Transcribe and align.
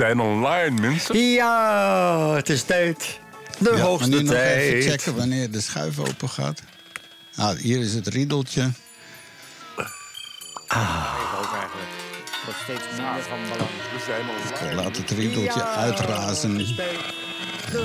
zijn 0.00 0.20
online, 0.20 0.80
mensen. 0.80 1.18
Ja, 1.18 2.34
het 2.34 2.48
is 2.48 2.62
tijd. 2.62 3.18
De 3.58 3.64
Ja, 3.64 3.70
maar 3.70 3.80
hoogste 3.80 4.08
nu 4.10 4.22
nog 4.22 4.32
tijd. 4.32 4.56
even 4.56 4.90
checken 4.90 5.16
wanneer 5.16 5.50
de 5.50 5.60
schuif 5.60 5.98
open 5.98 6.28
gaat. 6.28 6.62
Ah, 7.36 7.56
hier 7.58 7.80
is 7.80 7.94
het 7.94 8.06
riedeltje. 8.06 8.62
ook 8.62 8.70
eigenlijk. 11.52 11.90
Wordt 12.44 12.60
steeds 12.62 12.82
minder 12.96 13.22
van 13.28 13.38
belang. 13.42 13.70
We 13.92 14.02
zijn 14.06 14.20
online. 14.60 14.82
Laat 14.82 14.96
het 14.96 15.10
riedeltje 15.10 15.64
uitrazen. 15.64 16.66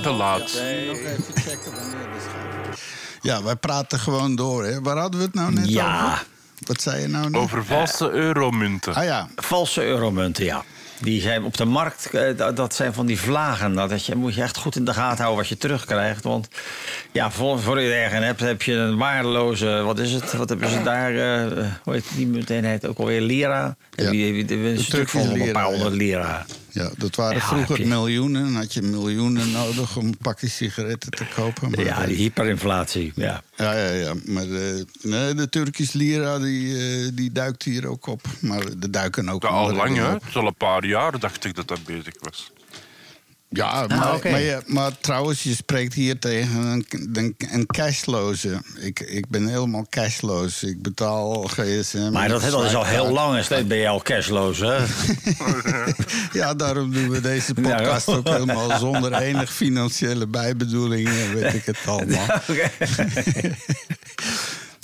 Te 0.01 0.09
laat. 0.09 0.39
Nog 0.39 0.51
even 0.97 1.23
checken 1.35 1.71
wanneer 1.71 2.07
de 2.13 2.19
schuif 2.29 3.17
Ja, 3.21 3.43
wij 3.43 3.55
praten 3.55 3.99
gewoon 3.99 4.35
door. 4.35 4.65
Hè. 4.65 4.81
Waar 4.81 4.97
hadden 4.97 5.19
we 5.19 5.25
het 5.25 5.35
nou 5.35 5.53
net 5.53 5.69
Ja. 5.69 6.05
over? 6.11 6.25
Wat 6.65 6.81
zei 6.81 7.01
je 7.01 7.07
nou 7.07 7.29
net? 7.29 7.41
Over 7.41 7.65
valse 7.65 8.09
euromunten. 8.11 8.93
Ah 8.95 9.03
ja, 9.03 9.27
Valse 9.35 9.83
euromunten, 9.83 10.45
ja. 10.45 10.63
Die 11.01 11.21
zijn 11.21 11.43
op 11.43 11.57
de 11.57 11.65
markt, 11.65 12.09
eh, 12.11 12.37
dat- 12.55 12.75
zijn 12.75 12.93
van 12.93 13.05
die 13.05 13.19
vlagen. 13.19 13.73
Dat 13.73 13.89
dat 13.89 14.05
je, 14.05 14.15
moet 14.15 14.35
je 14.35 14.41
echt 14.41 14.57
goed 14.57 14.75
in 14.75 14.85
de 14.85 14.93
gaten 14.93 15.17
houden 15.17 15.37
wat 15.37 15.47
je 15.47 15.57
terugkrijgt. 15.57 16.23
Want 16.23 16.47
ja, 17.11 17.31
voor, 17.31 17.59
voor 17.59 17.81
je 17.81 17.93
er 17.93 18.13
een 18.13 18.23
hebt, 18.23 18.39
heb 18.39 18.61
je 18.61 18.73
een 18.73 18.97
waardeloze... 18.97 19.65
Wat 19.83 19.99
is 19.99 20.11
het? 20.11 20.33
Wat 20.33 20.49
hebben 20.49 20.69
ze 20.69 20.81
daar? 20.83 21.15
eh, 21.15 21.65
hoe 21.83 21.93
heet 21.93 22.05
die 22.15 22.27
munteenheid 22.27 22.87
ook 22.87 22.97
alweer? 22.97 23.21
Lira? 23.21 23.75
Ja. 23.91 24.09
Die, 24.11 24.33
die, 24.33 24.45
die, 24.45 24.57
een 24.57 24.79
stuk 24.79 25.09
van 25.09 25.21
een 25.21 25.51
paar 25.51 25.65
honderd 25.65 25.93
lira. 25.93 26.45
ja, 26.47 26.55
dat 26.97 27.15
waren 27.15 27.35
Ja, 27.35 27.41
vroeger 27.41 27.87
miljoenen. 27.87 28.43
Dan 28.43 28.55
had 28.55 28.73
je 28.73 28.81
miljoenen 28.81 29.51
nodig 29.51 29.97
om 29.97 30.05
een 30.05 30.17
pakje 30.21 30.47
sigaretten 30.49 31.11
te 31.11 31.25
kopen. 31.35 31.71
Maar, 31.71 31.85
Ja, 31.85 32.05
die 32.05 32.15
hyperinflatie. 32.15 33.11
Ja. 33.15 33.43
Ja, 33.55 33.73
ja, 33.77 33.89
ja. 33.91 34.13
Maar 34.25 34.43
de, 34.47 34.85
nee, 35.01 35.33
de 35.33 35.49
Turkische 35.49 35.97
lira 35.97 36.39
die, 36.39 36.77
eh, 36.77 37.09
die 37.13 37.31
duikt 37.31 37.63
hier 37.63 37.87
ook 37.87 38.07
op. 38.07 38.21
Maar 38.39 38.63
er 38.81 38.91
duiken 38.91 39.29
ook 39.29 39.43
Ja, 39.43 39.49
al 39.49 39.73
lang, 39.73 39.95
hè? 39.97 40.03
Het 40.11 40.23
is 40.27 40.35
al 40.35 40.47
een 40.47 40.55
paar 40.55 40.85
jaar, 40.85 41.19
dacht 41.19 41.45
ik, 41.45 41.55
dat 41.55 41.67
dat 41.67 41.83
bezig 41.85 42.13
was. 42.19 42.51
Ja, 43.49 43.85
maar, 43.87 44.13
oké. 44.15 44.29
maar, 44.29 44.41
je- 44.41 44.61
maar 44.65 44.91
trouwens, 44.99 45.43
je 45.43 45.55
spreekt 45.55 45.93
hier 45.93 46.19
tegen 46.19 46.55
een, 46.55 46.85
een, 47.13 47.35
een 47.51 47.65
cashloze. 47.65 48.61
Ik, 48.79 48.99
ik 48.99 49.27
ben 49.29 49.47
helemaal 49.47 49.85
cashloos. 49.89 50.63
Ik 50.63 50.81
betaal 50.81 51.43
gsm. 51.43 52.09
Maar 52.11 52.27
dat, 52.29 52.41
dat 52.41 52.63
is 52.63 52.75
al 52.75 52.85
heel 52.85 53.09
lang. 53.11 53.37
En 53.37 53.43
steeds 53.43 53.67
ben 53.67 53.77
je 53.77 53.87
al 53.87 54.01
cashloos, 54.01 54.59
hè? 54.59 54.77
Ja, 56.39 56.53
daarom 56.53 56.93
doen 56.93 57.09
we 57.09 57.21
deze 57.21 57.53
podcast 57.53 58.07
ook 58.07 58.27
helemaal 58.27 58.77
zonder 58.79 59.13
enig 59.13 59.53
financiële 59.53 60.27
bijbedoeling. 60.27 61.09
Weet 61.33 61.53
ik 61.53 61.65
het 61.65 61.77
allemaal. 61.87 62.27
Oké. 62.49 62.69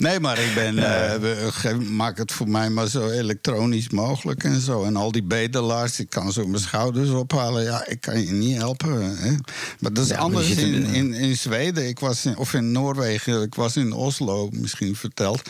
Nee, 0.02 0.20
maar 0.20 0.38
ik 0.38 0.54
ben, 0.54 0.78
eh, 0.78 1.78
maak 1.78 2.18
het 2.18 2.32
voor 2.32 2.48
mij 2.48 2.70
maar 2.70 2.88
zo 2.88 3.08
elektronisch 3.08 3.88
mogelijk 3.90 4.44
en 4.44 4.60
zo. 4.60 4.84
En 4.84 4.96
al 4.96 5.12
die 5.12 5.22
bedelaars, 5.22 6.00
ik 6.00 6.10
kan 6.10 6.32
zo 6.32 6.46
mijn 6.46 6.62
schouders 6.62 7.10
ophalen. 7.10 7.62
Ja, 7.62 7.86
ik 7.86 8.00
kan 8.00 8.20
je 8.26 8.32
niet 8.32 8.56
helpen. 8.56 9.16
Hè. 9.16 9.30
Maar 9.78 9.92
dat 9.92 10.04
is 10.04 10.10
Ja, 10.10 10.16
anders 10.16 10.50
in, 10.50 10.72
in- 10.74 10.84
in, 10.94 11.12
in 11.14 11.36
Zweden. 11.36 11.88
Ik 11.88 11.98
was 11.98 12.24
in, 12.24 12.36
of 12.36 12.54
in 12.54 12.72
Noorwegen. 12.72 13.42
Ik 13.42 13.54
was 13.54 13.76
in 13.76 13.92
Oslo, 13.92 14.48
misschien 14.52 14.96
verteld. 14.96 15.42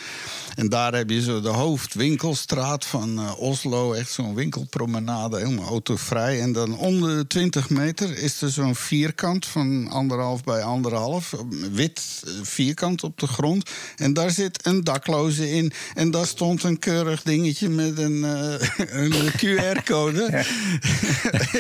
En 0.55 0.69
daar 0.69 0.95
heb 0.95 1.11
je 1.11 1.23
zo 1.23 1.41
de 1.41 1.49
hoofdwinkelstraat 1.49 2.85
van 2.85 3.19
eh, 3.19 3.41
Oslo. 3.41 3.93
Echt 3.93 4.11
zo'n 4.11 4.35
winkelpromenade, 4.35 5.37
helemaal 5.37 5.69
autovrij. 5.69 6.41
En 6.41 6.53
dan 6.53 6.77
onder 6.77 7.17
de 7.17 7.27
20 7.27 7.71
meter 7.71 8.19
is 8.19 8.43
er 8.43 8.51
zo'n 8.51 8.75
vierkant 8.75 9.47
van 9.47 9.89
anderhalf 9.89 10.45
bij 10.45 10.63
anderhalf. 10.63 11.35
Wit 11.73 12.23
eh, 12.25 12.33
vierkant 12.43 13.03
op 13.03 13.19
de 13.19 13.27
grond. 13.27 13.71
En 13.97 14.13
daar 14.13 14.31
zit 14.31 14.67
een 14.67 14.85
dakloze 14.85 15.51
in. 15.51 15.73
En 15.95 16.11
daar 16.11 16.27
stond 16.27 16.63
een 16.63 16.79
keurig 16.79 17.23
dingetje 17.23 17.69
met 17.69 17.99
een, 17.99 18.25
eh, 18.25 18.69
een 19.03 19.13
QR-code. 19.13 20.21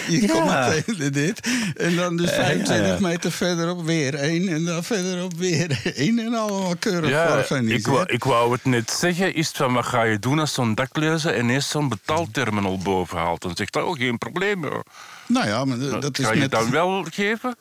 je 0.08 0.28
komt 0.32 0.44
meteen 0.44 1.12
dit. 1.12 1.48
En 1.76 1.96
dan 1.96 2.16
dus 2.16 2.30
ja, 2.30 2.36
25 2.36 2.86
ja. 2.86 3.08
meter 3.08 3.32
verderop 3.32 3.84
weer 3.84 4.14
één. 4.14 4.48
En 4.48 4.64
dan 4.64 4.84
verderop 4.84 5.34
weer 5.38 5.80
één. 5.94 6.18
En 6.18 6.34
allemaal 6.34 6.76
keurig 6.78 7.10
Ja, 7.10 7.44
ik 7.60 7.86
wou, 7.86 8.04
ik 8.06 8.24
wou 8.24 8.52
het 8.52 8.64
net 8.64 8.81
zeggen. 8.90 9.34
Is 9.34 9.48
het 9.48 9.56
van, 9.56 9.72
wat 9.72 9.86
ga 9.86 10.02
je 10.02 10.18
doen 10.18 10.38
als 10.38 10.54
zo'n 10.54 10.74
dakleuze 10.74 11.38
ineens 11.38 11.68
zo'n 11.68 11.88
betaalterminal 11.88 12.78
boven 12.78 13.18
haalt? 13.18 13.42
Dan 13.42 13.56
zegt 13.56 13.72
dat, 13.72 13.84
oh, 13.84 13.96
geen 13.96 14.18
probleem. 14.18 14.64
hoor. 14.64 14.84
Nou 15.26 15.46
ja, 15.46 15.64
maar 15.64 15.78
dat, 15.78 16.02
dat 16.02 16.18
is 16.18 16.24
ga 16.24 16.32
je 16.32 16.40
net... 16.40 16.50
dan 16.50 16.70
wel 16.70 17.06
geven? 17.10 17.56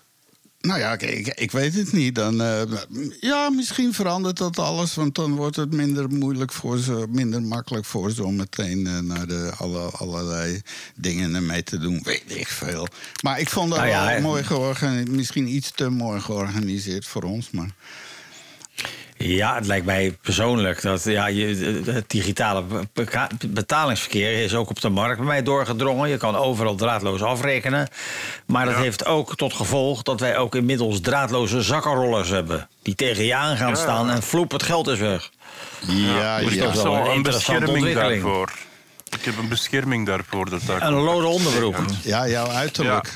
Nou 0.61 0.79
ja, 0.79 0.93
ik, 0.93 1.01
ik, 1.01 1.27
ik 1.27 1.51
weet 1.51 1.73
het 1.73 1.91
niet. 1.91 2.15
Dan, 2.15 2.41
eh, 2.41 2.61
ja, 3.19 3.49
misschien 3.49 3.93
verandert 3.93 4.37
dat 4.37 4.59
alles. 4.59 4.95
Want 4.95 5.15
dan 5.15 5.35
wordt 5.35 5.55
het 5.55 5.71
minder 5.71 6.09
moeilijk 6.09 6.51
voor 6.51 6.77
ze, 6.77 7.05
minder 7.09 7.41
makkelijk 7.41 7.85
voor 7.85 8.11
ze 8.11 8.23
om 8.23 8.35
meteen 8.35 8.87
eh, 8.87 8.99
naar 8.99 9.27
de 9.27 9.51
alle, 9.57 9.79
allerlei 9.79 10.61
dingen 10.95 11.35
ermee 11.35 11.63
te 11.63 11.77
doen. 11.77 12.01
Weet 12.03 12.23
ik 12.35 12.47
veel. 12.47 12.87
Maar 13.23 13.39
ik 13.39 13.49
vond 13.49 13.69
dat 13.69 13.77
Nou 13.77 13.89
ja, 13.89 14.05
wel 14.05 14.21
mooi 14.21 14.43
georganiseerd. 14.43 15.11
Misschien 15.11 15.47
iets 15.47 15.71
te 15.71 15.89
mooi 15.89 16.21
georganiseerd 16.21 17.05
voor 17.05 17.23
ons. 17.23 17.51
Maar 17.51 17.69
Ja, 19.23 19.55
het 19.55 19.67
lijkt 19.67 19.85
mij 19.85 20.17
persoonlijk 20.21 20.81
dat 20.81 21.03
ja, 21.03 21.27
je, 21.27 21.81
het 21.85 22.09
digitale 22.09 22.63
be- 22.93 23.27
betalingsverkeer 23.47 24.43
is 24.43 24.53
ook 24.55 24.69
op 24.69 24.81
de 24.81 24.89
markt 24.89 25.17
bij 25.17 25.25
mij 25.27 25.43
doorgedrongen. 25.43 26.09
Je 26.09 26.17
kan 26.17 26.35
overal 26.35 26.75
draadloos 26.75 27.21
afrekenen. 27.21 27.87
Maar 28.45 28.65
dat 28.65 28.75
heeft 28.75 29.05
ook 29.05 29.35
tot 29.35 29.53
gevolg 29.53 30.01
dat 30.01 30.19
wij 30.19 30.37
ook 30.37 30.55
inmiddels 30.55 31.01
draadloze 31.01 31.61
zakkenrollers 31.61 32.29
hebben. 32.29 32.69
Die 32.81 32.95
tegen 32.95 33.23
je 33.23 33.35
aan 33.35 33.57
gaan 33.57 33.69
Ja. 33.69 33.75
staan 33.75 34.09
en 34.09 34.23
vloep, 34.23 34.51
het 34.51 34.63
geld 34.63 34.87
is 34.87 34.99
weg. 34.99 35.29
ja, 35.87 36.39
dus 36.39 36.53
ja. 36.53 36.63
dat 36.63 36.75
is 36.75 36.83
wel 36.83 37.09
een 37.09 37.21
bescherming 37.21 37.69
ontwikkeling. 37.71 38.23
daarvoor. 38.23 38.51
Ik 39.17 39.25
heb 39.25 39.37
een 39.37 39.47
bescherming 39.47 40.05
daarvoor. 40.05 40.49
Dat 40.49 40.61
dat 40.65 40.81
Een 40.81 40.93
lode 40.93 41.27
onderbroek. 41.27 41.75
ja, 42.03 42.27
jouw 42.27 42.47
uiterlijk. 42.47 43.13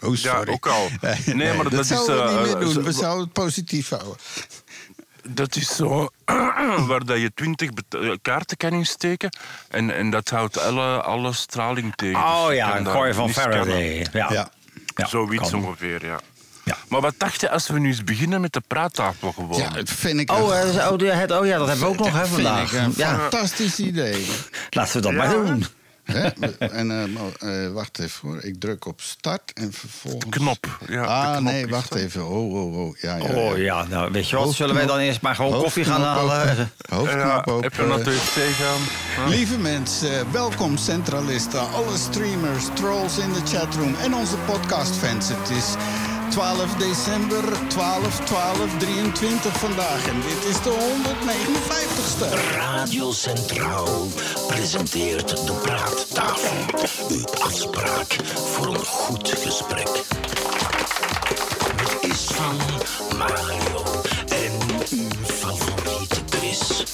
oh, 0.00 0.16
Ja, 0.16 0.34
sorry. 0.36 0.52
ook 0.52 0.66
al. 0.66 0.88
Nee, 1.34 1.52
maar 1.52 1.68
dat 1.70 1.72
is, 1.80 1.88
zouden 1.88 2.16
we 2.16 2.22
eh, 2.30 2.36
niet 2.38 2.46
meer 2.54 2.60
doen. 2.64 2.72
zo- 2.72 2.82
We 2.82 2.92
zouden 2.92 3.24
het 3.24 3.32
positief 3.32 3.88
houden. 3.88 4.16
Dat 5.28 5.56
is 5.56 5.76
zo 5.76 6.08
waar 6.88 7.04
dat 7.04 7.20
je 7.20 7.30
twintig 7.34 7.70
kaarten 8.22 8.56
kan 8.56 8.72
insteken. 8.72 9.36
En, 9.68 9.94
en 9.96 10.10
dat 10.10 10.28
houdt 10.30 10.58
alle, 10.60 11.02
alle 11.02 11.32
straling 11.32 11.92
tegen. 11.96 12.20
Dus 12.20 12.30
Oh 12.30 12.46
je 12.48 12.54
ja, 12.54 12.76
een 12.76 12.84
kooi 12.84 13.14
van. 13.14 13.30
Faraday. 13.30 14.06
Ja. 14.12 14.32
Ja. 14.32 14.50
Ja, 14.96 15.06
Zoiets 15.06 15.50
kan. 15.50 15.64
ongeveer, 15.64 16.06
ja. 16.06 16.18
Ja. 16.64 16.76
Maar 16.88 17.00
wat 17.00 17.14
dacht 17.18 17.40
je 17.40 17.50
als 17.50 17.68
we 17.68 17.78
nu 17.78 17.86
eens 17.88 18.04
beginnen 18.04 18.40
met 18.40 18.52
de 18.52 18.62
praattafel 18.66 19.32
gewoon? 19.32 19.58
Ja, 19.60 19.68
dat 19.68 19.90
vind 19.90 20.20
ik 20.20 20.30
Oh, 20.32 20.38
een- 20.38 20.78
eh, 20.78 20.92
oh, 20.92 20.98
ja, 21.00 21.14
het, 21.14 21.30
oh 21.30 21.46
ja, 21.46 21.58
dat 21.58 21.68
hebben 21.68 21.84
we 21.86 21.92
ook 21.92 21.98
nog 21.98 22.12
hè, 22.12 22.26
vind 22.26 22.30
vandaag. 22.34 22.72
ik 22.72 22.78
een 22.80 22.92
Ja, 22.96 23.18
fantastisch 23.18 23.78
idee. 23.78 24.26
laten 24.70 24.92
we 24.96 25.00
dat 25.00 25.10
Ja, 25.12 25.16
maar 25.18 25.28
doen. 25.30 25.64
Hè? 26.04 26.28
En 26.58 26.90
eh, 26.90 27.06
maar, 27.06 27.50
eh, 27.52 27.72
wacht 27.72 27.98
even 27.98 28.28
hoor. 28.28 28.42
Ik 28.44 28.60
druk 28.60 28.86
op 28.86 29.00
start 29.00 29.52
en 29.52 29.72
vervolgens. 29.72 30.24
Knop. 30.28 30.78
Ja, 30.86 31.02
de 31.02 31.08
ah, 31.08 31.30
knop 31.36 31.42
nee, 31.52 31.66
wacht 31.68 31.94
even. 31.94 32.26
Oh, 32.26 32.54
oh, 32.54 32.78
oh. 32.78 32.96
Ja, 32.98 33.16
ja, 33.16 33.22
Oh 33.24 33.58
ja, 33.58 33.84
nou 33.84 34.12
weet 34.12 34.28
je 34.28 34.36
wat, 34.36 34.54
zullen 34.54 34.74
wij 34.74 34.86
dan 34.86 34.98
eerst 34.98 35.20
maar 35.20 35.34
gewoon 35.34 35.60
koffie 35.62 35.84
gaan 35.84 36.02
halen? 36.02 36.70
Hoofdknop 36.94 37.20
Ja, 37.24 37.42
open. 37.44 37.70
even 37.72 37.88
naar 37.88 38.04
de 38.04 38.10
wc 38.10 38.54
gaan. 38.54 38.80
Huh? 39.16 39.36
Lieve 39.36 39.58
mensen, 39.58 40.32
welkom 40.32 40.76
centralisten, 40.76 41.72
alle 41.72 41.96
streamers, 41.96 42.64
trolls 42.74 43.18
in 43.18 43.32
de 43.32 43.40
chatroom 43.44 43.94
en 43.94 44.14
onze 44.14 44.36
podcastfans. 44.36 45.28
Het 45.28 45.50
is 45.50 45.74
12 46.34 46.76
december, 46.78 47.42
12, 47.68 48.24
12, 48.24 48.78
23 48.78 49.58
vandaag 49.58 50.06
en 50.06 50.20
dit 50.20 50.44
is 50.50 50.62
de 50.62 50.70
159ste. 50.70 52.54
Radio 52.54 53.12
Centraal 53.12 54.06
presenteert 54.46 55.46
de 55.46 55.52
praattafel. 55.52 56.86
Uw 57.08 57.24
afspraak 57.40 58.16
voor 58.34 58.66
een 58.66 58.84
goed 58.84 59.28
gesprek. 59.28 59.88
Het 61.76 62.10
is 62.10 62.24
van 62.24 62.56
Mario 63.18 63.82
en 64.28 64.52
uw 64.90 65.24
favoriete 65.24 66.20
Chris. 66.30 66.84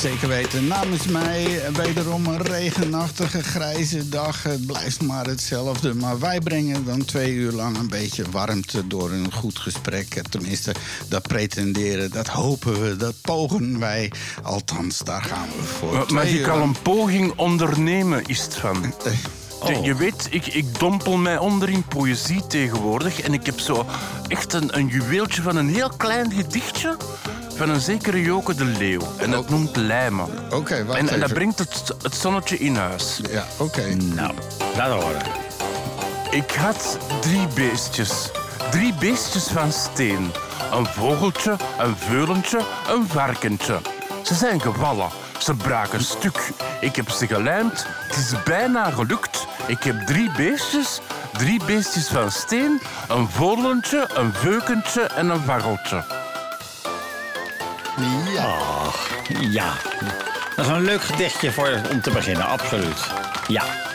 Zeker 0.00 0.28
weten. 0.28 0.66
Namens 0.66 1.06
mij 1.06 1.60
wederom 1.72 2.26
een 2.26 2.42
regenachtige 2.42 3.42
grijze 3.42 4.08
dag. 4.08 4.42
Het 4.42 4.66
blijft 4.66 5.02
maar 5.02 5.26
hetzelfde. 5.26 5.94
Maar 5.94 6.18
wij 6.18 6.40
brengen 6.40 6.84
dan 6.84 7.04
twee 7.04 7.32
uur 7.32 7.52
lang 7.52 7.78
een 7.78 7.88
beetje 7.88 8.24
warmte 8.30 8.86
door 8.86 9.10
een 9.12 9.32
goed 9.32 9.58
gesprek. 9.58 10.22
Tenminste, 10.30 10.74
dat 11.08 11.22
pretenderen, 11.22 12.10
dat 12.10 12.26
hopen 12.26 12.82
we, 12.82 12.96
dat 12.96 13.14
pogen 13.20 13.78
wij. 13.78 14.12
Althans, 14.42 14.98
daar 14.98 15.22
gaan 15.22 15.48
we 15.58 15.64
voor. 15.64 16.06
Maar 16.12 16.30
uur 16.30 16.50
al 16.50 16.58
lang- 16.58 16.76
een 16.76 16.82
poging 16.82 17.32
ondernemen, 17.36 18.24
is 18.26 18.40
het 18.40 18.54
van? 18.56 18.94
Eh, 19.66 19.84
Je- 19.84 19.94
weet, 19.94 20.26
ik, 20.30 20.46
ik 20.46 20.78
dompel 20.78 21.16
mij 21.16 21.38
onder 21.38 21.68
in 21.68 21.82
poëzie 21.84 22.46
tegenwoordig. 22.46 23.20
En 23.20 23.32
ik 23.32 23.46
heb 23.46 23.60
zo 23.60 23.86
echt 24.28 24.52
een, 24.52 24.76
een 24.78 24.86
juweeltje 24.86 25.42
van 25.42 25.56
een 25.56 25.68
heel 25.68 25.90
klein 25.96 26.32
gedichtje. 26.32 26.96
Van 27.56 27.68
een 27.70 27.80
zekere 27.80 28.20
Joke 28.22 28.54
de 28.54 28.64
Leeuw. 28.64 29.00
En 29.16 29.30
dat 29.30 29.48
noemt 29.50 29.76
Lijmen. 29.76 30.26
Oké, 30.50 30.84
wacht 30.84 30.98
En, 30.98 31.08
en 31.08 31.20
dat 31.20 31.32
brengt 31.32 31.58
het, 31.58 31.94
het 32.02 32.14
zonnetje 32.14 32.58
in 32.58 32.76
huis. 32.76 33.20
Ja, 33.30 33.44
oké. 33.56 33.94
Nou, 33.94 34.32
laat 34.76 35.02
horen. 35.02 35.22
Ik 36.30 36.50
had 36.50 36.98
drie 37.20 37.46
beestjes. 37.54 38.30
Drie 38.70 38.94
beestjes 38.94 39.44
van 39.44 39.72
steen. 39.72 40.30
Een 40.72 40.86
vogeltje, 40.86 41.56
een 41.78 41.96
veulentje, 41.96 42.60
een 42.88 43.06
varkentje. 43.08 43.78
Ze 44.22 44.34
zijn 44.34 44.60
gevallen. 44.60 45.08
Ze 45.38 45.54
braken 45.54 46.04
stuk. 46.04 46.50
Ik 46.80 46.96
heb 46.96 47.08
ze 47.10 47.26
gelijmd. 47.26 47.86
Het 47.88 48.16
is 48.16 48.42
bijna 48.44 48.90
gelukt. 48.90 49.46
Ik 49.66 49.82
heb 49.82 50.06
drie 50.06 50.30
beestjes. 50.36 51.00
Drie 51.32 51.64
beestjes 51.64 52.08
van 52.08 52.30
steen. 52.30 52.80
Een 53.08 53.28
volentje, 53.28 54.08
een 54.14 54.32
veukentje 54.32 55.02
en 55.02 55.28
een 55.28 55.42
varreltje. 55.42 56.04
Ja. 58.34 58.56
Ja, 59.50 59.72
dat 60.56 60.64
is 60.64 60.70
een 60.70 60.84
leuk 60.84 61.02
gedichtje 61.02 61.52
voor, 61.52 61.80
om 61.90 62.00
te 62.00 62.10
beginnen, 62.10 62.46
absoluut. 62.46 63.06
Ja. 63.46 63.87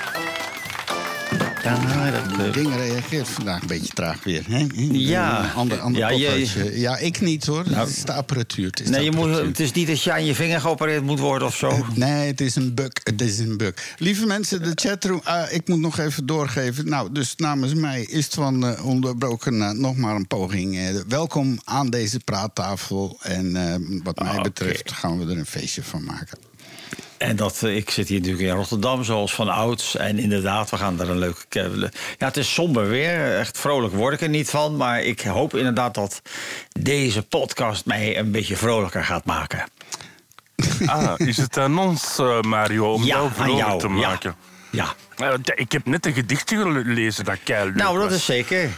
Ja, 1.63 2.11
dat, 2.11 2.39
eh, 2.45 2.53
Ding 2.53 2.75
reageert 2.75 3.27
vandaag 3.29 3.61
een 3.61 3.67
beetje 3.67 3.93
traag 3.93 4.23
weer. 4.23 4.43
Hè? 4.49 4.67
Ja. 4.91 5.51
Ander, 5.55 5.79
ander 5.79 6.01
Ja, 6.01 6.09
je- 6.09 6.71
ja, 6.79 6.97
ik 6.97 7.21
niet 7.21 7.45
hoor. 7.45 7.63
Nou, 7.65 7.77
het 7.87 7.89
is 7.97 8.03
de 8.03 8.13
apparatuur. 8.13 8.65
Het 8.65 8.79
is 8.79 8.89
nee, 8.89 9.03
je 9.03 9.11
moet, 9.11 9.29
het 9.37 9.59
is 9.59 9.71
niet 9.71 9.87
dat 9.87 10.03
je 10.03 10.11
aan 10.11 10.25
je 10.25 10.35
vinger 10.35 10.59
geopereerd 10.61 11.03
moet 11.03 11.19
worden 11.19 11.47
of 11.47 11.55
zo. 11.55 11.85
Nee, 11.95 12.27
het 12.27 12.41
is 12.41 12.55
een 12.55 12.73
bug. 12.73 12.89
Het 13.03 13.21
is 13.21 13.39
een 13.39 13.57
bug. 13.57 13.73
Lieve 13.97 14.25
mensen, 14.25 14.63
de 14.63 14.71
chatroom. 14.75 15.21
ah, 15.23 15.51
ik 15.51 15.67
moet 15.67 15.79
nog 15.79 15.97
even 15.99 16.25
doorgeven. 16.25 16.89
Nou, 16.89 17.11
dus 17.11 17.33
namens 17.35 17.73
mij 17.73 18.01
is 18.01 18.25
het 18.25 18.33
van 18.33 18.65
eh, 18.65 18.85
onderbroken 18.85 19.61
eh, 19.61 19.69
nog 19.71 19.95
maar 19.95 20.15
een 20.15 20.27
poging. 20.27 20.77
Eh, 20.77 20.95
welkom 21.07 21.59
aan 21.63 21.89
deze 21.89 22.19
praattafel. 22.19 23.17
En 23.21 23.55
eh, 23.55 23.75
wat 24.03 24.19
mij 24.19 24.31
Oké. 24.33 24.41
betreft 24.41 24.91
gaan 24.91 25.19
we 25.25 25.31
er 25.31 25.37
een 25.39 25.45
feestje 25.45 25.83
van 25.83 26.03
maken. 26.03 26.37
En 27.23 27.35
dat, 27.35 27.63
eh, 27.63 27.75
ik 27.75 27.89
zit 27.89 28.07
hier 28.07 28.19
natuurlijk 28.19 28.47
in 28.47 28.55
Rotterdam, 28.55 29.03
zoals 29.03 29.33
van 29.33 29.49
ouds. 29.49 29.95
En 29.95 30.19
inderdaad, 30.19 30.69
we 30.69 30.77
gaan 30.77 30.99
er 31.01 31.09
een 31.09 31.17
leuke... 31.19 31.45
ke- 31.49 31.89
Ja, 32.17 32.27
het 32.27 32.37
is 32.37 32.53
somber 32.53 32.87
weer. 32.87 33.37
Echt 33.39 33.57
vrolijk 33.59 33.93
word 33.93 34.13
ik 34.13 34.21
er 34.21 34.29
niet 34.29 34.49
van. 34.49 34.75
Maar 34.77 35.01
ik 35.01 35.21
hoop 35.21 35.55
inderdaad 35.55 35.93
dat 35.93 36.21
deze 36.79 37.21
podcast 37.21 37.85
mij 37.85 38.17
een 38.17 38.31
beetje 38.31 38.57
vrolijker 38.57 39.03
gaat 39.03 39.25
maken. 39.25 39.63
Ah, 40.85 41.13
is 41.17 41.37
het 41.37 41.57
aan 41.57 41.77
ons, 41.79 42.19
eh, 42.19 42.41
Mario, 42.41 42.93
om 42.93 43.01
ja, 43.03 43.07
jou 43.15 43.31
vrolijk 43.33 43.57
jou. 43.67 43.79
te 43.79 43.87
ja. 43.87 43.93
maken? 43.93 44.35
Ja. 44.71 44.93
Eh, 45.17 45.33
ik 45.55 45.71
heb 45.71 45.85
net 45.85 46.05
een 46.05 46.13
gedichtje 46.13 46.57
gelezen 46.57 47.25
dat 47.25 47.37
kei 47.43 47.65
leuk 47.65 47.75
Nou, 47.75 47.99
dat 47.99 48.09
was. 48.09 48.17
is 48.17 48.25
zeker. 48.25 48.69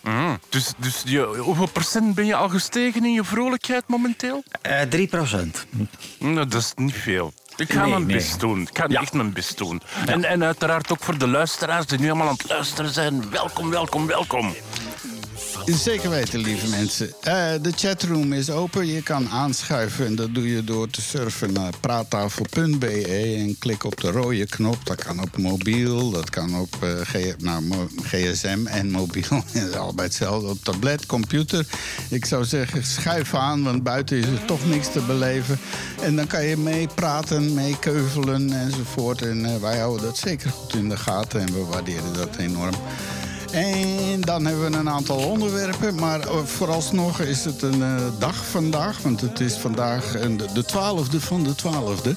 Mhm. 0.00 0.34
Dus, 0.48 0.72
dus 0.76 1.02
je, 1.04 1.20
hoeveel 1.24 1.66
procent 1.68 2.14
ben 2.14 2.26
je 2.26 2.34
al 2.34 2.48
gestegen 2.48 3.04
in 3.04 3.12
je 3.12 3.24
vrolijkheid 3.24 3.82
momenteel? 3.86 4.44
Eh 4.62 4.80
3 4.80 5.06
procent. 5.06 5.66
Nou, 6.18 6.34
dat 6.48 6.54
is 6.60 6.72
niet 6.76 6.94
veel. 6.94 7.32
Ik 7.56 7.72
ga 7.72 7.80
Nee, 7.80 7.90
mijn 7.90 8.06
nee. 8.06 8.16
best 8.16 8.40
doen. 8.40 8.60
Ik 8.60 8.78
ga 8.78 8.84
Ja. 8.88 9.00
echt 9.00 9.12
mijn 9.12 9.32
best 9.32 9.58
doen. 9.58 9.82
En, 10.06 10.24
en 10.24 10.44
uiteraard 10.44 10.92
ook 10.92 11.02
voor 11.02 11.18
de 11.18 11.28
luisteraars 11.28 11.86
die 11.86 11.98
nu 11.98 12.06
allemaal 12.06 12.28
aan 12.28 12.32
het 12.38 12.48
luisteren 12.48 12.90
zijn. 12.92 13.30
Welkom, 13.30 13.70
welkom, 13.70 14.06
welkom. 14.06 14.54
Zeker 15.66 16.10
weten, 16.10 16.38
lieve 16.40 16.68
mensen. 16.68 17.12
Eh, 17.20 17.52
de 17.62 17.72
chatroom 17.76 18.32
is 18.32 18.50
open. 18.50 18.86
Je 18.86 19.02
kan 19.02 19.28
aanschuiven 19.28 20.06
en 20.06 20.14
dat 20.14 20.34
doe 20.34 20.48
je 20.48 20.64
door 20.64 20.90
te 20.90 21.00
surfen 21.02 21.52
naar 21.52 21.72
praattafel.be 21.80 23.04
en 23.38 23.58
klik 23.58 23.84
op 23.84 24.00
de 24.00 24.10
rode 24.10 24.46
knop. 24.46 24.86
Dat 24.86 25.04
kan 25.04 25.20
op 25.20 25.36
mobiel, 25.36 26.10
dat 26.10 26.30
kan 26.30 26.56
op 26.56 26.76
eh, 26.80 26.88
G- 27.02 27.36
nou, 27.38 27.64
gsm 28.02 28.66
en 28.66 28.90
mobiel. 28.90 29.44
Allebei 29.78 30.06
hetzelfde. 30.08 30.48
Op 30.48 30.58
tablet, 30.64 31.06
computer. 31.06 31.66
Ik 32.10 32.24
zou 32.24 32.44
zeggen, 32.44 32.84
schuif 32.84 33.34
aan, 33.34 33.62
want 33.62 33.82
buiten 33.82 34.16
is 34.16 34.24
er 34.26 34.44
toch 34.46 34.66
niks 34.66 34.92
te 34.92 35.00
beleven. 35.00 35.58
En 36.00 36.16
dan 36.16 36.26
kan 36.26 36.44
je 36.44 36.56
meepraten, 36.56 37.54
meekeuvelen 37.54 38.52
enzovoort. 38.52 39.22
En 39.22 39.44
eh, 39.44 39.56
wij 39.60 39.78
houden 39.78 40.06
dat 40.06 40.18
zeker 40.18 40.50
goed 40.50 40.74
in 40.74 40.88
de 40.88 40.96
gaten 40.96 41.40
en 41.40 41.52
we 41.52 41.64
waarderen 41.64 42.12
dat 42.12 42.36
enorm. 42.36 42.74
En 43.52 44.20
dan 44.20 44.44
hebben 44.44 44.70
we 44.70 44.76
een 44.76 44.88
aantal 44.90 45.16
onderwerpen. 45.18 45.94
Maar 45.94 46.20
eh, 46.20 46.36
vooralsnog 46.44 47.20
is 47.20 47.44
het 47.44 47.62
een 47.62 47.82
eh, 47.82 47.96
dag 48.18 48.46
vandaag. 48.46 48.98
Want 49.02 49.20
het 49.20 49.40
is 49.40 49.54
vandaag 49.54 50.14
een- 50.14 50.40
de 50.54 50.64
twaalfde 50.64 51.20
van 51.20 51.42
de 51.42 51.54
twaalfde. 51.54 52.16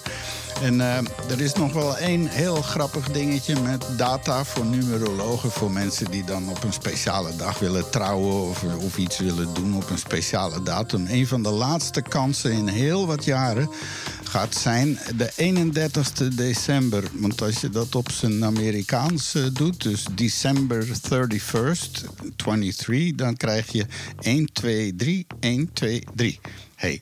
En 0.62 0.82
eh, 0.82 0.98
er 1.30 1.42
is 1.42 1.54
nog 1.54 1.74
wel 1.74 1.98
één 1.98 2.28
heel 2.28 2.62
grappig 2.62 3.12
dingetje 3.12 3.56
met 3.62 3.86
data 3.98 4.44
voor 4.44 4.66
numerologen. 4.66 5.52
Voor 5.52 5.72
mensen 5.72 6.12
die 6.12 6.24
dan 6.24 6.50
op 6.50 6.64
een 6.64 6.74
speciale 6.74 7.36
dag 7.36 7.60
willen 7.60 7.90
trouwen 7.90 8.50
of, 8.50 8.64
of 8.80 8.98
iets 8.98 9.18
willen 9.20 9.54
doen 9.54 9.76
op 9.76 9.90
een 9.90 9.98
speciale 9.98 10.64
datum. 10.64 11.06
Een 11.10 11.28
van 11.28 11.44
de 11.44 11.50
laatste 11.52 12.02
kansen 12.02 12.52
in 12.52 12.68
heel 12.68 13.08
wat 13.08 13.26
jaren 13.26 13.70
gaat 14.36 14.56
zijn 14.56 14.98
de 15.16 15.32
31ste 15.36 16.36
december. 16.36 17.04
Want 17.14 17.42
als 17.42 17.62
je 17.62 17.70
dat 17.70 17.96
op 17.96 18.12
zijn 18.12 18.46
Amerikaans 18.46 19.36
eh, 19.36 19.44
doet, 19.54 19.84
dus 19.84 20.06
December 20.16 20.88
31st, 20.88 22.06
23, 22.36 23.16
dan 23.16 23.38
krijg 23.38 23.72
je 23.72 23.86
1, 24.20 24.54
2, 24.54 24.96
3, 24.96 25.28
1, 25.40 25.74
2, 25.74 26.04
3. 26.16 26.40
Hey. 26.76 27.02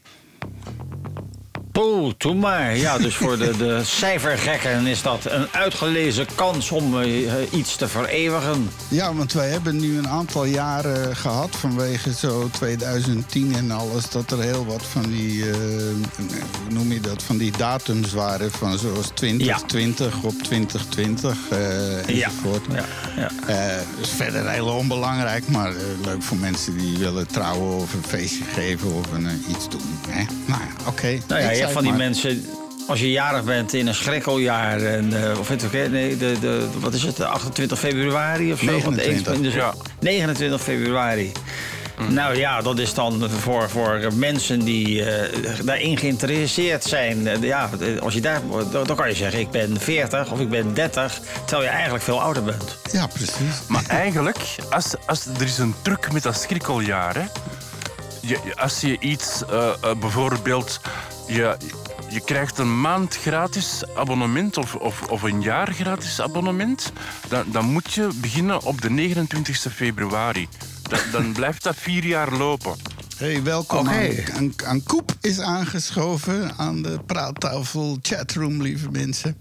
Poeh, 1.74 2.14
doe 2.18 2.34
maar. 2.36 2.78
Ja, 2.78 2.98
dus 2.98 3.16
voor 3.16 3.38
de, 3.38 3.58
de 3.58 3.82
cijfergekken 4.00 4.88
is 4.88 5.02
dat 5.02 5.26
een 5.26 5.48
uitgelezen 5.52 6.26
kans 6.36 6.72
om 6.72 7.00
eh, 7.02 7.10
iets 7.52 7.76
te 7.76 7.88
vereeuwigen. 7.88 8.70
Ja, 8.88 9.14
want 9.14 9.34
wij 9.34 9.50
hebben 9.50 9.80
nu 9.80 9.98
een 9.98 10.08
aantal 10.08 10.46
jaren 10.46 11.16
gehad 11.16 11.56
vanwege 11.56 12.14
zo 12.14 12.50
2010 12.52 13.56
en 13.56 13.72
alles, 13.72 14.10
dat 14.10 14.32
er 14.32 14.42
heel 14.42 14.66
wat 14.66 14.84
van 14.84 15.02
die, 15.02 15.50
eh, 15.50 15.58
hoe 16.18 16.74
noem 16.74 16.92
je 16.92 17.00
dat, 17.00 17.24
van 17.24 17.38
die 17.38 17.52
datums 17.58 18.14
waren, 18.14 18.52
van 18.52 18.78
zoals 18.78 19.08
2020 19.14 20.24
op 20.24 20.34
2020 20.44 21.38
eh 21.50 22.10
enzovoort. 22.10 22.66
Ja, 22.72 22.86
ja. 23.16 23.30
Eh, 23.48 24.02
is 24.02 24.10
verder 24.10 24.50
heel 24.50 24.68
onbelangrijk, 24.68 25.48
maar 25.48 25.70
eh, 25.70 25.76
leuk 26.04 26.24
voor 26.24 26.38
mensen 26.38 26.78
die 26.78 26.98
willen 26.98 27.28
trouwen 27.28 27.78
of 27.78 27.94
een 27.94 28.04
feestje 28.08 28.44
geven 28.44 28.94
of 28.94 29.12
een, 29.12 29.28
eh, 29.28 29.50
iets 29.50 29.70
doen. 29.70 29.82
Hè? 30.10 30.24
Nou 30.46 30.62
ja, 30.62 30.88
oké. 30.88 31.20
Nou 31.28 31.42
ja, 31.42 31.52
Ik 31.68 31.74
van 31.74 31.82
die 31.84 31.92
maar. 31.92 32.00
mensen. 32.02 32.46
Als 32.88 33.00
je 33.00 33.12
jarig 33.12 33.44
bent 33.44 33.74
in 33.74 33.88
een 33.88 33.96
schrikkeljaar. 33.96 34.82
En, 34.82 35.24
eh, 35.32 35.40
of 35.40 35.48
weet 35.48 35.62
je, 35.72 35.88
nee, 35.92 36.18
de, 36.18 36.36
de, 36.40 36.68
wat 36.80 36.94
is 36.94 37.04
het? 37.04 37.16
de 37.16 37.26
28 37.26 37.80
februari 37.80 38.52
of 38.52 38.60
zo? 38.60 38.66
Want 38.66 38.84
de 38.84 38.90
29. 38.90 39.34
eens- 39.34 39.42
dus 39.42 39.54
Ja. 39.54 39.74
29 40.00 40.62
februari. 40.62 41.32
Nou 42.10 42.38
ja, 42.38 42.62
dat 42.62 42.80
is 42.80 42.94
dan 42.94 43.30
voor, 43.40 43.70
voor 43.70 44.08
mensen 44.16 44.60
die 44.60 45.04
eh, 45.06 45.40
daarin 45.66 45.98
geïnteresseerd 45.98 46.84
zijn. 46.84 47.28
Eh, 47.28 47.42
ja, 47.42 47.70
als 48.02 48.14
je 48.14 48.22
daar, 48.22 48.42
dan 48.72 48.84
dan 48.84 48.96
kan 48.96 49.10
je 49.10 49.16
zeggen: 49.16 49.40
ik 49.40 49.52
ben 49.52 49.80
40 49.80 50.32
of 50.32 50.40
ik 50.40 50.50
ben 50.50 50.74
30. 50.74 51.20
Terwijl 51.46 51.68
je 51.70 51.74
eigenlijk 51.74 52.04
veel 52.04 52.22
ouder 52.22 52.44
bent. 52.44 52.78
Ja, 52.92 53.08
precies. 53.08 53.62
Maar 53.68 53.84
eigenlijk, 53.88 54.38
als, 54.70 54.94
als, 55.06 55.26
er 55.26 55.42
is 55.42 55.58
een 55.58 55.76
truc 55.82 56.12
met 56.12 56.24
dat 56.24 56.36
schrikkeljaar. 56.42 57.16
Hè. 57.16 57.26
Je, 58.22 58.40
als 58.56 58.82
je 58.82 58.98
iets, 59.00 59.44
bijvoorbeeld, 60.00 60.80
je, 61.28 61.58
je 62.10 62.22
krijgt 62.26 62.58
een 62.58 62.82
maand 62.82 63.16
gratis 63.16 63.84
abonnement 63.96 64.58
of, 64.58 64.76
of, 64.76 65.02
of 65.02 65.22
een 65.22 65.42
jaar 65.42 65.74
gratis 65.74 66.22
abonnement, 66.22 66.92
dan, 67.28 67.44
dan 67.52 67.66
moet 67.66 67.94
je 67.94 68.10
beginnen 68.16 68.64
op 68.64 68.82
de 68.82 68.90
29 68.90 69.74
februari. 69.74 70.48
Dan, 70.82 71.00
dan 71.12 71.34
blijft 71.40 71.64
dat 71.64 71.76
vier 71.76 72.06
jaar 72.06 72.32
lopen. 72.32 72.76
Hey, 73.18 73.44
welkom. 73.44 73.90
Aan, 73.90 74.54
aan 74.66 74.84
Koep 74.84 75.12
is 75.22 75.40
aangeschoven 75.40 76.54
aan 76.58 76.82
de 76.82 77.00
praattafel 77.06 77.98
chatroom, 78.02 78.62
lieve 78.62 78.90
mensen. 78.92 79.38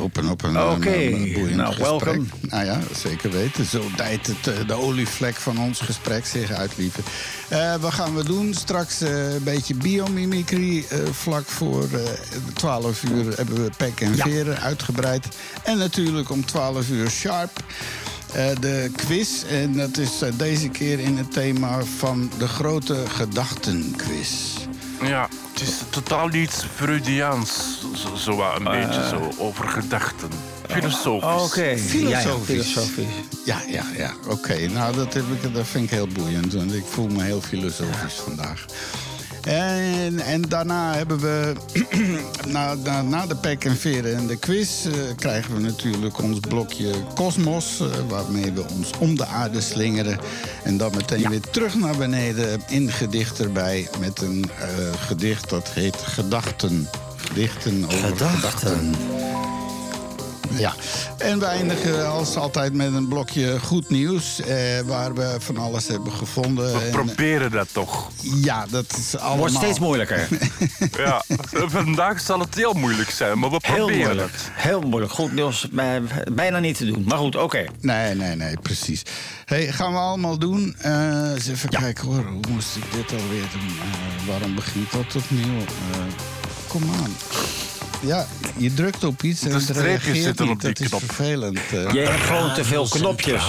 Op 0.00 0.16
een, 0.16 0.30
Oké, 0.30 0.94
een, 0.94 1.32
boeiend 1.32 1.54
nou, 1.56 1.74
gesprek. 1.74 1.78
welkom. 2.04 2.28
Nou 2.40 2.64
ja, 2.64 2.80
zeker 2.94 3.30
weten. 3.30 3.64
Zo 3.64 3.84
dijt 3.96 4.26
het, 4.26 4.46
eh, 4.46 4.66
de 4.66 4.74
olievlek 4.74 5.34
van 5.34 5.58
ons 5.58 5.80
gesprek 5.80 6.26
zich 6.26 6.50
uit, 6.50 6.72
lieve. 6.76 7.00
Eh, 7.48 7.74
wat 7.76 7.92
gaan 7.92 8.14
we 8.16 8.24
doen? 8.24 8.54
Straks 8.54 9.00
eh, 9.00 9.32
een 9.34 9.42
beetje 9.42 9.74
biomimicry. 9.74 10.84
Vlak 11.10 11.46
voor 11.46 11.82
eh 11.92 12.00
12 12.54 13.02
uur 13.02 13.36
hebben 13.36 13.64
we 13.64 13.70
pek 13.76 14.00
en 14.00 14.16
Ja. 14.16 14.24
veren 14.24 14.60
uitgebreid. 14.60 15.28
En 15.64 15.78
natuurlijk 15.78 16.30
om 16.30 16.44
12 16.44 16.88
uur 16.90 17.10
sharp. 17.10 17.50
de 18.60 18.90
quiz. 18.96 19.42
En 19.42 19.76
dat 19.76 19.96
is 19.98 20.10
deze 20.36 20.68
keer 20.68 20.98
in 20.98 21.16
het 21.16 21.32
thema 21.32 21.82
van 21.98 22.30
de 22.38 22.48
grote 22.48 22.96
gedachtenquiz. 23.08 24.30
Ja, 25.02 25.28
het 25.52 25.60
is 25.62 25.82
totaal 25.90 26.32
iets 26.32 26.64
Freudiaans, 26.74 27.80
zo, 27.94 28.14
zo 28.14 28.36
wat 28.36 28.56
een 28.56 28.64
beetje 28.64 29.08
zo, 29.08 29.30
over 29.38 29.68
gedachten. 29.68 30.28
Filosofisch. 30.68 31.42
Oké, 31.42 31.78
Filosofisch. 31.78 32.10
Ja, 32.10 32.18
ja, 32.18 32.36
filosofisch. 32.44 33.04
Ja, 33.44 33.62
ja, 33.66 33.84
ja. 33.96 34.14
Oké, 34.28 34.66
nou 34.68 34.96
dat, 34.96 35.14
heb 35.14 35.24
ik, 35.42 35.54
dat 35.54 35.66
vind 35.66 35.84
ik 35.84 35.90
heel 35.90 36.08
boeiend. 36.08 36.52
Want 36.52 36.74
ik 36.74 36.84
voel 36.90 37.08
me 37.08 37.22
heel 37.22 37.40
filosofisch 37.40 38.14
vandaag. 38.14 38.64
En, 39.44 40.18
en 40.18 40.42
daarna 40.42 40.94
hebben 40.94 41.18
we, 41.18 41.52
na, 42.52 42.74
na, 42.74 43.02
na 43.02 43.26
de 43.26 43.36
pek 43.36 43.64
en 43.64 43.76
veren 43.76 44.16
en 44.16 44.26
de 44.26 44.36
quiz, 44.36 44.86
eh, 44.86 44.92
krijgen 45.16 45.54
we 45.54 45.60
natuurlijk 45.60 46.22
ons 46.22 46.40
blokje 46.40 46.92
Kosmos, 47.14 47.80
eh, 47.80 47.86
waarmee 48.08 48.52
we 48.52 48.64
ons 48.76 48.90
om 48.98 49.16
de 49.16 49.26
aarde 49.26 49.60
slingeren. 49.60 50.18
En 50.62 50.76
dan 50.76 50.92
meteen 50.94 51.28
weer 51.28 51.40
terug 51.40 51.74
naar 51.74 51.96
beneden 51.96 52.62
in 52.68 52.90
gedicht 52.90 53.40
erbij 53.40 53.88
met 54.00 54.20
een 54.20 54.50
eh, 54.58 54.66
gedicht 55.06 55.50
dat 55.50 55.68
heet 55.68 55.96
Gedachten. 55.96 56.88
Gedichten 57.16 57.84
over 57.84 57.98
gedachten. 57.98 58.38
Gedachten. 58.40 58.94
Ja, 60.58 60.74
en 61.18 61.38
we 61.38 61.44
eindigen 61.44 62.10
als 62.10 62.36
altijd 62.36 62.72
met 62.74 62.94
een 62.94 63.08
blokje 63.08 63.60
goed 63.60 63.90
nieuws. 63.90 64.40
Eh, 64.40 64.56
waar 64.86 65.14
we 65.14 65.36
van 65.38 65.56
alles 65.56 65.86
hebben 65.86 66.12
gevonden. 66.12 66.72
We 66.72 66.78
En, 66.84 66.90
proberen 66.90 67.50
dat 67.50 67.68
toch. 67.72 68.10
ja, 68.22 68.66
dat 68.70 68.84
is 68.98 69.16
allemaal... 69.18 69.36
Wordt 69.38 69.54
steeds 69.54 69.78
moeilijker. 69.78 70.28
Ja, 70.96 71.22
vandaag 71.50 72.20
zal 72.20 72.40
het 72.40 72.54
heel 72.54 72.72
moeilijk 72.72 73.10
zijn, 73.10 73.38
maar 73.38 73.50
we 73.50 73.58
Heel 73.62 73.74
proberen 73.76 74.04
moeilijk. 74.06 74.32
het. 74.32 74.50
Heel 74.52 74.80
moeilijk. 74.80 75.12
Goed 75.12 75.32
nieuws, 75.32 75.68
bij- 75.72 76.02
bijna 76.32 76.58
niet 76.58 76.76
te 76.76 76.84
doen. 76.86 77.04
Maar 77.08 77.18
goed, 77.18 77.36
oké. 77.36 77.64
Nee, 77.80 78.14
nee, 78.14 78.36
nee, 78.36 78.56
precies. 78.62 79.02
Hey, 79.44 79.72
gaan 79.72 79.92
we 79.92 79.98
allemaal 79.98 80.38
doen. 80.38 80.74
Eh, 80.78 81.30
eens 81.34 81.48
even 81.48 81.68
kijken 81.68 82.04
hoor, 82.06 82.24
hoe 82.26 82.40
moest 82.50 82.76
ik 82.76 82.82
dit 82.92 83.20
alweer 83.20 83.44
doen? 83.52 83.68
Eh, 83.68 84.28
waarom 84.28 84.54
begint 84.54 84.92
dat 84.92 85.16
opnieuw? 85.22 85.58
Eh, 85.58 85.98
kom 86.68 86.82
aan. 87.02 87.10
Ja, 88.02 88.26
je 88.56 88.74
drukt 88.74 89.04
op 89.04 89.22
iets 89.22 89.42
en 89.42 89.48
De 89.48 89.54
het 89.54 89.62
streepjes 89.62 89.84
reageert 90.02 90.24
zitten 90.24 90.44
niet. 90.46 90.54
op 90.54 90.60
die 90.60 90.88
Dat 90.88 91.00
is 91.00 91.06
vervelend. 91.06 91.56
eh. 91.58 91.92
Je 91.92 92.00
hebt 92.00 92.20
gewoon 92.22 92.54
te 92.54 92.64
veel 92.64 92.88
knopjes. 92.88 93.42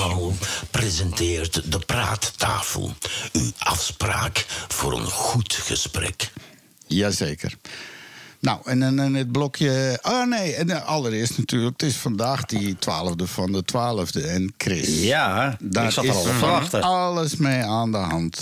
Presenteert 0.72 1.72
de 1.72 1.80
praattafel. 1.80 2.94
Uw 3.34 3.52
afspraak 3.58 4.46
voor 4.68 4.94
een 5.00 5.06
goed 5.12 5.54
gesprek. 5.54 6.32
Jazeker. 6.88 7.56
Nou, 8.40 8.60
en 8.66 8.96
dan 8.96 9.14
het 9.14 9.32
blokje... 9.32 10.00
Ah 10.02 10.28
nee, 10.28 10.54
en 10.56 10.86
allereerst 10.86 11.38
natuurlijk, 11.38 11.82
het 11.82 11.90
is 11.90 11.96
vandaag 11.96 12.46
die 12.46 12.76
twaalfde 12.80 13.28
van 13.28 13.52
de 13.52 13.64
twaalfde. 13.64 14.22
En 14.22 14.54
Chris, 14.58 15.02
Ja, 15.02 15.58
daar 15.60 15.86
ik 15.86 15.92
zat 15.92 16.04
er 16.04 16.10
is 16.10 16.16
al 16.16 16.24
van 16.24 16.50
wachten. 16.50 16.82
alles 16.82 17.36
mee 17.36 17.64
aan 17.64 17.92
de 17.92 17.98
hand. 17.98 18.42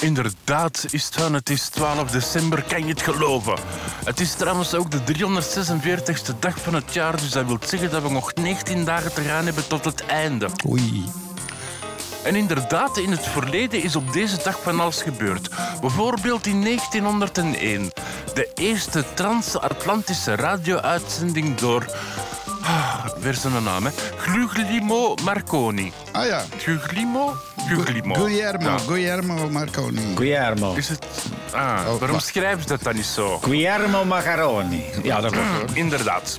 Inderdaad 0.00 0.86
is 0.90 1.04
het 1.04 1.14
van, 1.14 1.34
het 1.34 1.50
is 1.50 1.68
12 1.68 2.10
december, 2.10 2.62
kan 2.62 2.82
je 2.82 2.92
het 2.92 3.02
geloven. 3.02 3.58
Het 4.04 4.20
is 4.20 4.34
trouwens 4.34 4.74
ook 4.74 4.90
de 4.90 5.00
346ste 5.14 6.38
dag 6.38 6.58
van 6.60 6.74
het 6.74 6.94
jaar, 6.94 7.16
dus 7.16 7.30
dat 7.30 7.46
wil 7.46 7.58
zeggen 7.60 7.90
dat 7.90 8.02
we 8.02 8.10
nog 8.10 8.34
19 8.34 8.84
dagen 8.84 9.14
te 9.14 9.22
gaan 9.22 9.44
hebben 9.44 9.68
tot 9.68 9.84
het 9.84 10.06
einde. 10.06 10.48
Oei. 10.68 11.04
En 12.24 12.36
inderdaad, 12.36 12.98
in 12.98 13.10
het 13.10 13.26
verleden 13.26 13.82
is 13.82 13.96
op 13.96 14.12
deze 14.12 14.36
dag 14.44 14.62
van 14.62 14.80
alles 14.80 15.02
gebeurd. 15.02 15.48
Bijvoorbeeld 15.80 16.46
in 16.46 16.62
1901. 16.62 17.90
De 18.34 18.50
eerste 18.54 19.04
transatlantische 19.14 20.34
radio-uitzending 20.34 21.54
door... 21.56 21.86
Ah, 22.62 23.04
weer 23.18 23.34
zijn 23.34 23.62
naam, 23.62 23.84
hè. 23.84 23.90
Guglielmo 24.16 25.14
Marconi. 25.24 25.92
Ah 26.12 26.26
ja, 26.26 26.42
Guglielmo? 26.58 27.36
Guglielmo. 27.68 28.14
Guillermo, 28.14 28.68
Ja. 28.70 28.78
Guillermo 28.78 29.48
Marconi. 29.50 30.14
Guillermo. 30.14 30.74
Is 30.74 30.88
het... 30.88 31.06
Ah, 31.52 31.80
Oh, 31.88 31.98
waarom 32.00 32.20
schrijven 32.20 32.62
ze 32.62 32.68
dat 32.68 32.82
dan 32.82 32.94
niet 32.94 33.04
zo? 33.04 33.38
Guillermo 33.38 34.04
Macaroni. 34.04 34.84
Ja, 35.02 35.20
dat 35.20 35.32
klopt. 35.32 35.46
hoor. 35.48 35.64
Inderdaad. 35.76 36.38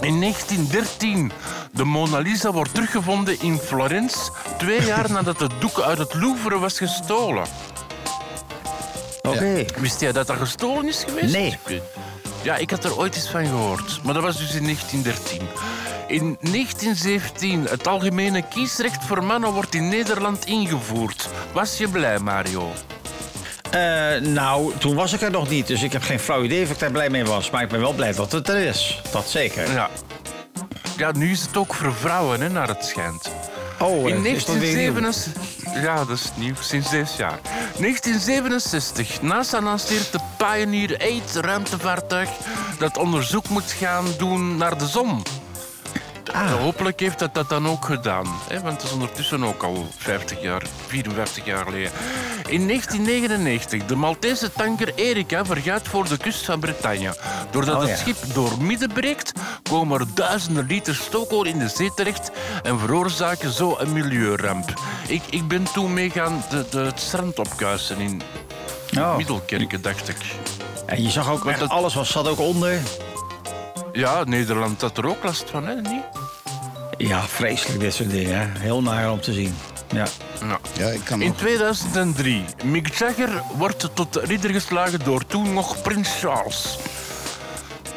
In 0.00 0.20
1913, 0.20 1.32
de 1.72 1.84
Mona 1.84 2.18
Lisa 2.18 2.52
wordt 2.52 2.74
teruggevonden 2.74 3.40
in 3.40 3.58
Florence, 3.58 4.18
twee 4.58 4.84
jaar 4.84 5.10
nadat 5.12 5.40
het 5.40 5.52
doek 5.58 5.80
uit 5.80 5.98
het 5.98 6.14
Louvre 6.14 6.58
was 6.58 6.78
gestolen. 6.78 7.44
Oké. 9.22 9.64
Wist 9.76 10.00
jij 10.00 10.12
dat 10.12 10.26
dat 10.26 10.36
gestolen 10.36 10.88
is 10.88 11.04
geweest? 11.08 11.32
Nee. 11.32 11.58
Ja, 12.48 12.56
ik 12.56 12.70
had 12.70 12.84
er 12.84 12.98
ooit 12.98 13.16
iets 13.16 13.30
van 13.30 13.46
gehoord. 13.46 14.00
Maar 14.02 14.14
dat 14.14 14.22
was 14.22 14.36
dus 14.36 14.54
in 14.54 14.62
1913. 14.62 15.48
In 16.06 16.36
1917, 16.40 17.64
het 17.64 17.86
algemene 17.86 18.42
kiesrecht 18.42 19.04
voor 19.04 19.24
mannen 19.24 19.52
wordt 19.52 19.74
in 19.74 19.88
Nederland 19.88 20.46
ingevoerd. 20.46 21.28
Was 21.52 21.78
je 21.78 21.88
blij, 21.88 22.18
Mario? 22.18 22.72
Uh, 23.74 24.30
nou, 24.32 24.72
toen 24.78 24.94
was 24.94 25.12
ik 25.12 25.20
er 25.20 25.30
nog 25.30 25.48
niet, 25.48 25.66
dus 25.66 25.82
ik 25.82 25.92
heb 25.92 26.02
geen 26.02 26.18
flauw 26.18 26.42
idee 26.42 26.62
of 26.62 26.70
ik 26.70 26.78
daar 26.78 26.90
blij 26.90 27.10
mee 27.10 27.24
was. 27.24 27.50
Maar 27.50 27.62
ik 27.62 27.68
ben 27.68 27.80
wel 27.80 27.92
blij 27.92 28.12
dat 28.12 28.32
het 28.32 28.48
er 28.48 28.66
is. 28.66 29.00
Dat 29.12 29.28
zeker. 29.28 29.72
Ja, 29.72 29.90
ja 30.96 31.12
nu 31.12 31.30
is 31.30 31.40
het 31.40 31.56
ook 31.56 31.74
voor 31.74 31.94
vrouwen, 31.94 32.40
hè, 32.40 32.48
naar 32.48 32.68
het 32.68 32.84
schijnt. 32.84 33.30
Oh, 33.78 34.08
in 34.08 34.16
eh, 34.16 34.22
1977... 34.22 35.57
Ja, 35.74 35.96
dat 35.96 36.08
is 36.08 36.30
nieuw, 36.34 36.54
sinds 36.60 36.90
dit 36.90 37.14
jaar. 37.16 37.38
1967. 37.42 39.22
NASA 39.22 39.60
lanceert 39.60 40.12
de 40.12 40.18
Pioneer 40.36 41.20
8 41.22 41.34
ruimtevaartuig... 41.34 42.30
dat 42.78 42.96
onderzoek 42.96 43.48
moet 43.48 43.72
gaan 43.72 44.04
doen 44.18 44.56
naar 44.56 44.78
de 44.78 44.86
zon. 44.86 45.22
Ah. 46.32 46.50
Hopelijk 46.52 47.00
heeft 47.00 47.18
dat 47.18 47.34
dat 47.34 47.48
dan 47.48 47.68
ook 47.68 47.84
gedaan. 47.84 48.26
Hè? 48.48 48.60
Want 48.60 48.74
het 48.74 48.82
is 48.82 48.92
ondertussen 48.92 49.44
ook 49.44 49.62
al 49.62 49.88
50 49.96 50.40
jaar, 50.42 50.62
54 50.86 51.44
jaar 51.44 51.64
geleden. 51.64 51.90
In 52.48 52.66
1999, 52.66 53.84
de 53.86 53.94
Maltese 53.96 54.52
tanker 54.52 54.92
Erika 54.94 55.44
vergaat 55.44 55.88
voor 55.88 56.08
de 56.08 56.16
kust 56.16 56.44
van 56.44 56.60
Bretagne. 56.60 57.16
Doordat 57.50 57.74
Oh, 57.82 57.88
het 57.88 57.98
schip 57.98 58.16
door 58.32 58.62
midden 58.62 58.92
breekt, 58.92 59.32
komen 59.62 60.00
er 60.00 60.06
duizenden 60.14 60.66
liter 60.66 60.94
stookolie 60.94 61.52
in 61.52 61.58
de 61.58 61.68
zee 61.68 61.90
terecht 61.94 62.30
en 62.62 62.78
veroorzaken 62.78 63.52
zo 63.52 63.76
een 63.78 63.92
milieuramp. 63.92 64.72
Ik, 65.06 65.22
ik 65.30 65.48
ben 65.48 65.64
toen 65.72 65.92
mee 65.92 66.10
gaan 66.10 66.44
de, 66.50 66.64
de, 66.70 66.78
het 66.78 67.00
strand 67.00 67.38
opkuisen 67.38 67.98
in 67.98 68.22
Oh. 68.98 69.16
Middelkerken, 69.16 69.82
dacht 69.82 70.08
ik. 70.08 70.16
En 70.86 71.02
je 71.02 71.10
zag 71.10 71.30
ook 71.30 71.46
echt, 71.46 71.58
dat- 71.60 71.68
alles 71.68 71.94
was, 71.94 72.10
zat 72.10 72.28
ook 72.28 72.38
onder. 72.38 72.78
Ja, 73.98 74.24
Nederland 74.24 74.80
had 74.80 74.98
er 74.98 75.06
ook 75.06 75.22
last 75.22 75.50
van, 75.50 75.66
hè? 75.66 75.74
Niet? 75.74 76.02
Ja, 76.96 77.22
vreselijk 77.22 77.80
dit 77.80 77.94
soort 77.94 78.10
dingen. 78.10 78.38
hè. 78.38 78.58
Heel 78.58 78.82
naar 78.82 79.10
om 79.10 79.20
te 79.20 79.32
zien. 79.32 79.54
Ja. 79.92 80.06
Nou. 80.40 80.60
Ja, 80.72 80.88
ik 80.88 81.00
kan 81.04 81.20
In 81.20 81.28
nog... 81.28 81.36
2003, 81.36 82.44
Mick 82.64 82.94
Jagger 82.94 83.42
wordt 83.56 83.88
tot 83.94 84.16
ridder 84.16 84.50
geslagen 84.50 85.00
door 85.04 85.26
toen 85.26 85.52
nog 85.52 85.82
Prins 85.82 86.20
Charles. 86.20 86.78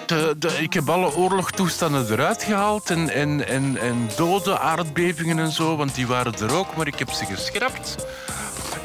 De, 0.06 0.36
de, 0.38 0.48
ik 0.48 0.74
heb 0.74 0.90
alle 0.90 1.16
oorlogstoestanden 1.16 2.12
eruit 2.12 2.44
gehaald 2.44 2.90
en, 2.90 3.10
en, 3.10 3.48
en, 3.48 3.78
en 3.82 4.10
doden, 4.16 4.60
aardbevingen 4.62 5.40
en 5.40 5.52
zo, 5.52 5.76
want 5.76 5.96
die 5.96 6.08
waren 6.08 6.34
er 6.40 6.56
ook, 6.56 6.76
maar 6.76 6.88
ik 6.88 7.00
heb 7.00 7.10
ze 7.10 7.26
geschrapt. 7.26 7.96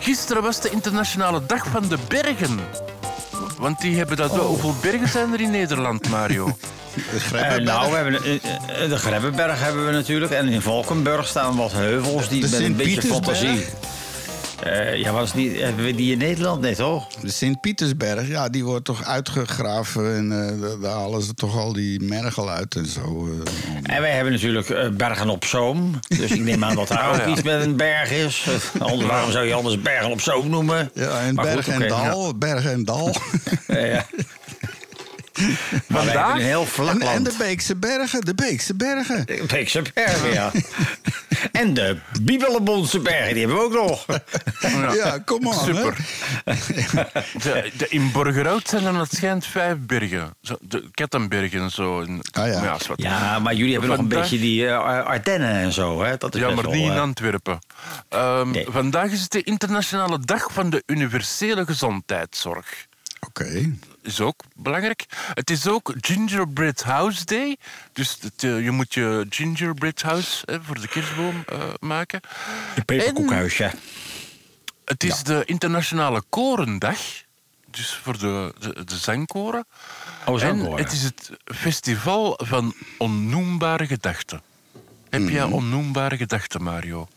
Gisteren 0.01 0.43
was 0.43 0.61
de 0.61 0.71
internationale 0.71 1.47
dag 1.47 1.67
van 1.67 1.89
de 1.89 1.99
bergen. 2.09 2.61
Want 3.59 3.81
die 3.81 3.97
hebben 3.97 4.17
dat 4.17 4.35
wel. 4.35 4.47
Hoeveel 4.47 4.75
bergen 4.83 5.09
zijn 5.09 5.33
er 5.33 5.41
in 5.41 5.51
Nederland, 5.51 6.09
Mario? 6.09 6.47
De 6.95 7.21
Grebbeberg. 7.21 7.63
nou, 7.63 7.91
we 7.91 7.97
hebben, 7.97 8.23
eh, 8.23 8.35
eh, 8.85 8.91
de 8.91 8.97
Grebbeberg 8.97 9.63
hebben 9.63 9.87
we 9.87 9.93
natuurlijk. 9.93 10.33
En 10.33 10.49
in 10.49 10.63
Valkenburg 10.63 11.27
staan 11.27 11.57
wat 11.57 11.73
heuvels 11.73 12.29
die 12.29 12.41
De 12.41 12.49
met 12.49 12.61
een 12.61 12.77
beetje 12.77 13.03
fantasie. 13.03 13.67
Eh, 14.63 14.97
ja, 14.97 15.13
was 15.13 15.35
niet, 15.35 15.61
hebben 15.61 15.85
we 15.85 15.95
die 15.95 16.13
in 16.13 16.19
Nederland 16.19 16.61
net, 16.61 16.77
toch? 16.77 17.07
De 17.15 17.31
Sint-Pietersberg, 17.31 18.29
ja, 18.29 18.49
die 18.49 18.65
wordt 18.65 18.85
toch 18.85 19.05
uitgegraven 19.05 20.15
en 20.17 20.33
eh, 20.33 20.83
daar- 20.83 20.93
halen 20.93 21.23
ze 21.23 21.35
toch 21.35 21.57
al 21.57 21.73
die 21.73 22.01
mergel 22.03 22.51
uit 22.51 22.75
en 22.75 22.87
zo. 22.87 23.29
eh. 23.85 23.95
En 23.95 24.01
wij 24.01 24.11
hebben 24.11 24.33
natuurlijk 24.33 24.97
Bergen 24.97 25.29
op 25.29 25.45
Zoom. 25.45 25.99
Dus 26.09 26.31
ik 26.31 26.41
neem 26.41 26.65
aan 26.65 26.75
dat 26.75 26.89
daar 26.89 27.09
ook 27.09 27.15
Oh, 27.15 27.19
ja. 27.21 27.27
iets 27.27 27.43
met 27.43 27.63
een 27.65 27.77
berg 27.77 28.11
is. 28.11 28.47
Anders, 28.79 29.09
waarom 29.11 29.31
zou 29.31 29.47
je 29.47 29.55
anders 29.55 29.81
Bergen 29.83 30.11
op 30.11 30.21
Zoom 30.21 30.51
noemen? 30.51 30.91
Ja, 30.95 31.21
en 31.21 31.35
Maar 31.35 31.45
goed, 31.47 31.55
Berg 31.55 31.69
en 31.69 31.89
Dal, 31.89 32.39
Berg 32.39 32.65
en 32.65 32.85
Dal. 32.85 33.15
Ja. 33.67 33.77
Ja. 33.85 34.07
Maar 35.87 36.05
wij 36.05 36.15
Vandaag? 36.15 36.15
hebben 36.15 36.35
een 36.35 36.41
heel 36.49 36.67
vlak 36.67 36.95
en, 36.95 37.01
en 37.01 37.07
land. 37.07 37.25
de 37.25 37.35
Beekse 37.39 37.77
Bergen, 37.77 38.21
de 38.25 38.35
Beekse 38.35 38.75
Bergen. 38.75 39.27
De 39.27 39.45
Beekse 39.47 39.83
bergen, 39.95 40.33
ja. 40.33 40.51
En 41.53 41.75
de 41.75 41.97
Biebelenbondse 42.23 42.99
bergen, 43.01 43.35
die 43.35 43.47
hebben 43.47 43.57
we 43.57 43.63
ook 43.65 43.89
nog. 43.89 44.07
Ja, 44.95 45.19
kom 45.25 45.47
on. 45.47 45.55
Super. 45.55 45.97
De, 46.45 47.71
de, 47.77 47.87
in 47.89 48.13
Borgerhout 48.13 48.69
zijn 48.69 48.85
er 48.85 48.95
het 48.99 49.13
schijnt 49.15 49.47
vijf 49.47 49.77
bergen. 49.81 50.35
Zo, 50.43 50.57
de 50.61 50.89
Kettenbergen 50.91 51.61
en 51.61 51.71
zo. 51.71 52.01
En, 52.01 52.21
Ah, 52.33 52.47
ja. 52.49 52.75
is 52.81 52.87
wat. 52.87 53.03
Ja, 53.03 53.39
maar 53.39 53.55
jullie 53.55 53.73
hebben 53.73 53.91
nog 53.91 53.99
een 53.99 54.09
beetje 54.09 54.39
die 54.39 54.67
eh, 54.69 54.79
Ardennen 55.07 55.51
en 55.51 55.73
zo, 55.73 56.03
hè? 56.03 56.17
Dat 56.17 56.35
is 56.35 56.41
Ja, 56.41 56.51
maar 56.51 56.65
wel, 56.65 56.73
niet 56.73 56.83
in 56.85 56.91
eh, 56.93 57.01
Antwerpen. 57.01 57.59
Ehm, 58.09 58.51
Nee. 58.51 58.67
Vandaag 58.69 59.11
is 59.11 59.21
het 59.21 59.31
de 59.31 59.43
internationale 59.43 60.19
dag 60.21 60.53
van 60.53 60.71
de 60.71 60.83
universele 60.87 61.65
gezondheidszorg. 61.65 62.87
Oké. 63.27 63.73
Is 64.07 64.21
ook 64.21 64.43
belangrijk. 64.55 65.07
Het 65.35 65.51
is 65.51 65.67
ook 65.67 65.95
Gingerbread 66.01 66.83
House 66.83 67.25
Day. 67.25 67.57
Dus 67.93 68.17
het, 68.21 68.45
eh, 68.45 68.65
je 68.65 68.71
moet 68.71 68.95
je 68.95 69.27
gingerbread 69.31 70.03
house 70.03 70.43
hè, 70.45 70.63
voor 70.63 70.81
de 70.81 70.89
kerstboom 70.89 71.45
eh, 71.47 71.59
maken. 71.81 72.21
Een 72.75 72.85
peperkoekhuisje. 72.85 73.71
Het 74.85 75.05
is 75.05 75.23
de 75.23 75.43
internationale 75.45 76.23
korendag. 76.29 76.99
Dus 77.71 77.95
voor 78.03 78.19
de, 78.19 78.55
de, 78.59 78.85
de 78.85 78.97
zangkoren. 78.97 79.67
Oh, 80.27 80.35
En 80.35 80.41
zangkoren. 80.41 80.85
het 80.85 80.93
is 80.93 81.03
het 81.03 81.31
festival 81.45 82.41
van 82.45 82.75
onnoembare 82.99 83.87
gedachten. 83.87 84.43
Heb 85.11 85.29
jij 85.29 85.43
onnoembare 85.43 86.17
gedachten, 86.17 86.63
Mario? 86.63 87.09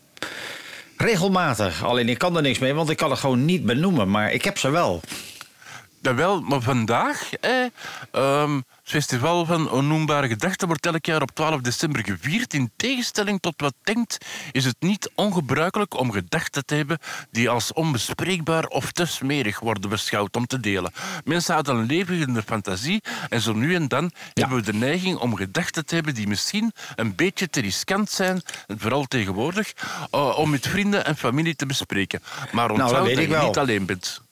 Regelmatig. 0.96 1.84
Alleen 1.84 2.08
ik 2.08 2.18
kan 2.18 2.36
er 2.36 2.42
niks 2.42 2.58
mee, 2.58 2.74
want 2.74 2.90
ik 2.90 2.96
kan 2.96 3.10
het 3.10 3.18
gewoon 3.18 3.44
niet 3.44 3.64
benoemen. 3.64 4.10
Maar 4.10 4.32
ik 4.32 4.44
heb 4.44 4.58
ze 4.58 4.70
wel. 4.70 5.00
Dat 6.02 6.14
wel, 6.14 6.40
maar 6.40 6.60
vandaag, 6.60 7.32
eh, 7.34 7.64
ehm, 8.12 8.54
het 8.54 8.64
festival 8.82 9.44
van 9.46 9.70
onnoembare 9.70 10.28
gedachten 10.28 10.66
wordt 10.68 10.86
elk 10.86 11.04
jaar 11.04 11.22
op 11.22 11.30
12 11.30 11.60
december 11.60 12.04
gevierd. 12.04 12.54
In 12.54 12.70
tegenstelling 12.76 13.40
tot 13.40 13.54
wat 13.56 13.74
denkt, 13.82 14.26
is 14.52 14.64
het 14.64 14.76
niet 14.78 15.10
ongebruikelijk 15.14 15.98
om 15.98 16.12
gedachten 16.12 16.64
te 16.66 16.74
hebben 16.74 16.98
die 17.30 17.48
als 17.48 17.72
onbespreekbaar 17.72 18.64
of 18.66 18.92
te 18.92 19.04
smerig 19.06 19.60
worden 19.60 19.90
beschouwd 19.90 20.36
om 20.36 20.46
te 20.46 20.60
delen. 20.60 20.92
Mensen 21.24 21.54
hadden 21.54 21.76
een 21.76 21.86
levende 21.86 22.42
fantasie 22.42 23.02
en 23.28 23.40
zo 23.40 23.52
nu 23.52 23.74
en 23.74 23.88
dan 23.88 24.10
hebben 24.34 24.56
we 24.56 24.62
de 24.62 24.74
neiging 24.74 25.18
om 25.18 25.36
gedachten 25.36 25.86
te 25.86 25.94
hebben 25.94 26.14
die 26.14 26.28
misschien 26.28 26.72
een 26.96 27.14
beetje 27.14 27.50
te 27.50 27.60
riskant 27.60 28.10
zijn, 28.10 28.42
vooral 28.66 29.04
tegenwoordig, 29.04 29.72
eh, 30.10 30.38
om 30.38 30.50
met 30.50 30.66
vrienden 30.66 31.04
en 31.04 31.16
familie 31.16 31.56
te 31.56 31.66
bespreken. 31.66 32.22
Maar 32.52 32.66
Nou, 32.66 32.68
dat 32.68 32.86
onthoud 32.86 33.08
dat 33.08 33.18
je 33.24 33.28
wel. 33.28 33.46
niet 33.46 33.58
alleen 33.58 33.86
bent. 33.86 34.28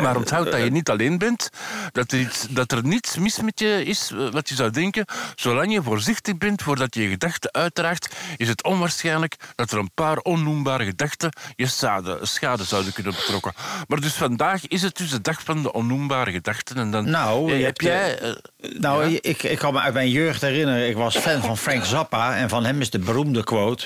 Maar 0.00 0.16
onthoud 0.16 0.50
dat 0.52 0.62
je 0.62 0.70
niet 0.70 0.88
alleen 0.90 1.18
bent, 1.18 1.48
dat 1.92 2.12
er, 2.12 2.20
iets, 2.20 2.46
dat 2.50 2.72
er 2.72 2.84
niets 2.86 3.16
mis 3.18 3.40
met 3.40 3.60
je 3.60 3.84
is 3.84 4.10
eh, 4.12 4.30
wat 4.30 4.48
je 4.48 4.54
zou 4.54 4.70
denken. 4.70 5.04
Zolang 5.34 5.72
je 5.72 5.82
voorzichtig 5.82 6.38
bent 6.38 6.62
voordat 6.62 6.94
je 6.94 7.02
je 7.02 7.08
gedachten 7.08 7.52
uitdraagt, 7.52 8.14
is 8.36 8.48
het 8.48 8.62
onwaarschijnlijk 8.64 9.34
dat 9.54 9.70
er 9.70 9.78
een 9.78 9.90
paar 9.94 10.16
onnoembare 10.18 10.84
gedachten 10.84 11.30
je 11.56 11.66
schade, 11.66 12.18
schade 12.22 12.64
zouden 12.64 12.92
kunnen 12.92 13.12
betrokken. 13.12 13.52
Maar 13.88 14.00
dus 14.00 14.12
vandaag 14.12 14.66
is 14.68 14.82
het 14.82 14.96
dus 14.96 15.10
de 15.10 15.20
dag 15.20 15.42
van 15.42 15.62
de 15.62 15.72
onnoembare 15.72 16.30
gedachten. 16.32 16.76
En 16.76 16.90
dan 16.90 17.10
Nou, 17.10 17.46
eh, 17.52 17.54
heb 17.56 17.64
hebt, 17.64 17.82
jij. 17.82 18.18
eh, 18.18 18.32
Nou, 18.78 19.08
Ja. 19.10 19.18
ik, 19.22 19.42
ik 19.42 19.58
kan 19.58 19.72
me 19.72 19.80
uit 19.80 19.94
mijn 19.94 20.10
jeugd 20.10 20.40
herinneren. 20.40 20.88
Ik 20.88 20.96
was 20.96 21.16
fan 21.16 21.40
van 21.42 21.58
Frank 21.58 21.84
Zappa. 21.84 22.36
En 22.36 22.48
van 22.48 22.64
hem 22.64 22.80
is 22.80 22.90
de 22.90 22.98
beroemde 22.98 23.44
quote... 23.44 23.84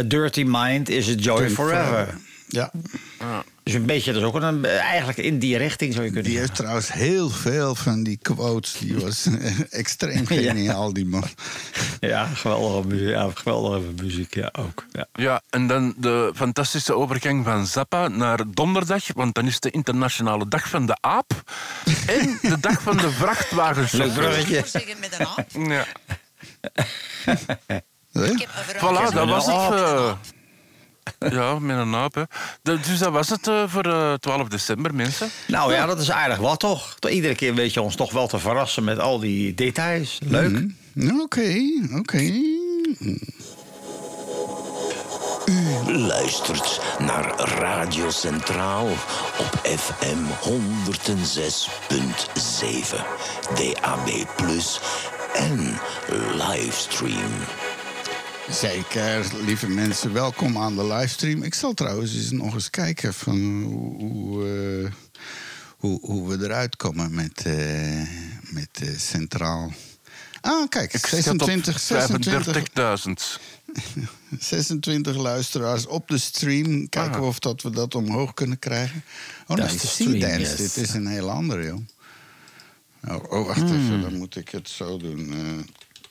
A 0.00 0.02
dirty 0.02 0.44
mind 0.46 0.88
is 0.88 1.08
a 1.08 1.12
joy 1.12 1.50
forever. 1.50 2.14
Ja, 2.48 2.70
Dus 3.70 3.78
een 3.78 3.86
beetje, 3.86 4.12
dat 4.12 4.22
is 4.22 4.28
ook 4.28 4.34
een, 4.34 4.64
eigenlijk 4.64 5.18
in 5.18 5.38
die 5.38 5.56
richting 5.56 5.92
zou 5.92 6.04
je 6.04 6.12
kunnen 6.12 6.30
die 6.30 6.38
heeft 6.38 6.54
trouwens 6.54 6.92
heel 6.92 7.30
veel 7.30 7.74
van 7.74 8.02
die 8.02 8.18
quotes. 8.22 8.72
Die 8.78 8.96
was 8.96 9.28
extreem 9.70 10.26
geniaal, 10.26 10.92
die 10.92 11.06
man. 11.06 11.24
Ja, 12.00 12.26
geweldige 12.26 12.88
muziek. 12.88 13.08
Ja, 13.08 13.30
geweldige 13.34 14.02
muziek, 14.02 14.34
ja, 14.34 14.52
ook. 14.58 14.84
Ja. 14.92 15.06
Ja, 15.12 15.42
en 15.50 15.66
dan 15.66 15.94
de 15.96 16.32
fantastische 16.34 16.94
overgang 16.94 17.44
van 17.44 17.66
Zappa 17.66 18.08
naar 18.08 18.40
donderdag, 18.48 19.04
want 19.14 19.34
dan 19.34 19.46
is 19.46 19.60
de 19.60 19.70
internationale 19.70 20.48
dag 20.48 20.68
van 20.68 20.86
de 20.86 20.96
aap 21.00 21.42
en 22.06 22.38
de 22.42 22.60
dag 22.60 22.82
van 22.82 22.96
de 22.96 23.10
vrachtwagenchauffeur. 23.10 24.22
Leuk 24.22 24.32
bruggetje. 24.32 24.78
zeggen 24.78 24.96
met 25.00 25.18
een 25.18 25.26
aap. 25.26 25.46
Ja. 25.68 25.86
Hè? 28.12 28.30
Ik 28.30 28.38
heb 28.38 28.48
een 28.56 28.64
vrouw. 28.64 29.10
Voilà, 29.10 29.14
dat 29.14 29.28
was 29.28 29.46
het. 29.46 29.54
Met 29.54 29.78
een 29.78 29.84
eh, 29.84 30.08
aap. 30.08 30.18
ja, 31.30 31.58
met 31.58 31.76
een 31.76 31.94
aap. 31.94 32.14
Hè. 32.14 32.22
Dat- 32.62 32.84
Dus 32.84 32.98
dat 32.98 33.12
was 33.12 33.28
het 33.28 33.48
eh, 33.48 33.62
voor 33.66 33.84
eh, 33.84 34.12
12 34.14 34.48
december, 34.48 34.94
mensen. 34.94 35.30
Nou 35.46 35.72
ja, 35.72 35.86
dat 35.86 36.00
is 36.00 36.10
aardig 36.10 36.38
wat 36.38 36.60
toch? 36.60 36.96
Iedere 37.08 37.34
keer 37.34 37.54
weet 37.54 37.72
je 37.74 37.82
ons 37.82 37.96
toch 37.96 38.12
wel 38.12 38.26
te 38.28 38.38
verrassen 38.38 38.84
met 38.84 38.98
al 38.98 39.18
die 39.20 39.54
details. 39.54 40.18
Leuk. 40.24 40.64
Oké, 41.22 41.54
oké. 41.98 42.32
U 45.86 45.98
luistert 45.98 46.80
naar 46.98 47.34
Radio 47.38 48.10
Centraal 48.10 48.86
op 49.38 49.60
FM 49.78 50.18
106.7, 50.40 50.46
DAB+, 53.54 54.08
en 55.34 55.78
livestream. 56.34 57.30
Zeker, 58.52 59.26
lieve 59.44 59.68
mensen, 59.68 60.12
welkom 60.12 60.58
aan 60.58 60.76
de 60.76 60.84
livestream. 60.86 61.42
Ik 61.42 61.54
zal 61.54 61.74
trouwens 61.74 62.14
eens 62.14 62.30
nog 62.30 62.54
eens 62.54 62.70
kijken 62.70 63.14
van 63.14 63.62
hoe, 63.62 63.98
hoe, 64.00 64.48
eh, 64.84 64.92
hoe, 65.76 65.98
hoe 66.02 66.28
we 66.28 66.44
eruit 66.44 66.76
komen 66.76 67.14
met, 67.14 67.42
eh, 67.46 68.00
met 68.50 68.68
eh, 68.72 68.88
Centraal. 68.98 69.72
Ah, 70.40 70.68
kijk, 70.68 70.92
Ik 70.94 71.06
zit 71.06 71.28
op 71.28 71.42
26, 71.42 71.80
26, 71.80 72.64
35.000. 72.72 73.40
26 74.38 75.16
luisteraars 75.16 75.86
op 75.86 76.08
de 76.08 76.18
stream. 76.18 76.88
Kijken 76.88 77.12
Ah. 77.14 77.20
we 77.20 77.26
of 77.26 77.38
dat 77.38 77.62
we 77.62 77.70
dat 77.70 77.94
omhoog 77.94 78.34
kunnen 78.34 78.58
krijgen. 78.58 79.04
Oh 79.46 79.56
Dat 79.56 79.66
is 79.72 79.80
de 79.80 79.86
stream, 79.86 80.10
Sea 80.20 80.28
Dance, 80.28 80.40
yes. 80.40 80.56
dit 80.56 80.76
is 80.76 80.94
een 80.94 81.06
heel 81.06 81.30
andere, 81.30 81.64
joh. 81.64 81.80
Oh, 83.08 83.32
oh 83.32 83.46
wacht 83.46 83.62
even, 83.62 84.00
dan 84.00 84.16
moet 84.16 84.36
ik 84.36 84.48
het 84.48 84.68
zo 84.68 84.96
doen. 84.98 85.34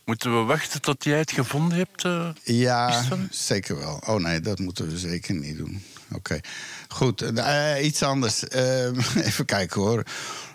Eh. 0.10 0.16
Moeten 0.16 0.40
we 0.40 0.46
wachten 0.46 0.82
tot 0.82 1.04
jij 1.04 1.18
het 1.18 1.32
gevonden 1.32 1.78
hebt? 1.78 2.04
eh? 2.06 2.30
Ja, 2.44 3.04
zeker 3.32 3.78
wel. 3.78 4.02
Oh 4.08 4.16
nee, 4.20 4.40
dat 4.40 4.60
moeten 4.60 4.90
we 4.90 4.98
zeker 4.98 5.34
niet 5.36 5.58
doen. 5.58 5.82
Oké, 6.14 6.40
goed. 6.88 7.22
eh, 7.22 7.86
iets 7.86 8.04
anders. 8.04 8.48
Eh, 8.48 8.86
even 9.28 9.46
kijken 9.46 9.82
hoor. 9.82 10.04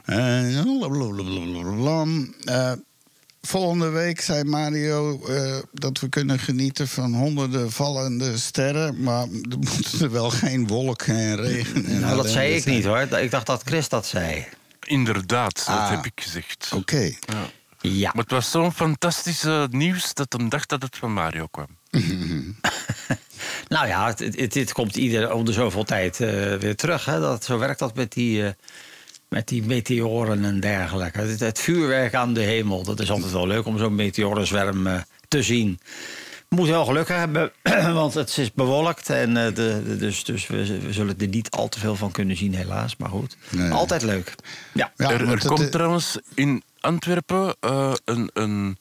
Eh. 0.04 0.58
Eh, 2.44 2.72
volgende 3.42 3.88
week 3.88 4.20
zei 4.20 4.44
Mario 4.44 5.26
eh, 5.26 5.56
dat 5.72 6.00
we 6.00 6.08
kunnen 6.08 6.38
genieten 6.38 6.88
van 6.88 7.14
honderden 7.14 7.72
vallende 7.72 8.38
sterren. 8.38 9.02
Maar 9.02 9.22
er 9.22 9.58
moeten 9.58 10.00
er 10.00 10.10
wel 10.10 10.30
geen 10.30 10.66
wolken 10.66 11.16
en 11.16 11.36
regen 11.36 11.84
en 11.86 12.00
Nou, 12.00 12.16
dat 12.16 12.28
zei 12.30 12.54
ik 12.54 12.62
zijn. 12.62 12.74
niet 12.74 12.84
hoor. 12.84 12.98
Ik 13.00 13.30
dacht 13.30 13.46
dat 13.46 13.62
Chris 13.64 13.88
dat 13.88 14.06
zei. 14.06 14.46
Inderdaad, 14.84 15.54
dat 15.56 15.66
Ah. 15.76 15.90
heb 15.90 16.04
ik 16.06 16.12
gezegd. 16.14 16.70
Oké. 16.74 17.00
Ja. 17.20 17.50
Ja. 17.88 18.10
Maar 18.14 18.22
het 18.22 18.30
was 18.32 18.50
zo'n 18.50 18.72
fantastisch 18.72 19.44
nieuws 19.70 20.14
dat 20.14 20.32
hem 20.32 20.48
dacht 20.48 20.68
dat 20.68 20.82
het 20.82 20.96
van 20.96 21.12
Mario 21.12 21.46
kwam. 21.46 21.66
Nou 23.68 23.86
ja, 23.86 24.06
het, 24.06 24.18
het, 24.18 24.52
dit 24.52 24.72
komt 24.72 24.96
ieder 24.96 25.32
om 25.32 25.44
de 25.44 25.52
zoveel 25.52 25.84
tijd 25.84 26.20
eh, 26.20 26.54
weer 26.54 26.76
terug. 26.76 27.04
Hè? 27.04 27.20
Dat, 27.20 27.44
zo 27.44 27.58
werkt 27.58 27.78
dat 27.78 27.94
met 27.94 28.12
die, 28.12 28.44
eh, 28.46 28.52
met 29.28 29.48
die 29.48 29.62
meteoren 29.62 30.44
en 30.44 30.60
dergelijke. 30.60 31.20
Het, 31.20 31.40
het 31.40 31.58
vuurwerk 31.60 32.14
aan 32.14 32.34
de 32.34 32.40
hemel, 32.40 32.82
dat 32.82 33.00
is 33.00 33.10
altijd 33.10 33.32
wel 33.32 33.46
leuk 33.46 33.66
om 33.66 33.78
zo'n 33.78 33.94
meteorenzwerm 33.94 34.86
eh, 34.86 35.00
te 35.28 35.42
zien. 35.42 35.78
We 36.48 36.56
moeten 36.56 36.74
wel 36.74 36.84
geluk 36.84 37.08
hebben, 37.08 37.52
want 38.00 38.14
het 38.14 38.38
is 38.38 38.52
bewolkt. 38.52 39.10
En, 39.10 39.36
eh, 39.36 39.44
de, 39.54 39.82
de- 39.86 39.96
dus 39.96 40.24
dus 40.24 40.46
we, 40.46 40.78
we 40.80 40.92
zullen 40.92 41.18
er 41.18 41.26
niet 41.28 41.50
al 41.50 41.68
te 41.68 41.78
veel 41.78 41.96
van 41.96 42.10
kunnen 42.10 42.36
zien, 42.36 42.54
helaas. 42.54 42.96
Maar 42.96 43.10
goed, 43.10 43.36
Nee. 43.50 43.70
altijd 43.70 44.02
leuk. 44.02 44.34
Ja. 44.72 44.92
Ja, 44.96 45.10
er 45.10 45.28
er 45.28 45.46
komt 45.46 45.70
trouwens 45.72 46.18
in 46.34 46.62
Antwerpen 46.84 47.56
eh, 47.60 47.92
een, 48.04 48.30
een 48.32 48.78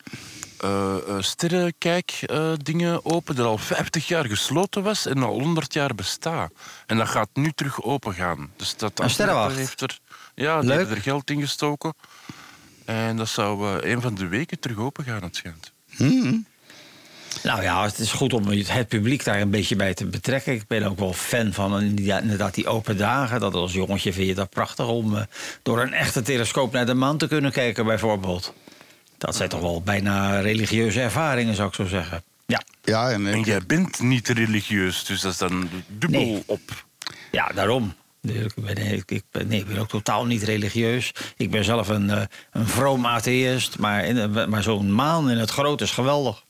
eh, 0.59 0.95
eh, 0.95 1.21
sterrenkijk-dingen 1.21 3.05
open 3.05 3.35
dat 3.35 3.45
al 3.45 3.57
50 3.57 4.07
jaar 4.07 4.25
gesloten 4.25 4.83
was 4.83 5.05
en 5.05 5.23
al 5.23 5.39
100 5.39 5.73
jaar 5.73 5.95
bestaat. 5.95 6.51
En 6.85 6.97
dat 6.97 7.07
gaat 7.07 7.29
nu 7.33 7.51
terug 7.51 7.83
open 7.83 8.13
gaan. 8.13 8.51
Dus 8.55 8.69
dat 8.69 8.81
Antwerpen 8.81 9.09
sterrenwacht? 9.09 9.55
heeft 9.55 9.81
er, 9.81 9.99
ja, 10.35 10.61
die 10.61 10.71
hebben 10.71 10.95
er 10.95 11.01
geld 11.01 11.29
in 11.29 11.41
gestoken. 11.41 11.93
En 12.85 13.17
dat 13.17 13.29
zou 13.29 13.81
een 13.81 14.01
van 14.01 14.15
de 14.15 14.27
weken 14.27 14.59
terug 14.59 14.77
open 14.77 15.03
gaan, 15.03 15.23
het 15.23 15.35
schijnt. 15.35 15.71
Nou 17.43 17.61
ja, 17.61 17.83
het 17.83 17.99
is 17.99 18.11
goed 18.11 18.33
om 18.33 18.47
het 18.47 18.87
publiek 18.87 19.23
daar 19.23 19.41
een 19.41 19.49
beetje 19.49 19.75
bij 19.75 19.93
te 19.93 20.05
betrekken. 20.05 20.53
Ik 20.53 20.67
ben 20.67 20.83
ook 20.83 20.99
wel 20.99 21.13
fan 21.13 21.53
van 21.53 21.81
inderdaad 21.81 22.53
die 22.53 22.67
open 22.67 22.97
dagen. 22.97 23.39
Dat 23.39 23.53
als 23.53 23.73
jongetje 23.73 24.13
vind 24.13 24.27
je 24.27 24.35
dat 24.35 24.49
prachtig 24.49 24.87
om 24.87 25.15
eh, 25.15 25.21
door 25.63 25.81
een 25.81 25.93
echte 25.93 26.21
telescoop 26.21 26.71
naar 26.71 26.85
de 26.85 26.93
maan 26.93 27.17
te 27.17 27.27
kunnen 27.27 27.51
kijken, 27.51 27.85
bijvoorbeeld. 27.85 28.53
Dat 29.17 29.35
zijn 29.35 29.49
toch 29.49 29.61
wel 29.61 29.81
bijna 29.81 30.39
religieuze 30.39 31.01
ervaringen, 31.01 31.55
zou 31.55 31.67
ik 31.67 31.73
zo 31.73 31.85
zeggen. 31.85 32.23
Ja, 32.45 32.61
Ja, 32.83 33.09
en, 33.11 33.41
jij 33.41 33.61
bent 33.67 33.99
niet 33.99 34.27
religieus, 34.27 35.05
dus 35.05 35.21
dat 35.21 35.31
is 35.31 35.37
dan 35.37 35.69
dubbel 35.87 36.19
Nee. 36.21 36.43
op. 36.45 36.85
ja 37.31 37.47
daarom. 37.55 37.93
Ik 38.21 38.53
ben, 38.55 38.77
ik, 39.07 39.21
ben, 39.31 39.47
nee, 39.47 39.59
ik 39.59 39.67
ben 39.67 39.77
ook 39.77 39.89
totaal 39.89 40.25
niet 40.25 40.43
religieus. 40.43 41.11
Ik 41.37 41.51
ben 41.51 41.63
zelf 41.63 41.87
een, 41.87 42.09
eh, 42.09 42.21
een 42.51 42.67
vroom 42.67 43.05
atheïst. 43.05 43.77
Maar, 43.79 44.05
in- 44.05 44.49
maar 44.49 44.63
zo'n 44.63 44.93
maan 44.93 45.29
in 45.29 45.37
het 45.37 45.49
groot 45.49 45.81
is 45.81 45.91
geweldig. 45.91 46.42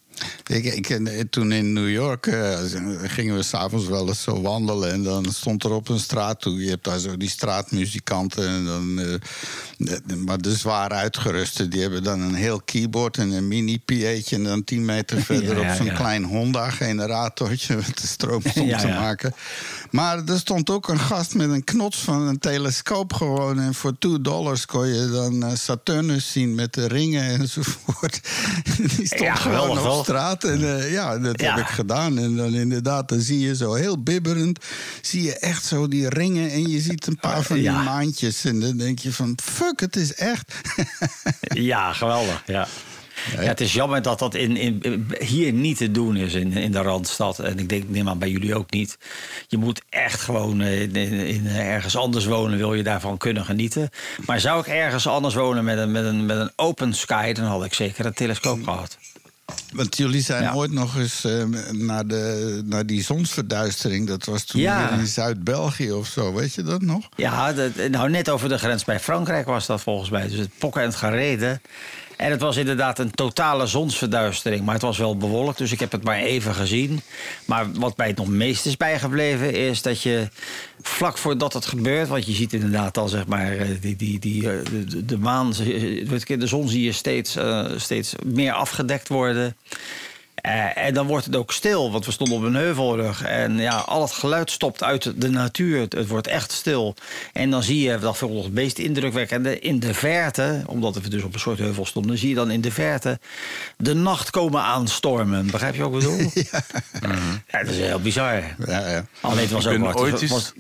Ik, 0.48 0.64
ik, 0.66 0.90
eh, 0.90 1.20
toen 1.30 1.52
in 1.52 1.74
New 1.74 1.90
York 1.90 2.28
eh, 2.28 2.60
gingen 3.04 3.36
we 3.36 3.44
s'avonds 3.44 3.88
wel 3.88 4.08
eens 4.08 4.22
zo 4.22 4.42
wandelen. 4.42 4.92
En 4.92 5.04
dan 5.04 5.26
stond 5.32 5.64
er 5.64 5.72
op 5.72 5.90
een 5.90 6.00
straat 6.00 6.42
toe. 6.42 6.64
Je 6.64 6.70
hebt 6.70 6.84
daar 6.84 7.00
zo 7.00 7.18
die 7.18 7.30
straatmuzikanten. 7.30 8.48
En 8.48 8.66
dan, 8.66 9.00
eh, 9.00 9.06
de- 9.78 10.02
de- 10.06 10.16
maar 10.16 10.42
de 10.42 10.56
zwaar 10.56 10.90
uitgeruste. 10.92 11.68
Die 11.68 11.82
hebben 11.82 12.04
dan 12.04 12.22
een 12.22 12.34
heel 12.34 12.62
keyboard 12.66 13.18
en 13.18 13.32
een 13.32 13.48
mini-PA'tje. 13.48 14.36
En 14.36 14.44
dan 14.44 14.64
tien 14.64 14.86
meter 14.86 15.22
verderop 15.26 15.64
ja, 15.64 15.76
zo'n 15.76 15.86
ja. 15.86 15.94
klein 15.94 16.24
Honda-generatortje. 16.24 17.76
Met 17.76 18.02
de 18.02 18.08
stroom 18.08 18.42
te 18.54 18.88
maken. 18.88 19.34
Maar 19.92 20.24
er 20.26 20.40
stond 20.40 20.70
ook 20.70 20.88
een 20.88 21.00
gast 21.00 21.36
met 21.36 21.50
een 21.50 21.64
knots 21.64 21.98
van 21.98 22.22
een 22.22 22.40
telescoop 22.40 23.14
gewoon. 23.14 23.60
En 23.60 23.74
voor 23.74 23.98
2 24.00 24.22
dollars 24.22 24.66
kon 24.66 24.88
je 24.88 25.10
dan 25.10 25.44
eh, 25.44 25.56
Saturnus 25.56 26.32
zien 26.32 26.56
met 26.56 26.74
de 26.74 26.88
ringen 26.88 27.40
enzovoort. 27.40 28.20
Die 28.98 29.06
stond 29.06 29.22
Ja, 29.22 29.36
gewoon 29.36 29.60
geweldig, 29.60 29.84
wel. 29.84 30.03
Straat. 30.04 30.44
En 30.44 30.78
eh, 30.78 30.92
ja, 30.92 31.18
dat 31.20 31.42
Ja. 31.42 31.56
heb 31.56 31.66
ik 31.66 31.72
gedaan. 31.72 32.18
En 32.18 32.36
dan 32.36 32.54
inderdaad, 32.54 33.10
dan 33.10 33.20
zie 33.20 33.40
je 33.40 33.56
zo 33.56 33.74
heel 33.74 34.04
bibberend... 34.04 34.66
zie 35.02 35.24
je 35.24 35.40
echt 35.40 35.66
zo 35.66 35.88
die 35.88 36.10
ringen 36.10 36.52
en 36.52 36.70
je 36.70 36.80
ziet 36.80 37.08
een 37.08 37.18
paar 37.20 37.44
van 37.44 37.56
die 37.56 37.66
Ja. 37.66 37.84
maantjes. 37.84 38.46
En 38.46 38.60
dan 38.60 38.78
denk 38.78 39.00
je 39.00 39.12
van, 39.14 39.38
fuck, 39.44 39.80
het 39.80 39.96
is 39.96 40.14
echt. 40.14 40.54
Ja, 41.54 41.94
geweldig. 41.94 42.44
Ja. 42.46 42.68
Ja, 43.32 43.40
het 43.42 43.62
is 43.62 43.74
jammer 43.74 44.02
dat 44.02 44.20
dat 44.20 44.36
in, 44.36 44.58
in, 44.58 45.08
hier 45.20 45.54
niet 45.54 45.78
te 45.78 45.92
doen 45.92 46.16
is 46.16 46.34
in, 46.34 46.52
in 46.54 46.72
de 46.72 46.82
Randstad. 46.82 47.40
En 47.40 47.60
ik 47.60 47.70
denk, 47.70 47.90
neem 47.90 48.10
aan 48.10 48.20
bij 48.20 48.30
jullie 48.30 48.56
ook 48.56 48.72
niet. 48.72 48.98
Je 49.48 49.58
moet 49.58 49.82
echt 49.90 50.22
gewoon 50.22 50.62
eh, 50.62 50.82
in, 50.82 50.96
in 50.96 51.48
ergens 51.48 51.96
anders 51.96 52.26
wonen, 52.26 52.58
wil 52.58 52.74
je 52.74 52.84
daarvan 52.84 53.18
kunnen 53.18 53.46
genieten. 53.46 53.90
Maar 54.26 54.40
zou 54.40 54.60
ik 54.60 54.68
ergens 54.68 55.08
anders 55.08 55.34
wonen 55.36 55.64
met 55.64 55.78
een, 55.78 55.92
met 55.92 56.06
een, 56.06 56.26
met 56.26 56.38
een 56.38 56.52
open 56.56 56.94
sky, 56.94 57.34
dan 57.34 57.46
had 57.46 57.66
ik 57.66 57.74
zeker 57.74 58.06
een 58.06 58.14
telescoop 58.14 58.64
gehad. 58.64 58.98
Want 59.74 59.98
jullie 59.98 60.22
zijn 60.22 60.44
Ja. 60.44 60.54
ooit 60.54 60.72
nog 60.72 60.98
eens 60.98 61.24
eh, 61.26 61.44
naar, 61.72 62.08
de, 62.08 62.62
naar 62.66 62.86
die 62.86 63.04
zonsverduistering. 63.04 64.08
Dat 64.08 64.26
was 64.26 64.44
toen 64.44 64.62
Ja. 64.62 64.90
in 64.92 65.08
Zuid-België 65.08 65.92
of 65.92 66.08
zo. 66.08 66.34
Weet 66.34 66.54
je 66.54 66.64
dat 66.64 66.82
nog? 66.82 67.10
Ja, 67.16 67.54
dat, 67.54 67.72
nou 67.90 68.10
net 68.10 68.30
over 68.30 68.50
de 68.50 68.58
grens 68.58 68.84
bij 68.84 69.00
Frankrijk 69.00 69.46
was 69.46 69.66
dat 69.66 69.82
volgens 69.82 70.10
mij. 70.10 70.28
Dus 70.28 70.40
het 70.40 70.50
pokken 70.58 70.82
en 70.82 70.88
het 70.88 70.96
gereden. 70.98 71.62
En 72.18 72.32
het 72.32 72.42
was 72.42 72.58
inderdaad 72.58 73.00
een 73.00 73.12
totale 73.12 73.68
zonsverduistering. 73.68 74.66
Maar 74.66 74.74
het 74.74 74.84
was 74.84 74.98
wel 74.98 75.18
bewolkt, 75.18 75.58
dus 75.58 75.72
ik 75.72 75.80
heb 75.80 75.92
het 75.92 76.04
maar 76.04 76.18
even 76.18 76.56
gezien. 76.56 77.02
Maar 77.46 77.72
wat 77.72 77.98
mij 77.98 78.08
het 78.08 78.18
nog 78.18 78.28
meest 78.28 78.66
is 78.66 78.78
bijgebleven... 78.78 79.54
is 79.54 79.82
dat 79.82 80.02
je 80.02 80.28
vlak 80.82 81.18
voordat 81.18 81.54
het 81.54 81.66
gebeurt... 81.66 82.08
want 82.08 82.26
je 82.26 82.34
ziet 82.34 82.54
inderdaad 82.54 82.98
al 82.98 83.08
zeg 83.08 83.28
maar... 83.28 83.58
eh, 83.58 83.68
die, 83.82 83.96
die, 83.96 84.20
die, 84.20 84.52
eh, 84.52 84.58
de, 85.06 85.18
maan, 85.18 85.52
de 85.52 86.48
zon 86.48 86.70
zie 86.70 86.84
je 86.84 86.92
steeds, 86.92 87.36
eh, 87.36 87.66
steeds 87.76 88.14
meer 88.26 88.54
afgedekt 88.54 89.08
worden... 89.08 89.56
Eh, 90.44 90.78
en 90.78 90.94
dan 90.94 91.08
wordt 91.08 91.26
het 91.26 91.36
ook 91.36 91.52
stil, 91.52 91.92
want 91.92 92.06
we 92.06 92.12
stonden 92.12 92.38
op 92.38 92.44
een 92.44 92.56
heuvelrug. 92.56 93.24
En 93.24 93.58
ja, 93.58 93.78
al 93.78 94.02
het 94.02 94.12
geluid 94.12 94.52
stopt 94.52 94.84
uit 94.84 95.22
de 95.22 95.30
natuur. 95.30 95.80
Het, 95.80 95.94
het 95.94 96.08
wordt 96.08 96.28
echt 96.28 96.52
stil. 96.52 96.96
En 97.34 97.50
dan 97.50 97.64
zie 97.64 97.80
je, 97.82 98.00
dat 98.00 98.18
vond 98.18 98.38
ik 98.38 98.44
het 98.44 98.54
meest 98.54 98.78
indrukwekkende... 98.78 99.60
in 99.60 99.80
de 99.80 99.94
verte, 99.94 100.64
omdat 100.66 100.96
we 100.96 101.10
dus 101.10 101.24
op 101.24 101.34
een 101.34 101.40
soort 101.40 101.60
heuvel 101.60 101.86
stonden... 101.86 102.18
zie 102.18 102.30
je 102.30 102.36
dan 102.36 102.52
in 102.52 102.62
de 102.62 102.72
verte 102.72 103.20
de 103.78 103.94
nacht 103.94 104.30
komen 104.30 104.62
aanstormen. 104.62 105.48
Begrijp 105.52 105.76
je 105.76 105.90
wat 105.90 105.94
ik 105.94 106.00
bedoel? 106.00 106.32
ja. 107.52 107.64
dat 107.64 107.70
is 107.70 107.78
heel 107.78 108.02
bizar. 108.02 108.44
Ja, 108.66 108.90
ja. 108.90 109.06
Alleen 109.22 109.38
het 109.40 109.52
was 109.52 109.66
Ik 109.66 109.72
ook 109.72 109.78
ben 109.78 109.88
wat. 109.88 109.96
ooit 109.96 110.22
eens 110.22 110.32
was- 110.32 110.54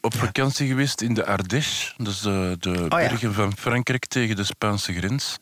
op 0.00 0.14
vakantie 0.16 0.68
geweest 0.68 1.00
in 1.00 1.14
de 1.14 1.24
Ardèche. 1.24 1.92
Dat 1.96 2.12
is 2.12 2.20
de, 2.20 2.56
de 2.60 2.70
ja. 2.70 2.88
bergen 2.88 3.34
van 3.34 3.56
Frankrijk 3.58 4.06
tegen 4.06 4.36
de 4.36 4.44
Spaanse 4.44 4.92
grens. 4.92 5.36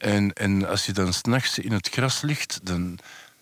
En, 0.00 0.32
en 0.32 0.68
als 0.68 0.86
je 0.86 0.92
dan 0.92 1.12
s'nachts 1.12 1.58
in 1.58 1.72
het 1.72 1.88
gras 1.88 2.20
ligt, 2.20 2.60
dan 2.62 2.98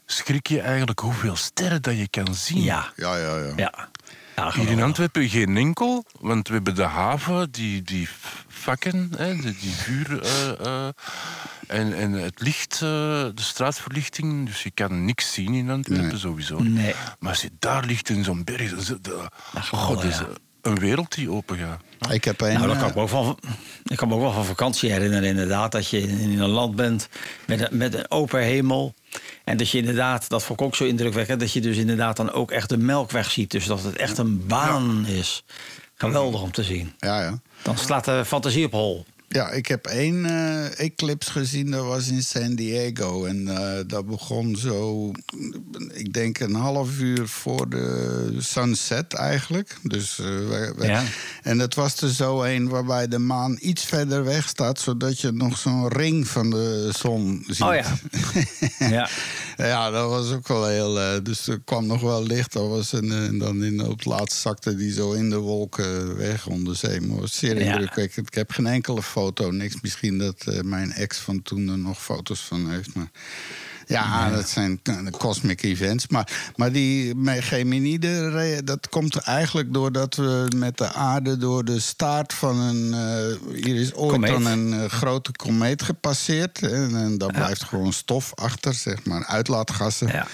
schrik 0.07 0.47
je 0.47 0.61
eigenlijk 0.61 1.01
hoeveel 1.01 1.37
sterren 1.37 1.83
dat 1.83 1.99
je 1.99 2.09
kan 2.09 2.35
zien. 2.35 2.62
Ja, 2.62 2.92
Ja, 2.97 3.16
ja, 3.16 3.37
ja. 3.37 3.53
ja. 3.57 3.88
ja 4.37 4.53
Hier 4.53 4.68
in. 4.68 4.83
Antwerpen 4.83 5.29
geen 5.29 5.57
enkel, 5.57 6.05
want 6.21 6.49
we 6.49 6.55
hebben 6.55 6.75
de 6.75 6.83
haven, 6.83 7.51
die, 7.51 7.83
die 7.83 8.09
vakken, 8.49 9.11
hè, 9.16 9.35
die, 9.35 9.57
die 9.61 9.73
vuur 9.73 10.23
eh, 10.23 10.61
eh, 10.61 10.88
en, 11.66 11.97
en 11.97 12.12
het 12.12 12.40
licht, 12.40 12.75
eh, 12.75 12.81
de 12.81 13.33
straatverlichting. 13.35 14.47
Dus 14.47 14.62
je 14.62 14.71
kan 14.71 15.05
niks 15.05 15.33
zien 15.33 15.55
in 15.55 15.71
Antwerpen 15.71 16.18
sowieso. 16.18 16.59
Nee. 16.59 16.94
Maar 17.18 17.31
als 17.31 17.42
je 17.42 17.51
daar 17.59 17.85
ligt 17.85 18.09
in 18.09 18.25
zo'n 18.25 18.44
berg, 18.44 18.71
dan 18.71 18.79
is 18.79 18.88
het, 18.88 19.11
god, 19.71 20.05
is 20.05 20.18
ja. 20.18 20.27
Een 20.62 20.79
wereld 20.79 21.14
die 21.14 21.31
open 21.31 21.57
gaat. 21.59 22.12
Ik 22.12 22.25
heb 22.25 22.40
een. 22.40 22.53
Nou, 22.53 22.66
dat 22.66 22.75
eh, 22.75 22.81
kan 22.81 22.88
ik 22.88 22.94
me 22.94 23.01
ook 23.01 23.09
van, 23.09 23.38
ik 23.85 23.97
kan 23.97 24.09
me 24.09 24.14
ook 24.14 24.21
wel 24.21 24.33
van 24.33 24.44
vakantie 24.44 24.92
herinneren, 24.92 25.29
inderdaad. 25.29 25.73
Dat 25.73 25.88
je 25.88 26.01
in 26.01 26.40
een 26.40 26.49
land 26.49 26.77
bent 26.77 27.09
met 27.47 27.61
een, 27.61 27.79
met 27.79 27.94
een 27.94 28.11
open 28.11 28.40
hemel. 28.40 28.94
En 29.44 29.57
dat 29.57 29.71
je 29.71 29.79
inderdaad, 29.79 30.29
dat 30.29 30.44
vond 30.44 30.61
ik 30.61 30.66
ook 30.66 30.77
zo 30.77 30.85
indrukwekkend, 30.85 31.40
dat 31.40 31.53
je 31.53 31.61
dus 31.61 31.77
inderdaad 31.77 32.16
dan 32.16 32.33
ook 32.33 32.51
echt 32.51 32.68
de 32.68 32.77
melkweg 32.77 33.31
ziet. 33.31 33.51
Dus 33.51 33.66
dat 33.66 33.83
het 33.83 33.97
echt 33.97 34.18
een 34.18 34.47
baan 34.47 35.07
is. 35.07 35.44
Geweldig 35.94 36.42
om 36.42 36.53
te 36.53 36.64
zien. 36.64 36.92
ja, 36.99 37.23
ja. 37.23 37.38
Dan 37.62 37.79
slaat 37.79 38.05
de 38.05 38.25
fantasie 38.25 38.64
op 38.64 38.73
hol. 38.73 39.07
Ja, 39.29 39.51
ik 39.51 39.67
heb 39.67 39.87
één 39.87 40.25
eh 40.25 40.81
eclipse 40.81 41.31
gezien, 41.31 41.71
dat 41.71 41.85
was 41.85 42.09
in 42.09 42.23
San 42.23 42.55
Diego. 42.55 43.25
En 43.25 43.49
eh, 43.49 43.79
dat 43.87 44.07
begon 44.07 44.57
zo, 44.57 45.11
ik 45.93 46.12
denk 46.12 46.38
een 46.41 46.55
half 46.55 46.99
uur 46.99 47.29
voor 47.29 47.69
de 47.69 48.35
sunset 48.38 49.14
eigenlijk. 49.14 49.77
Dus, 49.83 50.19
eh, 50.19 50.25
we- 50.27 50.73
we- 50.77 50.87
Ja. 50.87 51.03
En 51.43 51.59
dat 51.59 51.75
was 51.75 51.97
er 52.03 52.11
zo 52.11 52.43
een 52.43 52.69
waarbij 52.69 53.09
de 53.09 53.19
maan 53.19 53.57
iets 53.61 53.85
verder 53.85 54.25
weg 54.25 54.49
staat... 54.49 54.81
zodat 54.81 55.21
je 55.21 55.31
nog 55.33 55.59
zo'n 55.59 55.88
ring 55.88 56.29
van 56.29 56.51
de 56.51 56.91
zon 56.97 57.45
ziet. 57.47 57.62
Oh 57.62 57.75
ja. 57.75 57.97
Ja. 58.91 59.09
Ja, 59.57 59.91
dat 59.91 60.09
was 60.11 60.33
ook 60.33 60.49
wel 60.49 60.67
heel. 60.67 61.01
eh, 61.01 61.19
dus 61.23 61.47
er 61.49 61.61
kwam 61.64 61.87
nog 61.87 62.01
wel 62.01 62.23
licht. 62.27 62.53
Dat 62.53 62.69
was 62.69 62.93
een, 62.93 63.11
eh, 63.12 63.25
en 63.27 63.38
dan 63.38 63.64
in, 63.64 63.81
op 63.85 63.91
het 63.99 64.05
laatst 64.05 64.41
zakte 64.41 64.75
die 64.77 64.93
zo 64.93 65.12
in 65.12 65.31
de 65.31 65.37
wolken 65.37 66.17
weg 66.17 66.47
onder 66.47 66.77
zee. 66.77 67.01
Maar 67.01 67.21
was 67.21 67.37
zeer 67.38 67.62
Ja. 67.64 67.73
indrukwekkend. 67.73 68.27
Ik 68.27 68.35
heb 68.35 68.51
geen 68.51 68.67
enkele 68.67 69.03
foto, 69.18 69.50
niks. 69.50 69.81
Misschien 69.81 70.18
dat 70.18 70.44
eh, 70.46 70.61
mijn 70.61 70.92
ex 70.92 71.18
van 71.18 71.42
toen 71.42 71.68
er 71.68 71.78
nog 71.78 72.02
foto's 72.02 72.40
van 72.40 72.70
heeft. 72.70 72.94
Maar 72.94 73.11
ja, 73.87 74.31
dat 74.31 74.48
zijn 74.48 74.81
eh, 74.83 75.07
cosmic 75.11 75.62
events. 75.62 76.09
Maar, 76.09 76.52
maar 76.57 76.72
die 76.72 77.14
Geminide, 77.42 78.61
dat 78.64 78.88
komt 78.88 79.16
eigenlijk 79.16 79.72
doordat 79.72 80.14
we 80.14 80.46
met 80.57 80.78
de 80.78 80.92
aarde 80.92 81.37
door 81.37 81.64
de 81.64 81.81
staart 81.81 82.33
van 82.33 82.59
een. 82.59 82.94
eh, 82.94 83.54
hier 83.64 83.81
is 83.81 83.94
ooit 83.94 84.12
Komeet. 84.12 84.31
dan 84.31 84.46
een 84.46 84.90
grote 84.90 85.33
komeet 85.33 85.83
gepasseerd. 85.83 86.62
En, 86.62 86.96
en 86.96 87.18
daar 87.18 87.33
blijft 87.33 87.62
gewoon 87.64 87.92
stof 87.92 88.33
achter, 88.35 88.74
zeg 88.74 89.04
maar, 89.04 89.26
uitlaatgassen. 89.26 90.07
Ja, 90.07 90.26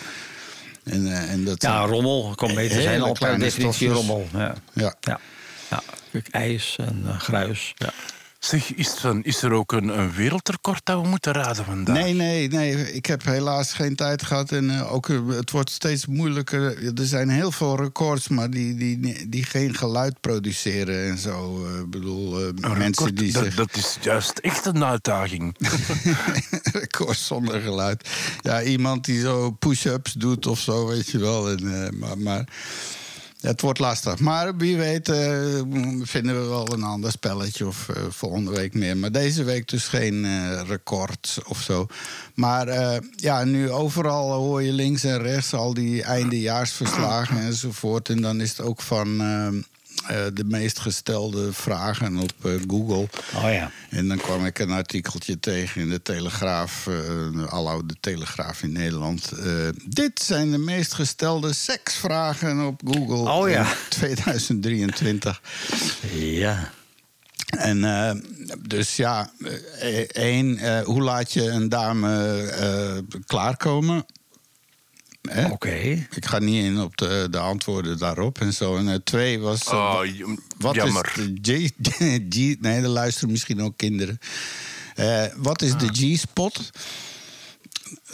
En, 0.84 1.06
eh, 1.06 1.30
en 1.30 1.44
dat 1.44 1.62
ja 1.62 1.84
rommel. 1.84 2.32
Kometen 2.34 2.82
zijn 2.82 3.00
al 3.00 3.12
per 3.12 3.38
definitie 3.38 3.88
rommel. 3.88 4.28
Ja. 4.32 4.54
Ja. 4.72 4.94
Ja. 5.00 5.18
ijs 6.30 6.76
en 6.78 7.04
gruis. 7.18 7.72
Ja. 7.76 7.92
Zeg, 8.44 8.74
is, 8.74 8.88
van, 8.88 9.22
is 9.22 9.42
er 9.42 9.52
ook 9.52 9.72
een, 9.72 9.98
een 9.98 10.12
wereldrecord 10.12 10.80
dat 10.84 11.02
we 11.02 11.08
moeten 11.08 11.32
raden 11.32 11.64
vandaag? 11.64 11.96
Nee, 11.96 12.14
nee, 12.14 12.48
nee. 12.48 12.92
Ik 12.92 13.06
heb 13.06 13.24
helaas 13.24 13.72
geen 13.72 13.96
tijd 13.96 14.22
gehad. 14.22 14.52
En 14.52 14.70
eh, 14.70 14.92
ook, 14.92 15.08
eh, 15.08 15.28
het 15.28 15.50
wordt 15.50 15.70
steeds 15.70 16.06
moeilijker. 16.06 16.86
Er 16.98 17.06
zijn 17.06 17.28
heel 17.28 17.52
veel 17.52 17.76
records, 17.76 18.28
maar 18.28 18.50
die, 18.50 18.74
die, 18.74 19.28
die 19.28 19.44
geen 19.44 19.74
geluid 19.74 20.20
produceren 20.20 21.10
en 21.10 21.18
zo. 21.18 21.66
Eh, 21.66 21.78
Ik 21.78 21.90
bedoel, 21.90 22.30
mensen 22.30 22.78
record, 22.78 23.16
die 23.16 23.32
dat, 23.32 23.44
zich... 23.44 23.54
dat 23.54 23.76
is 23.76 23.96
juist 24.00 24.38
echt 24.38 24.66
een 24.66 24.84
uitdaging. 24.84 25.56
records 26.72 27.26
zonder 27.26 27.60
geluid. 27.60 28.08
Ja, 28.40 28.62
iemand 28.62 29.04
die 29.04 29.20
zo 29.20 29.50
push-ups 29.50 30.12
doet 30.12 30.46
of 30.46 30.58
zo, 30.58 30.86
weet 30.86 31.10
je 31.10 31.18
wel. 31.18 31.50
En, 31.50 31.98
maar, 31.98 32.18
maar 32.18 32.44
het 33.44 33.60
wordt 33.60 33.78
lastig. 33.78 34.18
Maar 34.18 34.56
wie 34.56 34.76
weet 34.76 35.08
eh, 35.08 35.60
vinden 36.02 36.42
we 36.42 36.48
wel 36.48 36.72
een 36.72 36.82
ander 36.82 37.10
spelletje 37.10 37.66
of 37.66 37.88
eh, 37.88 38.02
volgende 38.08 38.50
week 38.50 38.74
meer. 38.74 38.96
Maar 38.96 39.12
deze 39.12 39.44
week 39.44 39.68
dus 39.68 39.88
geen 39.88 40.24
eh, 40.24 40.60
record 40.66 41.38
of 41.48 41.60
zo. 41.60 41.86
Maar 42.34 43.00
ja, 43.16 43.44
nu 43.44 43.70
overal 43.70 44.32
hoor 44.32 44.62
je 44.62 44.72
links 44.72 45.04
en 45.04 45.22
rechts 45.22 45.54
al 45.54 45.74
die 45.74 46.02
eindejaarsverslagen 46.02 47.38
enzovoort. 47.38 48.08
En 48.08 48.20
dan 48.20 48.40
is 48.40 48.50
het 48.50 48.60
ook 48.60 48.82
van... 48.82 49.22
eh, 50.06 50.26
eh, 50.26 50.34
de 50.34 50.44
meest 50.44 50.78
gestelde 50.78 51.52
vragen 51.52 52.16
op 52.16 52.32
eh, 52.42 52.52
Google. 52.68 53.08
Oh 53.36 53.52
ja. 53.52 53.70
En 53.90 54.08
dan 54.08 54.16
kwam 54.16 54.46
ik 54.46 54.58
een 54.58 54.70
artikeltje 54.70 55.40
tegen 55.40 55.80
in 55.80 55.88
de 55.88 56.02
Telegraaf, 56.02 56.86
eh 56.86 56.94
de 57.32 57.46
aloude 57.48 57.94
Telegraaf 58.00 58.62
in 58.62 58.72
Nederland. 58.72 59.32
Eh, 59.32 59.52
dit 59.84 60.20
zijn 60.22 60.50
de 60.50 60.58
meest 60.58 60.94
gestelde 60.94 61.52
seksvragen 61.52 62.66
op 62.66 62.80
Google 62.84 63.30
Oh 63.32 63.48
ja. 63.48 63.60
in 63.60 63.76
2023. 63.88 65.40
Ja. 66.12 66.70
En 67.58 67.84
eh, 67.84 68.10
dus 68.58 68.96
ja, 68.96 69.30
eh, 69.78 69.98
één, 70.00 70.58
eh, 70.58 70.80
hoe 70.80 71.02
laat 71.02 71.32
je 71.32 71.48
een 71.50 71.68
dame 71.68 72.40
eh, 72.42 73.18
klaarkomen? 73.26 74.04
Oké. 75.50 76.06
Ik 76.14 76.26
ga 76.26 76.38
niet 76.38 76.64
in 76.64 76.80
op 76.80 76.96
de, 76.96 77.26
de 77.30 77.38
antwoorden 77.38 77.98
daarop 77.98 78.40
en 78.40 78.52
zo. 78.52 78.76
En 78.76 78.88
eh, 78.88 78.94
twee 79.04 79.38
was... 79.38 79.66
eh, 79.66 79.72
Oh, 79.72 80.00
wat 80.58 80.74
jammer. 80.74 81.12
is 81.16 81.30
de 81.40 81.68
G... 81.68 81.70
G 82.34 82.60
nee, 82.60 82.80
er 82.82 82.88
luisteren 82.88 83.30
misschien 83.30 83.62
ook 83.62 83.76
kinderen. 83.76 84.18
Eh, 84.94 85.24
wat 85.36 85.62
is 85.62 85.76
de 85.76 85.88
G-spot? 85.92 86.70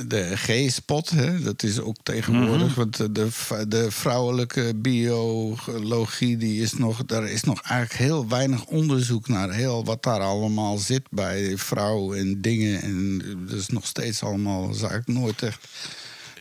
De 0.07 0.33
G-spot, 0.37 1.11
hè, 1.11 1.41
dat 1.43 1.63
is 1.63 1.79
ook 1.81 1.97
tegenwoordig. 2.03 2.75
Want 2.75 2.97
de- 2.97 3.29
de, 3.69 3.91
vrouwelijke 3.91 4.73
biologie, 4.77 6.37
die 6.37 6.63
is 6.63 6.73
nog, 6.73 7.05
daar 7.07 7.29
is 7.29 7.43
nog 7.43 7.61
eigenlijk 7.63 8.01
heel 8.01 8.29
weinig 8.29 8.65
onderzoek 8.65 9.29
naar. 9.29 9.53
Heel 9.53 9.85
wat 9.85 10.03
daar 10.03 10.21
allemaal 10.21 10.79
zit 10.79 11.03
bij 11.11 11.57
vrouw 11.57 12.15
en 12.15 12.41
dingen. 12.41 12.83
En 12.83 13.19
dat 13.49 13.57
is 13.59 13.69
nog 13.69 13.87
steeds 13.87 14.23
allemaal, 14.23 14.67
dat 14.67 14.75
is 14.77 14.83
eigenlijk 14.83 15.19
nooit 15.21 15.43
echt. 15.43 15.69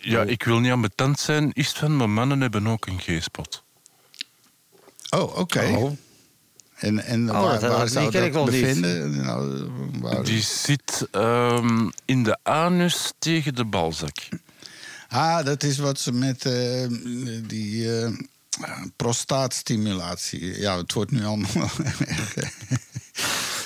Ja, 0.02 0.22
ik 0.24 0.44
wil 0.44 0.60
niet 0.60 0.72
ambetant 0.72 1.20
zijn, 1.20 1.52
is 1.54 1.70
van, 1.70 1.96
maar 1.98 2.10
mannen 2.10 2.42
hebben 2.42 2.68
ook 2.68 2.86
een 2.86 3.00
G-spot. 3.00 3.64
Oh, 5.10 5.38
oké. 5.38 5.60
Oh. 5.78 5.98
En, 6.76 7.04
en 7.04 7.30
Oh, 7.32 7.42
waar, 7.42 7.60
dat- 7.60 7.72
waar 7.72 7.88
zou 7.88 8.12
die 8.12 8.22
ken 8.22 8.32
dat 8.32 8.48
ik 8.48 8.52
niet. 8.54 8.62
bevinden? 8.62 9.16
Nou, 9.26 9.70
waar- 10.00 10.24
Die 10.24 10.42
zit 10.42 11.08
ehm, 11.12 11.90
in 12.06 12.24
de 12.24 12.38
anus 12.44 13.12
tegen 13.20 13.56
de 13.56 13.66
balzak. 13.66 14.16
Ah, 15.08 15.46
dat 15.46 15.64
is 15.64 15.78
wat 15.78 16.00
ze 16.00 16.12
met 16.12 16.46
eh, 16.46 16.86
die 17.48 18.00
eh, 18.00 18.12
prostaatstimulatie. 18.96 20.60
Ja, 20.60 20.78
het 20.78 20.94
wordt 20.94 21.12
nu 21.12 21.26
allemaal. 21.26 21.70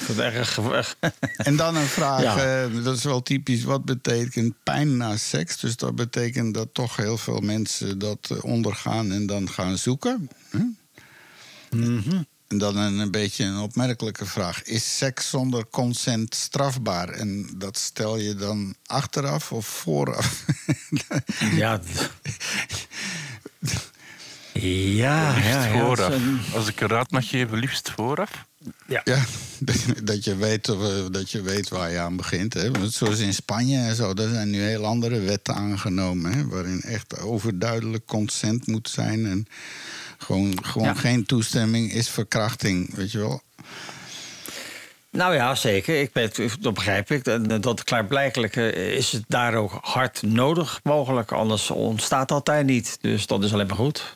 erg... 0.18 0.60
En 1.38 1.56
dan 1.56 1.76
een 1.76 1.86
vraag, 1.88 2.22
Ja. 2.22 2.64
eh, 2.64 2.84
dat 2.84 2.98
is 2.98 3.04
wel 3.04 3.22
typisch. 3.24 3.64
Wat 3.64 3.86
betekent 3.86 4.54
pijn 4.64 4.98
na 4.98 5.18
seks? 5.18 5.60
Dus 5.60 5.76
dat 5.76 5.96
betekent 5.96 6.54
dat 6.54 6.68
toch 6.74 6.96
heel 6.96 7.18
veel 7.18 7.40
mensen 7.40 8.00
dat 8.00 8.30
eh, 8.32 8.44
ondergaan 8.44 9.12
en 9.12 9.26
dan 9.26 9.50
gaan 9.50 9.78
zoeken. 9.78 10.30
Hm? 10.50 10.62
En 12.48 12.60
dan 12.60 12.78
een, 12.78 12.98
een 13.00 13.12
beetje 13.12 13.44
een 13.44 13.58
opmerkelijke 13.58 14.26
vraag. 14.26 14.64
Is 14.64 14.98
seks 14.98 15.30
zonder 15.30 15.66
consent 15.72 16.36
strafbaar? 16.36 17.10
En 17.10 17.50
dat 17.58 17.78
stel 17.78 18.18
je 18.18 18.36
dan 18.36 18.76
achteraf 18.86 19.52
of 19.52 19.66
vooraf? 19.66 20.46
ja. 21.56 21.82
Ja, 24.54 25.34
liefst 25.34 25.50
ja, 25.50 25.66
ja. 25.66 25.72
vooraf. 25.86 26.14
een- 26.14 26.40
Als 26.56 26.68
ik 26.68 26.82
een 26.82 26.88
raad 26.88 27.12
mag 27.12 27.30
geven, 27.30 27.58
liefst 27.58 27.92
vooraf. 27.96 28.46
ja, 28.88 29.04
dat, 29.60 29.76
dat 30.04 30.24
je 30.24 30.36
weet, 30.36 30.68
eh, 30.70 31.06
dat 31.12 31.32
je 31.32 31.42
weet 31.42 31.70
waar 31.70 31.92
je 31.92 32.00
aan 32.00 32.16
begint. 32.16 32.54
Hè? 32.54 32.72
Want 32.72 32.94
zoals 32.94 33.20
in 33.20 33.34
Spanje 33.34 33.78
en 33.78 33.96
zo, 33.96 34.14
daar 34.14 34.30
zijn 34.30 34.50
nu 34.50 34.62
heel 34.62 34.86
andere 34.86 35.20
wetten 35.20 35.56
aangenomen. 35.56 36.34
Hè? 36.34 36.48
Waarin 36.48 36.82
echt 36.82 37.20
overduidelijk 37.20 38.06
consent 38.06 38.68
moet 38.68 38.90
zijn. 38.90 39.26
En 39.26 39.48
gewoon, 40.18 40.66
gewoon 40.66 40.88
Ja. 40.88 40.94
geen 40.94 41.26
toestemming 41.26 41.92
is 41.94 42.10
verkrachting, 42.10 42.96
weet 42.96 43.12
je 43.12 43.18
wel. 43.18 43.42
Nou 45.10 45.34
ja, 45.36 45.56
zeker. 45.56 46.00
Ik 46.02 46.12
ben, 46.14 46.32
dat 46.60 46.74
begrijp 46.74 47.12
ik. 47.12 47.26
En 47.26 47.62
Dat 47.62 47.84
klaarblijkelijk 47.84 48.56
eh, 48.56 48.96
is 48.96 49.12
het 49.12 49.24
daar 49.28 49.54
ook 49.56 49.78
hard 49.82 50.22
nodig 50.22 50.80
mogelijk. 50.84 51.32
Anders 51.32 51.70
ontstaat 51.72 52.28
dat 52.30 52.46
daar 52.46 52.64
niet. 52.64 52.98
Dus 53.02 53.28
dat 53.28 53.44
is 53.44 53.54
alleen 53.54 53.68
maar 53.68 53.76
goed. 53.76 54.16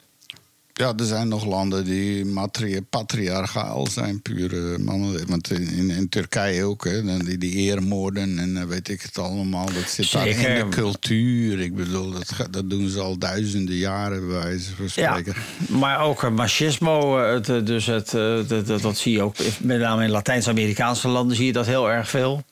Ja, 0.77 0.93
er 0.97 1.05
zijn 1.05 1.27
nog 1.27 1.45
landen 1.45 1.85
die 1.85 2.25
matri- 2.25 2.81
patriarchaal 2.81 3.87
zijn, 3.87 4.21
pure 4.21 4.77
mannen. 4.77 5.27
Want 5.27 5.51
in, 5.51 5.89
in 5.89 6.09
Turkije 6.09 6.63
ook, 6.63 6.85
hè, 6.85 7.17
die, 7.23 7.37
die 7.37 7.53
eermoorden 7.53 8.39
en 8.39 8.57
eh, 8.57 8.63
weet 8.63 8.89
ik 8.89 9.01
het 9.01 9.17
allemaal. 9.17 9.65
Dat 9.65 9.89
zit 9.89 10.11
daar 10.11 10.27
in 10.27 10.37
de 10.37 10.67
cultuur. 10.69 11.59
Ik 11.59 11.75
bedoel, 11.75 12.11
dat, 12.11 12.47
dat 12.51 12.69
doen 12.69 12.89
ze 12.89 12.99
al 12.99 13.17
duizenden 13.17 13.75
jaren, 13.75 14.27
bij 14.27 14.37
wijze 14.37 14.75
van 14.75 14.85
Ja, 14.95 15.11
spreken. 15.11 15.35
maar 15.69 15.99
ook 16.01 16.23
eh, 16.23 16.29
machismo, 16.31 17.19
eh, 17.19 17.33
het, 17.33 17.65
dus 17.67 17.85
het, 17.85 18.09
dat, 18.47 18.81
dat 18.81 18.97
zie 18.97 19.11
je 19.11 19.21
ook. 19.21 19.35
Met 19.59 19.79
name 19.79 20.03
in 20.03 20.09
Latijns-Amerikaanse 20.09 21.07
landen 21.07 21.35
zie 21.35 21.45
je 21.45 21.53
dat 21.53 21.65
heel 21.65 21.91
erg 21.91 22.09
veel. 22.09 22.43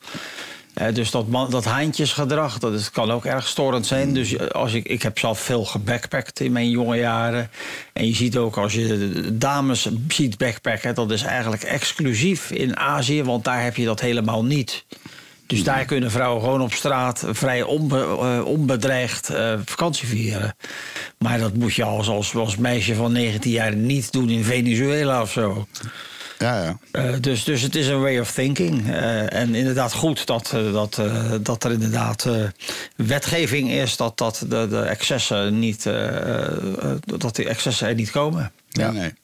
Eh, 0.76 0.94
dus 0.94 1.10
dat, 1.10 1.28
man, 1.28 1.50
dat 1.50 1.64
haantjesgedrag, 1.64 2.58
dat 2.58 2.72
is, 2.72 2.90
kan 2.90 3.10
ook 3.10 3.24
erg 3.24 3.48
storend 3.48 3.86
zijn. 3.86 4.14
Dus 4.14 4.36
eh, 4.36 4.46
als 4.46 4.72
ik, 4.72 4.86
ik 4.86 5.02
heb 5.02 5.18
zelf 5.18 5.40
veel 5.40 5.64
gebackpackt 5.64 6.40
in 6.40 6.52
mijn 6.52 6.70
jonge 6.70 6.96
jaren. 6.96 7.50
En 7.92 8.06
je 8.06 8.14
ziet 8.14 8.36
ook 8.36 8.56
als 8.56 8.72
je 8.72 9.28
dames 9.32 9.88
ziet 10.08 10.38
backpacken... 10.38 10.94
dat 10.94 11.10
is 11.10 11.22
eigenlijk 11.22 11.62
exclusief 11.62 12.50
in 12.50 12.76
Azië, 12.76 13.22
want 13.22 13.44
daar 13.44 13.62
heb 13.62 13.76
je 13.76 13.84
dat 13.84 14.00
helemaal 14.00 14.44
niet. 14.44 14.84
Dus 15.46 15.62
daar 15.62 15.84
kunnen 15.84 16.10
vrouwen 16.10 16.42
gewoon 16.42 16.62
op 16.62 16.72
straat 16.72 17.24
vrij 17.28 17.62
onbe, 17.62 17.98
eh, 17.98 18.44
onbedreigd 18.44 19.30
eh, 19.30 19.54
vakantie 19.64 20.08
vieren. 20.08 20.56
Maar 21.18 21.38
dat 21.38 21.54
moet 21.54 21.74
je 21.74 21.84
als, 21.84 22.08
als, 22.08 22.34
als 22.34 22.56
meisje 22.56 22.94
van 22.94 23.12
19 23.12 23.50
jaar 23.50 23.74
niet 23.74 24.12
doen 24.12 24.28
in 24.28 24.44
Venezuela 24.44 25.22
of 25.22 25.32
zo. 25.32 25.66
Ja, 26.38 26.62
ja. 26.62 26.78
Eh, 26.90 27.14
dus, 27.20 27.44
dus 27.44 27.62
het 27.62 27.74
is 27.74 27.86
een 27.86 28.00
way 28.00 28.18
of 28.18 28.32
thinking. 28.32 28.90
Eh, 28.90 29.32
en 29.32 29.54
inderdaad 29.54 29.92
goed 29.92 30.26
dat, 30.26 30.52
eh, 30.54 30.72
dat, 30.72 30.98
eh, 30.98 31.32
dat 31.40 31.64
er 31.64 31.72
inderdaad 31.72 32.24
eh, 32.24 32.34
wetgeving 32.96 33.70
is... 33.70 33.96
dat, 33.96 34.18
dat 34.18 34.44
de, 34.48 34.66
de 34.68 34.80
excessen 34.80 35.58
niet, 35.58 35.82
dat 37.04 37.36
die 37.36 37.48
excessen 37.48 37.88
er 37.88 37.94
niet 37.94 38.10
komen. 38.10 38.52
Nee, 38.70 38.90
nee. 38.90 39.14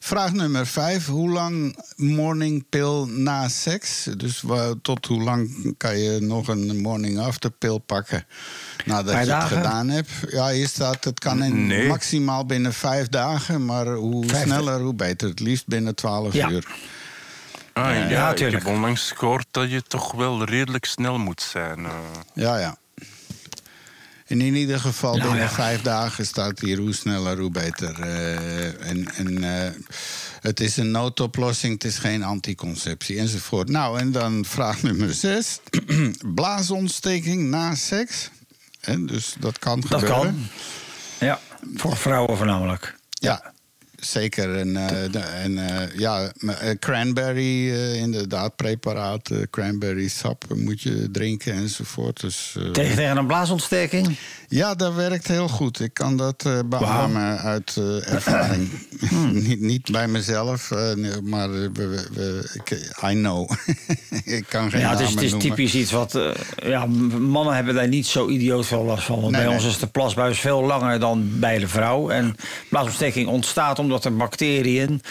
Vraag 0.00 0.32
nummer 0.32 0.66
vijf. 0.66 1.06
Hoe 1.06 1.30
lang 1.30 1.76
morning 1.96 2.64
pill 2.68 3.04
na 3.06 3.48
seks? 3.48 4.08
Dus 4.16 4.42
tot 4.82 5.06
hoe 5.06 5.22
lang 5.22 5.74
kan 5.76 5.98
je 5.98 6.20
nog 6.20 6.48
een 6.48 6.80
morning 6.80 7.18
after 7.18 7.50
pill 7.50 7.78
pakken 7.78 8.26
nadat 8.84 9.12
Paar 9.12 9.22
je 9.22 9.28
dagen? 9.28 9.48
het 9.48 9.56
gedaan 9.66 9.88
hebt? 9.88 10.10
Ja, 10.30 10.48
hier 10.50 10.68
staat 10.68 11.04
het 11.04 11.18
kan 11.20 11.42
in 11.42 11.66
Nee. 11.66 11.88
maximaal 11.88 12.46
binnen 12.46 12.72
vijf 12.72 13.08
dagen, 13.08 13.64
maar 13.64 13.86
hoe 13.86 14.26
Vijf 14.26 14.42
sneller 14.44 14.80
hoe 14.80 14.94
beter. 14.94 15.28
Het 15.28 15.40
liefst 15.40 15.66
binnen 15.66 15.94
twaalf 15.94 16.32
Ja. 16.34 16.50
uur. 16.50 16.66
Ah, 17.72 17.94
ja, 17.94 18.08
ja, 18.08 18.34
ik 18.34 18.52
heb 18.52 18.66
onlangs 18.66 19.12
gehoord 19.16 19.46
dat 19.50 19.70
je 19.70 19.82
toch 19.82 20.12
wel 20.12 20.44
redelijk 20.44 20.84
snel 20.84 21.18
moet 21.18 21.40
zijn. 21.42 21.78
eh. 21.84 21.92
Ja, 22.34 22.58
ja. 22.58 22.76
En 24.28 24.40
in 24.40 24.54
ieder 24.54 24.80
geval 24.80 25.10
Nou, 25.16 25.22
binnen 25.28 25.48
ja. 25.48 25.54
vijf 25.54 25.82
dagen 25.82 26.26
staat 26.26 26.60
hier 26.60 26.78
hoe 26.78 26.92
sneller, 26.94 27.38
hoe 27.38 27.50
beter. 27.50 28.00
Eh, 28.00 28.88
en 28.88 29.14
en 29.14 29.44
eh, 29.64 29.70
het 30.40 30.60
is 30.60 30.76
een 30.76 30.90
noodoplossing, 30.90 31.72
het 31.72 31.84
is 31.84 31.98
geen 31.98 32.22
anticonceptie 32.22 33.18
enzovoort. 33.18 33.68
Nou, 33.68 33.98
en 33.98 34.12
dan 34.12 34.44
vraag 34.44 34.82
nummer 34.82 35.14
zes. 35.14 35.60
Blaasontsteking 36.34 37.50
na 37.50 37.74
seks. 37.74 38.30
En 38.80 39.06
dus 39.06 39.34
dat 39.38 39.58
kan 39.58 39.80
Dat 39.80 39.90
gebeuren. 40.00 40.16
kan. 40.18 40.46
Ja, 41.28 41.40
voor 41.74 41.96
vrouwen 41.96 42.36
voornamelijk. 42.36 42.96
Ja, 43.10 43.52
zeker. 44.00 44.56
En, 44.56 44.76
eh, 44.76 45.44
en 45.44 45.58
eh, 45.58 45.98
ja, 45.98 46.32
eh, 46.46 46.70
cranberry, 46.78 47.70
eh, 47.70 47.94
inderdaad, 47.94 48.56
preparaat, 48.56 49.30
cranberry 49.50 50.08
sap 50.08 50.44
moet 50.54 50.82
je 50.82 51.10
drinken 51.10 51.52
enzovoort. 51.52 52.20
Dus, 52.20 52.56
Tegen, 52.72 52.72
tegen 52.72 53.16
een 53.16 53.26
blaasontsteking? 53.26 54.16
Ja, 54.50 54.74
dat 54.74 54.94
werkt 54.94 55.28
heel 55.28 55.48
goed. 55.48 55.80
Ik 55.80 55.94
kan 55.94 56.16
dat 56.16 56.44
eh 56.46 56.58
beamen 56.66 57.38
uit 57.38 57.76
eh, 57.76 58.12
ervaring. 58.12 58.68
niet, 59.48 59.60
niet 59.60 59.90
bij 59.92 60.08
mezelf, 60.08 60.70
eh, 60.70 60.94
maar 61.22 61.50
we, 61.52 61.70
we- 61.72 62.50
ik, 62.64 62.70
I 63.10 63.12
know. 63.12 63.50
ik 64.24 64.44
kan 64.48 64.70
geen 64.70 64.80
Ja, 64.80 64.90
het 64.90 65.00
is, 65.00 65.04
namen 65.06 65.14
het 65.14 65.22
is 65.24 65.30
noemen. 65.30 65.48
typisch 65.48 65.74
iets 65.74 65.90
wat. 65.92 66.18
ja, 66.56 66.86
mannen 67.18 67.54
hebben 67.54 67.74
daar 67.74 67.88
niet 67.88 68.06
zo 68.06 68.28
idioot 68.28 68.66
veel 68.66 68.84
last 68.84 69.04
van. 69.04 69.20
Want 69.20 69.30
Nee, 69.32 69.40
bij 69.40 69.50
nee. 69.50 69.58
ons 69.58 69.66
is 69.74 69.78
de 69.78 69.86
plasbuis 69.86 70.40
veel 70.40 70.62
langer 70.64 71.00
dan 71.00 71.30
bij 71.40 71.58
de 71.58 71.68
vrouw. 71.68 72.10
En 72.10 72.36
blaasontsteking 72.70 73.28
ontstaat 73.28 73.78
omdat 73.78 74.04
er 74.04 74.16
bacteriën 74.16 75.02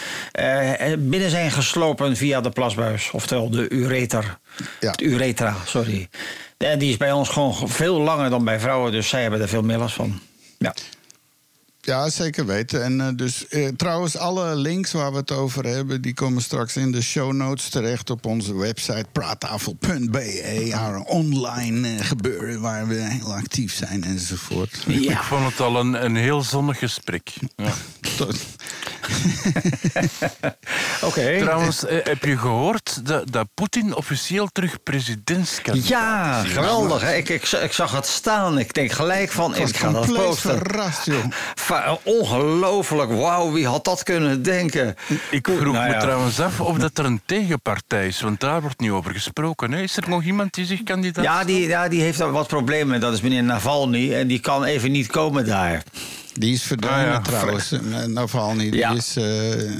binnen 0.98 1.30
zijn 1.30 1.50
geslopen 1.50 2.16
via 2.16 2.40
de 2.40 2.50
plasbuis. 2.50 3.10
Oftewel 3.12 3.50
de 3.50 3.68
ureter. 3.70 4.38
Ja. 4.80 4.92
De 4.92 5.04
uretra, 5.04 5.54
sorry. 5.66 6.08
En 6.58 6.78
die 6.78 6.90
is 6.90 6.96
bij 6.96 7.12
ons 7.12 7.28
gewoon 7.28 7.68
veel 7.68 8.00
langer 8.00 8.30
dan 8.30 8.44
bij 8.44 8.60
vrouwen. 8.60 8.92
Dus 8.92 9.08
zij 9.08 9.22
hebben 9.22 9.40
er 9.40 9.48
veel 9.48 9.62
meer 9.62 9.78
last 9.78 9.94
van. 9.94 10.20
Ja. 10.58 10.74
Ja, 11.88 12.08
zeker 12.10 12.46
weten. 12.46 12.84
En 12.84 13.00
eh, 13.00 13.06
dus 13.14 13.48
eh, 13.48 13.68
trouwens, 13.76 14.16
alle 14.16 14.56
links 14.56 14.92
waar 14.92 15.10
we 15.12 15.16
het 15.18 15.30
over 15.32 15.64
hebben, 15.66 16.02
die 16.02 16.14
komen 16.14 16.42
straks 16.42 16.76
in 16.76 16.92
de 16.92 17.02
show 17.02 17.32
notes 17.32 17.68
terecht 17.68 18.10
op 18.10 18.26
onze 18.26 18.56
website 18.56 19.04
praattafel.be. 19.12 20.70
Our 20.74 20.98
online 21.02 21.96
eh, 21.96 22.04
gebeuren 22.04 22.60
waar 22.60 22.86
we 22.86 22.94
heel 22.94 23.34
actief 23.34 23.74
zijn 23.74 24.04
enzovoort. 24.04 24.84
Ik 24.86 25.16
vond 25.22 25.44
het 25.50 25.60
al 25.60 25.76
een, 25.80 26.04
een 26.04 26.16
heel 26.16 26.42
zonnig 26.42 26.78
gesprek. 26.78 27.30
Ja. 27.56 27.72
Oké. 31.02 31.38
Trouwens, 31.38 31.84
heb 31.88 32.24
je 32.24 32.38
gehoord 32.38 33.06
dat, 33.06 33.32
dat 33.32 33.46
Poetin 33.54 33.94
officieel 33.94 34.48
terug 34.52 34.82
presidentskandidaat 34.82 35.88
Ja, 35.88 36.42
is? 36.44 36.52
geweldig. 36.52 37.02
hè. 37.02 37.14
Ik, 37.14 37.28
ik, 37.28 37.42
ik 37.52 37.72
zag 37.72 37.92
het 37.92 38.06
staan. 38.06 38.58
Ik 38.58 38.74
denk 38.74 38.92
gelijk 38.92 39.30
van, 39.30 39.56
Ik 39.56 39.76
ga 39.76 39.90
dat 39.90 40.04
compleet 40.04 40.26
posten. 40.26 40.58
verrast, 40.58 41.04
joh. 41.04 41.24
Ongelooflijk, 42.02 43.10
wauw, 43.10 43.52
wie 43.52 43.66
had 43.66 43.84
dat 43.84 44.02
kunnen 44.02 44.42
denken? 44.42 44.94
Ik 45.30 45.46
vroeg 45.46 45.60
Nou 45.74 45.86
me 45.86 45.92
ja. 45.92 46.00
trouwens 46.00 46.40
af 46.40 46.60
of 46.60 46.78
dat 46.78 46.98
er 46.98 47.04
een 47.04 47.20
tegenpartij 47.26 48.06
is, 48.06 48.20
want 48.20 48.40
daar 48.40 48.60
wordt 48.60 48.80
niet 48.80 48.90
over 48.90 49.12
gesproken. 49.12 49.72
Hè? 49.72 49.82
Is 49.82 49.96
er 49.96 50.08
nog 50.08 50.22
iemand 50.24 50.54
die 50.54 50.64
zich 50.66 50.82
kandidaat 50.82 51.24
Ja 51.24 51.44
die, 51.44 51.66
ja, 51.68 51.88
die 51.88 52.00
heeft 52.02 52.18
daar 52.18 52.30
wat 52.32 52.46
problemen. 52.46 53.00
Dat 53.00 53.12
is 53.12 53.20
meneer 53.20 53.42
Navalny. 53.42 54.14
En 54.14 54.26
die 54.26 54.38
kan 54.40 54.64
even 54.64 54.90
niet 54.92 55.06
komen 55.06 55.46
daar. 55.46 55.82
Die 56.32 56.52
is 56.52 56.62
verdwenen 56.62 56.98
Ah, 56.98 57.04
ja. 57.06 57.20
trouwens. 57.20 57.72
Navalny, 58.06 58.70
die, 58.70 58.80
Ja. 58.80 58.90
is, 58.92 59.16
eh, 59.16 59.24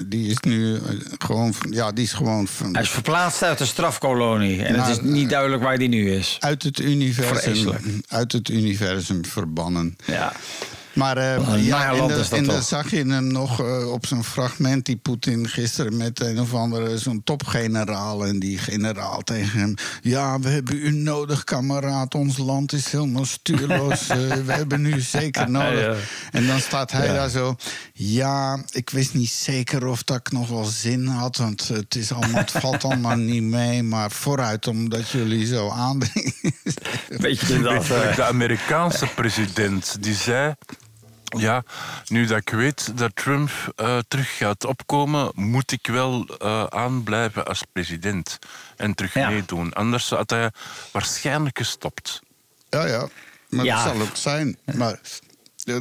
die 0.07 0.29
is 0.31 0.37
nu 0.41 0.75
eh, 0.75 0.81
gewoon... 1.19 1.55
Ja, 1.71 1.93
die 1.93 2.05
is 2.05 2.13
gewoon 2.13 2.47
van- 2.47 2.73
Hij 2.73 2.83
is 2.83 2.89
verplaatst 2.91 3.43
uit 3.43 3.59
de 3.59 3.65
strafkolonie. 3.67 4.63
En 4.65 4.73
Nou, 4.77 4.89
het 4.89 4.97
is 4.99 5.11
niet 5.11 5.31
duidelijk 5.31 5.63
waar 5.63 5.79
die 5.79 5.89
nu 5.89 6.13
is. 6.15 6.37
uit 6.41 6.63
het 6.63 6.79
universum, 6.81 7.37
Vreselijk. 7.37 7.81
uit 8.09 8.33
het 8.33 8.49
universum 8.49 9.25
verbannen. 9.25 9.97
Ja. 10.05 10.33
Maar 10.99 11.17
eh, 11.17 11.33
een 11.33 11.65
ja, 11.65 11.93
en, 11.93 12.09
dat 12.09 12.33
en 12.33 12.45
dan 12.45 12.63
zag 12.63 12.91
je 12.91 13.05
hem 13.05 13.27
nog 13.27 13.61
eh, 13.61 13.91
op 13.91 14.07
zo'n 14.07 14.25
fragment, 14.25 14.87
die 14.87 14.97
Poetin 14.97 15.49
gisteren 15.49 15.97
met 15.97 16.21
een 16.21 16.41
of 16.41 16.55
andere, 16.55 16.99
zo'n 16.99 17.23
topgeneraal. 17.25 18.27
En 18.27 18.39
die 18.39 18.59
generaal 18.59 19.21
tegen 19.23 19.59
hem: 19.59 19.75
Ja, 20.01 20.41
we 20.41 20.49
hebben 20.49 20.77
u 20.77 20.91
nodig, 20.91 21.45
kameraad. 21.45 22.15
Ons 22.15 22.39
land 22.39 22.73
is 22.73 22.93
helemaal 22.93 23.25
stuurloos. 23.25 24.07
Eh, 24.19 24.35
we 24.45 24.53
hebben 24.53 24.85
u 24.85 25.01
zeker 25.01 25.51
nodig. 25.51 25.81
Ja. 25.81 25.95
En 26.31 26.47
dan 26.47 26.61
staat 26.61 26.93
hij 26.93 27.07
Ja. 27.07 27.13
daar 27.13 27.29
zo: 27.29 27.57
Ja, 27.93 28.59
ik 28.71 28.91
wist 28.91 29.15
niet 29.15 29.31
zeker 29.31 29.87
of 29.87 30.03
dat 30.03 30.17
ik 30.17 30.33
nog 30.33 30.49
wel 30.49 30.65
zin 30.65 31.07
had. 31.07 31.37
Want 31.37 31.69
het, 31.69 31.95
is 31.95 32.13
allemaal, 32.13 32.41
het 32.41 32.51
valt 32.51 32.85
allemaal 32.85 33.17
niet 33.33 33.43
mee. 33.43 33.83
Maar 33.83 34.11
vooruit, 34.11 34.67
omdat 34.67 35.09
jullie 35.09 35.47
zo 35.47 35.69
aandringen. 35.71 36.33
Weet 37.09 37.41
je 37.41 37.61
dat? 37.61 37.87
De 38.17 38.25
Amerikaanse 38.25 39.07
president 39.07 39.97
die 40.01 40.15
zei... 40.15 40.55
Ja, 41.37 41.62
nu 42.07 42.27
dat 42.27 42.38
ik 42.38 42.51
weet 42.51 42.99
dat 42.99 43.11
Trump 43.17 43.51
eh, 43.77 43.99
terug 44.09 44.37
gaat 44.37 44.64
opkomen, 44.64 45.31
moet 45.35 45.73
ik 45.73 45.87
wel 45.87 46.27
eh, 46.38 46.64
aanblijven 46.64 47.47
als 47.47 47.62
president 47.73 48.38
en 48.77 48.95
terug 48.95 49.14
Ja. 49.14 49.29
meedoen. 49.29 49.73
Anders 49.73 50.11
had 50.11 50.31
hij 50.31 50.51
waarschijnlijk 50.93 51.59
gestopt. 51.59 52.21
Ja, 52.71 52.87
ja. 52.87 53.09
Maar 53.49 53.64
Ja. 53.64 53.85
dat 53.85 53.93
zal 53.93 54.03
ook 54.03 54.17
zijn. 54.17 54.59
Maar 54.75 54.99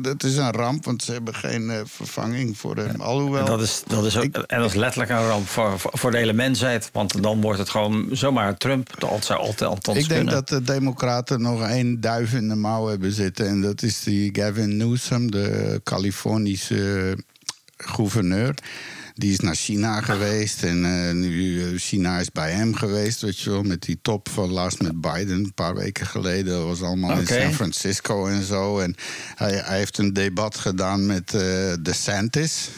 dat 0.01 0.23
is 0.23 0.35
een 0.37 0.51
ramp, 0.51 0.85
want 0.85 1.03
ze 1.03 1.11
hebben 1.11 1.35
geen 1.35 1.69
eh, 1.69 1.79
vervanging 1.85 2.57
voor 2.57 2.75
hem. 2.75 3.01
Alhoewel... 3.01 3.45
Dat 3.45 3.61
is, 3.61 3.83
dat 3.87 4.05
is 4.05 4.17
ook, 4.17 4.23
Ik- 4.23 4.35
en 4.37 4.59
dat 4.59 4.69
is 4.69 4.75
letterlijk 4.75 5.11
een 5.11 5.27
ramp 5.27 5.47
voor, 5.47 5.79
voor, 5.79 5.91
voor 5.93 6.11
de 6.11 6.17
hele 6.17 6.33
mensheid. 6.33 6.89
Want 6.93 7.23
dan 7.23 7.41
wordt 7.41 7.59
het 7.59 7.69
gewoon 7.69 8.07
zomaar 8.11 8.57
Trump. 8.57 8.99
Dat 8.99 9.25
zou 9.25 9.39
altijd 9.39 9.69
althans 9.69 9.97
Ik 9.97 10.07
denk 10.07 10.25
kunnen. 10.25 10.33
dat 10.33 10.49
de 10.49 10.61
Democraten 10.73 11.41
nog 11.41 11.61
één 11.69 12.01
duif 12.01 12.33
in 12.33 12.47
de 12.47 12.55
mouw 12.55 12.87
hebben 12.87 13.11
zitten. 13.11 13.47
En 13.47 13.61
dat 13.61 13.81
is 13.81 14.03
die 14.03 14.29
Gavin 14.35 14.77
Newsom, 14.77 15.31
de 15.31 15.79
Californische 15.83 17.17
gouverneur. 17.77 18.53
Die 19.17 19.31
is 19.31 19.39
naar 19.39 19.55
China 19.55 20.01
geweest 20.01 20.63
en 20.63 20.85
eh, 21.07 21.13
nu 21.13 21.61
eh, 21.63 21.79
China 21.79 22.19
is 22.19 22.31
bij 22.31 22.51
hem 22.51 22.75
geweest, 22.75 23.21
weet 23.21 23.39
je 23.39 23.49
wel, 23.49 23.61
met 23.63 23.81
die 23.81 23.99
top 24.01 24.29
van 24.29 24.49
laatst 24.51 24.81
met 24.81 25.01
Biden 25.01 25.29
een 25.43 25.53
paar 25.53 25.75
weken 25.75 26.05
geleden. 26.05 26.53
Dat 26.53 26.63
was 26.63 26.81
allemaal 26.81 27.17
in. 27.19 27.27
San 27.27 27.53
Francisco 27.53 28.27
en 28.27 28.43
zo. 28.43 28.79
En 28.79 28.95
hij, 29.35 29.61
hij 29.65 29.77
heeft 29.77 29.97
een 29.97 30.13
debat 30.13 30.57
gedaan 30.57 31.05
met 31.05 31.33
eh 31.33 31.73
DeSantis, 31.81 32.69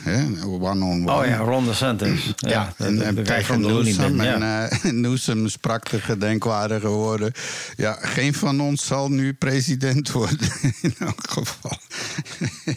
one-on-one. 0.45 1.12
Oh 1.19 1.25
ja, 1.25 1.38
Ron 1.38 1.65
DeSantis. 1.65 2.34
Ja, 2.36 2.73
de- 2.78 2.86
en, 2.86 2.95
de- 2.97 3.04
en 3.04 3.15
de 3.15 3.21
Newsom. 3.58 4.17
Bin, 4.17 4.19
En 4.28 4.39
ja. 4.39 4.67
eh, 4.69 4.91
Newsom 5.04 5.47
sprak 5.47 5.89
de 5.89 5.99
gedenkwaardige 6.02 6.88
woorden. 6.88 7.32
Ja, 7.75 7.97
geen 8.02 8.34
van 8.34 8.62
ons 8.62 8.86
zal 8.86 9.10
nu 9.10 9.34
president 9.34 10.12
worden. 10.12 10.49
In 10.82 10.95
elk 10.99 11.30
geval. 11.30 11.78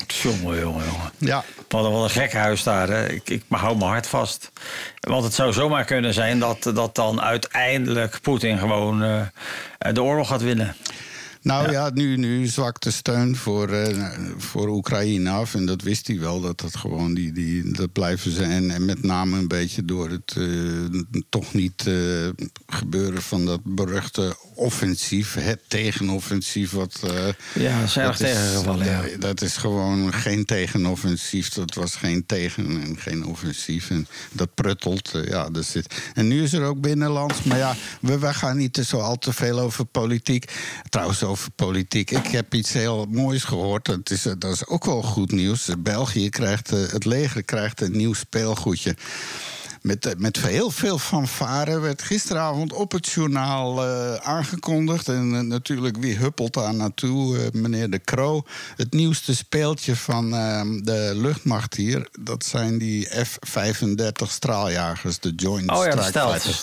Jongen, 0.07 0.61
jongen, 0.61 0.85
jongen. 0.85 1.11
ja, 1.19 1.45
Wat 1.69 1.85
een, 1.85 1.91
wat 1.93 2.05
een 2.05 2.11
gek 2.11 2.33
huis 2.33 2.63
daar. 2.63 2.89
Hè. 2.89 3.09
Ik, 3.09 3.31
ik 3.31 3.43
maar 3.53 3.61
hou 3.61 3.77
mijn 3.77 3.91
hart 3.91 4.07
vast. 4.07 4.53
Want 5.01 5.25
het 5.25 5.35
zou 5.35 5.53
zomaar 5.53 5.85
kunnen 5.85 6.15
zijn 6.15 6.39
dat, 6.39 6.71
dat 6.75 6.95
dan 6.95 7.21
uiteindelijk 7.21 8.19
Poetin 8.23 8.59
gewoon 8.59 9.03
eh, 9.03 9.23
de 9.93 10.03
oorlog 10.03 10.29
gaat 10.29 10.43
winnen. 10.43 10.77
Nou 11.43 11.71
ja, 11.71 11.91
nu, 11.95 12.17
nu 12.17 12.47
zwakt 12.47 12.83
de 12.83 12.91
steun 12.91 13.37
voor, 13.37 13.69
eh, 13.69 14.09
voor 14.37 14.69
Oekraïne 14.69 15.31
af. 15.31 15.55
En 15.55 15.67
dat 15.67 15.83
wist 15.83 16.07
hij 16.07 16.19
wel, 16.19 16.41
dat 16.41 16.61
dat 16.61 16.77
gewoon 16.77 17.15
die, 17.15 17.33
die, 17.33 17.73
dat 17.73 17.93
blijven 17.93 18.31
zijn. 18.31 18.71
En 18.71 18.85
met 18.85 19.03
name 19.03 19.39
een 19.39 19.49
beetje 19.49 19.85
door 19.85 20.11
het 20.11 20.35
eh, 20.37 21.01
toch 21.29 21.55
niet 21.55 21.87
eh, 21.87 21.95
gebeuren 22.67 23.23
van 23.23 23.47
dat 23.47 23.61
beruchte 23.65 24.37
offensief. 24.55 25.35
Het 25.35 25.61
tegenoffensief. 25.69 26.71
Wat, 26.71 27.01
Ja, 27.55 27.81
dat 27.81 27.91
zijn 27.91 28.07
erg 28.07 28.17
tegengevallen. 28.17 28.87
Ja. 28.87 29.03
Dat 29.19 29.43
is 29.43 29.57
gewoon 29.57 30.13
geen 30.13 30.45
tegenoffensief. 30.45 31.49
Dat 31.49 31.75
was 31.75 31.97
geen 31.97 32.27
tegen 32.27 32.83
en 32.83 32.97
geen 32.99 33.27
offensief. 33.27 33.91
En 33.91 34.07
dat 34.33 34.55
pruttelt. 34.55 35.11
Ja, 35.25 35.51
dat 35.51 35.65
zit. 35.65 35.95
En 36.15 36.29
nu 36.29 36.43
is 36.43 36.53
er 36.53 36.65
ook 36.65 36.81
binnenlands. 36.81 37.43
Maar 37.43 37.59
ja, 37.59 37.77
we, 38.01 38.19
we 38.19 38.35
gaan 38.35 38.57
niet 38.57 38.81
zo 38.85 38.99
al 38.99 39.19
te 39.19 39.33
veel 39.33 39.59
over 39.61 39.85
politiek. 39.85 40.53
Trouwens, 40.89 41.23
over 41.33 41.51
politiek. 41.51 42.11
Ik 42.11 42.27
heb 42.27 42.55
iets 42.55 42.73
heel 42.73 43.07
moois 43.11 43.45
gehoord. 43.45 43.85
Dat 43.85 44.11
is, 44.11 44.27
eh, 44.27 44.33
dat 44.39 44.53
is 44.53 44.67
ook 44.67 44.85
wel 44.85 45.03
goed 45.03 45.33
nieuws. 45.33 45.71
België 45.79 46.29
krijgt, 46.29 46.73
eh, 46.73 46.79
het 46.91 47.05
leger 47.05 47.43
krijgt 47.43 47.81
een 47.81 47.97
nieuw 47.97 48.13
speelgoedje. 48.13 48.97
Met, 49.83 50.07
eh, 50.07 50.13
met 50.17 50.41
heel 50.41 50.71
veel 50.71 50.99
fanfare 50.99 51.79
werd 51.79 52.03
gisteravond 52.03 52.73
op 52.73 52.93
het 52.93 53.09
journaal 53.09 53.85
aangekondigd. 54.23 55.09
En 55.09 55.49
natuurlijk, 55.49 55.97
wie 55.97 56.17
huppelt 56.17 56.55
daar 56.55 56.75
naartoe? 56.75 57.51
Meneer 57.53 57.91
De 57.91 58.01
Croo. 58.01 58.43
Het 58.77 58.93
nieuwste 58.93 59.35
speeltje 59.35 59.97
van 59.97 60.35
eh, 60.35 60.61
de 60.83 61.13
luchtmacht 61.15 61.75
hier... 61.75 62.09
dat 62.21 62.45
zijn 62.45 62.79
die 62.79 63.09
F-35 63.25 64.31
straaljagers, 64.31 65.19
de 65.19 65.33
Joint 65.37 65.71
Oh 65.71 65.85
ja, 65.85 66.03
Strike. 66.03 66.31
Fighters. 66.31 66.63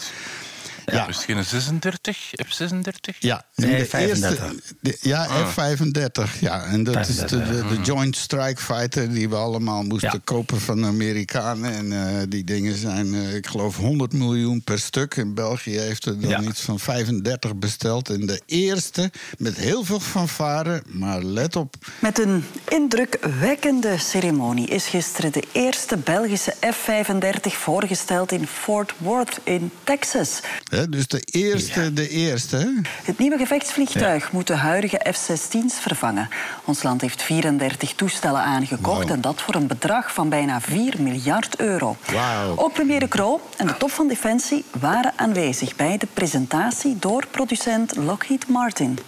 Ja. 0.92 1.06
Misschien 1.08 1.38
een 1.38 1.46
36, 1.46 2.32
F36? 2.46 3.18
Ja, 3.20 3.46
Nee, 3.56 3.78
de 3.78 3.86
35. 3.86 4.44
Eerste, 4.44 4.56
de- 4.80 4.98
ja, 5.02 5.26
F-35. 5.26 6.40
Ja, 6.40 6.64
en 6.66 6.84
dat 6.84 7.08
is 7.10 7.16
de, 7.16 7.28
35, 7.28 7.70
de, 7.70 7.76
de 7.76 7.82
Joint 7.82 8.16
Strike 8.16 8.62
Fighter 8.62 9.14
die 9.14 9.30
we 9.30 9.36
allemaal 9.36 9.84
moesten 9.84 10.12
Ja. 10.14 10.20
kopen 10.24 10.62
van 10.62 10.82
de 10.82 10.88
Amerikanen. 10.88 11.74
En 11.74 11.92
eh, 12.18 12.24
die 12.30 12.44
dingen 12.44 12.76
zijn, 12.78 13.14
eh, 13.14 13.36
ik 13.36 13.48
geloof, 13.48 13.78
100 13.78 14.14
miljoen 14.14 14.64
per 14.64 14.80
stuk. 14.80 15.16
In 15.16 15.34
België 15.34 15.78
heeft 15.80 16.06
er 16.06 16.20
dan 16.20 16.30
Ja. 16.30 16.42
iets 16.42 16.62
van 16.62 16.80
35 16.80 17.56
besteld. 17.56 18.10
En 18.10 18.26
de 18.26 18.42
eerste 18.46 19.12
met 19.38 19.56
heel 19.58 19.84
veel 19.84 20.00
fanfare, 20.00 20.84
maar 20.88 21.24
let 21.24 21.56
op. 21.56 21.76
Met 22.00 22.20
een 22.20 22.44
indrukwekkende 22.68 23.98
ceremonie 23.98 24.68
is 24.68 24.86
gisteren 24.86 25.32
de 25.32 25.44
eerste 25.52 25.98
Belgische 25.98 26.54
F-35 26.74 27.54
voorgesteld 27.58 28.32
in 28.32 28.48
Fort 28.48 28.94
Worth 28.98 29.40
in 29.44 29.72
Texas. 29.84 30.40
Hè, 30.80 30.90
dus 30.90 31.08
de 31.08 31.20
eerste, 31.32 31.94
de 31.94 32.10
eerste. 32.10 32.82
Het 33.04 33.18
nieuwe 33.18 33.38
gevechtsvliegtuig 33.38 34.32
moet 34.32 34.48
de 34.48 34.56
huidige 34.56 35.02
F-16's 35.14 35.74
vervangen. 35.80 36.30
Ons 36.66 36.84
land 36.84 37.02
heeft 37.02 37.22
34 37.22 37.94
toestellen 37.94 38.42
aangekocht 38.42 39.10
en 39.10 39.22
dat 39.22 39.42
voor 39.42 39.56
een 39.56 39.68
bedrag 39.68 40.14
van 40.14 40.30
bijna 40.30 40.62
4 40.62 40.94
miljard 41.00 41.56
euro. 41.60 41.98
Wauw. 42.14 42.54
Ook 42.58 42.74
premier 42.74 43.00
De 43.00 43.08
Croo 43.08 43.42
en 43.58 43.68
de 43.68 43.78
top 43.78 43.92
van 43.92 44.08
Defensie 44.08 44.64
waren 44.80 45.14
aanwezig 45.16 45.76
bij 45.76 45.98
de 45.98 46.08
presentatie 46.14 46.96
door 47.00 47.24
producent 47.32 47.96
Lockheed 47.96 48.48
Martin. 48.48 49.00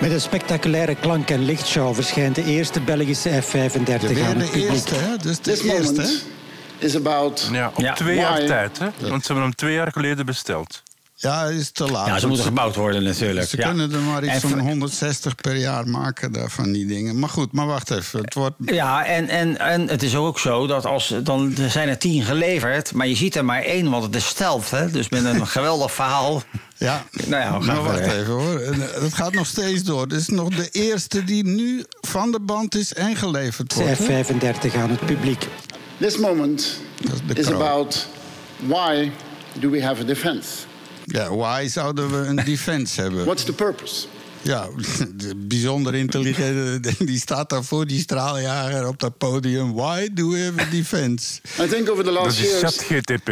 Met 0.00 0.10
een 0.12 0.20
spectaculaire 0.20 0.94
klank- 0.94 1.30
en 1.30 1.44
lichtshow 1.44 1.94
verschijnt 1.94 2.34
de 2.34 2.44
eerste 2.44 2.80
Belgische 2.80 3.30
F-35 3.42 3.52
De 3.82 3.96
aan 3.96 3.96
het 3.96 4.38
de 4.38 4.44
publiek. 4.44 4.70
eerste, 4.70 4.94
hè? 4.94 5.16
Dus 5.16 5.40
de 5.40 5.50
eerste. 5.50 5.92
moment 5.92 6.24
is 6.82 6.96
about 6.96 7.48
Ja, 7.52 7.68
op 7.74 7.78
Ja. 7.82 7.92
twee 7.94 8.16
jaar 8.16 8.44
tijd, 8.46 8.78
hè? 8.78 8.84
Want 9.08 9.20
ze 9.22 9.26
hebben 9.32 9.42
hem 9.42 9.54
twee 9.54 9.74
jaar 9.74 9.92
geleden 9.92 10.26
besteld. 10.26 10.82
Ja, 11.14 11.44
is 11.44 11.70
te 11.70 11.84
laat. 11.90 12.06
Ja, 12.06 12.18
ze 12.18 12.26
moeten 12.26 12.44
gebouwd 12.46 12.74
worden 12.76 13.02
natuurlijk. 13.02 13.48
Ze 13.48 13.56
ja. 13.56 13.66
kunnen 13.68 13.92
er 13.92 14.00
maar 14.00 14.24
iets 14.24 14.38
van 14.40 14.50
voor- 14.50 14.58
160 14.60 15.34
per 15.34 15.56
jaar 15.56 15.88
maken 15.88 16.32
daar 16.32 16.50
van 16.50 16.72
die 16.72 16.86
dingen. 16.86 17.18
Maar 17.18 17.28
goed, 17.28 17.52
maar 17.52 17.66
wacht 17.66 17.90
even. 17.90 18.20
Het 18.20 18.34
wordt... 18.34 18.54
Ja, 18.64 19.04
en, 19.04 19.28
en, 19.28 19.58
en 19.58 19.88
het 19.88 20.02
is 20.02 20.14
ook 20.16 20.38
zo 20.38 20.66
dat 20.66 20.86
als 20.86 21.14
dan 21.22 21.56
er 21.56 21.70
zijn 21.70 21.88
er 21.88 21.98
tien 21.98 22.22
geleverd, 22.22 22.92
maar 22.92 23.06
je 23.06 23.14
ziet 23.16 23.34
er 23.36 23.44
maar 23.44 23.62
één, 23.62 23.90
want 23.90 24.04
het 24.04 24.14
is 24.14 24.26
stealth, 24.26 24.70
hè? 24.70 24.90
Dus 24.90 25.08
met 25.08 25.24
een 25.24 25.46
geweldig 25.56 25.92
verhaal. 25.92 26.42
Ja, 26.76 27.04
Nou 27.26 27.42
ja, 27.42 27.58
maar 27.58 27.82
wacht 27.82 28.00
even 28.00 28.32
hoor. 28.32 28.58
En, 28.60 28.72
eh, 28.94 29.02
Het 29.02 29.14
gaat 29.14 29.32
nog 29.32 29.46
steeds 29.46 29.82
door. 29.82 30.08
Dit 30.08 30.20
is 30.20 30.28
nog 30.28 30.48
de 30.48 30.68
eerste 30.70 31.24
die 31.24 31.44
nu 31.44 31.84
van 32.00 32.30
de 32.32 32.40
band 32.40 32.74
is 32.74 32.94
en 32.94 33.16
geleverd 33.16 33.74
wordt. 33.74 33.98
hè? 33.98 34.22
F-35 34.24 34.76
aan 34.76 34.90
het 34.90 35.06
publiek. 35.06 35.46
This 36.00 36.16
moment 36.16 36.76
Dat 37.00 37.36
is 37.38 37.46
is 37.46 37.52
about 37.52 38.06
why 38.66 39.10
do 39.58 39.70
we 39.70 39.82
have 39.82 40.00
a 40.02 40.04
defense? 40.04 40.48
Ja, 41.04 41.34
why 41.36 41.68
zouden 41.68 42.10
we 42.10 42.26
een 42.26 42.44
defense 42.54 43.00
hebben? 43.00 43.24
What's 43.24 43.44
the 43.44 43.52
purpose? 43.52 44.06
Ja, 44.42 44.68
de 45.16 45.36
bijzonder 45.36 45.94
intelligente. 45.94 46.94
Die 47.04 47.18
staat 47.18 47.50
daar 47.50 47.64
voor 47.64 47.86
die 47.86 48.00
straaljager 48.00 48.86
op 48.88 48.98
dat 48.98 49.18
podium. 49.18 49.72
Why 49.72 50.08
do 50.12 50.30
we 50.30 50.38
have 50.44 50.60
a 50.60 50.70
defense? 50.70 51.40
I 51.62 51.66
think 51.66 51.88
over 51.90 52.04
the 52.04 52.10
Dat 52.12 52.22
last 52.24 52.40
is 52.40 52.46
years 52.48 52.60
ChatGTP. 52.60 53.26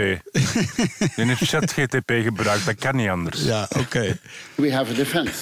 Die 1.16 1.24
heeft 1.24 1.42
ChatGTP 1.42 2.10
gebruikt, 2.22 2.66
dat 2.66 2.74
kan 2.74 2.96
niet 2.96 3.08
anders. 3.08 3.42
Ja, 3.42 3.68
oké. 3.78 4.18
we 4.54 4.72
have 4.72 4.92
a 4.92 4.94
defense. 4.94 5.32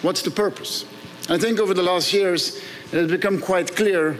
What's 0.00 0.22
the 0.22 0.30
purpose? 0.30 0.84
I 1.30 1.36
think 1.38 1.60
over 1.60 1.74
the 1.74 1.82
last 1.82 2.10
years 2.10 2.52
it 2.90 3.00
has 3.00 3.06
become 3.06 3.38
quite 3.38 3.72
clear 3.72 4.16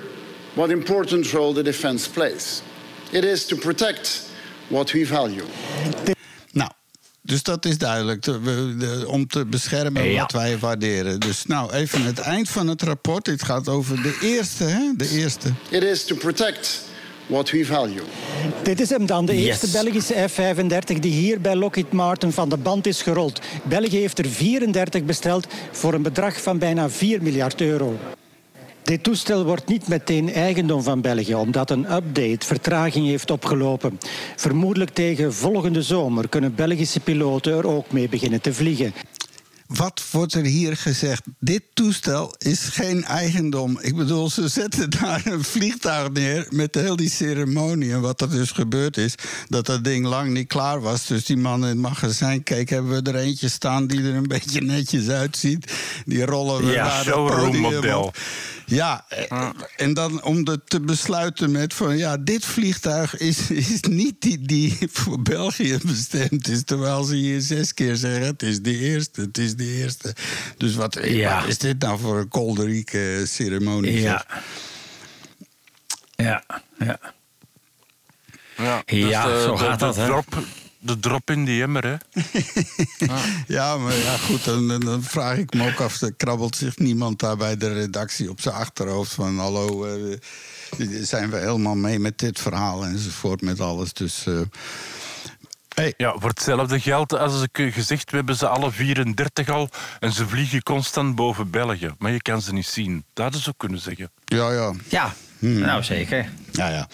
what 0.55 0.71
important 0.71 1.31
role 1.31 1.55
the 1.55 1.62
defense 1.62 2.11
plays. 2.11 2.62
It 3.11 3.25
is 3.25 3.47
to 3.47 3.57
protect 3.57 4.23
what 4.69 4.91
we 4.91 5.07
value. 5.07 5.43
Nou, 6.53 6.71
dus 7.23 7.43
dat 7.43 7.65
is 7.65 7.79
duidelijk. 7.79 8.23
De- 8.23 8.41
we- 8.41 8.75
de- 8.79 9.05
om 9.09 9.27
te 9.27 9.45
beschermen 9.47 10.11
Ja. 10.11 10.21
wat 10.21 10.33
wij 10.33 10.59
waarderen. 10.59 11.21
Dus 11.21 11.45
nou, 11.47 11.73
even 11.73 12.03
het 12.05 12.19
eind 12.19 12.49
van 12.49 12.69
het 12.69 12.83
rapport. 12.83 13.25
Dit 13.25 13.43
gaat 13.43 13.69
over 13.69 14.03
de 14.03 14.19
eerste, 14.23 14.65
hè? 14.65 14.93
De 14.97 15.09
eerste. 15.09 15.49
It 15.69 15.83
is 15.83 16.05
to 16.05 16.15
protect 16.15 16.81
what 17.27 17.51
we 17.51 17.65
value. 17.65 18.03
Dit 18.62 18.81
is 18.81 18.88
hem 18.91 19.07
dan, 19.07 19.27
de 19.27 19.35
Yes. 19.41 19.45
eerste 19.47 19.69
Belgische 19.83 20.29
F-35 20.29 20.99
die 20.99 21.12
hier 21.12 21.41
bij 21.41 21.55
Lockheed 21.57 21.93
Martin 21.93 22.33
van 22.33 22.49
de 22.49 22.57
band 22.57 22.87
is 22.87 23.03
gerold. 23.03 23.41
België 23.65 23.97
heeft 23.99 24.19
er 24.19 24.29
34 24.29 25.05
besteld 25.05 25.47
voor 25.73 25.95
een 25.95 26.03
bedrag 26.03 26.43
van 26.43 26.59
bijna 26.59 26.91
4 26.91 27.23
miljard 27.23 27.61
euro. 27.61 27.99
Dit 28.93 29.03
toestel 29.03 29.45
wordt 29.45 29.67
niet 29.67 29.89
meteen 29.89 30.33
eigendom 30.33 30.83
van 30.83 31.01
België, 31.01 31.35
omdat 31.35 31.71
een 31.71 31.93
update 31.93 32.47
vertraging 32.47 33.07
heeft 33.07 33.31
opgelopen. 33.31 33.99
Vermoedelijk 34.37 34.91
tegen 34.91 35.35
volgende 35.35 35.83
zomer 35.83 36.29
kunnen 36.29 36.55
Belgische 36.55 37.01
piloten 37.01 37.53
er 37.53 37.67
ook 37.67 37.93
mee 37.93 38.09
beginnen 38.09 38.41
te 38.41 38.55
vliegen. 38.55 38.95
Wat 39.67 40.03
wordt 40.11 40.35
er 40.35 40.45
hier 40.45 40.77
gezegd? 40.77 41.23
Dit 41.39 41.63
toestel 41.75 42.35
is 42.39 42.61
geen 42.61 43.05
eigendom. 43.05 43.79
Ik 43.81 43.97
bedoel, 43.97 44.31
ze 44.31 44.49
zetten 44.49 44.91
daar 44.91 45.23
een 45.25 45.45
vliegtuig 45.45 46.11
neer 46.11 46.47
met 46.51 46.75
heel 46.75 46.97
die 46.97 47.11
ceremonie. 47.11 47.93
En 47.93 48.01
wat 48.01 48.21
er 48.21 48.31
dus 48.31 48.51
gebeurd 48.51 48.97
is, 48.97 49.15
dat 49.49 49.67
dat 49.67 49.85
ding 49.85 50.07
lang 50.07 50.31
niet 50.31 50.49
klaar 50.49 50.81
was. 50.81 51.07
Dus 51.07 51.25
die 51.25 51.37
man 51.37 51.61
in 51.61 51.69
het 51.69 51.79
magazijn 51.79 52.43
keek, 52.43 52.69
hebben 52.71 53.03
we 53.03 53.11
er 53.11 53.19
eentje 53.19 53.49
staan 53.49 53.87
die 53.87 54.03
er 54.03 54.15
een 54.15 54.29
beetje 54.29 54.61
netjes 54.61 55.09
uitziet. 55.09 55.73
Die 56.05 56.25
rollen 56.25 56.65
we 56.67 56.73
Ja, 56.73 56.85
naar 56.85 57.05
het 57.05 57.15
podium 57.15 57.95
op. 57.95 58.17
Ja, 58.66 59.05
eh, 59.09 59.48
en 59.77 59.94
dan 59.94 60.22
om 60.22 60.44
te 60.44 60.81
besluiten 60.81 61.51
met 61.51 61.75
van 61.75 61.96
ja, 61.96 62.16
dit 62.16 62.44
vliegtuig 62.44 63.16
is, 63.16 63.51
is 63.51 63.81
niet 63.81 64.20
die 64.20 64.38
die 64.42 64.79
voor 64.92 65.23
België 65.23 65.79
bestemd 65.85 66.48
is. 66.48 66.65
Terwijl 66.65 67.04
ze 67.04 67.15
hier 67.15 67.40
zes 67.40 67.75
keer 67.75 67.96
zeggen: 67.96 68.27
het 68.27 68.42
is 68.42 68.60
de 68.63 68.79
eerste, 68.79 69.21
het 69.21 69.38
is 69.38 69.56
de 69.56 69.67
eerste. 69.67 70.15
Dus 70.56 70.75
wat, 70.75 70.98
Ja. 71.02 71.40
wat 71.40 71.48
is 71.48 71.58
dit 71.58 71.79
nou 71.79 71.98
voor 71.98 72.19
een 72.19 72.29
kolderieke 72.29 73.23
ceremonie? 73.27 74.00
Ja. 74.00 74.27
Ja, 76.17 76.44
ja. 76.79 76.98
Ja, 78.56 78.83
Ja, 78.87 79.27
de- 79.27 79.42
zo 79.44 79.52
de- 79.52 79.58
gaat 79.65 79.79
de 79.79 79.85
dat, 79.85 79.96
hè? 79.96 80.06
Drop, 80.06 80.38
de 80.85 80.99
drop 81.01 81.31
in 81.31 81.45
die 81.45 81.63
emmer, 81.63 81.85
hè. 81.85 81.97
Ja, 83.57 83.77
maar 83.77 83.95
ja, 83.97 84.17
goed, 84.17 84.45
dan, 84.45 84.81
dan- 84.81 85.03
vraag 85.03 85.37
ik 85.37 85.55
me 85.55 85.67
ook 85.73 85.81
af... 85.81 85.99
krabbelt 86.17 86.57
zich 86.57 86.77
niemand 86.77 87.19
daar 87.19 87.37
bij 87.37 87.57
de 87.57 87.73
redactie 87.73 88.31
op 88.31 88.41
zijn 88.41 88.55
achterhoofd... 88.55 89.13
van 89.13 89.39
hallo, 89.39 89.85
eh, 89.85 90.19
zijn 91.03 91.31
we 91.31 91.37
helemaal 91.37 91.75
mee 91.75 91.99
met 91.99 92.19
dit 92.19 92.41
verhaal 92.41 92.85
enzovoort 92.85 93.41
met 93.43 93.61
alles. 93.61 93.93
Dus... 93.93 94.27
eh, 94.27 94.41
hey, 95.75 95.95
Ja, 95.97 96.15
voor 96.19 96.29
hetzelfde 96.29 96.81
geld 96.81 97.13
als 97.19 97.43
ik 97.43 97.59
eh, 97.59 97.73
gezegd, 97.73 98.11
we 98.11 98.17
hebben 98.17 98.37
ze 98.37 98.49
alle 98.49 98.71
34 98.71 99.49
al 99.49 99.69
en 100.01 100.13
ze 100.13 100.29
vliegen 100.29 100.63
constant 100.63 101.15
boven 101.15 101.51
België. 101.51 101.91
Maar 101.99 102.13
je 102.13 102.23
kan 102.23 102.43
ze 102.43 102.53
niet 102.53 102.67
zien. 102.67 103.05
Dat 103.13 103.23
hadden 103.25 103.43
ze 103.43 103.49
ook 103.49 103.59
kunnen 103.59 103.81
zeggen. 103.81 104.11
ja, 104.25 104.53
ja. 104.53 104.73
Ja, 104.89 105.15
Hmm. 105.43 105.59
nou 105.59 105.83
zeker. 105.83 106.29
Ja, 106.53 106.69
ja. 106.69 106.88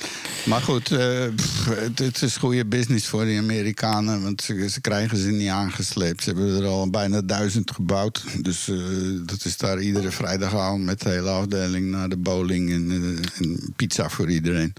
Maar 0.44 0.61
goed, 0.61 0.90
eh, 0.90 1.24
pff, 1.36 1.66
het, 1.66 1.99
het 1.99 2.22
is 2.22 2.36
goede 2.36 2.66
business 2.66 3.07
voor 3.07 3.24
die 3.24 3.38
Amerikanen. 3.38 4.22
Want 4.22 4.42
ze, 4.42 4.68
ze 4.70 4.80
krijgen 4.80 5.18
ze 5.18 5.28
niet 5.28 5.49
aangesleept. 5.49 6.22
Ze 6.22 6.30
hebben 6.30 6.57
er 6.57 6.66
al 6.66 6.90
bijna 6.90 7.20
duizend 7.22 7.70
gebouwd. 7.70 8.24
Dus 8.40 8.68
eh, 8.68 8.76
dat 9.26 9.44
is 9.44 9.57
daar 9.57 9.80
iedere 9.80 10.11
vrijdagavond 10.11 10.84
met 10.84 11.01
de 11.01 11.09
hele 11.09 11.30
afdeling 11.30 11.90
naar 11.90 12.09
de 12.09 12.16
bowling 12.16 12.70
en, 12.70 12.90
eh, 12.90 13.46
en 13.46 13.72
pizza 13.76 14.09
voor 14.09 14.30
iedereen. 14.30 14.72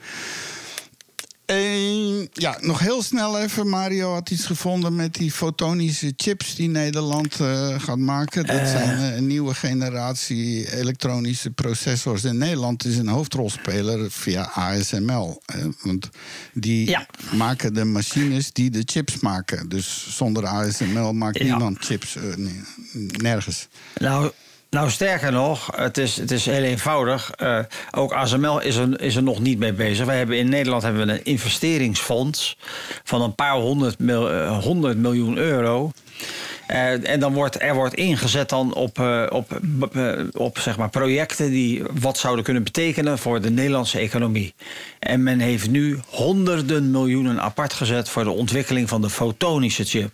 Eh, 1.49 2.25
ja, 2.33 2.57
nog 2.61 2.79
heel 2.79 3.03
snel 3.03 3.39
even. 3.39 3.69
Mario 3.69 4.13
had 4.13 4.29
iets 4.29 4.45
gevonden 4.45 4.95
met 4.95 5.13
die 5.13 5.31
fotonische 5.31 6.13
chips 6.15 6.55
die 6.55 6.69
Nederland 6.69 7.39
eh, 7.39 7.79
gaat 7.81 7.97
maken. 7.97 8.45
Dat 8.45 8.67
zijn 8.67 8.97
eh, 8.97 9.15
een 9.15 9.27
nieuwe 9.27 9.53
generatie 9.53 10.75
elektronische 10.75 11.49
processors. 11.51 12.23
En 12.23 12.37
Nederland 12.37 12.85
is 12.85 12.97
een 12.97 13.07
hoofdrolspeler 13.07 14.11
via 14.11 14.51
ASML. 14.53 15.41
want 15.81 16.09
die 16.53 16.89
Ja. 16.89 17.05
maken 17.35 17.73
de 17.73 17.83
machines 17.83 18.51
die 18.53 18.69
de 18.69 18.81
chips 18.85 19.19
maken. 19.19 19.69
Dus 19.69 20.15
zonder 20.17 20.45
ASML 20.45 21.13
maakt 21.13 21.37
Ja. 21.37 21.43
niemand 21.43 21.77
chips. 21.79 22.15
nergens. 23.17 23.67
Nou, 23.99 24.31
nou, 24.70 24.89
sterker 24.89 25.32
nog, 25.32 25.70
het 25.76 25.97
is, 25.97 26.15
het 26.15 26.32
is 26.32 26.45
heel 26.45 26.63
eenvoudig. 26.63 27.32
Eh, 27.32 27.59
ook 27.91 28.13
ASML 28.13 28.61
is 28.61 28.76
er, 28.76 29.01
is 29.01 29.15
er 29.15 29.24
nog 29.24 29.39
niet 29.39 29.59
mee 29.59 29.74
bezig. 29.74 30.05
Wij 30.05 30.17
hebben 30.17 30.38
in 30.38 30.49
Nederland 30.49 30.84
hebben 30.84 31.05
we 31.05 31.13
een 31.13 31.24
investeringsfonds 31.24 32.57
van 33.03 33.22
een 33.22 33.36
paar 33.36 33.55
honderd, 33.55 33.99
mil, 33.99 34.32
eh, 34.32 34.57
100 34.57 34.97
miljoen 34.97 35.38
euro. 35.38 35.91
Eh, 36.67 37.09
en 37.09 37.20
dan 37.20 37.34
wordt 37.34 37.61
er 37.61 37.74
wordt 37.74 37.95
ingezet 37.95 38.49
dan 38.49 38.74
op, 38.74 38.99
op, 39.30 39.59
op 40.34 40.59
zeg 40.59 40.78
maar 40.78 40.89
projecten 40.89 41.49
die 41.49 41.84
wat 41.99 42.17
zouden 42.17 42.43
kunnen 42.43 42.63
betekenen 42.63 43.17
voor 43.17 43.41
de 43.41 43.49
Nederlandse 43.49 43.99
economie. 43.99 44.53
En 44.99 45.24
men 45.24 45.39
heeft 45.39 45.70
nu 45.70 45.99
honderden 46.07 46.91
miljoenen 46.91 47.41
apart 47.41 47.74
gezet 47.74 48.09
voor 48.09 48.24
de 48.24 48.30
ontwikkeling 48.30 48.89
van 48.89 49.01
de 49.01 49.09
fotonische 49.09 49.84
chip. 49.84 50.11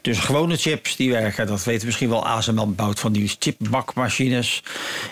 Dus 0.00 0.18
gewone 0.18 0.56
chips 0.56 0.96
die 0.96 1.10
werken, 1.10 1.46
dat 1.46 1.64
weten 1.64 1.86
misschien 1.86 2.08
wel 2.08 2.26
ASML 2.26 2.72
bouwt 2.72 3.00
van 3.00 3.12
die 3.12 3.36
chipbakmachines. 3.38 4.62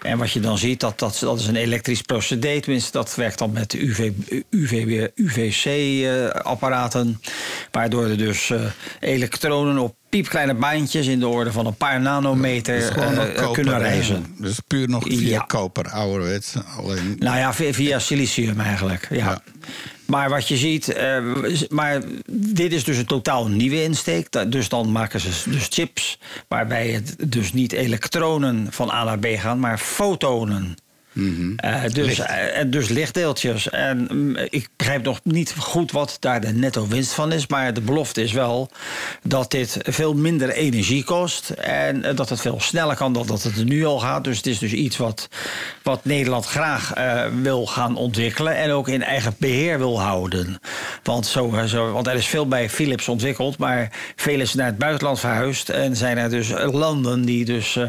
En 0.03 0.19
wat 0.19 0.33
je 0.33 0.41
dan 0.41 0.59
ziet, 0.59 0.81
dat, 0.81 0.99
dat, 0.99 1.19
dat 1.21 1.41
is 1.41 1.47
een 1.47 1.57
elektrisch 1.57 2.03
procedé. 2.03 2.61
Tenminste, 2.61 2.93
dat 2.93 3.15
werkt 3.15 3.39
dan 3.39 3.53
met 3.53 3.73
UV, 3.73 4.11
UV, 4.51 5.07
UVC-apparaten. 5.15 7.21
Waardoor 7.71 8.05
er 8.05 8.19
dus 8.19 8.51
eh, 8.51 8.61
elektronen 9.01 9.79
op 9.79 9.95
piepkleine 10.09 10.55
baantjes 10.55 11.07
in 11.07 11.19
de 11.19 11.29
orde 11.29 11.53
van 11.53 11.67
een 11.67 11.77
paar 11.77 12.01
nanometer 12.01 12.81
gewoon 12.83 13.19
eh, 13.19 13.39
eh, 13.43 13.51
kunnen 13.53 13.79
reizen. 13.79 14.35
Dus 14.39 14.59
puur 14.67 14.89
nog 14.89 15.03
via 15.07 15.29
Ja. 15.29 15.45
koper, 15.47 15.89
ouderwets. 15.89 16.55
Alleen, 16.77 17.17
Nou 17.19 17.39
ja, 17.39 17.55
via, 17.55 17.73
via 17.73 17.99
silicium 17.99 18.61
eigenlijk. 18.61 19.07
Ja. 19.11 19.17
Ja. 19.17 19.43
Maar 20.07 20.29
wat 20.29 20.49
je 20.49 20.57
ziet, 20.57 20.89
eh, 20.89 21.19
maar 21.69 22.03
dit 22.31 22.73
is 22.73 22.85
dus 22.85 22.97
een 22.97 23.07
totaal 23.07 23.49
nieuwe 23.49 23.83
insteek. 23.83 24.51
Dus 24.53 24.69
dan 24.69 24.93
maken 24.93 25.21
ze 25.21 25.51
dus 25.51 25.67
chips 25.71 26.19
waarbij 26.49 26.89
het 26.89 27.17
dus 27.27 27.53
niet 27.53 27.73
elektronen 27.73 28.67
van 28.71 28.91
A 28.91 29.05
naar 29.05 29.19
B 29.19 29.27
gaan, 29.27 29.61
maar 29.61 29.79
fotonen. 29.79 30.77
Eh, 31.57 31.83
dus, 31.93 32.19
eh, 32.19 32.59
en 32.59 32.71
dus 32.71 32.89
lichtdeeltjes. 32.89 33.71
En 33.71 34.09
mm, 34.11 34.37
ik 34.37 34.69
begrijp 34.77 35.05
nog 35.05 35.21
niet 35.23 35.55
goed 35.59 35.93
wat 35.93 36.17
daar 36.21 36.41
de 36.41 36.53
netto 36.53 36.87
winst 36.87 37.13
van 37.13 37.33
is. 37.33 37.47
Maar 37.47 37.75
de 37.75 37.81
belofte 37.81 38.23
is 38.23 38.33
wel 38.33 38.71
dat 39.23 39.51
dit 39.51 39.79
veel 39.83 40.15
minder 40.15 40.51
energie 40.51 41.05
kost. 41.05 41.51
En 41.51 42.05
eh, 42.05 42.17
dat 42.17 42.29
het 42.29 42.41
veel 42.41 42.61
sneller 42.61 42.97
kan 42.97 43.13
dan 43.13 43.27
dat 43.27 43.43
het 43.43 43.57
er 43.57 43.65
nu 43.65 43.85
al 43.85 43.99
gaat. 43.99 44.25
Dus 44.25 44.37
het 44.37 44.47
is 44.47 44.59
dus 44.59 44.73
iets 44.73 44.97
wat, 44.97 45.29
wat 45.83 46.05
Nederland 46.05 46.47
graag 46.47 46.95
eh, 46.95 47.25
wil 47.43 47.67
gaan 47.67 47.97
ontwikkelen. 47.97 48.57
En 48.57 48.71
ook 48.71 48.89
in 48.89 49.03
eigen 49.03 49.35
beheer 49.39 49.79
wil 49.79 50.01
houden. 50.01 50.61
Want, 51.03 51.27
zo, 51.27 51.55
eh, 51.55 51.65
zo, 51.65 51.93
want 51.93 52.07
er 52.07 52.15
is 52.15 52.27
veel 52.27 52.49
bij 52.49 52.71
Philips 52.71 53.09
ontwikkeld. 53.09 53.59
Maar 53.59 53.93
veel 54.17 54.41
is 54.41 54.55
naar 54.55 54.67
het 54.67 54.79
buitenland 54.79 55.21
verhuisd. 55.21 55.69
En 55.69 55.97
zijn 55.97 56.19
er 56.19 56.31
dus 56.31 56.51
landen 56.73 57.25
die 57.25 57.45
dus 57.45 57.77
eh, 57.77 57.89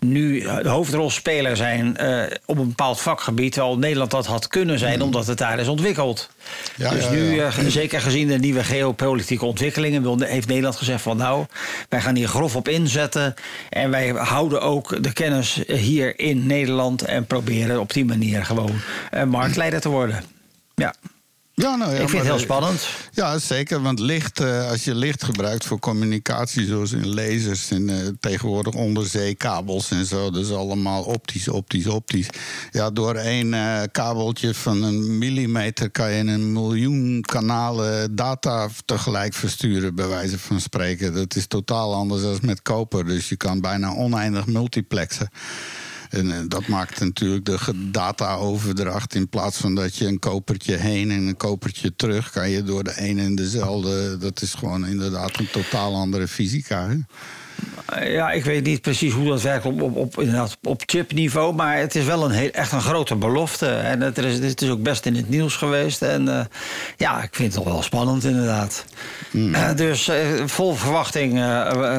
nu 0.00 0.40
de 0.40 0.68
hoofdrolspeler 0.68 1.56
zijn 1.56 1.96
eh, 1.96 2.22
op 2.46 2.58
een 2.64 2.70
bepaald 2.76 3.00
vakgebied. 3.00 3.52
Terwijl 3.52 3.78
Nederland 3.78 4.10
dat 4.10 4.26
had 4.26 4.48
kunnen 4.48 4.78
zijn, 4.78 5.02
omdat 5.02 5.26
het 5.26 5.38
daar 5.38 5.58
is 5.58 5.68
ontwikkeld. 5.68 6.30
Ja, 6.76 6.90
dus 6.90 7.08
nu, 7.10 7.34
ja. 7.34 7.46
eh, 7.46 7.66
zeker 7.66 8.00
gezien 8.00 8.28
de 8.28 8.38
nieuwe 8.38 8.64
geopolitieke 8.64 9.44
ontwikkelingen, 9.44 10.22
heeft 10.22 10.48
Nederland 10.48 10.76
gezegd 10.76 11.02
van 11.02 11.16
nou, 11.16 11.46
wij 11.88 12.00
gaan 12.00 12.16
hier 12.16 12.28
grof 12.28 12.56
op 12.56 12.68
inzetten. 12.68 13.34
En 13.70 13.90
wij 13.90 14.08
houden 14.08 14.62
ook 14.62 15.02
de 15.02 15.12
kennis 15.12 15.62
hier 15.66 16.18
in 16.18 16.46
Nederland 16.46 17.02
en 17.02 17.26
proberen 17.26 17.80
op 17.80 17.92
die 17.92 18.04
manier 18.04 18.44
gewoon 18.44 18.80
een 19.10 19.28
marktleider 19.28 19.80
te 19.80 19.88
worden. 19.88 20.24
Ja, 20.74 20.94
Ja, 21.56 21.76
nou 21.76 21.94
ja, 21.94 22.00
ik 22.00 22.08
vind 22.08 22.22
het 22.22 22.30
heel 22.30 22.38
spannend. 22.38 22.88
Ja, 23.12 23.38
zeker. 23.38 23.82
Want 23.82 23.98
licht, 23.98 24.40
eh, 24.40 24.70
als 24.70 24.84
je 24.84 24.94
licht 24.94 25.24
gebruikt 25.24 25.64
voor 25.64 25.78
communicatie, 25.78 26.66
zoals 26.66 26.92
in 26.92 27.14
lasers 27.14 27.70
en 27.70 27.88
eh, 27.88 27.96
tegenwoordig 28.20 28.74
onderzeekabels 28.74 29.90
en 29.90 30.06
zo, 30.06 30.30
dat 30.30 30.44
is 30.44 30.50
allemaal 30.50 31.02
optisch, 31.02 31.48
optisch, 31.48 31.86
optisch. 31.86 32.28
Ja, 32.70 32.90
door 32.90 33.14
één 33.14 33.54
eh, 33.54 33.82
kabeltje 33.92 34.54
van 34.54 34.82
een 34.82 35.18
millimeter 35.18 35.90
kan 35.90 36.12
je 36.12 36.24
een 36.24 36.52
miljoen 36.52 37.20
kanalen 37.20 38.14
data 38.14 38.68
tegelijk 38.84 39.34
versturen, 39.34 39.94
bij 39.94 40.08
wijze 40.08 40.38
van 40.38 40.60
spreken. 40.60 41.14
Dat 41.14 41.36
is 41.36 41.46
totaal 41.46 41.94
anders 41.94 42.22
dan 42.22 42.38
met 42.42 42.62
koper. 42.62 43.04
Dus 43.04 43.28
je 43.28 43.36
kan 43.36 43.60
bijna 43.60 43.94
oneindig 43.94 44.46
multiplexen. 44.46 45.30
En 46.14 46.30
eh, 46.30 46.38
dat 46.48 46.66
maakt 46.66 47.00
natuurlijk 47.00 47.44
de 47.44 47.90
data-overdracht. 47.90 49.14
In 49.14 49.28
plaats 49.28 49.56
van 49.56 49.74
dat 49.74 49.96
je 49.96 50.06
een 50.06 50.18
kopertje 50.18 50.76
heen 50.76 51.10
en 51.10 51.26
een 51.26 51.36
kopertje 51.36 51.96
terug, 51.96 52.30
kan 52.30 52.50
je 52.50 52.62
door 52.62 52.84
de 52.84 52.94
een 52.96 53.18
en 53.18 53.34
dezelfde. 53.34 54.16
Dat 54.18 54.42
is 54.42 54.54
gewoon 54.54 54.86
inderdaad 54.86 55.38
een 55.38 55.50
totaal 55.50 55.94
andere 55.94 56.28
fysica. 56.28 56.88
Hè? 56.88 56.96
Ja, 58.02 58.30
ik 58.30 58.44
weet 58.44 58.64
niet 58.64 58.80
precies 58.80 59.12
hoe 59.12 59.28
dat 59.28 59.42
werkt 59.42 59.64
op, 59.64 59.82
op, 59.82 59.96
op, 59.96 60.18
inderdaad 60.18 60.56
op 60.62 60.82
chipniveau. 60.86 61.54
Maar 61.54 61.76
het 61.76 61.94
is 61.94 62.04
wel 62.04 62.24
een 62.24 62.30
heel, 62.30 62.50
echt 62.50 62.72
een 62.72 62.80
grote 62.80 63.16
belofte. 63.16 63.66
En 63.66 64.00
het 64.00 64.18
is, 64.18 64.38
het 64.38 64.62
is 64.62 64.70
ook 64.70 64.82
best 64.82 65.06
in 65.06 65.16
het 65.16 65.28
nieuws 65.28 65.56
geweest. 65.56 66.02
En 66.02 66.38
eh, 66.38 66.44
ja, 66.96 67.22
ik 67.22 67.34
vind 67.34 67.54
het 67.54 67.62
toch 67.64 67.72
wel 67.72 67.82
spannend 67.82 68.24
inderdaad. 68.24 68.84
Eh, 69.52 69.74
dus 69.76 70.08
eh, 70.08 70.16
vol 70.46 70.74
verwachting 70.74 71.32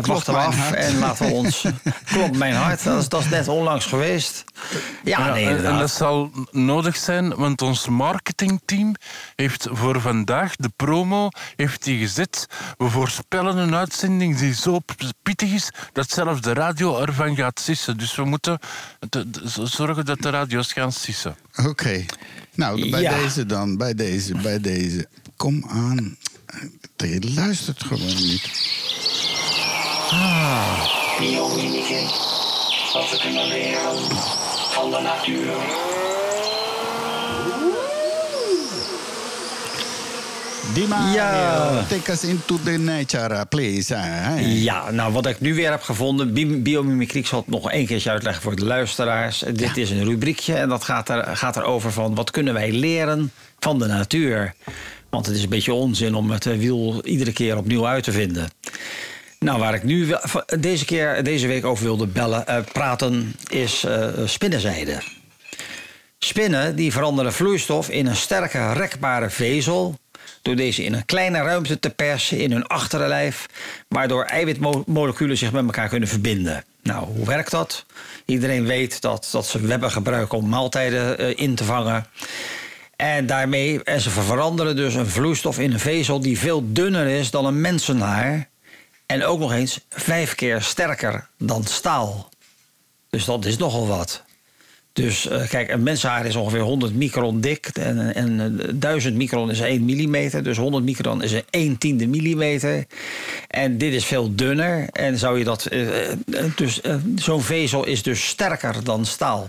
wachten 0.01 0.33
we 0.33 0.39
af. 0.39 0.57
hart. 0.57 0.75
En 0.75 0.99
laten 0.99 1.25
we 1.25 1.31
ons... 1.31 1.65
klopt 2.13 2.37
mijn 2.37 2.53
hart. 2.53 2.83
Dat 2.83 3.01
is, 3.01 3.09
dat 3.09 3.21
is 3.21 3.29
net 3.29 3.47
onlangs 3.47 3.85
geweest. 3.85 4.43
Ja, 5.03 5.19
nee, 5.19 5.43
en- 5.43 5.49
en, 5.49 5.55
inderdaad. 5.55 5.79
dat 5.79 5.91
zal 5.91 6.31
nodig 6.51 6.95
zijn, 6.95 7.35
want 7.35 7.61
ons 7.61 7.87
marketingteam 7.87 8.95
heeft 9.35 9.67
voor 9.71 10.01
vandaag 10.01 10.55
de 10.55 10.69
promo 10.75 11.29
heeft 11.55 11.83
die 11.83 11.99
gezet. 11.99 12.47
We 12.77 12.89
voorspellen 12.89 13.57
een 13.57 13.75
uitzending 13.75 14.37
die 14.37 14.53
zo 14.53 14.79
pittig 15.23 15.51
is 15.51 15.69
dat 15.93 16.09
zelfs 16.11 16.41
de 16.41 16.53
radio 16.53 16.99
ervan 17.01 17.35
gaat 17.35 17.59
sissen. 17.59 17.97
Dus 17.97 18.15
we 18.15 18.23
moeten 18.25 18.59
zorgen 19.63 20.05
dat 20.05 20.21
de 20.21 20.29
radio's 20.29 20.73
gaan 20.73 20.91
sissen. 20.91 21.35
Oké. 21.65 22.05
Nou, 22.53 22.89
bij 22.89 23.01
Ja. 23.01 23.17
deze 23.17 23.45
dan, 23.45 23.77
bij 23.77 23.93
deze, 23.93 24.33
bij 24.37 24.59
deze. 24.59 25.07
Kom 25.35 25.65
aan. 25.69 26.17
Eh, 26.97 27.13
Je 27.13 27.31
luistert 27.33 27.83
gewoon 27.83 28.05
niet. 28.15 28.43
Biomimicry. 31.19 32.03
Wat 32.93 33.09
we 33.11 33.17
kunnen 33.21 33.47
leren 33.47 33.97
van 34.71 34.91
de 34.91 34.99
natuur. 35.01 35.53
Die 40.73 40.87
maar 40.87 41.13
Ja. 41.13 41.83
take 41.89 42.11
us 42.11 42.23
into 42.23 42.59
the 42.63 42.71
nature, 42.77 43.45
please. 43.45 43.95
Ja, 44.41 44.91
nou 44.91 45.13
wat 45.13 45.25
ik 45.25 45.39
nu 45.39 45.53
weer 45.55 45.69
heb 45.71 45.81
gevonden. 45.81 46.33
bi- 46.33 46.61
Biomimicry, 46.61 47.23
zal 47.23 47.39
het 47.39 47.47
nog 47.47 47.71
één 47.71 47.85
keertje 47.85 48.09
uitleggen 48.09 48.41
voor 48.43 48.55
de 48.55 48.65
luisteraars. 48.65 49.43
Dit 49.53 49.77
is 49.77 49.89
een 49.89 50.03
rubriekje 50.03 50.53
en 50.55 50.69
dat 50.69 50.83
gaat, 50.83 51.09
er, 51.09 51.37
gaat 51.37 51.55
erover 51.57 51.91
van 51.91 52.15
wat 52.15 52.31
kunnen 52.31 52.53
wij 52.53 52.71
leren 52.71 53.31
van 53.59 53.79
de 53.79 53.85
natuur. 53.85 54.53
Want 55.09 55.25
het 55.25 55.35
is 55.35 55.43
een 55.43 55.49
beetje 55.49 55.73
onzin 55.73 56.15
om 56.15 56.31
het 56.31 56.45
eh, 56.45 56.57
wiel 56.57 57.05
iedere 57.05 57.33
keer 57.33 57.57
opnieuw 57.57 57.87
uit 57.87 58.03
te 58.03 58.11
vinden. 58.11 58.49
Nou, 59.39 59.59
waar 59.59 59.73
ik 59.73 59.83
nu 59.83 60.05
wel- 60.05 60.43
deze, 60.59 60.85
keer, 60.85 61.23
deze 61.23 61.47
week 61.47 61.65
over 61.65 61.83
wilde 61.83 62.07
bellen, 62.07 62.47
eh, 62.47 62.57
praten, 62.71 63.35
is 63.49 63.83
eh 63.83 64.07
spinnenzijde. 64.25 65.01
Spinnen 66.19 66.75
die 66.75 66.91
veranderen 66.91 67.33
vloeistof 67.33 67.89
in 67.89 68.05
een 68.07 68.15
sterke 68.15 68.73
rekbare 68.73 69.29
vezel. 69.29 69.95
Door 70.45 70.55
deze 70.55 70.83
in 70.83 70.93
een 70.93 71.05
kleine 71.05 71.41
ruimte 71.41 71.79
te 71.79 71.89
persen 71.89 72.39
in 72.39 72.51
hun 72.51 72.67
achterlijf. 72.67 73.45
Waardoor 73.87 74.23
eiwitmoleculen 74.23 75.37
zich 75.37 75.51
met 75.51 75.65
elkaar 75.65 75.87
kunnen 75.89 76.09
verbinden. 76.09 76.63
Nou, 76.81 77.05
hoe 77.05 77.25
werkt 77.25 77.51
dat? 77.51 77.85
Iedereen 78.25 78.65
weet 78.65 79.01
dat, 79.01 79.29
dat 79.31 79.45
ze 79.45 79.59
webben 79.59 79.91
gebruiken 79.91 80.37
om 80.37 80.49
maaltijden 80.49 81.17
eh, 81.17 81.37
in 81.37 81.55
te 81.55 81.63
vangen. 81.63 82.05
En 82.95 83.25
daarmee, 83.25 83.83
en 83.83 84.01
ze 84.01 84.09
veranderen 84.09 84.75
dus 84.75 84.93
een 84.93 85.07
vloeistof 85.07 85.59
in 85.59 85.73
een 85.73 85.79
vezel 85.79 86.19
die 86.19 86.39
veel 86.39 86.63
dunner 86.65 87.07
is 87.07 87.31
dan 87.31 87.45
een 87.45 87.61
mensenhaar. 87.61 88.49
En 89.05 89.23
ook 89.23 89.39
nog 89.39 89.53
eens 89.53 89.79
vijf 89.89 90.35
keer 90.35 90.61
sterker 90.61 91.27
dan 91.37 91.63
staal. 91.63 92.29
Dus 93.09 93.25
dat 93.25 93.45
is 93.45 93.57
nogal 93.57 93.87
wat. 93.87 94.23
Dus 94.95 95.27
eh, 95.27 95.47
kijk, 95.49 95.69
een 95.69 95.83
mensenhaar 95.83 96.25
is 96.25 96.35
ongeveer 96.35 96.59
100 96.61 96.93
micron 96.93 97.41
dik. 97.41 97.67
En, 97.73 98.13
en 98.15 98.59
eh, 98.59 98.67
1000 98.73 99.15
micron 99.15 99.51
is 99.51 99.59
1 99.59 99.85
millimeter. 99.85 100.43
Dus 100.43 100.57
100 100.57 100.83
micron 100.83 101.23
is 101.23 101.31
een 101.31 101.43
1 101.49 101.77
tiende 101.77 102.07
millimeter. 102.07 102.85
En 103.47 103.77
dit 103.77 103.93
is 103.93 104.05
veel 104.05 104.35
dunner. 104.35 104.87
En 104.91 105.17
zou 105.17 105.37
je 105.37 105.43
dat. 105.43 105.65
eh, 105.65 106.11
eh, 106.11 106.17
dus 106.55 106.81
eh, 106.81 106.95
zo'n 107.15 107.41
vezel 107.41 107.85
is 107.85 108.03
dus 108.03 108.27
sterker 108.27 108.83
dan 108.83 109.05
staal. 109.05 109.47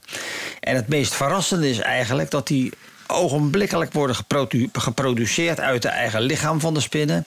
En 0.61 0.76
het 0.76 0.88
meest 0.88 1.14
verrassende 1.14 1.70
is 1.70 1.78
eigenlijk 1.78 2.30
dat 2.30 2.47
die 2.47 2.72
ogenblikkelijk 3.07 3.92
worden 3.92 4.16
geprodu- 4.16 4.68
geproduceerd 4.72 5.61
uit 5.61 5.82
de 5.82 5.88
eigen 5.88 6.20
lichaam 6.20 6.61
van 6.61 6.74
de 6.74 6.80
spinnen. 6.80 7.24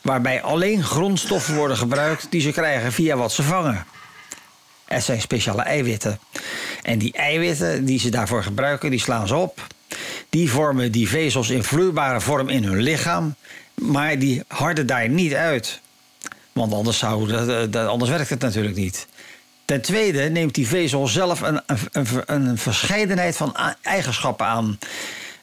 Waarbij 0.00 0.42
alleen 0.42 0.82
grondstoffen 0.84 1.54
worden 1.54 1.76
gebruikt 1.76 2.26
die 2.30 2.40
ze 2.40 2.50
krijgen 2.50 2.92
via 2.92 3.16
wat 3.16 3.32
ze 3.32 3.42
vangen. 3.42 3.84
Het 4.92 5.04
zijn 5.04 5.20
speciale 5.20 5.62
eiwitten. 5.62 6.18
En 6.82 6.98
die 6.98 7.12
eiwitten 7.12 7.84
die 7.84 7.98
ze 7.98 8.08
daarvoor 8.10 8.42
gebruiken, 8.42 8.90
die 8.90 9.00
slaan 9.00 9.26
ze 9.26 9.36
op. 9.36 9.66
Die 10.28 10.50
vormen 10.50 10.92
die 10.92 11.08
vezels 11.08 11.50
in 11.50 11.64
vloeibare 11.64 12.20
vorm 12.20 12.48
in 12.48 12.64
hun 12.64 12.80
lichaam. 12.80 13.34
Maar 13.74 14.18
die 14.18 14.42
harden 14.48 14.86
daar 14.86 15.08
niet 15.08 15.34
uit. 15.34 15.80
Want 16.52 16.72
anders, 16.72 16.98
zou, 16.98 17.26
dat- 17.70 17.86
anders 17.86 18.10
werkt 18.10 18.30
het 18.30 18.40
natuurlijk 18.40 18.76
niet. 18.76 19.06
Ten 19.64 19.80
tweede 19.80 20.22
neemt 20.22 20.54
die 20.54 20.66
vezel 20.68 21.06
zelf 21.08 21.40
een, 21.40 21.60
een, 21.92 22.06
een, 22.26 22.58
verscheidenheid 22.58 23.36
van 23.36 23.56
eigenschappen 23.82 24.46
aan. 24.46 24.78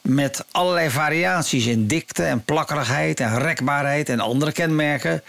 Met 0.02 0.44
allerlei 0.50 0.90
variaties 0.90 1.66
in 1.66 1.86
dikte 1.86 2.22
en 2.22 2.44
plakkerigheid 2.44 3.20
en 3.20 3.38
rekbaarheid 3.38 4.08
en 4.08 4.20
andere 4.20 4.52
kenmerken 4.52 5.22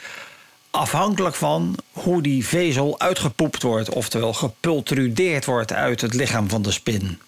afhankelijk 0.72 1.36
van 1.36 1.76
hoe 1.92 2.22
die 2.22 2.48
vezel 2.48 3.00
uitgepoept 3.00 3.64
wordt, 3.64 3.90
oftewel 3.90 4.34
gepultrudeerd 4.34 5.46
wordt 5.46 5.74
uit 5.74 6.02
het 6.02 6.14
lichaam 6.14 6.50
van 6.50 6.62
de 6.62 6.72
spin. 6.72 7.20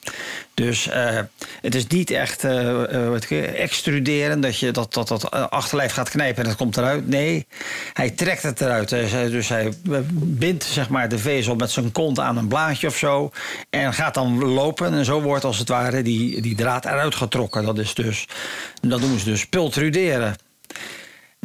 Dus 0.53 0.87
eh, 0.87 1.19
het 1.61 1.75
is 1.75 1.87
niet 1.87 2.11
echt 2.11 2.43
eh, 2.43 3.13
eh, 3.13 3.59
extruderen, 3.59 4.41
dat 4.41 4.59
je 4.59 4.71
dat, 4.71 4.93
dat, 4.93 5.07
dat 5.07 5.31
achterlijf 5.31 5.93
gaat 5.93 6.09
knijpen 6.09 6.43
en 6.43 6.49
het 6.49 6.57
komt 6.57 6.77
eruit. 6.77 7.07
Nee, 7.07 7.45
hij 7.93 8.09
trekt 8.09 8.43
het 8.43 8.61
eruit. 8.61 8.89
Dus 8.89 9.49
hij, 9.49 9.73
bindt 10.13 10.63
zeg 10.63 10.89
maar, 10.89 11.09
de 11.09 11.17
vezel 11.17 11.55
met 11.55 11.71
zijn 11.71 11.91
kont 11.91 12.19
aan 12.19 12.37
een 12.37 12.47
blaadje 12.47 12.87
of 12.87 12.97
zo. 12.97 13.31
En 13.69 13.93
gaat 13.93 14.13
dan 14.13 14.43
lopen. 14.45 14.93
En 14.93 15.05
zo 15.05 15.21
wordt 15.21 15.43
als 15.43 15.57
het 15.57 15.69
ware 15.69 16.01
die, 16.01 16.41
die 16.41 16.55
draad 16.55 16.85
eruit 16.85 17.15
getrokken. 17.15 17.65
Dat, 17.65 17.77
is 17.77 17.93
dus, 17.93 18.27
dat 18.81 18.99
noemen 18.99 19.19
ze 19.19 19.25
dus 19.25 19.47
pultruderen. 19.47 20.35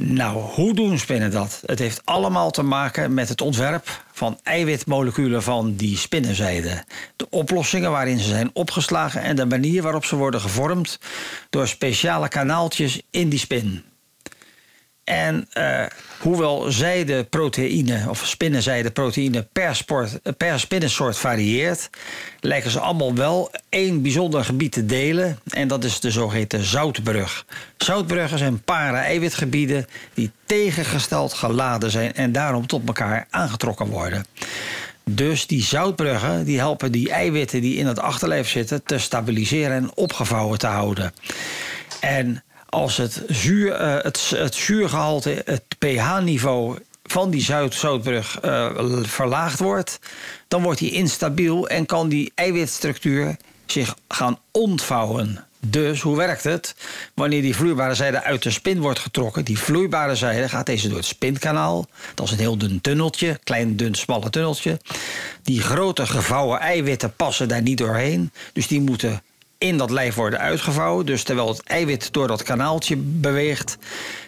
Nou, 0.01 0.37
hoe 0.37 0.75
doen 0.75 0.99
spinnen 0.99 1.31
dat? 1.31 1.63
Het 1.67 1.79
heeft 1.79 2.01
allemaal 2.05 2.51
te 2.51 2.63
maken 2.63 3.15
met 3.15 3.29
het 3.29 3.41
ontwerp 3.41 4.03
van 4.13 4.39
eiwitmoleculen 4.43 5.43
van 5.43 5.75
die 5.75 5.97
spinnenzijde. 5.97 6.85
De 7.17 7.31
oplossingen 7.31 7.91
waarin 7.91 8.19
ze 8.19 8.29
zijn 8.29 8.51
opgeslagen 8.53 9.23
en 9.23 9.37
de 9.37 9.47
manier 9.47 9.83
waarop 9.83 10.05
ze 10.05 10.17
worden 10.17 10.41
gevormd 10.41 10.99
door 11.51 11.69
speciale 11.69 12.29
kanaaltjes 12.29 13.03
in 13.11 13.29
die 13.29 13.39
spin. 13.39 13.85
En 15.05 15.47
eh, 15.53 15.85
hoewel 16.19 16.73
zijdeproteïne 16.73 18.05
of 18.09 18.27
spinnenzijdeproteïne 18.27 19.47
per, 19.53 19.77
sport, 19.77 20.37
per 20.37 20.61
spinnensoort 20.61 21.19
varieert, 21.19 21.91
lijken 22.41 22.71
ze 22.71 22.81
allemaal 22.81 23.15
wel 23.15 23.51
één 23.69 24.03
bijzonder 24.03 24.45
gebied 24.45 24.73
te 24.73 24.87
delen. 24.87 25.39
En 25.49 25.69
dat 25.69 25.85
is 25.85 26.01
de 26.01 26.11
zogeheten 26.11 26.65
zoutbrug. 26.65 27.47
Zoutbruggen 27.77 28.39
zijn 28.39 28.63
paren 28.63 29.01
eiwitgebieden 29.01 29.87
die 30.15 30.31
tegengesteld 30.47 31.33
geladen 31.33 31.91
zijn 31.91 32.15
en 32.15 32.33
daarom 32.33 32.67
tot 32.67 32.87
elkaar 32.87 33.27
aangetrokken 33.31 33.87
worden. 33.87 34.25
Dus 35.11 35.47
die 35.47 35.63
zoutbruggen 35.63 36.45
die 36.45 36.59
helpen 36.59 36.93
die 36.93 37.11
eiwitten 37.11 37.61
die 37.61 37.77
in 37.77 37.87
het 37.87 37.99
achterlijf 37.99 38.49
zitten 38.49 38.83
te 38.83 38.99
stabiliseren 38.99 39.77
en 39.77 39.91
opgevouwen 39.95 40.59
te 40.59 40.67
houden. 40.67 41.13
En 42.01 42.43
als 42.69 42.97
het, 42.97 43.23
zuur, 43.29 43.73
eh, 43.73 44.03
het, 44.03 44.33
het 44.37 44.55
zuurgehalte, 44.55 45.43
het 45.45 45.65
pH-niveau 45.79 46.79
van 47.03 47.31
die 47.31 47.43
zout, 47.43 47.75
zoutbrug 47.75 48.41
eh, 48.41 48.71
verlaagd 49.03 49.59
wordt, 49.59 49.99
dan 50.49 50.63
wordt 50.63 50.79
die 50.79 50.93
instabiel 50.93 51.69
en 51.69 51.87
kan 51.87 52.09
die 52.09 52.33
eiwitstructuur 52.35 53.37
zich 53.67 53.97
gaan 54.09 54.39
ontvouwen. 54.51 55.45
Dus 55.61 56.01
hoe 56.01 56.17
werkt 56.17 56.45
het? 56.45 56.75
Wanneer 57.15 57.43
die 57.43 57.57
vloeibare 57.57 57.95
zijde 57.95 58.23
uit 58.23 58.43
de 58.43 58.51
spin 58.51 58.81
wordt 58.81 58.99
getrokken, 58.99 59.45
die 59.45 59.59
vloeibare 59.59 60.15
zijde 60.15 60.49
gaat 60.49 60.67
deze 60.67 60.89
door 60.89 60.97
het 60.97 61.07
spinkanaal. 61.07 61.87
Dat 62.15 62.27
is 62.27 62.33
een 62.33 62.39
heel 62.39 62.59
dun 62.59 62.81
tunneltje, 62.81 63.39
klein, 63.45 63.77
dun, 63.77 63.95
smalle 63.95 64.31
tunneltje. 64.31 64.81
Die 65.43 65.61
grote 65.61 66.07
gevouwen 66.07 66.61
eiwitten 66.61 67.15
passen 67.17 67.49
daar 67.49 67.63
niet 67.63 67.79
doorheen. 67.79 68.33
Dus 68.53 68.67
die 68.67 68.81
moeten 68.81 69.23
in 69.59 69.79
dat 69.79 69.91
lijf 69.91 70.15
worden 70.15 70.39
uitgevouwen. 70.39 71.07
Dus 71.07 71.23
terwijl 71.23 71.49
het 71.49 71.63
eiwit 71.63 72.13
door 72.13 72.27
dat 72.27 72.43
kanaaltje 72.43 72.97
beweegt, 72.97 73.79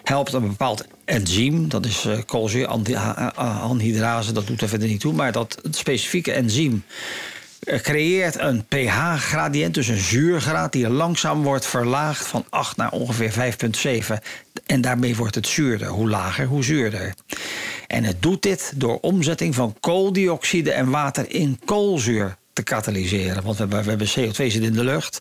helpt 0.03 0.33
een 0.33 0.49
bepaald 0.49 0.85
enzym. 1.05 1.69
Dat 1.69 1.87
is 1.87 2.05
uh, 2.05 2.19
koolzuuranhydrase, 2.27 4.33
dat 4.33 4.47
doet 4.47 4.61
er 4.61 4.69
verder 4.69 4.89
niet 4.89 5.01
toe. 5.01 5.13
Maar 5.13 5.33
dat 5.33 5.61
specifieke 5.71 6.33
enzym 6.33 6.85
eh, 7.61 7.81
creëert 7.81 8.39
een 8.39 8.65
pH-gradient, 8.65 9.75
dus 9.75 9.89
een 9.89 9.97
zuurgraad, 9.97 10.73
die 10.73 10.89
langzaam 10.89 11.43
wordt 11.43 11.67
verlaagd 11.67 12.27
van 12.27 12.45
8 12.49 12.77
naar 12.77 12.91
ongeveer 12.91 13.33
5,7. 13.33 13.39
En 14.67 14.81
daarmee 14.81 15.17
wordt 15.17 15.35
het 15.35 15.47
zuurder. 15.47 15.89
Hoe 15.89 16.09
lager, 16.09 16.47
hoe 16.47 16.65
zuurder. 16.65 17.15
En 17.87 18.05
het 18.05 18.23
doet 18.23 18.43
dit 18.43 18.73
door 18.77 18.99
omzetting 19.01 19.55
van 19.55 19.77
kooldioxide 19.81 20.73
en 20.73 20.91
water 20.91 21.31
in 21.31 21.61
koolzuur 21.65 22.39
te 22.65 22.75
katalyseren. 22.75 23.43
Want 23.43 23.57
we 23.57 23.63
hebben, 23.63 23.83
we 23.83 23.89
hebben 23.89 24.09
CO2 24.09 24.33
zit 24.33 24.55
in 24.63 24.73
de 24.73 24.85
lucht. 24.85 25.21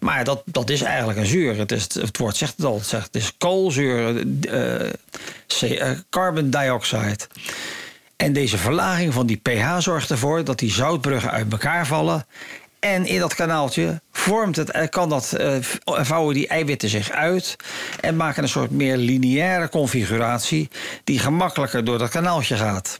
Maar 0.00 0.24
dat, 0.24 0.42
dat 0.44 0.70
is 0.70 0.82
eigenlijk 0.82 1.18
een 1.18 1.26
zuur. 1.26 1.58
Het, 1.58 1.72
is, 1.72 1.94
het 1.94 2.18
woord 2.18 2.36
zegt 2.36 2.56
het 2.56 2.66
al. 2.66 2.74
Het, 2.74 2.86
zegt, 2.86 3.06
het 3.06 3.16
is 3.16 3.36
koolzuur, 3.38 4.24
uh, 4.50 4.90
uh, 5.62 5.90
carbon 6.10 6.50
dioxide. 6.50 7.18
En 8.16 8.32
deze 8.32 8.58
verlaging 8.58 9.12
van 9.12 9.26
die 9.26 9.40
pH 9.42 9.78
zorgt 9.78 10.10
ervoor 10.10 10.44
dat 10.44 10.58
die 10.58 10.72
zoutbruggen 10.72 11.30
uit 11.30 11.52
elkaar 11.52 11.86
vallen. 11.86 12.26
En 12.78 13.06
in 13.06 13.18
dat 13.18 13.34
kanaaltje 13.34 14.00
vormt 14.12 14.56
het, 14.56 14.88
kan 14.88 15.08
dat, 15.08 15.36
vouwen 15.84 16.34
die 16.34 16.48
eiwitten 16.48 16.88
zich 16.88 17.10
uit 17.10 17.56
en 18.00 18.16
maken 18.16 18.42
een 18.42 18.48
soort 18.48 18.70
meer 18.70 18.96
lineaire 18.96 19.68
configuratie 19.68 20.68
die 21.04 21.18
gemakkelijker 21.18 21.84
door 21.84 21.98
dat 21.98 22.10
kanaaltje 22.10 22.56
gaat. 22.56 22.98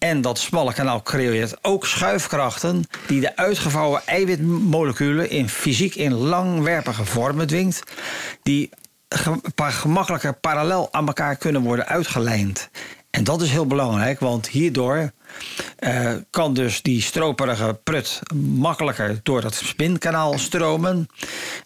En 0.00 0.20
dat 0.20 0.38
smalle 0.38 0.72
kanaal 0.72 1.02
creëert 1.02 1.64
ook 1.64 1.86
schuifkrachten 1.86 2.84
die 3.06 3.20
de 3.20 3.36
uitgevouwen 3.36 4.06
eiwitmoleculen 4.06 5.30
in 5.30 5.48
fysiek 5.48 5.94
in 5.94 6.12
langwerpige 6.12 7.04
vormen 7.04 7.46
dwingt, 7.46 7.82
die 8.42 8.70
gemakkelijker 9.56 10.34
parallel 10.34 10.88
aan 10.92 11.06
elkaar 11.06 11.36
kunnen 11.36 11.62
worden 11.62 11.86
uitgelijnd. 11.86 12.70
En 13.10 13.24
dat 13.24 13.42
is 13.42 13.50
heel 13.50 13.66
belangrijk, 13.66 14.20
want 14.20 14.48
hierdoor 14.48 15.12
uh, 15.80 16.12
kan 16.30 16.54
dus 16.54 16.82
die 16.82 17.02
stroperige 17.02 17.80
prut 17.84 18.20
makkelijker 18.34 19.20
door 19.22 19.40
dat 19.40 19.54
spinkanaal 19.54 20.38
stromen. 20.38 21.08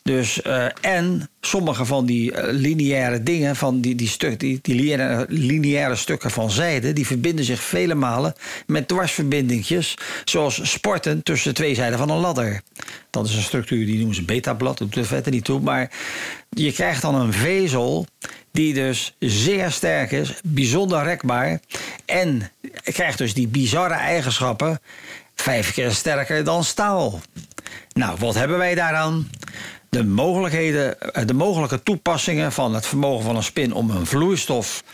Dus, 0.03 0.41
uh, 0.47 0.66
en 0.80 1.30
sommige 1.47 1.84
van 1.84 2.07
die 2.07 2.32
eh, 2.32 2.53
lineaire 2.53 3.22
dingen, 3.22 3.57
van 3.57 3.80
die, 3.80 3.95
die, 3.95 4.09
stuk, 4.09 4.40
die, 4.40 4.59
die 4.62 4.74
lineaire, 4.74 5.26
lineaire 5.28 5.97
stukken 5.97 6.30
van 6.30 6.51
zijde, 6.51 6.92
die 6.92 7.07
verbinden 7.07 7.45
zich 7.45 7.62
vele 7.62 7.95
malen 7.95 8.34
met 8.66 8.88
dwarsverbindingjes, 8.88 9.95
zoals 10.24 10.70
sporten 10.70 11.22
tussen 11.22 11.55
twee 11.55 11.74
zijden 11.74 11.99
van 11.99 12.11
een 12.11 12.18
ladder. 12.18 12.61
Dat 13.11 13.28
is 13.28 13.34
een 13.34 13.42
structuur 13.42 13.86
die 13.86 13.97
noemen 13.97 14.14
ze 14.14 14.24
betablad, 14.24 14.78
dat 14.78 14.92
doet 14.92 15.03
er 15.03 15.09
verder 15.09 15.32
niet 15.32 15.45
toe. 15.45 15.61
Maar 15.61 15.90
je 16.51 16.72
krijgt 16.72 17.03
dan 17.03 17.14
een 17.14 17.32
vezel 17.32 18.07
die 18.53 18.74
dus 18.74 19.14
zeer 19.18 19.70
sterk 19.70 20.11
is, 20.11 20.34
bijzonder 20.45 21.03
rekbaar. 21.05 21.61
En 22.05 22.51
krijgt 22.82 23.18
dus 23.18 23.34
die 23.34 23.49
bizarre 23.49 23.95
eigenschappen 23.95 24.80
vijf 25.34 25.72
keer 25.72 25.90
sterker 25.90 26.45
dan 26.45 26.64
staal. 26.64 27.20
Nou, 27.92 28.16
wat 28.18 28.34
hebben 28.34 28.59
wij 28.59 28.74
daaraan? 28.74 29.28
De, 29.95 30.05
mogelijkheden, 30.05 31.01
eh, 31.01 31.26
de 31.26 31.34
mogelijke 31.34 31.82
toepassingen 31.82 32.53
van 32.53 32.74
het 32.74 32.86
vermogen 32.86 33.24
van 33.24 33.36
een 33.36 33.42
spin 33.42 33.72
om 33.72 33.90
een 33.90 34.07
vloeistof 34.07 34.84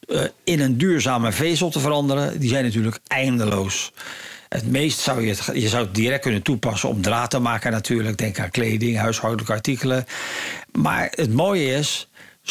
eh, 0.00 0.22
in 0.44 0.60
een 0.60 0.78
duurzame 0.78 1.32
vezel 1.32 1.70
te 1.70 1.80
veranderen, 1.80 2.40
die 2.40 2.48
zijn 2.48 2.64
natuurlijk 2.64 2.98
eindeloos. 3.06 3.92
Het 4.48 4.66
meest 4.66 4.98
zou 4.98 5.22
je 5.22 5.28
het, 5.28 5.50
je 5.54 5.68
zou 5.68 5.84
het 5.84 5.94
direct 5.94 6.22
kunnen 6.22 6.42
toepassen 6.42 6.88
om 6.88 7.02
draad 7.02 7.30
te 7.30 7.38
maken 7.38 7.72
natuurlijk. 7.72 8.18
Denk 8.18 8.38
aan 8.38 8.50
kleding, 8.50 8.96
huishoudelijke 8.96 9.52
artikelen. 9.52 10.04
Maar 10.72 11.08
het 11.10 11.32
mooie 11.32 11.74
is, 11.74 12.08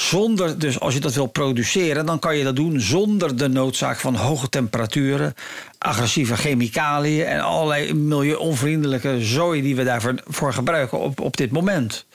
zonder, 0.07 0.59
dus 0.59 0.79
als 0.79 0.93
je 0.93 0.99
dat 0.99 1.13
wil 1.13 1.25
produceren, 1.25 2.05
dan 2.05 2.19
kan 2.19 2.37
je 2.37 2.43
dat 2.43 2.55
doen 2.55 2.79
zonder 2.79 3.37
de 3.37 3.47
noodzaak 3.47 3.99
van 3.99 4.15
hoge 4.15 4.49
temperaturen, 4.49 5.33
agressieve 5.77 6.35
chemicaliën 6.35 7.25
en 7.25 7.41
allerlei 7.41 7.93
milieu-onvriendelijke 7.93 9.21
zooi 9.21 9.61
die 9.61 9.75
we 9.75 9.83
daarvoor 9.83 10.15
voor 10.27 10.53
gebruiken 10.53 10.99
op, 10.99 11.19
op 11.19 11.37
dit 11.37 11.51
moment. 11.51 12.05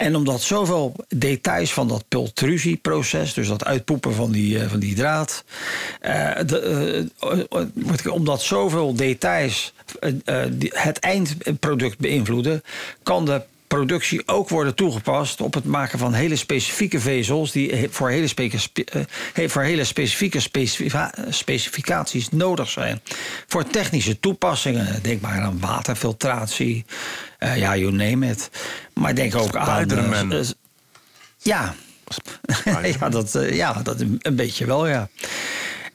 En 0.00 0.16
omdat 0.16 0.40
zoveel 0.40 0.94
details 1.08 1.72
van 1.72 1.88
dat 1.88 2.04
pultrusieproces, 2.08 3.34
dus 3.34 3.48
dat 3.48 3.64
uitpoepen 3.64 4.14
van 4.14 4.32
die, 4.32 4.58
eh, 4.58 4.68
van 4.68 4.78
die 4.78 4.94
draad, 4.94 5.44
eh, 6.00 6.40
eh, 6.40 8.12
omdat 8.12 8.42
zoveel 8.42 8.94
details 8.94 9.72
het 10.68 10.98
eindproduct 10.98 11.98
beïnvloeden, 11.98 12.62
kan 13.02 13.24
de 13.24 13.42
productie 13.78 14.28
ook 14.28 14.48
worden 14.48 14.74
toegepast 14.74 15.40
op 15.40 15.54
het 15.54 15.64
maken 15.64 15.98
van 15.98 16.12
hele 16.12 16.36
specifieke 16.36 17.00
vezels 17.00 17.52
die 17.52 17.70
he- 17.74 17.86
voor 17.90 18.10
hele, 18.10 18.26
speke- 18.26 18.58
spe- 18.58 18.84
eh, 18.84 19.02
he- 19.32 19.48
voor 19.48 19.62
hele 19.62 19.84
specifieke 19.84 20.40
specifica- 20.40 21.14
specificaties 21.28 22.28
nodig 22.30 22.68
zijn. 22.70 23.00
Voor 23.46 23.64
technische 23.66 24.20
toepassingen, 24.20 25.02
denk 25.02 25.20
maar 25.20 25.40
aan 25.40 25.60
waterfiltratie, 25.60 26.84
eh, 27.38 27.56
ja, 27.56 27.76
you 27.76 27.92
name 27.92 28.28
it. 28.30 28.50
Maar 28.94 29.14
denk 29.14 29.34
ook 29.34 29.56
aan... 29.56 29.66
eh, 30.32 30.38
eh, 30.38 30.46
ja. 31.42 31.74
ja, 33.00 33.08
dat, 33.08 33.34
eh, 33.34 33.56
ja, 33.56 33.72
dat 33.82 34.00
een 34.00 34.36
beetje 34.36 34.66
wel, 34.66 34.86
ja. 34.88 35.08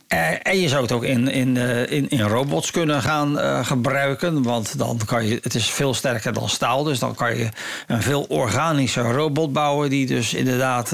Eh, 0.07 0.47
en 0.47 0.59
je 0.59 0.67
zou 0.69 0.81
het 0.81 0.91
ook 0.91 1.03
in, 1.03 1.27
in, 1.27 1.57
eh, 1.57 1.91
in, 1.91 2.09
in 2.09 2.21
robots 2.21 2.71
kunnen 2.71 3.01
gaan 3.01 3.39
eh, 3.39 3.65
gebruiken. 3.65 4.43
Want 4.43 4.77
dan 4.77 4.99
kan 5.05 5.25
je, 5.25 5.39
het 5.41 5.55
is 5.55 5.69
veel 5.69 5.93
sterker 5.93 6.33
dan 6.33 6.49
staal. 6.49 6.83
Dus 6.83 6.99
dan 6.99 7.15
kan 7.15 7.37
je 7.37 7.49
een 7.87 8.01
veel 8.01 8.25
organische 8.29 9.01
robot 9.01 9.53
bouwen. 9.53 9.89
Die 9.89 10.05
dus 10.05 10.33
inderdaad. 10.33 10.93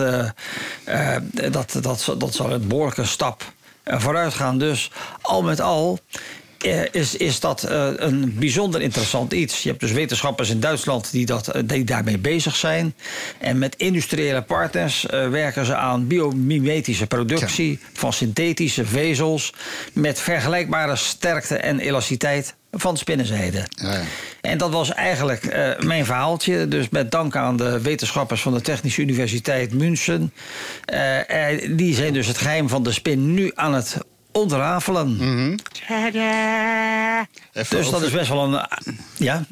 eh, 0.83 1.15
dat, 1.51 1.77
dat, 1.81 2.15
dat 2.17 2.33
zal 2.33 2.51
een 2.51 2.67
behoorlijke 2.67 3.05
stap 3.05 3.43
vooruit 3.85 4.33
gaan. 4.33 4.57
Dus 4.57 4.91
al 5.21 5.41
met 5.41 5.61
al. 5.61 5.99
Eh, 6.61 7.01
Is, 7.01 7.15
is 7.15 7.39
dat 7.39 7.63
eh, 7.63 7.89
een 7.95 8.35
bijzonder 8.39 8.81
interessant 8.81 9.33
iets. 9.33 9.63
Je 9.63 9.69
hebt 9.69 9.81
dus 9.81 9.91
wetenschappers 9.91 10.49
in 10.49 10.59
Duitsland 10.59 11.11
die, 11.11 11.25
dat, 11.25 11.47
eh, 11.47 11.61
die 11.65 11.83
daarmee 11.83 12.17
bezig 12.17 12.55
zijn. 12.55 12.93
En 13.37 13.57
met 13.57 13.75
industriële 13.75 14.41
partners 14.41 15.05
werken 15.09 15.65
ze 15.65 15.75
aan 15.75 16.07
biomimetische 16.07 17.07
productie 17.07 17.79
van 17.93 18.13
synthetische 18.13 18.85
vezels. 18.85 19.53
met 19.93 20.19
vergelijkbare 20.19 20.95
sterkte 20.95 21.57
en 21.57 21.79
elasticiteit 21.79 22.55
van 22.71 22.97
spinnenzijde. 22.97 23.67
Ja, 23.69 23.93
ja. 23.93 24.01
En 24.41 24.57
dat 24.57 24.71
was 24.71 24.93
eigenlijk 24.93 25.45
mijn 25.79 26.05
verhaaltje. 26.05 26.67
Dus 26.67 26.89
met 26.89 27.11
dank 27.11 27.35
aan 27.35 27.57
de 27.57 27.81
wetenschappers 27.81 28.41
van 28.41 28.53
de 28.53 28.61
Technische 28.61 29.01
Universiteit 29.01 29.73
München. 29.73 30.33
Die 31.69 31.95
zijn 31.95 32.13
dus 32.13 32.27
het 32.27 32.37
geheim 32.37 32.69
van 32.69 32.83
de 32.83 32.91
spin 32.91 33.33
nu 33.33 33.51
aan 33.55 33.73
het 33.73 33.97
ontrafelen. 34.31 35.19
Even 37.53 37.77
Dus 37.77 37.89
dat 37.89 38.01
is 38.01 38.11
best 38.11 38.29
wel 38.29 38.43
een. 38.43 38.67
Ja, 39.17 39.45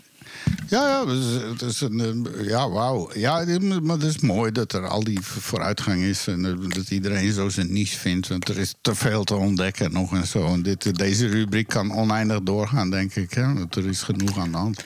Ja, 0.68 0.88
ja, 0.88 1.12
is, 1.12 1.26
het 1.50 1.62
is 1.62 1.82
een, 1.82 2.28
eh, 2.38 2.48
ja, 2.48 2.70
wauw. 2.70 3.10
Ja, 3.14 3.46
maar 3.82 3.96
het 3.96 4.06
is 4.06 4.20
mooi 4.20 4.52
dat 4.52 4.74
er 4.74 4.88
al 4.88 5.04
die 5.04 5.22
vooruitgang 5.22 6.02
is. 6.02 6.28
En 6.28 6.70
dat 6.70 6.90
iedereen 6.90 7.32
zo 7.34 7.50
zijn 7.50 7.74
niche 7.74 7.98
vindt. 7.98 8.28
Want 8.28 8.50
er 8.50 8.58
is 8.58 8.74
te 8.82 8.96
veel 8.96 9.24
te 9.24 9.36
ontdekken 9.36 9.92
nog 9.94 10.14
en 10.14 10.28
zo. 10.28 10.46
En 10.46 10.62
dit, 10.62 10.98
deze 10.98 11.28
rubriek 11.28 11.68
kan 11.68 11.94
oneindig 11.94 12.42
doorgaan, 12.42 12.90
denk 12.90 13.16
ik. 13.16 13.34
Hè? 13.34 13.54
Want 13.54 13.76
er 13.76 13.86
is 13.86 14.02
genoeg 14.02 14.38
aan 14.38 14.52
de 14.52 14.58
hand. 14.58 14.84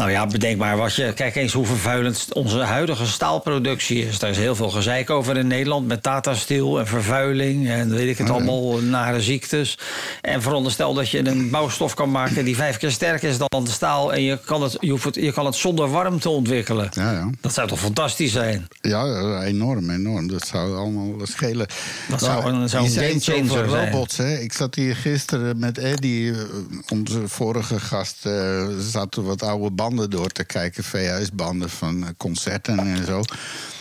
Nou 0.00 0.12
ja, 0.12 0.26
bedenk 0.26 0.56
maar 0.58 0.76
wat 0.76 0.94
je. 0.94 1.12
Kijk 1.12 1.34
eens 1.36 1.52
hoe 1.52 1.66
vervuilend 1.66 2.26
onze 2.32 2.58
huidige 2.58 3.06
staalproductie 3.06 4.06
is. 4.06 4.18
Daar 4.18 4.30
is 4.30 4.36
heel 4.36 4.54
veel 4.54 4.70
gezeik 4.70 5.10
over 5.10 5.36
in 5.36 5.46
Nederland. 5.46 5.86
Met 5.86 6.02
Tata 6.02 6.34
Steel 6.34 6.78
en 6.78 6.86
vervuiling 6.86 7.68
en 7.68 7.90
weet 7.90 8.08
ik 8.08 8.18
het 8.18 8.30
allemaal, 8.30 8.78
nare 8.78 9.20
ziektes. 9.20 9.78
En 10.20 10.42
veronderstel 10.42 10.94
dat 10.94 11.10
je 11.10 11.26
een 11.28 11.50
bouwstof 11.50 11.94
kan 11.94 12.10
maken 12.10 12.44
die 12.44 12.56
vijf 12.56 12.76
keer 12.76 12.90
sterker 12.90 13.28
is 13.28 13.38
dan 13.38 13.64
de 13.64 13.70
staal. 13.70 14.12
En 14.12 14.22
je 14.22 14.38
kan 14.44 14.62
het, 14.62 14.76
je 14.80 14.90
hoeft 14.90 15.04
het, 15.04 15.14
je 15.14 15.32
kan 15.32 15.46
het 15.46 15.54
zonder 15.54 15.90
warmte 15.90 16.28
ontwikkelen. 16.28 16.88
Ja, 16.92 17.12
ja. 17.12 17.30
Dat 17.40 17.54
zou 17.54 17.68
toch 17.68 17.80
fantastisch 17.80 18.32
zijn? 18.32 18.66
Ja, 18.80 19.04
enorm, 19.42 19.90
enorm. 19.90 20.28
Dat 20.28 20.46
zou 20.46 20.76
allemaal 20.76 21.14
schelen. 21.22 21.66
Dat 22.08 22.20
zou 22.20 22.44
een- 22.52 22.68
zou 22.68 22.84
een 22.84 22.90
gamechanger 22.90 23.50
over 23.58 23.70
zijn. 23.70 23.90
robots, 23.92 24.16
hè? 24.16 24.38
Ik 24.38 24.52
zat 24.52 24.74
hier 24.74 24.96
gisteren 24.96 25.58
met 25.58 25.78
Eddie, 25.78 26.30
eh, 26.32 26.38
onze 26.88 27.28
vorige 27.28 27.80
gast, 27.80 28.26
eh 28.26 28.66
zaten 28.78 29.24
wat 29.24 29.42
oude 29.42 29.70
banden 29.70 29.88
door 29.96 30.28
te 30.28 30.44
kijken, 30.44 30.84
VHS-banden 30.84 31.70
van 31.70 32.02
eh, 32.02 32.08
concerten 32.16 32.78
en 32.78 33.04
zo. 33.04 33.22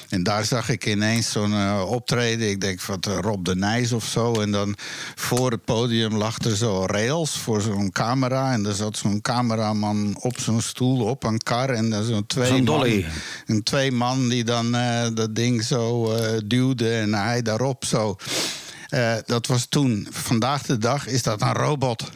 En 0.10 0.24
daar 0.24 0.46
zag 0.46 0.70
ik 0.70 0.86
ineens 0.86 1.32
zo'n 1.32 1.54
eh, 1.54 1.84
optreden. 1.88 2.50
Ik 2.50 2.62
denk 2.62 2.80
van 2.80 3.00
eh, 3.00 3.18
Rob 3.22 3.46
de 3.46 3.56
Nijs 3.56 3.92
of 3.92 4.06
zo. 4.06 4.42
En 4.42 4.52
dan 4.52 4.76
voor 5.16 5.52
het 5.52 5.66
podium 5.66 6.16
lag 6.16 6.38
er 6.40 6.56
zo 6.56 6.86
rails 6.86 7.38
voor 7.38 7.62
zo'n 7.62 7.92
camera. 7.92 8.52
En 8.54 8.66
er 8.66 8.74
zat 8.76 8.98
zo'n 8.98 9.22
cameraman 9.22 10.18
op 10.20 10.40
zo'n 10.40 10.62
stoel 10.62 11.06
op 11.06 11.24
een 11.24 11.38
kar. 11.38 11.70
En 11.70 11.90
dan 11.90 12.04
zo'n 12.04 12.26
twee 12.26 12.52
man- 12.52 12.66
dolly. 12.66 13.06
en 13.46 13.64
twee 13.64 13.92
man 13.92 14.30
die 14.30 14.44
dan 14.44 14.72
dat 15.14 15.36
ding 15.36 15.64
zo 15.64 16.14
duwden 16.46 16.94
en 17.02 17.14
hij 17.14 17.42
daarop 17.42 17.86
zo. 17.86 18.16
Eh, 18.90 19.14
dat 19.26 19.48
was 19.48 19.66
toen. 19.66 20.08
Vandaag 20.12 20.62
de 20.62 20.78
dag 20.78 21.08
is 21.08 21.24
dat 21.24 21.42
een 21.42 21.54
robot. 21.54 22.04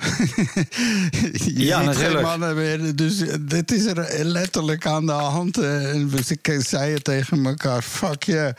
Je 1.31 1.53
Ja, 1.55 1.81
natuurlijk. 1.81 2.13
geen 2.13 2.21
mannen 2.23 2.55
meer. 2.55 2.95
Dus 2.95 3.19
eh, 3.21 3.35
dit 3.41 3.71
is 3.71 3.85
er 3.85 4.25
letterlijk 4.25 4.85
aan 4.85 5.05
de 5.05 5.11
hand. 5.11 5.57
eh, 5.57 5.89
en 5.89 6.09
we 6.09 6.23
ze- 6.23 6.61
zeiden 6.67 7.03
tegen 7.03 7.45
elkaar, 7.45 7.81
fuck 7.81 8.23
yeah. 8.23 8.53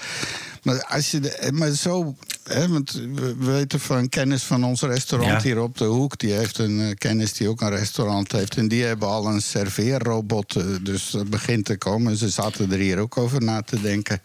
Maar, 0.63 0.85
als 0.85 1.11
je 1.11 1.21
de, 1.21 1.51
maar 1.53 1.71
zo... 1.71 2.15
Hè, 2.45 2.69
want 2.69 2.93
we 2.93 3.35
we 3.39 3.45
weten 3.53 3.81
van 3.81 4.09
kennis 4.09 4.43
van 4.43 4.65
ons 4.65 4.81
restaurant 4.83 5.31
Ja. 5.33 5.41
hier 5.49 5.61
op 5.61 5.79
de 5.79 5.85
hoek. 5.85 6.19
Die 6.19 6.33
heeft 6.33 6.59
een 6.59 6.95
kennis 6.99 7.33
die 7.33 7.49
ook 7.49 7.61
een 7.61 7.71
restaurant 7.71 8.33
heeft. 8.33 8.57
En 8.57 8.69
die 8.69 8.85
hebben 8.85 9.09
al 9.09 9.27
een 9.27 9.43
serveerrobot. 9.43 10.57
eh, 10.57 10.65
dus 10.83 11.11
dat 11.11 11.31
begint 11.31 11.65
te 11.65 11.77
komen. 11.77 12.17
Ze 12.17 12.29
zaten 12.29 12.73
er 12.73 12.79
hier 12.79 12.99
ook 12.99 13.17
over 13.17 13.43
na 13.43 13.63
te 13.63 13.81
denken. 13.81 14.21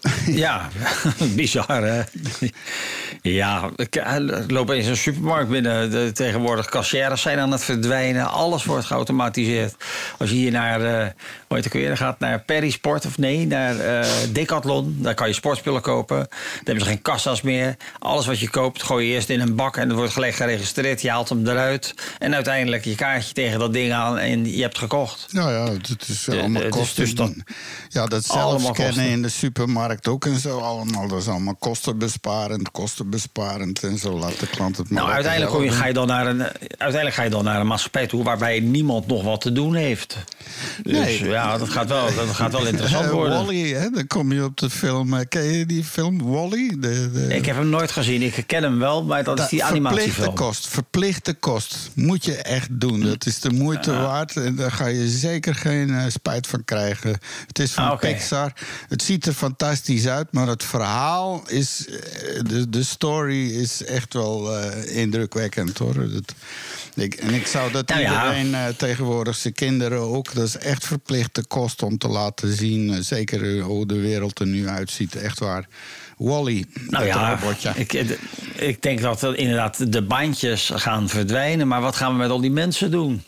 Ja, 0.26 0.68
bizar 1.36 1.82
hè. 1.82 2.02
Ja, 3.22 3.70
ik 3.76 3.96
eh, 3.96 4.14
loop 4.46 4.68
eens 4.70 4.86
een 4.86 4.96
supermarkt 4.96 5.50
binnen. 5.50 5.90
De, 5.90 6.10
tegenwoordig 6.12 6.66
kassières 6.66 7.22
zijn 7.22 7.38
aan 7.38 7.52
het 7.52 7.64
verdwijnen. 7.64 8.30
Alles 8.30 8.64
wordt 8.64 8.84
geautomatiseerd. 8.86 9.74
Als 10.18 10.30
je 10.30 10.36
hier 10.36 10.50
naar, 10.50 10.80
eh 10.80 11.06
hoe 11.46 11.56
heet 11.56 11.64
het 11.64 11.76
ook 11.76 11.82
weer, 11.82 11.96
gaat 11.96 12.18
naar 12.18 12.40
Perisport 12.40 13.06
of 13.06 13.18
nee, 13.18 13.46
naar 13.46 13.78
eh, 13.78 14.08
Decathlon. 14.32 14.96
Daar 15.00 15.14
kan 15.14 15.28
je 15.28 15.34
sportspullen 15.34 15.80
kopen. 15.82 16.16
Daar 16.16 16.28
hebben 16.64 16.84
ze 16.84 16.90
geen 16.90 17.02
kassa's 17.02 17.42
meer. 17.42 17.76
Alles 17.98 18.26
wat 18.26 18.38
je 18.38 18.50
koopt 18.50 18.82
gooi 18.82 19.06
je 19.06 19.14
eerst 19.14 19.28
in 19.28 19.40
een 19.40 19.54
bak 19.54 19.76
en 19.76 19.88
er 19.90 19.96
wordt 19.96 20.12
gelijk 20.12 20.34
geregistreerd. 20.34 21.02
Je 21.02 21.10
haalt 21.10 21.28
hem 21.28 21.46
eruit. 21.46 21.94
En 22.18 22.34
uiteindelijk 22.34 22.84
je 22.84 22.94
kaartje 22.94 23.32
tegen 23.32 23.58
dat 23.58 23.72
ding 23.72 23.92
aan 23.92 24.18
en 24.18 24.56
je 24.56 24.62
hebt 24.62 24.78
gekocht. 24.78 25.26
Nou 25.32 25.52
ja, 25.52 25.72
het 25.72 26.08
is 26.08 26.28
allemaal 26.28 26.62
de- 26.62 26.68
dus- 26.68 26.76
kosten. 26.76 27.04
dus 27.04 27.14
dat- 27.14 27.32
ja, 27.98 28.06
dat 28.06 28.24
zelfscannen 28.24 29.08
in 29.08 29.22
de 29.22 29.28
supermarkt 29.28 30.08
ook 30.08 30.26
en 30.26 30.38
zo. 30.38 30.58
Allemaal, 30.58 31.08
dat 31.08 31.20
is 31.20 31.28
allemaal 31.28 31.54
kostenbesparend, 31.54 32.70
kostenbesparend. 32.70 33.82
En 33.82 33.98
zo 33.98 34.18
laat 34.18 34.40
de 34.40 34.46
klant 34.46 34.76
het 34.76 34.90
maar 34.90 35.02
Nou, 35.02 35.14
uiteindelijk, 35.14 35.52
kom 35.52 35.62
je, 35.64 35.70
ga 35.70 35.86
je 35.86 35.92
dan 35.92 36.06
naar 36.06 36.26
een, 36.26 36.40
uiteindelijk 36.68 37.14
ga 37.14 37.22
je 37.22 37.30
dan 37.30 37.44
naar 37.44 37.60
een 37.60 37.66
maatschappij 37.66 38.06
toe 38.06 38.22
waarbij 38.24 38.60
niemand 38.60 39.06
nog 39.06 39.22
wat 39.22 39.40
te 39.40 39.52
doen 39.52 39.74
heeft. 39.74 40.16
Dus 40.82 40.92
Nee. 40.92 41.24
ja, 41.28 41.58
dat 41.58 41.68
gaat 41.68 41.88
wel, 41.88 42.14
dat 42.14 42.28
gaat 42.28 42.52
wel 42.52 42.66
interessant 42.72 43.04
Eh, 43.04 43.10
worden. 43.10 43.32
Wally, 43.44 43.72
hè, 43.72 43.90
dan 43.90 44.06
kom 44.06 44.32
je 44.32 44.44
op 44.44 44.56
de 44.56 44.70
film. 44.70 45.14
eh, 45.14 45.24
ken 45.28 45.42
je 45.42 45.66
die 45.66 45.84
film 45.84 46.22
Wally? 46.30 46.76
De, 46.78 47.10
de, 47.12 47.26
Ik 47.36 47.46
heb 47.46 47.56
hem 47.56 47.68
nooit 47.68 47.90
gezien. 47.90 48.22
Ik 48.22 48.44
ken 48.46 48.62
hem 48.62 48.78
wel, 48.78 49.04
maar 49.04 49.24
dat 49.24 49.38
is 49.38 49.48
die 49.48 49.58
Verplichte 49.60 49.88
animatiefilm. 49.88 50.34
kost, 50.34 50.68
verplichte 50.68 51.34
kost. 51.34 51.90
Moet 51.94 52.24
je 52.24 52.34
echt 52.36 52.80
doen. 52.80 53.00
Dat 53.00 53.26
is 53.26 53.40
de 53.40 53.50
moeite 53.50 53.92
waard. 53.92 54.36
En 54.36 54.56
daar 54.56 54.72
ga 54.72 54.86
je 54.86 55.08
zeker 55.08 55.54
geen 55.54 55.90
eh, 55.94 56.04
spijt 56.08 56.46
van 56.46 56.64
krijgen. 56.64 57.18
Het 57.46 57.58
is 57.58 57.72
van 57.72 57.87
Ah. 57.92 57.98
Pixar. 58.00 58.52
Het 58.88 59.02
ziet 59.02 59.26
er 59.26 59.32
fantastisch 59.32 60.06
uit, 60.06 60.32
maar 60.32 60.46
het 60.46 60.64
verhaal 60.64 61.42
is. 61.46 61.86
eh, 61.88 62.40
De, 62.44 62.68
de 62.68 62.82
story 62.82 63.50
is 63.50 63.84
echt 63.84 64.14
wel 64.14 64.56
eh, 64.56 64.96
indrukwekkend 64.96 65.78
hoor. 65.78 65.94
Dat, 65.94 66.34
ik, 66.94 67.14
en 67.14 67.34
ik 67.34 67.46
zou 67.46 67.72
dat 67.72 67.88
Nou 67.88 68.00
ja. 68.00 68.24
iedereen 68.24 68.54
eh, 68.54 68.66
tegenwoordig, 68.76 69.36
zijn 69.36 69.54
kinderen 69.54 69.98
ook. 70.00 70.34
Dat 70.34 70.46
is 70.46 70.56
echt 70.56 70.86
verplichte 70.86 71.44
kost 71.46 71.82
om 71.82 71.98
te 71.98 72.08
laten 72.08 72.56
zien. 72.56 73.04
zeker 73.04 73.60
hoe 73.60 73.86
de 73.86 74.00
wereld 74.00 74.38
er 74.38 74.46
nu 74.46 74.68
uitziet. 74.68 75.16
Echt 75.16 75.38
waar. 75.38 75.66
Wally, 76.16 76.64
Nou 76.88 77.04
ja, 77.06 77.38
ik, 77.74 77.92
ik 78.56 78.82
denk 78.82 79.00
dat 79.00 79.22
er 79.22 79.36
inderdaad 79.36 79.92
de 79.92 80.02
bandjes 80.02 80.70
gaan 80.74 81.08
verdwijnen. 81.08 81.68
Maar 81.68 81.80
wat 81.80 81.96
gaan 81.96 82.12
we 82.12 82.18
met 82.18 82.30
al 82.30 82.40
die 82.40 82.50
mensen 82.50 82.90
doen? 82.90 83.22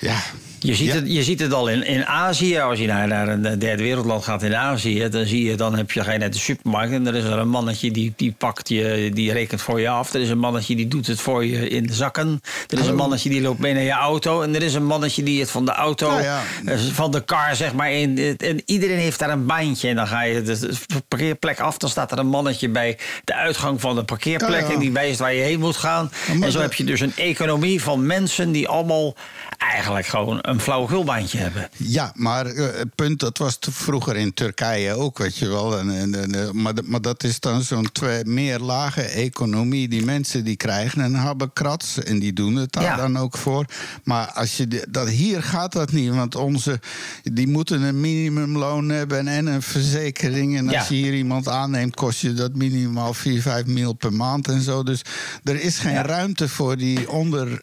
Ja. 0.00 0.22
Je 0.64 0.74
ziet, 0.74 0.88
Ja. 0.88 0.94
het, 0.94 1.04
je 1.12 1.22
ziet 1.22 1.40
het 1.40 1.52
al 1.52 1.68
in, 1.68 1.86
in 1.86 2.06
Azië. 2.06 2.58
Als 2.58 2.78
je 2.78 2.86
naar, 2.86 3.08
naar 3.08 3.28
een 3.28 3.58
derde 3.58 3.82
wereldland 3.82 4.24
gaat 4.24 4.42
in 4.42 4.56
Azië, 4.56 5.08
dan 5.08 5.26
zie 5.26 5.44
je, 5.44 5.56
dan 5.56 5.76
heb 5.76 5.90
je, 5.92 6.02
je 6.12 6.18
naar 6.18 6.30
de 6.30 6.38
supermarkt 6.38 6.92
en 6.92 7.06
er 7.06 7.14
is 7.14 7.24
er 7.24 7.38
een 7.38 7.48
mannetje 7.48 7.90
die, 7.90 8.12
die 8.16 8.34
pakt 8.38 8.68
je, 8.68 9.10
die 9.14 9.32
rekent 9.32 9.60
voor 9.62 9.80
je 9.80 9.88
af. 9.88 10.14
Er 10.14 10.20
is 10.20 10.28
een 10.28 10.38
mannetje 10.38 10.76
die 10.76 10.88
doet 10.88 11.06
het 11.06 11.20
voor 11.20 11.44
je 11.44 11.68
in 11.68 11.86
de 11.86 11.92
zakken. 11.92 12.40
Er 12.68 12.78
is 12.78 12.86
een 12.86 12.94
mannetje 12.94 13.28
die 13.28 13.40
loopt 13.40 13.58
mee 13.58 13.74
naar 13.74 13.82
je 13.82 13.90
auto. 13.90 14.42
En 14.42 14.54
er 14.54 14.62
is 14.62 14.74
een 14.74 14.86
mannetje 14.86 15.22
die 15.22 15.40
het 15.40 15.50
van 15.50 15.64
de 15.64 15.72
auto, 15.72 16.08
Nou 16.10 16.22
ja. 16.22 16.42
eh, 16.66 16.78
van 16.92 17.10
de 17.10 17.24
car 17.24 17.56
zeg 17.56 17.74
maar 17.74 17.92
in. 17.92 18.36
En 18.38 18.62
iedereen 18.64 18.98
heeft 18.98 19.18
daar 19.18 19.30
een 19.30 19.46
bandje. 19.46 19.88
En 19.88 19.96
dan 19.96 20.06
ga 20.06 20.22
je 20.22 20.42
de 20.42 20.68
parkeerplek 21.08 21.60
af. 21.60 21.78
Dan 21.78 21.90
staat 21.90 22.12
er 22.12 22.18
een 22.18 22.26
mannetje 22.26 22.68
bij 22.68 22.98
de 23.24 23.34
uitgang 23.34 23.80
van 23.80 23.94
de 23.94 24.04
parkeerplek. 24.04 24.60
Ja. 24.60 24.72
En 24.72 24.78
die 24.78 24.92
wijst 24.92 25.18
waar 25.18 25.34
je 25.34 25.42
heen 25.42 25.60
moet 25.60 25.76
gaan. 25.76 26.10
En 26.40 26.52
zo 26.52 26.60
heb 26.60 26.74
je 26.74 26.84
dus 26.84 27.00
een 27.00 27.12
economie 27.16 27.82
van 27.82 28.06
mensen 28.06 28.52
die 28.52 28.68
allemaal 28.68 29.14
eigenlijk 29.58 30.06
gewoon 30.06 30.38
een 30.42 30.60
flauwekulbaantje 30.60 31.38
hebben. 31.38 31.68
Ja, 31.76 32.12
maar 32.14 32.46
eh, 32.46 32.78
het 32.78 32.94
punt, 32.94 33.20
dat 33.20 33.38
was 33.38 33.58
vroeger 33.60 34.16
in 34.16 34.34
Turkije 34.34 34.94
ook, 34.94 35.18
weet 35.18 35.36
je 35.36 35.48
wel. 35.48 35.78
En, 35.78 35.90
en, 35.98 36.14
en, 36.22 36.34
eh, 36.34 36.50
maar, 36.50 36.74
dat- 36.74 36.86
maar 36.86 37.00
dat 37.00 37.24
is 37.24 37.40
dan 37.40 37.62
zo'n 37.62 37.88
twee 37.92 38.24
meer 38.24 38.58
lage 38.58 39.02
economie. 39.02 39.88
Die 39.88 40.04
mensen 40.04 40.44
die 40.44 40.56
krijgen 40.56 41.00
een 41.02 41.14
habbekrats 41.14 41.98
en 42.02 42.18
die 42.18 42.32
doen 42.32 42.56
het 42.56 42.72
daar 42.72 42.82
Ja. 42.82 42.96
dan 42.96 43.18
ook 43.18 43.36
voor. 43.36 43.64
Maar 44.04 44.26
als 44.32 44.56
je 44.56 44.68
de- 44.68 44.86
dat, 44.90 45.08
hier 45.08 45.42
gaat 45.42 45.72
dat 45.72 45.92
niet, 45.92 46.10
want 46.14 46.34
onze, 46.34 46.80
die 47.22 47.48
moeten 47.48 47.82
een 47.82 48.00
minimumloon 48.00 48.88
hebben 48.88 49.28
en 49.28 49.46
een 49.46 49.62
verzekering. 49.62 50.56
En 50.56 50.64
als 50.68 50.74
Ja. 50.76 50.84
je 50.88 51.02
hier 51.02 51.14
iemand 51.14 51.48
aanneemt, 51.48 51.94
kost 51.94 52.20
je 52.20 52.32
dat 52.34 52.54
minimaal 52.54 53.14
4, 53.14 53.42
5 53.42 53.66
mil 53.66 53.92
per 53.92 54.12
maand 54.12 54.48
en 54.48 54.60
zo. 54.60 54.82
Dus 54.82 55.02
er 55.44 55.60
is 55.60 55.78
geen 55.78 55.92
Ja. 55.92 56.02
ruimte 56.06 56.48
voor 56.48 56.76
die 56.76 57.10
onder... 57.10 57.62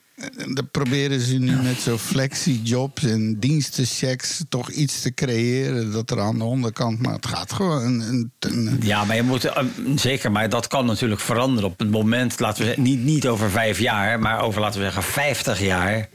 Dat 0.53 0.71
proberen 0.71 1.19
ze 1.19 1.37
nu 1.37 1.55
met 1.55 1.79
zo'n 1.79 1.97
flexi-jobs 1.97 3.03
en 3.03 3.39
dienstenchecks 3.39 4.43
toch 4.49 4.69
iets 4.69 5.01
te 5.01 5.13
creëren. 5.13 5.91
Dat 5.91 6.11
er 6.11 6.19
aan 6.19 6.37
de 6.37 6.43
onderkant, 6.43 7.01
maar 7.01 7.13
het 7.13 7.25
gaat 7.25 7.53
gewoon. 7.53 7.81
Een, 7.81 8.31
een, 8.39 8.79
Ja, 8.81 9.05
maar 9.05 9.15
je 9.15 9.23
moet, 9.23 9.45
eh, 9.45 9.63
zeker, 9.95 10.31
maar 10.31 10.49
dat 10.49 10.67
kan 10.67 10.85
natuurlijk 10.85 11.21
veranderen 11.21 11.69
op 11.69 11.79
het 11.79 11.91
moment, 11.91 12.39
laten 12.39 12.59
we 12.59 12.65
zeggen, 12.65 12.83
niet, 12.83 13.03
niet 13.03 13.27
over 13.27 13.49
vijf 13.49 13.79
jaar, 13.79 14.19
maar 14.19 14.41
over, 14.41 14.61
laten 14.61 14.79
we 14.79 14.85
zeggen, 14.85 15.03
50 15.03 15.61
jaar. 15.61 16.09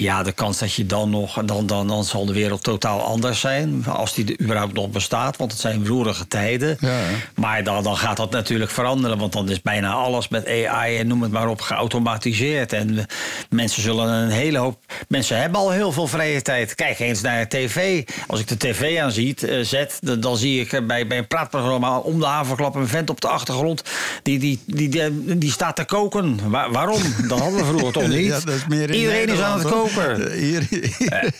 Ja, 0.00 0.22
de 0.22 0.32
kans 0.32 0.58
dat 0.58 0.72
je 0.74 0.86
dan 0.86 1.10
nog, 1.10 1.42
dan, 1.44 1.66
dan, 1.66 1.88
dan 1.88 2.04
zal 2.04 2.26
de 2.26 2.32
wereld 2.32 2.62
totaal 2.62 3.00
anders 3.00 3.40
zijn. 3.40 3.84
Als 3.86 4.14
die 4.14 4.24
er 4.36 4.40
überhaupt 4.44 4.72
nog 4.72 4.90
bestaat, 4.90 5.36
want 5.36 5.52
het 5.52 5.60
zijn 5.60 5.86
roerige 5.86 6.28
tijden. 6.28 6.76
Ja, 6.80 7.00
maar 7.34 7.64
dan, 7.64 7.82
dan 7.82 7.96
gaat 7.96 8.16
dat 8.16 8.30
natuurlijk 8.30 8.70
veranderen, 8.70 9.18
want 9.18 9.32
dan 9.32 9.50
is 9.50 9.62
bijna 9.62 9.92
alles 9.92 10.28
met 10.28 10.46
AI 10.66 10.96
en 10.98 11.06
noem 11.06 11.22
het 11.22 11.32
maar 11.32 11.48
op 11.48 11.60
geautomatiseerd. 11.60 12.72
En 12.72 13.06
mensen 13.50 13.82
zullen 13.82 14.08
een 14.08 14.30
hele 14.30 14.58
hoop. 14.58 14.78
Mensen 15.08 15.40
hebben 15.40 15.60
al 15.60 15.70
heel 15.70 15.92
veel 15.92 16.06
vrije 16.06 16.42
tijd. 16.42 16.74
Kijk 16.74 16.98
eens 16.98 17.20
naar 17.20 17.48
tv. 17.48 18.02
Als 18.26 18.40
ik 18.40 18.48
de 18.48 18.56
tv 18.56 18.98
aan 19.00 19.12
ziet, 19.12 19.42
eh, 19.42 19.60
zet, 19.60 19.98
dan, 20.00 20.20
dan 20.20 20.36
zie 20.36 20.60
ik 20.60 20.86
bij, 20.86 21.06
bij 21.06 21.18
een 21.18 21.26
praatprogramma 21.26 21.98
om 21.98 22.18
de 22.20 22.26
haverklap 22.26 22.74
een 22.74 22.88
vent 22.88 23.10
op 23.10 23.20
de 23.20 23.28
achtergrond. 23.28 23.82
Die, 24.22 24.38
die, 24.38 24.60
die, 24.66 24.88
die, 24.88 25.38
die 25.38 25.50
staat 25.50 25.76
te 25.76 25.84
koken. 25.84 26.50
Wa- 26.50 26.70
waarom? 26.70 27.02
Dat 27.28 27.38
hadden 27.38 27.58
we 27.58 27.64
vroeger 27.64 27.92
toch 27.92 28.08
niet? 28.18 28.26
Ja, 28.26 28.40
dat 28.40 28.54
is 28.54 28.66
meer 28.68 28.94
Iedereen 28.94 29.28
is 29.28 29.40
aan 29.40 29.58
het 29.58 29.68
koken. 29.68 29.81
Eh, 29.88 30.32
Hier, 30.32 30.66
hier, 30.68 31.32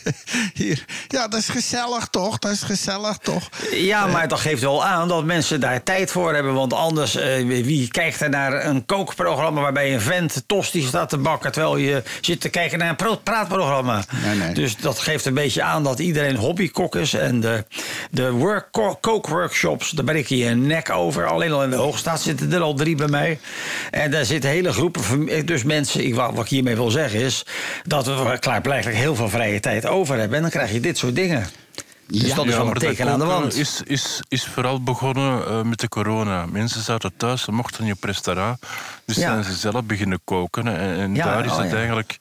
hier. 0.54 0.84
Ja, 1.08 1.28
dat 1.28 1.40
is 1.40 1.48
gezellig 1.48 2.06
toch? 2.10 2.38
Dat 2.38 2.50
is 2.52 2.62
gezellig 2.62 3.16
toch? 3.16 3.48
Ja, 3.72 4.06
maar 4.06 4.28
dat 4.28 4.40
geeft 4.40 4.62
wel 4.62 4.84
aan 4.84 5.08
dat 5.08 5.24
mensen 5.24 5.60
daar 5.60 5.82
tijd 5.82 6.10
voor 6.10 6.34
hebben. 6.34 6.54
Want 6.54 6.72
anders, 6.72 7.16
eh, 7.16 7.46
wie 7.46 7.88
kijkt 7.88 8.20
er 8.20 8.28
naar 8.28 8.64
een 8.66 8.86
kookprogramma 8.86 9.60
waarbij 9.60 9.94
een 9.94 10.00
vent 10.00 10.42
tosti 10.46 10.82
staat 10.82 11.08
te 11.08 11.18
bakken 11.18 11.52
terwijl 11.52 11.76
je 11.76 12.02
zit 12.20 12.40
te 12.40 12.48
kijken 12.48 12.78
naar 12.78 12.88
een 12.88 12.96
pro- 12.96 13.16
praatprogramma? 13.16 14.04
Nee, 14.24 14.36
nee. 14.36 14.54
Dus 14.54 14.76
dat 14.76 14.98
geeft 14.98 15.24
een 15.24 15.34
beetje 15.34 15.62
aan 15.62 15.82
dat 15.84 15.98
iedereen 15.98 16.36
hobbykok 16.36 16.96
is. 16.96 17.14
En 17.14 17.40
de, 17.40 17.64
de 18.10 18.30
work, 18.30 18.68
ko- 18.70 18.98
kookworkshops, 19.00 19.90
daar 19.90 20.04
breek 20.04 20.26
je 20.26 20.36
je 20.36 20.50
nek 20.50 20.90
over. 20.90 21.26
Alleen 21.26 21.52
al 21.52 21.62
in 21.64 21.70
de 21.70 21.76
Hoogstraat 21.76 22.20
zitten 22.20 22.52
er 22.52 22.60
al 22.60 22.74
drie 22.74 22.96
bij 22.96 23.08
mij. 23.08 23.38
En 23.90 24.10
daar 24.10 24.24
zitten 24.24 24.50
hele 24.50 24.72
groepen, 24.72 25.46
dus 25.46 25.62
mensen. 25.62 26.04
Ik, 26.06 26.14
wat 26.14 26.38
ik 26.38 26.48
hiermee 26.48 26.74
wil 26.74 26.90
zeggen 26.90 27.20
is 27.20 27.46
dat 27.84 28.06
we 28.06 28.12
klaarblijkelijk 28.38 28.98
heel 28.98 29.14
veel 29.14 29.28
vrije 29.28 29.60
tijd 29.60 29.86
over 29.86 30.18
hebben. 30.18 30.36
En 30.36 30.42
dan 30.42 30.50
krijg 30.50 30.72
je 30.72 30.80
dit 30.80 30.98
soort 30.98 31.14
dingen. 31.14 31.46
Dus 32.06 32.20
Ja, 32.20 32.34
dat 32.34 32.44
is 32.46 32.50
Ja, 32.50 32.56
wel 32.56 32.66
maar 32.66 32.74
een 32.74 32.80
dat 32.80 32.82
teken 32.96 33.08
aan 33.12 33.18
de 33.18 33.24
wand. 33.24 33.54
Is, 33.56 33.82
is, 33.84 34.20
is 34.28 34.44
vooral 34.46 34.82
begonnen 34.82 35.46
eh, 35.46 35.62
met 35.62 35.80
de 35.80 35.88
corona. 35.88 36.46
Mensen 36.46 36.82
zaten 36.82 37.12
thuis, 37.16 37.42
ze 37.42 37.52
mochten 37.52 37.84
niet 37.84 37.92
op 37.94 38.04
restaurant. 38.04 38.58
Dus 39.04 39.16
Ja. 39.16 39.22
zijn 39.22 39.44
ze 39.44 39.52
zelf 39.60 39.84
beginnen 39.84 40.20
koken. 40.24 40.66
En, 40.66 40.96
en 40.98 41.14
Ja, 41.14 41.24
daar 41.24 41.44
is 41.44 41.50
oh 41.52 41.58
het 41.58 41.70
ja. 41.70 41.76
eigenlijk 41.76 42.18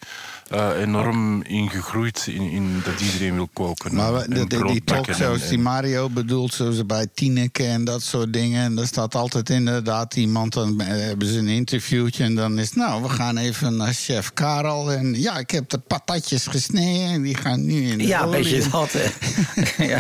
eh, 0.52 0.70
enorm 0.82 1.44
in 1.44 1.70
gegroeid. 1.70 2.26
In, 2.30 2.42
in 2.52 2.82
dat 2.84 3.02
iedereen 3.02 3.34
wil 3.36 3.50
koken. 3.54 3.96
Maar 3.96 4.14
en- 4.14 4.30
we- 4.34 4.56
en 4.58 4.68
die, 4.68 4.84
talkshows 4.84 5.48
die 5.50 5.58
Mario 5.60 6.10
bedoelt, 6.10 6.54
zoals 6.54 6.86
bij 6.86 7.08
Tineke 7.14 7.64
en 7.66 7.84
dat 7.84 8.02
soort 8.02 8.34
dingen. 8.34 8.64
En 8.64 8.76
daar 8.76 8.86
staat 8.88 9.16
altijd 9.16 9.50
inderdaad 9.50 10.16
iemand, 10.16 10.54
dan 10.54 10.82
eh, 10.82 10.88
hebben 10.88 11.28
ze 11.28 11.38
een 11.38 11.48
interviewtje. 11.48 12.24
En 12.24 12.36
dan 12.36 12.60
is 12.60 12.66
het, 12.66 12.76
nou, 12.76 13.02
we 13.02 13.10
gaan 13.10 13.38
even 13.38 13.76
naar 13.78 13.94
chef 13.94 14.34
Karel. 14.34 14.92
En 14.92 15.22
ja, 15.22 15.38
ik 15.38 15.52
heb 15.52 15.70
de 15.70 15.78
patatjes 15.78 16.48
gesneden 16.48 17.06
en 17.08 17.22
die 17.22 17.36
gaan 17.38 17.66
nu 17.66 17.82
in 17.92 17.98
de 17.98 18.08
Ja, 18.08 18.22
een 18.22 18.28
olie. 18.28 18.44
beetje 18.44 18.70
dat. 18.70 18.92
hè. 18.94 19.06
ja, 19.94 20.00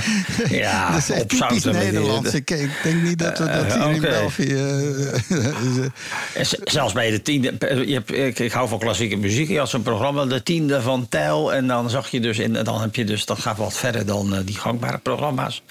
ja 0.49 0.87
dat 0.91 0.97
is 0.97 1.09
echt 1.09 1.29
typisch 1.29 1.63
Nederlands. 1.63 2.33
Ik, 2.33 2.49
ik 2.51 2.69
denk 2.83 3.01
niet 3.03 3.19
dat 3.19 3.37
we 3.39 3.45
dat 3.45 3.65
Eh, 3.65 3.83
hier 3.85 3.93
in. 3.95 4.01
België... 4.01 4.55
En 6.33 6.45
z- 6.45 6.53
Zelfs 6.63 6.93
bij 6.93 7.11
de 7.11 7.21
tiende. 7.21 7.53
Je 7.85 7.93
hebt, 7.93 8.11
ik, 8.13 8.39
ik 8.39 8.51
hou 8.51 8.67
van 8.69 8.79
klassieke 8.79 9.15
muziek. 9.15 9.47
Je 9.49 9.57
had 9.57 9.69
zo'n 9.69 9.81
programma, 9.81 10.25
de 10.25 10.40
tiende 10.43 10.81
van 10.81 11.07
Tijl. 11.09 11.53
En 11.53 11.67
dan 11.67 11.89
zag 11.89 12.09
je 12.11 12.19
dus, 12.19 12.37
in, 12.39 12.53
dan 12.53 12.81
heb 12.81 12.95
je 12.95 13.03
dus, 13.05 13.25
dat 13.25 13.39
gaat 13.39 13.57
wat 13.57 13.73
verder 13.73 14.05
dan 14.05 14.33
eh, 14.35 14.39
die 14.45 14.55
gangbare 14.57 14.97
programma's. 14.97 15.61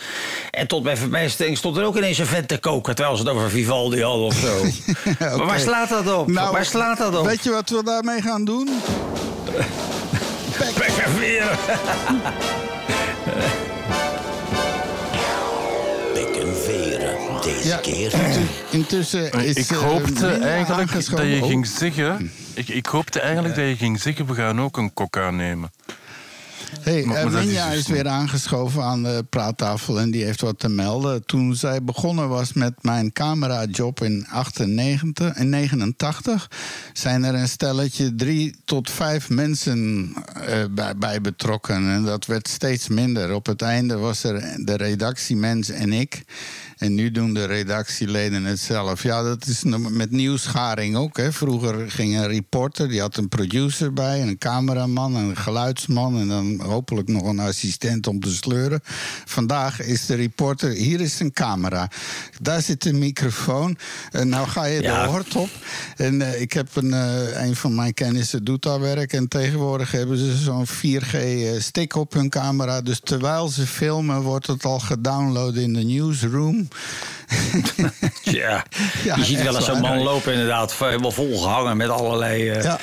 En 0.51 0.67
tot 0.67 0.83
bij 0.83 0.97
verbijstering 0.97 1.57
stond 1.57 1.77
er 1.77 1.85
ook 1.85 1.97
ineens 1.97 2.19
een 2.19 2.27
vent 2.27 2.49
te 2.49 2.59
koken. 2.59 2.95
Terwijl 2.95 3.17
ze 3.17 3.23
het 3.23 3.33
over 3.33 3.51
Vivaldi 3.51 4.03
hadden 4.03 4.27
of 4.27 4.35
zo. 4.35 4.65
Maar 5.37 5.47
waar 5.47 5.61
slaat 5.61 5.89
dat 5.89 6.15
op? 6.19 6.27
Nou, 6.27 6.53
waar 6.53 6.65
slaat 6.65 6.99
dat 6.99 7.17
op? 7.19 7.25
Weet 7.27 7.45
je 7.45 7.51
wat 7.51 7.71
we 7.71 7.83
daarmee 7.85 8.23
gaan 8.23 8.45
doen? 8.45 8.69
Pek 10.59 10.87
en 11.05 11.11
veren. 11.13 11.49
Pek 16.15 16.37
en 16.43 16.57
veren. 16.65 17.17
Deze 17.43 17.69
Ja, 17.69 17.77
keer. 17.77 18.13
intu- 18.15 18.47
intussen 18.79 19.33
is 19.33 19.57
ik 19.57 19.71
eh, 19.71 19.77
hoopte 19.79 20.27
Linda 20.27 20.47
eigenlijk 20.47 20.93
dat 20.93 21.07
je 21.27 21.39
Oh. 21.43 21.47
ging 21.49 21.67
zeggen... 21.67 22.33
Ik, 22.55 22.69
ik 22.69 22.87
hoopte 22.87 23.21
eigenlijk 23.21 23.55
dat 23.55 23.69
je 23.69 23.77
ging 23.77 24.01
zeggen, 24.01 24.27
we 24.27 24.35
gaan 24.35 24.61
ook 24.61 24.77
een 24.77 24.93
kok 24.95 25.17
aannemen. 25.17 25.71
Hey, 26.81 27.05
Maar- 27.05 27.31
maar 27.31 27.33
dat 27.33 27.73
is 27.73 27.87
weer 27.87 28.09
aangeschoven 28.09 28.83
aan 28.83 29.03
de 29.03 29.25
praattafel 29.31 30.01
en 30.01 30.11
die 30.11 30.25
heeft 30.25 30.41
wat 30.41 30.59
te 30.59 30.69
melden. 30.69 31.27
Toen 31.27 31.55
zij 31.55 31.83
begonnen 31.83 32.29
was 32.29 32.53
met 32.53 32.73
mijn 32.81 33.13
camerajob 33.13 34.03
in 34.03 34.27
98 34.29 35.35
en 35.35 35.49
89, 35.49 36.51
zijn 36.93 37.25
er 37.25 37.35
een 37.35 37.49
stelletje 37.49 38.15
drie 38.15 38.55
tot 38.65 38.91
vijf 38.91 39.29
mensen 39.29 40.09
eh, 40.47 40.65
bij, 40.71 40.97
bij 40.97 41.21
betrokken. 41.21 41.75
En 41.91 42.05
dat 42.05 42.27
werd 42.27 42.49
steeds 42.49 42.89
minder. 42.89 43.33
Op 43.35 43.47
het 43.47 43.63
einde 43.63 43.97
was 43.97 44.25
er 44.25 44.65
de 44.65 44.77
redactiemens 44.77 45.69
en 45.71 45.93
ik. 45.93 46.23
En 46.81 46.95
nu 46.95 47.11
doen 47.11 47.35
de 47.35 47.45
redactieleden 47.45 48.45
het 48.45 48.59
zelf. 48.61 49.03
Ja, 49.03 49.23
dat 49.23 49.47
is 49.47 49.63
met 49.91 50.11
nieuwsgaring 50.11 50.97
ook. 50.97 51.17
Hè. 51.17 51.33
Vroeger 51.33 51.91
ging 51.91 52.17
een 52.17 52.27
reporter, 52.27 52.89
die 52.89 53.01
had 53.01 53.17
een 53.17 53.29
producer 53.29 53.93
bij, 53.93 54.23
een 54.23 54.39
cameraman, 54.39 55.15
een 55.15 55.37
geluidsman 55.37 56.19
en 56.21 56.29
dan 56.29 56.61
hopelijk 56.61 57.09
nog 57.09 57.23
een 57.23 57.39
assistent 57.39 58.07
om 58.07 58.21
te 58.21 58.35
sleuren. 58.35 58.81
Vandaag 59.25 59.81
is 59.81 60.07
de 60.07 60.15
reporter, 60.15 60.71
hier 60.71 61.01
is 61.01 61.21
een 61.21 61.33
camera, 61.33 61.91
daar 62.41 62.63
zit 62.63 62.85
een 62.85 62.99
microfoon. 62.99 63.77
En 64.11 64.29
nou 64.29 64.49
ga 64.49 64.65
je 64.65 64.83
Ja. 64.83 65.03
de 65.03 65.09
hort 65.09 65.37
op. 65.37 65.49
En 65.97 66.23
eh, 66.23 66.41
ik 66.41 66.53
heb 66.53 66.77
een, 66.77 66.93
eh, 66.93 67.45
een 67.47 67.57
van 67.57 67.75
mijn 67.75 67.95
kennissen 67.95 68.45
doet 68.45 68.63
daar 68.63 68.81
werk. 68.81 69.13
En 69.13 69.29
tegenwoordig 69.29 69.91
hebben 69.91 70.19
ze 70.19 70.37
zo'n 70.37 70.67
4G-stick 70.67 71.95
op 71.97 72.13
hun 72.13 72.29
camera. 72.29 72.81
Dus 72.81 73.01
terwijl 73.05 73.49
ze 73.49 73.67
filmen, 73.67 74.21
wordt 74.23 74.47
het 74.47 74.65
al 74.65 74.79
gedownload 74.79 75.55
in 75.57 75.73
de 75.73 75.83
newsroom. 75.83 76.69
Ja. 78.23 78.65
Ja, 79.05 79.17
je 79.17 79.25
ziet 79.25 79.43
wel 79.43 79.57
eens 79.57 79.65
zo'n 79.65 79.81
man 79.81 79.99
lopen 80.03 80.33
inderdaad 80.33 80.75
helemaal 80.79 81.11
volgehangen 81.13 81.77
met 81.77 81.89
allerlei 81.89 82.49
eh 82.49 82.63
Ja. 82.63 82.79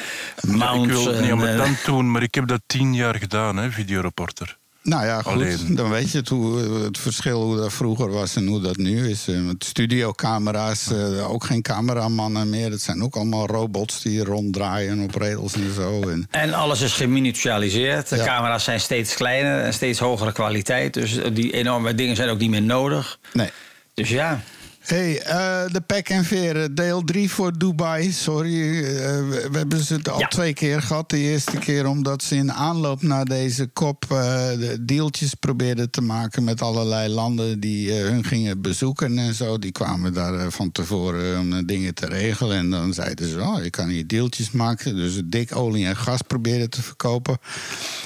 mounts. 0.48 0.84
ik 0.88 0.92
wil 0.92 1.06
het 1.06 1.20
niet 1.22 1.30
en, 1.30 1.40
eh, 1.40 1.44
ambetant 1.50 1.86
doen, 1.86 2.12
maar 2.12 2.24
ik 2.24 2.36
heb 2.36 2.48
dat 2.48 2.62
tien 2.66 2.94
jaar 2.96 3.16
gedaan, 3.16 3.58
hè, 3.58 3.72
videoreporter. 3.72 4.58
Nou 4.84 5.06
ja, 5.06 5.22
goed. 5.22 5.32
Alleen. 5.34 5.76
Dan 5.76 5.90
weet 5.90 6.12
je 6.12 6.18
het, 6.18 6.30
hoe, 6.30 6.64
eh, 6.64 6.82
het 6.84 6.98
verschil 6.98 7.42
hoe 7.42 7.56
dat 7.56 7.74
vroeger 7.74 8.10
was 8.12 8.36
en 8.36 8.48
hoe 8.48 8.62
dat 8.62 8.78
nu 8.78 9.10
is. 9.10 9.26
Met 9.26 9.64
studiocamera's, 9.66 10.92
eh, 10.92 11.32
ook 11.32 11.44
geen 11.44 11.62
cameramannen 11.62 12.50
meer. 12.50 12.72
Het 12.72 12.82
zijn 12.82 13.04
ook 13.04 13.16
allemaal 13.16 13.48
robots 13.48 14.02
die 14.02 14.24
ronddraaien 14.24 15.00
op 15.00 15.16
rails 15.16 15.54
en 15.54 15.74
zo. 15.76 16.10
En, 16.10 16.28
En 16.32 16.54
alles 16.54 16.82
is 16.82 16.94
geminiaturiseerd. 16.94 18.10
De 18.10 18.16
Ja. 18.16 18.26
camera's 18.26 18.64
zijn 18.64 18.80
steeds 18.80 19.14
kleiner 19.16 19.60
en 19.64 19.74
steeds 19.74 20.00
hogere 20.00 20.32
kwaliteit. 20.32 20.94
Dus 20.94 21.20
die 21.34 21.52
enorme 21.54 21.96
dingen 21.96 22.16
zijn 22.16 22.30
ook 22.30 22.40
niet 22.40 22.50
meer 22.50 22.62
nodig. 22.62 23.20
nee. 23.34 23.50
Dus 23.98 24.10
ja. 24.10 24.40
Hey, 24.88 25.22
eh, 25.22 25.64
de 25.72 25.82
pek 25.82 26.10
en 26.10 26.26
veren, 26.26 26.76
deel 26.76 27.04
3 27.04 27.30
voor 27.32 27.58
Dubai. 27.58 28.12
Sorry, 28.12 28.84
eh, 28.84 28.94
we, 29.30 29.48
we 29.52 29.58
hebben 29.58 29.84
ze 29.84 29.94
het 29.94 30.10
al 30.10 30.20
Ja. 30.20 30.28
twee 30.28 30.54
keer 30.54 30.82
gehad. 30.82 31.10
De 31.10 31.18
eerste 31.18 31.58
keer 31.58 31.88
omdat 31.88 32.24
ze 32.24 32.36
in 32.36 32.52
aanloop 32.54 33.02
naar 33.02 33.26
deze 33.26 33.68
kop 33.68 34.06
de 34.10 34.78
deeltjes 34.82 35.34
probeerden 35.34 35.90
te 35.90 36.02
maken 36.02 36.44
met 36.44 36.62
allerlei 36.62 37.10
landen 37.10 37.60
die 37.60 37.94
hun 37.94 38.24
gingen 38.24 38.62
bezoeken 38.62 39.18
en 39.18 39.34
zo. 39.34 39.60
Die 39.60 39.72
kwamen 39.72 40.14
daar 40.14 40.52
van 40.52 40.72
tevoren 40.72 41.40
om 41.40 41.66
dingen 41.66 41.94
te 41.94 42.06
regelen. 42.06 42.58
En 42.58 42.70
dan 42.70 42.94
zeiden 42.94 43.30
ze: 43.30 43.42
Oh, 43.42 43.64
je 43.64 43.70
kan 43.70 43.88
hier 43.88 44.08
deeltjes 44.08 44.52
maken. 44.52 44.96
Dus 44.96 45.22
dik 45.26 45.56
olie 45.56 45.86
en 45.86 45.98
gas 45.98 46.22
probeerden 46.22 46.70
te 46.70 46.82
verkopen. 46.82 47.38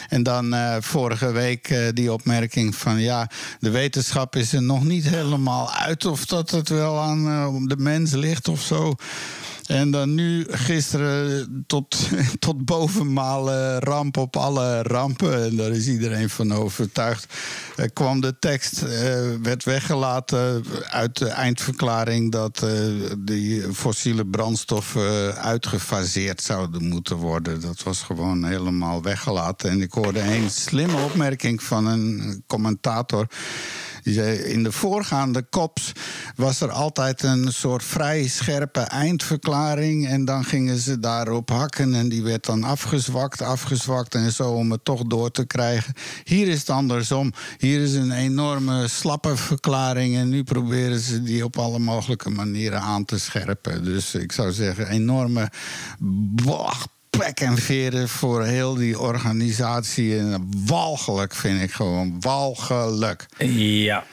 En 0.09 0.23
dan 0.23 0.55
vorige 0.79 1.31
week 1.31 1.75
die 1.93 2.13
opmerking 2.13 2.75
van 2.75 2.99
ja, 2.99 3.29
de 3.59 3.69
wetenschap 3.69 4.35
is 4.35 4.53
er 4.53 4.63
nog 4.63 4.83
niet 4.83 5.09
helemaal 5.09 5.71
uit 5.73 6.05
of 6.05 6.25
dat 6.25 6.49
het 6.51 6.69
wel 6.71 6.99
aan 6.99 7.27
eh, 7.27 7.55
de 7.67 7.77
mens 7.77 8.11
ligt 8.11 8.47
of 8.47 8.61
zo. 8.61 8.95
En 9.71 9.91
dan 9.91 10.13
nu 10.13 10.45
gisteren 10.49 11.63
tot, 11.67 12.09
tot 12.39 12.65
bovenmalen 12.65 13.79
ramp 13.79 14.17
op 14.17 14.35
alle 14.35 14.81
rampen. 14.81 15.43
En 15.43 15.55
daar 15.55 15.71
is 15.71 15.87
iedereen 15.87 16.29
van 16.29 16.53
overtuigd. 16.53 17.33
Er 17.75 17.91
kwam 17.91 18.21
de 18.21 18.39
tekst, 18.39 18.81
eh, 18.81 18.89
werd 19.41 19.63
weggelaten 19.63 20.63
uit 20.89 21.17
de 21.17 21.27
eindverklaring... 21.27 22.31
dat 22.31 22.63
eh, 22.63 22.71
die 23.19 23.73
fossiele 23.73 24.25
brandstoffen 24.25 25.35
uitgefaseerd 25.35 26.41
zouden 26.41 26.87
moeten 26.87 27.15
worden. 27.15 27.61
Dat 27.61 27.83
was 27.83 28.01
gewoon 28.01 28.45
helemaal 28.45 29.01
weggelaten. 29.01 29.69
En 29.69 29.81
ik 29.81 29.91
hoorde 29.91 30.19
een 30.19 30.49
slimme 30.49 31.03
opmerking 31.03 31.63
van 31.63 31.85
een 31.85 32.43
commentator... 32.47 33.27
In 34.03 34.63
de 34.63 34.71
voorgaande 34.71 35.41
kops 35.49 35.91
was 36.35 36.61
er 36.61 36.71
altijd 36.71 37.23
een 37.23 37.53
soort 37.53 37.83
vrij 37.83 38.27
scherpe 38.27 38.79
eindverklaring. 38.79 40.07
En 40.07 40.25
dan 40.25 40.43
gingen 40.43 40.77
ze 40.77 40.99
daarop 40.99 41.49
hakken 41.49 41.93
en 41.93 42.09
die 42.09 42.23
werd 42.23 42.45
dan 42.45 42.63
afgezwakt, 42.63 43.41
afgezwakt 43.41 44.15
en 44.15 44.31
zo 44.31 44.51
om 44.51 44.71
het 44.71 44.85
toch 44.85 45.03
door 45.03 45.31
te 45.31 45.45
krijgen. 45.45 45.93
Hier 46.23 46.47
is 46.47 46.59
het 46.59 46.69
andersom. 46.69 47.33
Hier 47.57 47.81
is 47.81 47.93
een 47.93 48.11
enorme 48.11 48.87
slappe 48.87 49.35
verklaring 49.37 50.15
en 50.15 50.29
nu 50.29 50.43
proberen 50.43 50.99
ze 50.99 51.23
die 51.23 51.43
op 51.43 51.57
alle 51.57 51.79
mogelijke 51.79 52.29
manieren 52.29 52.81
aan 52.81 53.05
te 53.05 53.19
scherpen. 53.19 53.83
Dus 53.83 54.15
ik 54.15 54.31
zou 54.31 54.51
zeggen, 54.51 54.87
enorme 54.87 55.51
pek 57.17 57.39
en 57.39 57.57
veren 57.57 58.09
voor 58.09 58.43
heel 58.43 58.75
die 58.75 58.99
organisatie. 58.99 60.17
En 60.17 60.51
walgelijk 60.65 61.35
vind 61.35 61.61
ik 61.61 61.71
gewoon, 61.71 62.15
walgelijk. 62.19 63.25
Ja. 63.37 64.03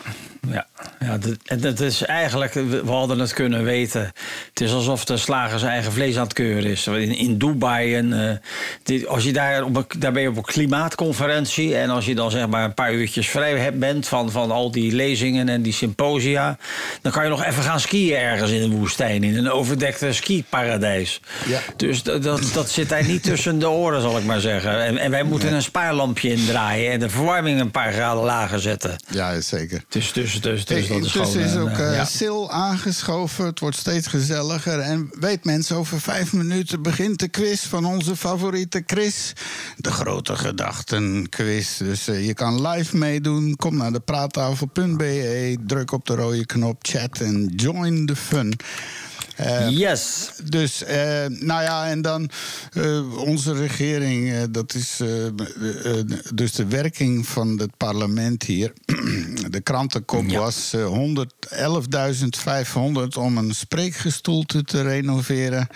Ja, 0.50 0.66
ja 1.00 1.18
dat, 1.18 1.60
dat 1.62 1.80
is 1.80 2.02
eigenlijk, 2.02 2.52
we 2.52 2.66
we 2.84 2.90
hadden 2.90 3.18
het 3.18 3.32
kunnen 3.32 3.64
weten. 3.64 4.12
Het 4.48 4.60
is 4.60 4.72
alsof 4.72 5.04
de 5.04 5.16
slager 5.16 5.58
zijn 5.58 5.72
eigen 5.72 5.92
vlees 5.92 6.16
aan 6.16 6.22
het 6.22 6.32
keuren 6.32 6.70
is. 6.70 6.86
In, 6.86 7.16
in 7.16 7.38
Dubai, 7.38 7.94
en, 7.94 8.28
eh, 8.30 8.36
dit- 8.82 9.06
als 9.06 9.24
je 9.24 9.32
daar, 9.32 9.64
op 9.64 9.76
een, 9.76 9.84
daar 9.98 10.12
ben 10.12 10.22
je 10.22 10.28
op 10.28 10.36
een 10.36 10.42
klimaatconferentie. 10.42 11.76
En 11.76 11.90
als 11.90 12.04
je 12.04 12.14
dan 12.14 12.30
zeg 12.30 12.48
maar 12.48 12.64
een 12.64 12.74
paar 12.74 12.92
uurtjes 12.92 13.28
vrij 13.28 13.58
hebt- 13.58 13.78
bent 13.78 14.08
van, 14.08 14.30
van 14.30 14.50
al 14.50 14.70
die 14.70 14.92
lezingen 14.92 15.48
en 15.48 15.62
die 15.62 15.72
symposia. 15.72 16.58
dan 17.02 17.12
kan 17.12 17.22
je 17.24 17.28
nog 17.30 17.44
even 17.44 17.62
gaan 17.62 17.80
skiën 17.80 18.16
ergens 18.16 18.50
in 18.50 18.70
de 18.70 18.76
woestijn. 18.76 19.24
In 19.24 19.36
een 19.36 19.50
overdekte 19.50 20.12
skiparadijs. 20.12 21.20
Ja. 21.46 21.60
Dus 21.76 22.02
dat, 22.02 22.22
dat, 22.22 22.50
dat 22.54 22.70
zit 22.70 22.88
daar 22.88 23.04
niet 23.04 23.22
tussen 23.22 23.58
de 23.58 23.68
oren, 23.68 24.00
zal 24.00 24.18
ik 24.18 24.24
maar 24.24 24.40
zeggen. 24.40 24.84
En, 24.84 24.98
en 24.98 25.10
wij 25.10 25.22
moeten 25.22 25.52
een 25.52 25.62
spaarlampje 25.62 26.30
indraaien 26.32 26.92
en 26.92 26.98
de 27.00 27.08
verwarming 27.10 27.60
een 27.60 27.70
paar 27.70 27.92
graden 27.92 28.22
lager 28.24 28.60
zetten. 28.60 28.96
Ja, 29.10 29.40
zeker. 29.40 29.82
Dus, 29.88 30.12
dus, 30.12 30.27
dus, 30.32 30.40
dus 30.40 30.64
dat 30.64 30.76
is 30.76 30.88
Intussen 30.88 31.24
gewoon... 31.24 31.44
is 31.44 31.52
een, 31.52 31.60
ook 31.60 31.68
eh, 31.68 31.88
eh, 31.88 31.94
ja. 31.94 32.04
Sil 32.18 32.50
aangeschoven. 32.50 33.44
Het 33.44 33.60
wordt 33.60 33.76
steeds 33.76 34.06
gezelliger. 34.06 34.78
En 34.78 35.10
weet 35.20 35.44
mensen, 35.44 35.76
over 35.76 36.00
vijf 36.00 36.32
minuten 36.32 36.82
begint 36.82 37.18
de 37.18 37.28
quiz 37.28 37.66
van 37.66 37.84
onze 37.84 38.16
favoriete 38.16 38.82
Chris. 38.86 39.32
De 39.76 39.90
grote 39.90 40.36
gedachtenquiz. 40.36 41.76
Dus 41.76 42.08
eh, 42.08 42.26
je 42.26 42.34
kan 42.34 42.68
live 42.68 42.96
meedoen. 42.96 43.56
Kom 43.56 43.76
naar 43.76 43.92
de 43.92 44.00
praattafel.be. 44.00 45.56
Druk 45.66 45.92
op 45.92 46.06
de 46.06 46.14
rode 46.14 46.46
knop 46.46 46.76
chat 46.80 47.20
en 47.20 47.52
join 47.56 48.06
the 48.06 48.16
fun. 48.16 48.56
Eh, 49.38 49.68
Yes. 49.70 50.30
dus, 50.44 50.84
eh, 50.84 51.26
nou 51.28 51.62
ja, 51.62 51.86
en 51.88 52.02
dan 52.02 52.30
eh, 52.72 53.18
onze 53.18 53.52
regering, 53.52 54.50
dat 54.50 54.74
is 54.74 55.00
dus 56.34 56.52
de 56.52 56.66
werking 56.66 57.26
van 57.26 57.58
het 57.58 57.76
parlement 57.76 58.42
hier. 58.42 58.72
De 59.50 59.60
krantenkop 59.60 60.24
Ja. 60.28 60.38
was 60.38 60.72
eh, 60.72 60.86
111.500 60.86 63.16
om 63.18 63.38
een 63.38 63.54
spreekgestoelte 63.54 64.62
te 64.64 64.82
renoveren. 64.82 65.68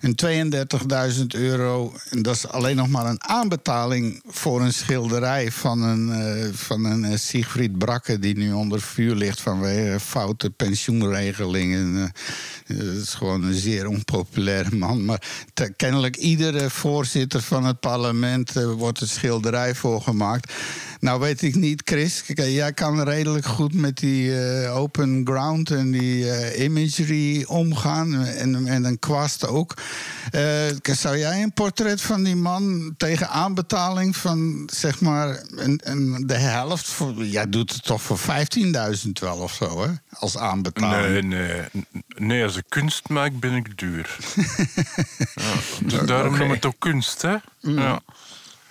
En 0.00 0.14
32.000 0.14 1.34
euro, 1.34 1.92
en 2.10 2.22
dat 2.22 2.34
is 2.34 2.48
alleen 2.48 2.76
nog 2.76 2.88
maar 2.88 3.06
een 3.06 3.22
aanbetaling 3.24 4.22
voor 4.26 4.60
een 4.60 4.72
schilderij 4.72 5.52
van 5.52 5.82
een, 5.82 6.12
van 6.54 6.84
een 6.84 7.18
Siegfried 7.18 7.78
Brakke... 7.78 8.18
die 8.18 8.36
nu 8.36 8.52
onder 8.52 8.80
vuur 8.80 9.14
ligt 9.14 9.40
vanwege 9.40 10.00
foute 10.00 10.50
pensioenregelingen. 10.50 12.12
Is 13.08 13.14
gewoon 13.14 13.42
een 13.42 13.54
zeer 13.54 13.86
onpopulaire 13.86 14.76
man. 14.76 15.04
Maar 15.04 15.22
kennelijk 15.76 16.16
iedere 16.16 16.70
voorzitter 16.70 17.42
van 17.42 17.64
het 17.64 17.80
parlement 17.80 18.56
eh, 18.56 18.72
wordt 18.72 19.00
een 19.00 19.08
schilderij 19.08 19.74
voor 19.74 20.00
gemaakt. 20.00 20.52
Nou 21.00 21.20
weet 21.20 21.42
ik 21.42 21.54
niet, 21.54 21.82
Chris. 21.84 22.22
Kijk, 22.24 22.48
jij 22.48 22.72
kan 22.72 23.02
redelijk 23.02 23.46
goed 23.46 23.74
met 23.74 23.96
die 23.96 24.40
eh, 24.40 24.76
open 24.76 25.20
ground 25.24 25.70
en 25.70 25.90
die 25.90 26.30
eh, 26.30 26.64
imagery 26.64 27.44
omgaan. 27.44 28.24
En, 28.24 28.66
en 28.66 28.84
een 28.84 28.98
kwast 28.98 29.46
ook. 29.46 29.74
Eh, 30.30 30.42
zou 30.82 31.18
jij 31.18 31.42
een 31.42 31.52
portret 31.52 32.00
van 32.00 32.22
die 32.22 32.36
man 32.36 32.94
tegen 32.96 33.28
aanbetaling 33.28 34.16
van 34.16 34.68
zeg 34.72 35.00
maar 35.00 35.42
een, 35.50 35.80
een, 35.84 36.26
de 36.26 36.34
helft? 36.34 36.88
Voor, 36.88 37.24
jij 37.24 37.48
doet 37.48 37.72
het 37.72 37.84
toch 37.84 38.02
voor 38.02 38.18
15.000 38.18 39.10
wel 39.20 39.36
of 39.36 39.52
zo, 39.52 39.82
hè? 39.82 39.90
Als 40.10 40.36
aanbetaling. 40.36 41.28
Nee, 41.28 41.40
nee. 41.40 41.62
Nee, 42.16 42.42
als 42.42 42.56
ik 42.56 42.64
kunst 42.68 43.08
maak, 43.08 43.40
ben 43.40 43.54
ik 43.54 43.78
duur. 43.78 44.16
ja, 45.34 45.54
dus 45.84 46.00
daarom 46.06 46.38
noem 46.38 46.50
het 46.50 46.66
ook 46.66 46.78
kunst, 46.78 47.22
hè? 47.22 47.36
Ja. 47.60 48.00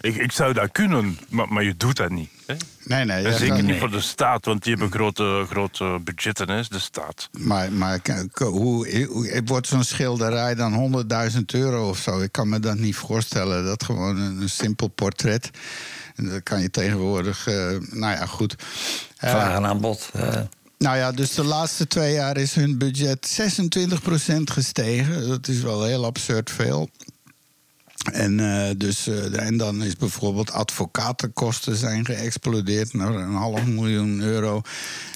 Ik, 0.01 0.15
ik 0.15 0.31
zou 0.31 0.53
dat 0.53 0.71
kunnen, 0.71 1.17
maar, 1.29 1.47
maar 1.53 1.63
je 1.63 1.77
doet 1.77 1.95
dat 1.97 2.09
niet. 2.09 2.29
Hè? 2.45 2.55
Nee, 2.83 3.05
nee. 3.05 3.21
Jij 3.21 3.31
zeker 3.37 3.63
niet 3.63 3.79
voor 3.79 3.91
de 3.91 4.01
staat, 4.01 4.45
want 4.45 4.63
die 4.63 4.71
hebben 4.73 4.91
grote, 4.91 5.45
grote 5.49 5.99
budgetten, 6.03 6.49
hè, 6.49 6.61
de 6.69 6.79
staat. 6.79 7.29
Maar, 7.39 7.71
maar 7.71 7.99
hoe, 8.35 9.05
hoe 9.05 9.41
wordt 9.45 9.67
zo'n 9.67 9.83
schilderij 9.83 10.55
dan 10.55 11.05
100.000 11.31 11.39
euro 11.45 11.89
of 11.89 11.97
zo? 11.97 12.19
Ik 12.21 12.31
kan 12.31 12.49
me 12.49 12.59
dat 12.59 12.77
niet 12.77 12.95
voorstellen. 12.95 13.65
Dat 13.65 13.83
gewoon 13.83 14.17
een, 14.17 14.41
een 14.41 14.49
simpel 14.49 14.87
portret. 14.87 15.49
En 16.15 16.29
dat 16.29 16.43
kan 16.43 16.61
je 16.61 16.69
tegenwoordig. 16.69 17.47
eh, 17.47 17.53
nou 17.91 18.13
ja, 18.15 18.25
goed. 18.25 18.55
Eh, 19.17 19.29
Vraag 19.29 19.55
en 19.55 19.65
aanbod. 19.65 20.09
eh. 20.13 20.41
nou 20.77 20.97
ja, 20.97 21.11
dus 21.11 21.33
de 21.33 21.43
laatste 21.43 21.87
twee 21.87 22.13
jaar 22.13 22.37
is 22.37 22.53
hun 22.55 22.77
budget 22.77 23.39
26% 24.39 24.43
gestegen. 24.43 25.27
Dat 25.27 25.47
is 25.47 25.61
wel 25.61 25.83
heel 25.83 26.05
absurd 26.05 26.51
veel. 26.51 26.89
En, 28.11 28.39
eh, 28.39 28.69
dus, 28.77 29.07
eh, 29.07 29.45
en 29.45 29.57
dan 29.57 29.83
is 29.83 29.95
bijvoorbeeld 29.95 30.51
advocatenkosten 30.51 31.75
zijn 31.75 32.05
geëxplodeerd 32.05 32.93
naar 32.93 33.15
een 33.15 33.33
half 33.33 33.65
miljoen 33.65 34.19
euro. 34.21 34.61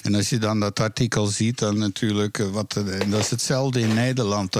En 0.02 0.14
als 0.14 0.28
je 0.28 0.38
dan 0.38 0.60
dat 0.60 0.80
artikel 0.80 1.26
ziet, 1.26 1.58
dan 1.58 1.78
natuurlijk, 1.78 2.38
eh, 2.38 2.46
wat, 2.46 2.72
dat 3.08 3.20
is 3.20 3.30
hetzelfde 3.30 3.80
in 3.80 3.94
Nederland. 3.94 4.56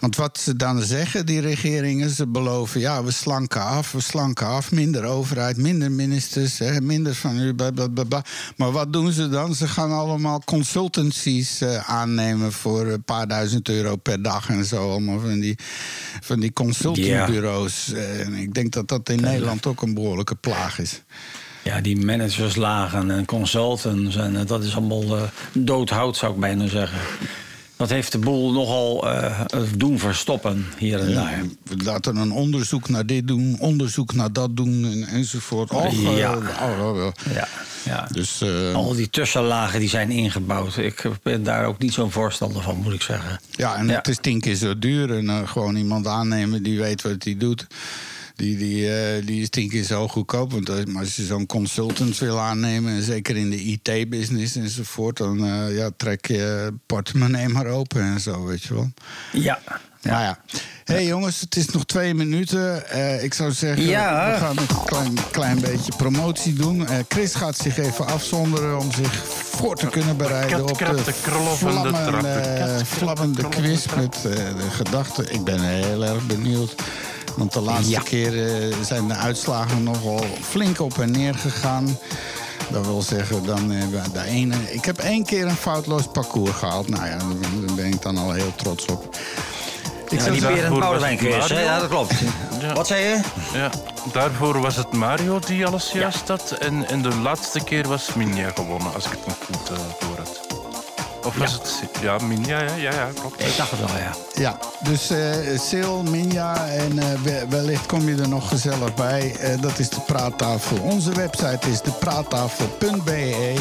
Want 0.00 0.16
wat 0.16 0.38
ze 0.38 0.56
dan 0.56 0.82
zeggen, 0.82 1.26
die 1.26 1.40
regeringen, 1.40 2.10
ze 2.10 2.26
beloven, 2.26 2.80
ja, 2.80 3.04
we 3.04 3.10
slanken 3.10 3.62
af, 3.62 3.92
we 3.92 4.00
slanken 4.00 4.46
af, 4.46 4.72
minder 4.72 5.04
overheid, 5.04 5.56
minder 5.56 5.92
ministers, 5.92 6.58
hè, 6.58 6.80
minder 6.80 7.14
van 7.14 7.40
u. 7.40 7.54
Maar 8.56 8.72
wat 8.72 8.92
doen 8.92 9.12
ze 9.12 9.28
dan? 9.28 9.54
Ze 9.54 9.68
gaan 9.68 9.92
allemaal 9.92 10.42
consultancies 10.44 11.62
aannemen 11.86 12.52
voor 12.52 12.86
een 12.86 13.04
paar 13.04 13.28
duizend 13.28 13.68
euro 13.68 13.96
per 13.96 14.22
dag 14.22 14.48
en 14.48 14.64
zo. 14.64 14.90
Allemaal 14.90 15.20
van 15.20 15.40
die, 15.40 15.58
van 16.20 16.40
die 16.40 16.52
consultingbureaus. 16.52 17.21
Eh, 17.94 18.20
En 18.20 18.34
ik 18.34 18.54
denk 18.54 18.72
dat 18.72 18.88
dat 18.88 19.08
in 19.08 19.20
Nederland 19.20 19.66
ook 19.66 19.82
een 19.82 19.94
behoorlijke 19.94 20.34
plaag 20.34 20.78
is. 20.78 21.02
Ja, 21.62 21.80
die 21.80 22.04
managerslagen 22.04 23.10
en 23.10 23.24
consultants. 23.24 24.16
En 24.16 24.36
eh, 24.36 24.46
dat 24.46 24.64
is 24.64 24.76
allemaal 24.76 25.16
eh, 25.16 25.22
doodhout, 25.52 26.16
zou 26.16 26.34
ik 26.34 26.40
bijna 26.40 26.66
zeggen. 26.66 26.98
Dat 27.82 27.90
heeft 27.90 28.12
de 28.12 28.18
boel 28.18 28.52
nogal 28.52 29.10
eh, 29.10 29.40
doen 29.76 29.98
verstoppen 29.98 30.66
hier 30.78 31.00
en 31.00 31.14
daar. 31.14 31.30
Ja, 31.30 31.42
we 31.62 31.84
laten 31.84 32.16
een 32.16 32.32
onderzoek 32.32 32.88
naar 32.88 33.06
dit 33.06 33.28
doen, 33.28 33.56
onderzoek 33.58 34.14
naar 34.14 34.32
dat 34.32 34.56
doen 34.56 34.84
en, 34.84 35.04
enzovoort. 35.06 35.70
Eh, 35.70 36.16
Ja. 36.16 36.36
oh, 36.36 36.80
oh, 36.80 37.04
oh. 37.04 37.12
Ja, 37.34 37.48
ja. 37.84 38.08
Dus 38.12 38.40
eh, 38.40 38.74
Al 38.74 38.94
die 38.94 39.10
tussenlagen 39.10 39.80
die 39.80 39.88
zijn 39.88 40.10
ingebouwd. 40.10 40.76
Ik 40.76 41.04
ben 41.22 41.42
daar 41.42 41.66
ook 41.66 41.78
niet 41.78 41.92
zo'n 41.92 42.10
voorstander 42.10 42.62
van, 42.62 42.76
moet 42.76 42.92
ik 42.92 43.02
zeggen. 43.02 43.40
ja, 43.50 43.76
en 43.76 43.88
het 43.88 44.08
is 44.08 44.18
tien 44.20 44.40
keer 44.40 44.54
zo 44.54 44.78
duur. 44.78 45.16
En 45.16 45.48
gewoon 45.48 45.76
iemand 45.76 46.06
aannemen 46.06 46.62
die 46.62 46.78
weet 46.78 47.02
wat 47.02 47.24
hij 47.24 47.36
doet. 47.36 47.66
Die, 48.42 48.56
die, 48.56 48.94
eh, 48.96 49.26
die 49.26 49.42
is 49.42 49.48
tien 49.50 49.68
keer 49.68 49.84
zo 49.84 50.08
goedkoop. 50.08 50.52
Want 50.52 50.70
als- 50.96 51.16
je 51.16 51.24
zo'n 51.24 51.46
consultant 51.46 52.18
wil 52.18 52.38
aannemen, 52.40 52.92
en 52.92 53.02
zeker 53.02 53.36
in 53.36 53.50
de 53.50 53.56
IT-business 53.62 54.56
enzovoort, 54.56 55.16
dan 55.16 55.44
eh, 55.46 55.76
ja, 55.76 55.90
trek 55.96 56.26
je 56.26 56.72
portemonnee 56.86 57.48
maar 57.48 57.66
open 57.66 58.02
en 58.02 58.20
zo, 58.20 58.44
weet 58.44 58.62
je 58.62 58.74
wel. 58.74 58.90
Ja. 59.32 59.58
Nou 60.02 60.22
ja. 60.22 60.38
Hé 60.84 60.94
hey, 60.94 61.06
jongens, 61.06 61.40
het 61.40 61.56
is 61.56 61.66
nog 61.68 61.84
twee 61.84 62.14
minuten. 62.14 62.88
Eh, 62.90 63.22
ik 63.24 63.34
zou 63.34 63.52
zeggen, 63.52 63.86
Ja. 63.86 64.32
we 64.32 64.38
gaan 64.38 64.58
een 64.58 64.84
klein, 64.84 65.14
klein 65.30 65.60
beetje 65.60 65.92
promotie 65.96 66.52
doen. 66.52 66.86
Chris 67.08 67.34
gaat 67.34 67.56
zich 67.56 67.78
even 67.78 68.06
afzonderen 68.06 68.78
om 68.78 68.92
zich 68.92 69.24
voor 69.26 69.76
te 69.76 69.86
kunnen 69.86 70.16
bereiden 70.16 70.62
op 70.62 70.78
de 70.78 71.12
vlammen, 71.56 71.92
krabt 71.92 72.88
vlammende 72.88 73.48
quiz 73.48 73.86
met 73.96 74.12
de 74.22 74.70
gedachten. 74.70 75.32
Ik 75.32 75.44
ben 75.44 75.60
heel 75.60 76.04
erg 76.04 76.26
benieuwd. 76.26 76.74
Want 77.36 77.52
de 77.52 77.60
laatste 77.60 77.90
Ja. 77.90 78.00
keer 78.00 78.46
eh, 78.46 78.76
zijn 78.82 79.08
de 79.08 79.14
uitslagen 79.14 79.82
nogal 79.82 80.24
flink 80.40 80.80
op 80.80 80.98
en 80.98 81.10
neer 81.10 81.34
gegaan. 81.34 81.98
Dat 82.70 82.86
wil 82.86 83.02
zeggen, 83.02 83.44
dan 83.44 83.68
de 84.12 84.22
ene. 84.26 84.54
Ik 84.72 84.84
heb 84.84 84.98
één 84.98 85.24
keer 85.24 85.46
een 85.46 85.56
foutloos 85.56 86.02
parcours 86.12 86.50
gehaald. 86.56 86.88
Nou 86.88 87.04
ja, 87.06 87.16
daar 87.16 87.74
ben 87.76 87.86
ik 87.86 88.02
dan 88.02 88.16
al 88.18 88.32
heel 88.32 88.52
trots 88.56 88.84
op. 88.86 89.16
Ik 90.08 90.18
Ja, 90.18 90.24
zou 90.24 90.32
die 90.32 90.46
Berend 90.46 90.68
was 90.68 90.78
Boudewijn 90.78 91.16
quiz? 91.16 91.36
Mario. 91.36 91.58
Ja, 91.58 91.78
dat 91.78 91.88
klopt. 91.88 92.14
Ja. 92.60 92.72
Wat 92.72 92.86
zei 92.86 93.02
je? 93.04 93.20
Ja, 93.52 93.70
daarvoor 94.12 94.60
was 94.60 94.76
het 94.76 94.92
Mario 94.92 95.38
die 95.38 95.66
alles 95.66 95.92
juist 95.92 96.28
had. 96.28 96.50
En, 96.50 96.88
en 96.88 97.02
de 97.02 97.14
laatste 97.14 97.60
keer 97.64 97.88
was 97.88 98.14
Minja 98.14 98.50
gewonnen, 98.54 98.94
als 98.94 99.04
ik 99.04 99.10
het 99.10 99.26
nog 99.26 99.36
goed 99.46 99.70
eh 99.70 99.76
door 100.00 100.16
had. 100.16 100.61
Of 101.24 101.34
was 101.36 101.52
het... 101.52 101.80
Ja, 102.00 102.18
Minja, 102.18 102.60
ja, 102.62 102.74
ja, 102.74 102.90
ja 102.92 103.08
klopt. 103.20 103.40
Ik 103.40 103.56
dacht 103.56 103.70
het 103.70 103.80
wel, 103.80 103.96
ja. 103.98 104.10
Ja, 104.34 104.58
dus 104.84 105.10
eh 105.10 105.58
Sil, 105.68 106.02
Minja 106.02 106.66
en 106.66 106.98
eh, 106.98 107.04
we- 107.22 107.46
wellicht 107.48 107.86
kom 107.86 108.08
je 108.08 108.16
er 108.22 108.28
nog 108.28 108.48
gezellig 108.48 108.94
bij. 108.94 109.36
Eh, 109.36 109.60
dat 109.60 109.78
is 109.78 109.88
de 109.88 110.00
praattafel. 110.00 110.76
Onze 110.82 111.10
website 111.12 111.70
is 111.70 111.80
depraattafel.be. 111.80 113.54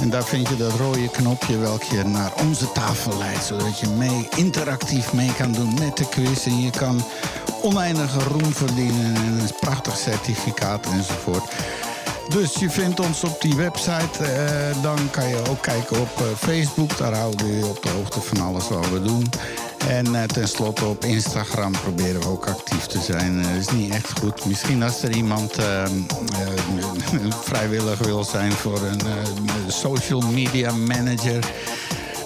En 0.00 0.10
daar 0.10 0.24
vind 0.24 0.48
je 0.48 0.56
dat 0.56 0.72
rode 0.72 1.08
knopje 1.10 1.58
welke 1.58 1.96
je 1.96 2.04
naar 2.04 2.32
onze 2.40 2.72
tafel 2.72 3.18
leidt. 3.18 3.44
Zodat 3.44 3.78
je 3.78 3.86
mee 3.88 4.28
interactief 4.36 5.12
mee 5.12 5.32
kan 5.34 5.52
doen 5.52 5.74
met 5.80 5.96
de 5.96 6.08
quiz. 6.08 6.46
En 6.46 6.60
je 6.62 6.70
kan 6.70 7.04
oneindige 7.62 8.18
roem 8.18 8.52
verdienen 8.54 9.14
en 9.16 9.38
een 9.40 9.50
prachtig 9.60 9.96
certificaat 9.96 10.86
enzovoort. 10.92 11.52
Dus 12.28 12.54
je 12.54 12.70
vindt 12.70 13.00
ons 13.00 13.24
op 13.24 13.40
die 13.40 13.54
website. 13.54 14.24
eh, 14.24 14.82
dan 14.82 15.10
kan 15.10 15.28
je 15.28 15.42
ook 15.50 15.62
kijken 15.62 16.00
op 16.00 16.20
eh, 16.20 16.24
Facebook. 16.36 16.96
Daar 16.98 17.14
houden 17.14 17.46
we 17.46 17.56
je 17.56 17.66
op 17.66 17.82
de 17.82 17.88
hoogte 17.88 18.20
van 18.20 18.40
alles 18.40 18.68
wat 18.68 18.90
we 18.90 19.02
doen. 19.02 19.30
En 19.88 20.14
eh, 20.14 20.22
tenslotte 20.22 20.84
op 20.84 21.04
Instagram 21.04 21.72
proberen 21.72 22.20
we 22.20 22.28
ook 22.28 22.46
actief 22.46 22.86
te 22.86 23.00
zijn. 23.00 23.42
Dat 23.42 23.50
is 23.60 23.70
niet 23.70 23.92
echt 23.92 24.18
goed. 24.18 24.44
Misschien 24.44 24.82
als 24.82 25.02
er 25.02 25.10
iemand 25.16 25.58
eh, 25.58 25.82
eh, 25.82 25.90
vrijwillig 27.48 27.98
wil 27.98 28.24
zijn 28.24 28.52
voor 28.52 28.80
een 28.82 29.00
social 29.68 30.20
media 30.20 30.72
manager. 30.72 31.44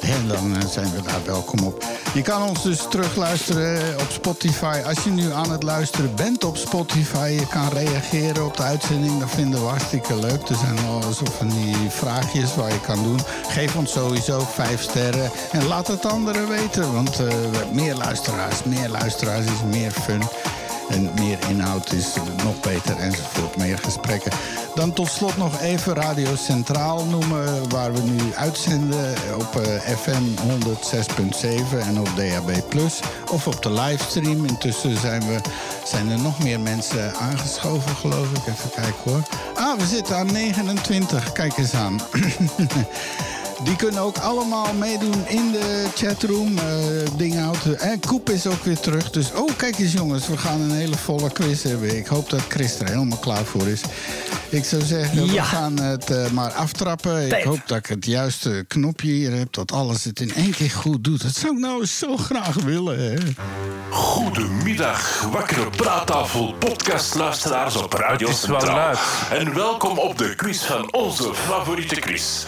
En 0.01 0.29
dan 0.29 0.57
eh, 0.57 0.69
zijn 0.69 0.91
we 0.91 1.03
daar 1.03 1.25
welkom 1.25 1.65
op. 1.65 1.85
Je 2.15 2.23
kan 2.23 2.43
ons 2.43 2.63
dus 2.63 2.87
terugluisteren 2.91 4.01
op 4.01 4.11
Spotify. 4.11 4.81
Als 4.87 5.05
je 5.05 5.11
nu 5.11 5.33
aan 5.33 5.51
het 5.51 5.63
luisteren 5.63 6.15
bent 6.15 6.45
op 6.45 6.57
Spotify, 6.57 7.37
je 7.41 7.47
kan 7.47 7.69
reageren 7.69 8.45
op 8.45 8.57
de 8.57 8.63
uitzending. 8.63 9.21
Dat 9.21 9.31
vinden 9.31 9.61
we 9.61 9.67
hartstikke 9.67 10.17
leuk. 10.17 10.49
Er 10.49 10.57
zijn 10.57 10.77
wel 10.77 11.13
zo 11.13 11.25
van 11.25 11.49
die 11.49 11.91
vraagjes 11.91 12.55
waar 12.55 12.73
je 12.73 12.81
kan 12.81 13.03
doen. 13.03 13.21
Geef 13.49 13.77
ons 13.77 13.93
sowieso 13.93 14.41
vijf 14.53 14.83
sterren. 14.83 15.31
En 15.53 15.67
laat 15.67 15.87
het 15.87 16.07
anderen 16.07 16.49
weten. 16.49 16.93
Want 16.93 17.21
eh, 17.21 17.35
meer 17.73 17.95
luisteraars, 17.95 18.65
meer 18.65 18.89
luisteraars 18.89 19.45
is 19.47 19.79
meer 19.79 19.91
fun. 19.91 20.23
En 20.89 21.11
meer 21.15 21.39
inhoud 21.49 21.93
is 21.93 22.15
nog 22.45 22.61
beter 22.61 22.97
enzovoort. 22.97 23.57
Meer 23.57 23.79
gesprekken. 23.79 24.33
Dan 24.75 24.93
tot 24.93 25.09
slot 25.09 25.37
nog 25.37 25.61
even 25.61 25.95
Radio 25.95 26.37
Centraal 26.37 27.05
noemen. 27.05 27.69
Waar 27.69 27.93
we 27.93 28.01
nu 28.01 28.35
uitzenden 28.35 29.15
op 29.35 29.57
eh, 29.57 29.97
FM 29.97 30.23
106.7 31.77 31.79
en 31.79 31.99
op 31.99 32.09
DAB+. 32.17 32.81
Of 33.31 33.47
op 33.47 33.63
de 33.63 33.73
livestream. 33.73 34.45
Intussen 34.45 35.01
zijn, 35.01 35.21
we, 35.21 35.41
zijn 35.85 36.11
er 36.11 36.19
nog 36.19 36.43
meer 36.43 36.61
mensen 36.61 37.15
aangeschoven 37.15 37.97
geloof 37.97 38.31
ik. 38.31 38.47
Even 38.47 38.71
kijken 38.71 39.01
hoor. 39.05 39.23
Ah, 39.55 39.79
we 39.79 39.87
zitten 39.87 40.17
aan 40.17 40.33
29. 40.33 41.33
Kijk 41.33 41.57
eens 41.57 41.75
aan. 41.75 42.01
Die 43.65 43.77
kunnen 43.77 44.01
ook 44.01 44.19
allemaal 44.19 44.75
meedoen 44.75 45.27
in 45.27 45.53
de 45.53 45.87
chatroom. 45.95 46.59
eh 46.59 46.65
Dinghout. 47.17 47.65
En 47.79 48.01
Koep 48.01 48.31
is 48.31 48.47
ook 48.47 48.65
weer 48.65 48.79
terug. 48.81 49.11
Dus, 49.11 49.33
oh, 49.33 49.51
kijk 49.57 49.79
eens 49.79 49.93
jongens, 49.93 50.29
we 50.29 50.37
gaan 50.37 50.61
een 50.61 50.71
hele 50.71 50.97
volle 50.97 51.31
quiz 51.33 51.63
hebben. 51.63 51.97
Ik 51.97 52.07
hoop 52.07 52.31
dat 52.31 52.41
Chris 52.49 52.79
er 52.79 52.89
helemaal 52.89 53.19
klaar 53.19 53.45
voor 53.45 53.69
is. 53.69 53.81
Ik 54.49 54.65
zou 54.65 54.83
zeggen, 54.83 55.27
we 55.27 55.43
gaan 55.43 55.81
het 55.81 56.11
eh, 56.11 56.31
maar 56.31 56.51
aftrappen. 56.53 57.27
Ik 57.39 57.45
hoop 57.45 57.61
dat 57.67 57.79
ik 57.79 57.87
het 57.87 58.07
juiste 58.07 58.65
knopje 58.69 59.11
hier 59.11 59.33
heb. 59.33 59.53
Dat 59.53 59.73
alles 59.73 60.05
het 60.05 60.21
in 60.21 60.35
één 60.35 60.51
keer 60.51 60.71
goed 60.71 61.05
doet. 61.05 61.23
Dat 61.23 61.35
zou 61.35 61.53
ik 61.53 61.59
nou 61.59 61.87
zo 61.87 62.17
graag 62.17 62.55
willen. 62.55 63.01
Hè? 63.01 63.15
Goedemiddag, 63.91 65.23
wakkere 65.33 65.71
praattafel 65.71 66.55
podcastluisteraars 66.59 67.77
op 67.77 67.93
Radio 67.93 68.31
Centraal. 68.33 68.95
En 69.31 69.55
welkom 69.55 69.99
op 69.99 70.19
de 70.19 70.35
quiz 70.35 70.65
van 70.65 70.93
onze 70.93 71.35
favoriete 71.35 72.01
quiz. 72.01 72.45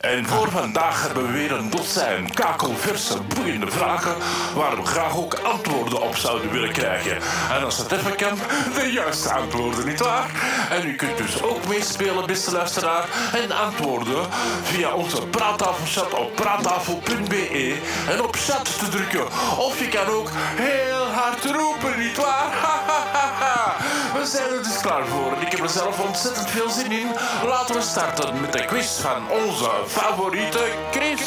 En 0.00 0.26
voor 0.26 0.50
vandaag 0.50 1.02
hebben 1.02 1.26
we 1.26 1.32
weer 1.32 1.52
een 1.52 1.70
dozijn 1.70 2.34
kakelverse, 2.34 3.20
boeiende 3.20 3.70
vragen... 3.70 4.14
waar 4.54 4.76
we 4.76 4.84
graag 4.84 5.16
ook 5.16 5.34
antwoorden 5.34 6.02
op 6.02 6.16
zouden 6.16 6.50
willen 6.50 6.72
krijgen. 6.72 7.16
En 7.50 7.64
als 7.64 7.78
het 7.78 7.92
even 7.92 8.16
kan, 8.16 8.38
de 8.74 8.92
juiste 8.92 9.32
antwoorden, 9.32 9.86
nietwaar? 9.86 10.30
En 10.70 10.88
u 10.88 10.94
kunt 10.94 11.16
dus 11.16 11.42
ook 11.42 11.66
meespelen, 11.68 12.26
beste 12.26 12.52
luisteraar... 12.52 13.08
en 13.32 13.50
antwoorden 13.50 14.26
via 14.62 14.92
onze 14.92 15.26
praattafelchat 15.26 16.14
op 16.14 16.34
praattafel.be... 16.34 17.76
en 18.08 18.22
op 18.22 18.36
chat 18.36 18.78
te 18.78 18.88
drukken. 18.88 19.26
Of 19.58 19.78
je 19.78 19.88
kan 19.88 20.06
ook 20.06 20.30
heel 20.56 21.06
hard 21.06 21.44
roepen, 21.44 21.98
nietwaar? 21.98 22.46
We 24.18 24.26
zijn 24.26 24.50
er 24.52 24.62
dus 24.62 24.80
klaar 24.80 25.06
voor 25.06 25.32
en 25.32 25.42
ik 25.46 25.52
heb 25.52 25.60
er 25.60 25.68
zelf 25.68 26.06
ontzettend 26.06 26.50
veel 26.50 26.70
zin 26.70 26.92
in. 26.92 27.06
Laten 27.44 27.74
we 27.74 27.80
starten 27.82 28.40
met 28.40 28.52
de 28.52 28.64
quiz 28.64 28.86
van 28.86 29.30
onze 29.30 29.70
favoriete 29.86 30.72
Chris. 30.90 31.20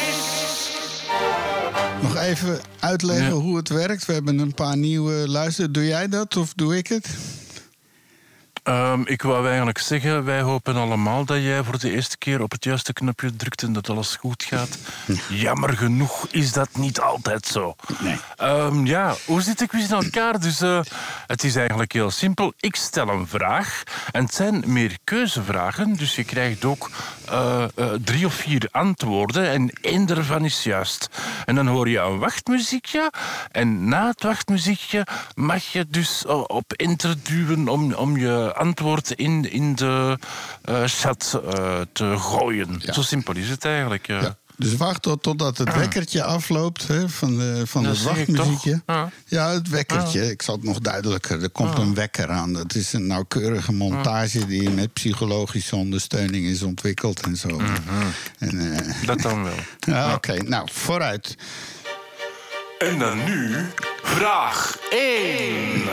Nog 2.01 2.15
even 2.15 2.59
uitleggen 2.79 3.25
Ja. 3.25 3.31
hoe 3.31 3.57
het 3.57 3.69
werkt. 3.69 4.05
We 4.05 4.13
hebben 4.13 4.39
een 4.39 4.53
paar 4.53 4.77
nieuwe 4.77 5.29
luisteren. 5.29 5.71
Doe 5.71 5.85
jij 5.85 6.07
dat 6.07 6.37
of 6.37 6.53
doe 6.55 6.77
ik 6.77 6.87
het? 6.87 7.07
Ehm, 8.63 9.01
ik 9.05 9.21
wou 9.21 9.47
eigenlijk 9.47 9.77
zeggen, 9.77 10.23
wij 10.23 10.41
hopen 10.41 10.75
allemaal 10.75 11.25
dat 11.25 11.41
jij 11.41 11.63
voor 11.63 11.79
de 11.79 11.91
eerste 11.91 12.17
keer 12.17 12.41
op 12.41 12.51
het 12.51 12.63
juiste 12.63 12.93
knopje 12.93 13.35
drukt 13.35 13.63
en 13.63 13.73
dat 13.73 13.89
alles 13.89 14.15
goed 14.15 14.43
gaat. 14.43 14.77
Jammer 15.29 15.77
genoeg 15.77 16.27
is 16.31 16.51
dat 16.51 16.69
niet 16.77 16.99
altijd 16.99 17.45
zo. 17.45 17.75
Nee. 17.99 18.19
Ehm, 18.37 18.85
ja, 18.85 19.15
hoe 19.25 19.41
zit 19.41 19.59
de 19.59 19.67
quiz 19.67 19.89
in 19.89 19.95
elkaar? 19.95 20.39
Dus 20.39 20.61
eh, 20.61 20.79
het 21.27 21.43
is 21.43 21.55
eigenlijk 21.55 21.91
heel 21.91 22.11
simpel. 22.11 22.53
Ik 22.59 22.75
stel 22.75 23.09
een 23.09 23.27
vraag 23.27 23.83
en 24.11 24.23
het 24.23 24.33
zijn 24.33 24.63
meer 24.65 24.97
keuzevragen. 25.03 25.93
Dus 25.93 26.15
je 26.15 26.23
krijgt 26.23 26.65
ook 26.65 26.89
eh, 27.29 27.63
eh, 27.63 27.87
drie 28.03 28.25
of 28.25 28.33
vier 28.33 28.67
antwoorden 28.71 29.49
en 29.49 29.69
één 29.81 30.05
daarvan 30.05 30.45
is 30.45 30.63
juist. 30.63 31.09
En 31.45 31.55
dan 31.55 31.67
hoor 31.67 31.89
je 31.89 31.99
een 31.99 32.19
wachtmuziekje 32.19 33.11
en 33.51 33.87
na 33.87 34.07
het 34.07 34.23
wachtmuziekje 34.23 35.05
mag 35.35 35.63
je 35.63 35.85
dus 35.89 36.25
op 36.25 36.73
enter 36.73 37.15
duwen 37.23 37.67
om, 37.67 37.93
om 37.93 38.17
je 38.17 38.50
antwoord 38.53 39.11
in, 39.11 39.51
in 39.51 39.75
de 39.75 40.17
eh, 40.61 40.83
chat 40.85 41.41
eh, 41.53 41.79
te 41.93 42.15
gooien. 42.17 42.75
Ja. 42.79 42.93
Zo 42.93 43.01
simpel 43.01 43.35
is 43.35 43.49
het 43.49 43.65
eigenlijk. 43.65 44.07
ja. 44.07 44.39
Dus 44.57 44.75
wacht 44.75 45.01
tot, 45.01 45.23
totdat 45.23 45.57
het 45.57 45.75
wekkertje 45.75 46.23
afloopt 46.23 46.87
hè, 46.87 47.09
van, 47.09 47.37
de, 47.37 47.61
van 47.65 47.83
Dat 47.83 47.95
het 47.95 48.03
wachtmuziekje. 48.03 48.71
toch? 48.85 48.95
Ja. 48.95 49.11
Ja, 49.25 49.49
het 49.49 49.69
wekkertje. 49.69 50.31
Ik 50.31 50.41
zal 50.41 50.55
het 50.55 50.63
nog 50.63 50.79
duidelijker. 50.79 51.43
Er 51.43 51.49
komt 51.49 51.77
een 51.77 51.93
wekker 51.93 52.29
aan. 52.29 52.53
Dat 52.53 52.75
is 52.75 52.93
een 52.93 53.07
nauwkeurige 53.07 53.73
montage 53.73 54.45
die 54.45 54.69
met 54.69 54.93
psychologische 54.93 55.75
ondersteuning 55.75 56.45
is 56.45 56.63
ontwikkeld 56.63 57.19
en 57.21 57.37
zo. 57.37 57.61
en, 58.39 58.73
eh, 58.75 59.05
Dat 59.05 59.21
dan 59.21 59.43
wel. 59.43 59.53
ja, 59.95 60.13
Oké, 60.13 60.37
nou, 60.43 60.67
vooruit. 60.71 61.35
En 62.79 62.99
dan 62.99 63.23
nu 63.23 63.65
vraag 64.03 64.77
1. 64.89 65.83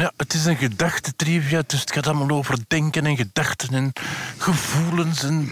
Ja, 0.00 0.12
het 0.16 0.34
is 0.34 0.44
een 0.44 0.56
gedachtetrivia, 0.56 1.62
dus 1.66 1.80
het 1.80 1.92
gaat 1.92 2.06
allemaal 2.06 2.36
over 2.36 2.58
denken 2.68 3.06
en 3.06 3.16
gedachten 3.16 3.74
en 3.74 3.92
gevoelens. 4.38 5.22
En 5.22 5.50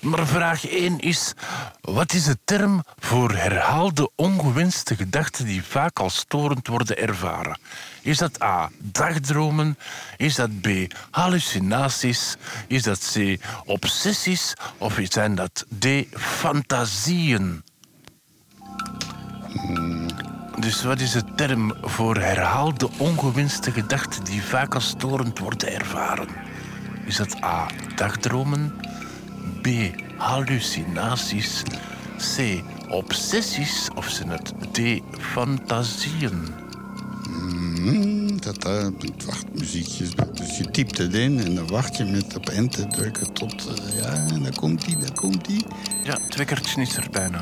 maar 0.00 0.26
vraag 0.26 0.66
1 0.66 0.98
is, 0.98 1.32
wat 1.80 2.12
is 2.12 2.24
de 2.24 2.38
term 2.44 2.84
voor 2.98 3.32
herhaalde 3.32 4.10
ongewenste 4.14 4.96
gedachten 4.96 5.44
die 5.44 5.64
vaak 5.64 5.98
als 5.98 6.16
storend 6.16 6.66
worden 6.66 6.98
ervaren? 6.98 7.58
Is 8.02 8.18
dat 8.18 8.42
A, 8.42 8.70
dagdromen? 8.78 9.78
Is 10.16 10.34
dat 10.34 10.60
B, 10.60 10.68
hallucinaties? 11.10 12.36
Is 12.66 12.82
dat 12.82 13.12
C, 13.14 13.40
obsessies? 13.64 14.54
Of 14.78 14.98
zijn 15.02 15.34
dat 15.34 15.66
D, 15.78 15.86
fantasieën? 16.12 17.62
Dus 20.60 20.82
wat 20.82 21.00
is 21.00 21.12
de 21.12 21.22
term 21.34 21.72
voor 21.82 22.16
herhaalde 22.16 22.88
ongewenste 22.96 23.70
gedachten 23.70 24.24
die 24.24 24.42
vaak 24.42 24.74
als 24.74 24.88
storend 24.88 25.38
worden 25.38 25.72
ervaren? 25.74 26.28
Is 27.06 27.16
dat 27.16 27.42
A. 27.44 27.66
Dagdromen? 27.96 28.74
B. 29.62 29.68
Hallucinaties? 30.16 31.62
C. 32.36 32.62
Obsessies? 32.88 33.88
Of 33.94 34.08
zijn 34.08 34.28
het 34.28 34.52
D. 34.72 34.78
Fantasieën? 35.20 36.54
Hmm, 37.26 38.40
dat, 38.40 38.64
eh, 38.64 38.84
het 38.98 39.24
wachtmuziekje. 39.24 40.04
is- 40.04 40.10
Dus 40.34 40.58
je 40.58 40.70
typt 40.70 40.98
het 40.98 41.14
in 41.14 41.40
en 41.44 41.54
dan 41.54 41.66
wacht 41.68 41.96
je 41.96 42.04
met 42.04 42.36
op 42.36 42.48
enter 42.48 42.88
drukken 42.88 43.32
tot... 43.32 43.66
eh, 43.66 43.98
ja, 44.00 44.12
en 44.12 44.42
dan 44.42 44.54
komt 44.54 44.86
hij, 44.86 44.94
dan 44.96 45.14
komt 45.14 45.46
hij. 45.46 45.62
Ja, 46.04 46.18
het 46.26 46.36
wekkertje 46.36 46.80
is 46.80 46.96
er 46.96 47.06
bijna. 47.10 47.38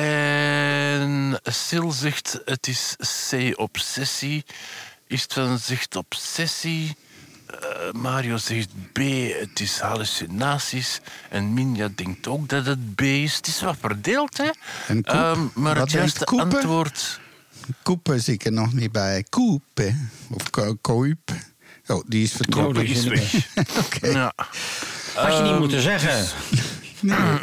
En 0.00 1.38
Sil 1.62 1.90
zegt 1.92 2.40
het 2.44 2.66
is 2.68 2.96
C, 3.30 3.52
obsessie. 3.60 4.44
Istvan 5.06 5.58
zegt 5.58 5.96
obsessie. 5.96 6.96
Eh, 7.46 7.92
Mario 7.92 8.36
zegt 8.36 8.68
B, 8.92 8.98
het 9.40 9.60
is 9.60 9.78
hallucinaties. 9.78 11.00
En 11.30 11.54
Minja 11.54 11.88
denkt 11.94 12.26
ook 12.26 12.48
dat 12.48 12.66
het 12.66 12.94
B 12.94 13.00
is. 13.00 13.36
Het 13.36 13.46
is 13.46 13.60
wat 13.60 13.76
verdeeld, 13.80 14.36
hè? 14.36 14.50
En 14.86 15.02
Koep? 15.04 15.14
Ehm, 15.14 15.40
maar 15.54 15.74
Wat 15.74 15.82
het 15.82 15.90
juiste 15.90 16.24
antwoord... 16.24 17.20
Koepen 17.82 18.20
zie 18.20 18.34
ik 18.34 18.44
er 18.44 18.52
nog 18.52 18.72
niet 18.72 18.92
bij. 18.92 19.24
Koepe. 19.28 19.94
Of 20.30 20.50
ko- 20.50 20.76
koip. 20.80 21.30
Oh, 21.86 22.04
die 22.06 22.22
is 22.22 22.32
vertrokken. 22.32 22.82
Oh, 22.82 22.86
die 22.88 22.94
is 22.96 23.04
weg. 23.04 23.48
Oké. 23.84 24.06
Ja. 24.06 24.32
Had 25.14 25.36
je 25.36 25.42
niet 25.42 25.58
moeten 25.58 25.82
zeggen. 25.82 26.26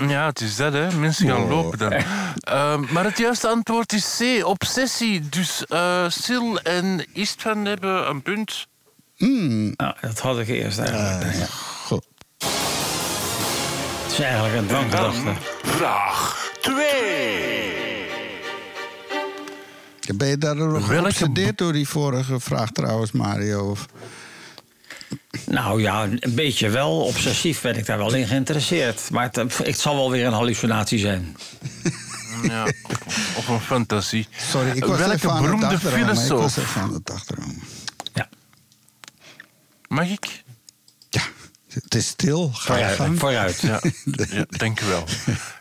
Ja, 0.07 0.25
het 0.25 0.41
is 0.41 0.55
dat, 0.55 0.73
hè. 0.73 0.91
Mensen 0.91 1.27
gaan 1.27 1.41
Oh. 1.43 1.49
lopen 1.49 1.77
dan. 1.77 1.91
Ehm, 1.91 2.83
maar 2.89 3.03
het 3.03 3.17
juiste 3.17 3.47
antwoord 3.47 3.93
is 3.93 4.17
C, 4.19 4.45
obsessie. 4.45 5.29
Dus 5.29 5.65
eh 5.65 6.09
Sil 6.23 6.47
en 6.59 7.05
Istvan 7.13 7.65
hebben 7.65 8.09
een 8.09 8.21
punt. 8.21 8.67
Nou, 9.17 9.93
dat 10.01 10.19
had 10.19 10.39
ik 10.39 10.47
eerst 10.47 10.79
eigenlijk. 10.79 11.35
Ja. 11.35 11.45
Goed. 11.85 12.05
Het 14.03 14.11
is 14.11 14.19
eigenlijk 14.19 14.55
een 14.55 14.67
dwanggedachte. 14.67 15.33
vraag 15.63 16.49
2. 16.61 16.91
Ben 20.15 20.27
je 20.27 20.37
daardoor 20.37 20.71
Welke 20.71 20.85
geobsedeerd 20.95 21.57
door 21.57 21.73
die 21.73 21.87
vorige 21.89 22.39
vraag 22.39 22.69
trouwens, 22.71 23.11
Mario? 23.11 23.69
Of... 23.69 23.85
Nou 25.45 25.81
ja, 25.81 26.03
een 26.03 26.35
beetje 26.35 26.69
wel. 26.69 27.01
Obsessief 27.01 27.61
ben 27.61 27.77
ik 27.77 27.85
daar 27.85 27.97
wel 27.97 28.13
in 28.13 28.27
geïnteresseerd. 28.27 29.09
Maar 29.11 29.29
het, 29.31 29.57
het 29.57 29.79
zal 29.79 29.95
wel 29.95 30.11
weer 30.11 30.25
een 30.25 30.33
hallucinatie 30.33 30.99
zijn. 30.99 31.35
Ja, 32.43 32.63
of 33.37 33.47
een 33.47 33.59
fantasie. 33.59 34.27
Sorry, 34.37 34.69
ik 34.69 34.85
was 34.85 34.97
Welke 34.97 35.13
even 35.13 35.29
aan 35.29 35.35
het 35.35 35.45
beroemde 35.45 35.67
dagdromen. 35.67 35.99
Ik 35.99 36.05
was 36.05 36.17
filosoof... 36.23 36.57
even 36.57 36.81
aan 36.81 36.93
het 36.93 37.05
dagdromen. 37.05 37.61
Ja, 38.13 38.29
Mag 39.87 40.07
ik? 40.09 40.43
Ja, 41.09 41.21
het 41.69 41.95
is 41.95 42.07
stil. 42.07 42.51
Ga 42.53 42.75
je 42.75 42.79
vooruit. 42.79 42.97
gang. 42.97 43.19
vooruit. 43.19 43.59
Ja, 43.61 43.81
ja 44.29 44.45
dank 44.49 44.81
u 44.81 44.85
wel. 44.85 45.03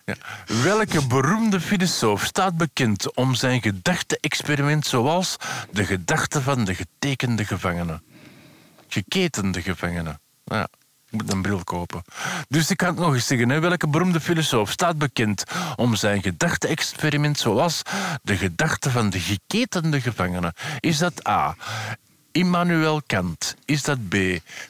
Ja. 0.05 0.15
Welke 0.63 1.07
beroemde 1.07 1.61
filosoof 1.61 2.25
staat 2.25 2.57
bekend 2.57 3.15
om 3.15 3.35
zijn 3.35 3.63
gedachte-experiment 3.63 4.87
zoals 4.87 5.37
de 5.71 5.85
gedachte 5.85 6.43
van 6.43 6.65
de 6.65 6.75
getekende 6.75 7.45
gevangene? 7.45 8.01
Geketende 8.93 9.63
gevangene. 9.63 10.19
Ja, 10.45 10.69
ik 11.11 11.13
moet 11.23 11.33
een 11.33 11.43
bril 11.43 11.65
kopen. 11.65 12.03
Dus 12.49 12.71
ik 12.71 12.77
kan 12.77 12.89
het 12.89 12.99
nog 12.99 13.15
eens 13.15 13.27
zeggen. 13.27 13.49
Hè. 13.49 13.61
Welke 13.61 13.89
beroemde 13.89 14.21
filosoof 14.21 14.71
staat 14.71 14.99
bekend 14.99 15.43
om 15.77 15.95
zijn 15.95 16.23
gedachte-experiment 16.23 17.39
zoals 17.39 17.83
de 18.23 18.37
gedachte 18.37 18.91
van 18.91 19.11
de 19.11 19.21
geketende 19.21 20.01
gevangene? 20.01 20.55
Is 20.81 20.99
dat 20.99 21.29
A. 21.29 21.57
Immanuel 22.33 23.03
Kant? 23.07 23.55
Is 23.65 23.83
dat 23.83 24.09
B. 24.09 24.15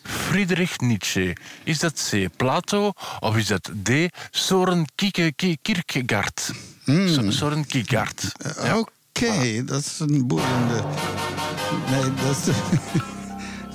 Friedrich 0.03 0.79
Nietzsche? 0.79 1.37
Is 1.65 1.79
dat 1.79 2.09
C. 2.11 2.37
Plato? 2.37 2.93
Of 3.21 3.37
is 3.37 3.47
dat 3.47 3.71
D. 3.83 3.91
Soren 4.31 4.85
Kierkegaard? 4.95 6.51
So- 6.85 7.31
Soren 7.31 7.67
Kierkegaard. 7.67 8.33
Oké, 8.75 9.65
dat 9.65 9.81
is 9.81 9.99
een 10.01 10.27
boeiende... 10.27 10.85
Nee, 11.91 12.15
dat 12.15 12.37
is... 12.37 12.55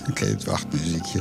Oké, 0.09 0.25
het 0.25 0.43
wachtmuziekje. 0.43 1.19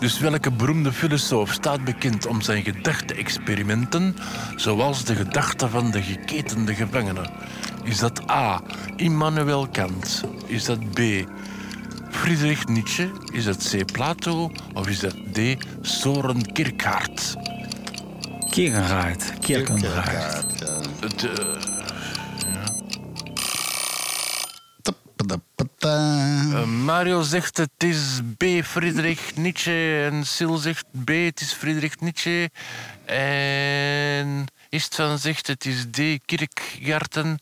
Dus 0.00 0.18
welke 0.18 0.50
beroemde 0.50 0.92
filosoof 0.92 1.52
staat 1.52 1.84
bekend 1.84 2.26
om 2.26 2.40
zijn 2.40 2.62
gedachte-experimenten, 2.62 4.16
zoals 4.56 5.04
de 5.04 5.14
gedachte 5.14 5.68
van 5.68 5.90
de 5.90 6.02
geketende 6.02 6.74
gevangene? 6.74 7.30
Is 7.82 7.98
dat 7.98 8.30
A. 8.30 8.60
Immanuel 8.96 9.68
Kant? 9.68 10.22
Is 10.46 10.64
dat 10.64 10.90
B. 10.90 11.00
Friedrich 12.10 12.66
Nietzsche? 12.66 13.10
Is 13.32 13.44
dat 13.44 13.70
C. 13.70 13.92
Plato? 13.92 14.50
Of 14.74 14.88
is 14.88 15.00
dat 15.00 15.14
D. 15.32 15.38
Soren 15.80 16.52
Kierkegaard? 16.52 17.34
Kierkegaard. 18.50 19.32
Kierkegaard. 19.38 20.58
Ja. 20.58 20.80
Het, 21.00 21.24
eh, 21.24 21.75
Eh, 25.16 26.64
Mario 26.64 27.22
zegt 27.22 27.56
het 27.56 27.70
is 27.78 28.20
B. 28.36 28.44
Friedrich 28.64 29.36
Nietzsche 29.36 30.08
en 30.10 30.26
Sil 30.34 30.56
zegt 30.56 30.84
B. 31.04 31.08
Het 31.08 31.40
is 31.40 31.52
Friedrich 31.52 32.00
Nietzsche 32.00 32.50
en 33.04 34.44
Istvan 34.68 35.18
zegt 35.18 35.46
het 35.46 35.66
is 35.66 35.84
D. 35.90 35.98
Kierkegaarden 36.24 37.38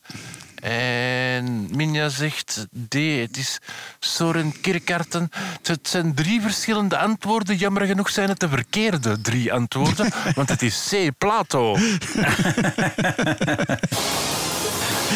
en 0.55 1.67
Minja 1.75 2.09
zegt 2.09 2.67
D. 2.87 2.93
Het 2.93 3.37
is 3.37 3.59
Soren 3.99 4.61
Kierkegaarden. 4.61 5.29
Het 5.63 5.87
zijn 5.87 6.13
drie 6.13 6.41
verschillende 6.41 6.97
antwoorden. 6.97 7.55
Jammer 7.55 7.85
genoeg 7.85 8.09
zijn 8.09 8.29
het 8.29 8.39
de 8.39 8.49
verkeerde 8.49 9.21
drie 9.21 9.53
antwoorden, 9.53 10.11
want 10.35 10.49
het 10.49 10.61
is 10.61 10.91
C. 10.91 11.09
Plato. 11.17 11.77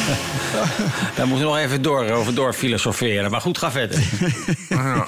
Daar 1.16 1.28
moeten 1.28 1.46
we 1.46 1.54
nog 1.54 1.58
even 1.58 1.82
door, 1.82 2.10
over 2.10 2.36
door 2.36 2.54
filosoferen. 2.54 3.32
Maar 3.32 3.42
goed, 3.42 3.58
ga 3.58 3.72
verder. 3.72 4.04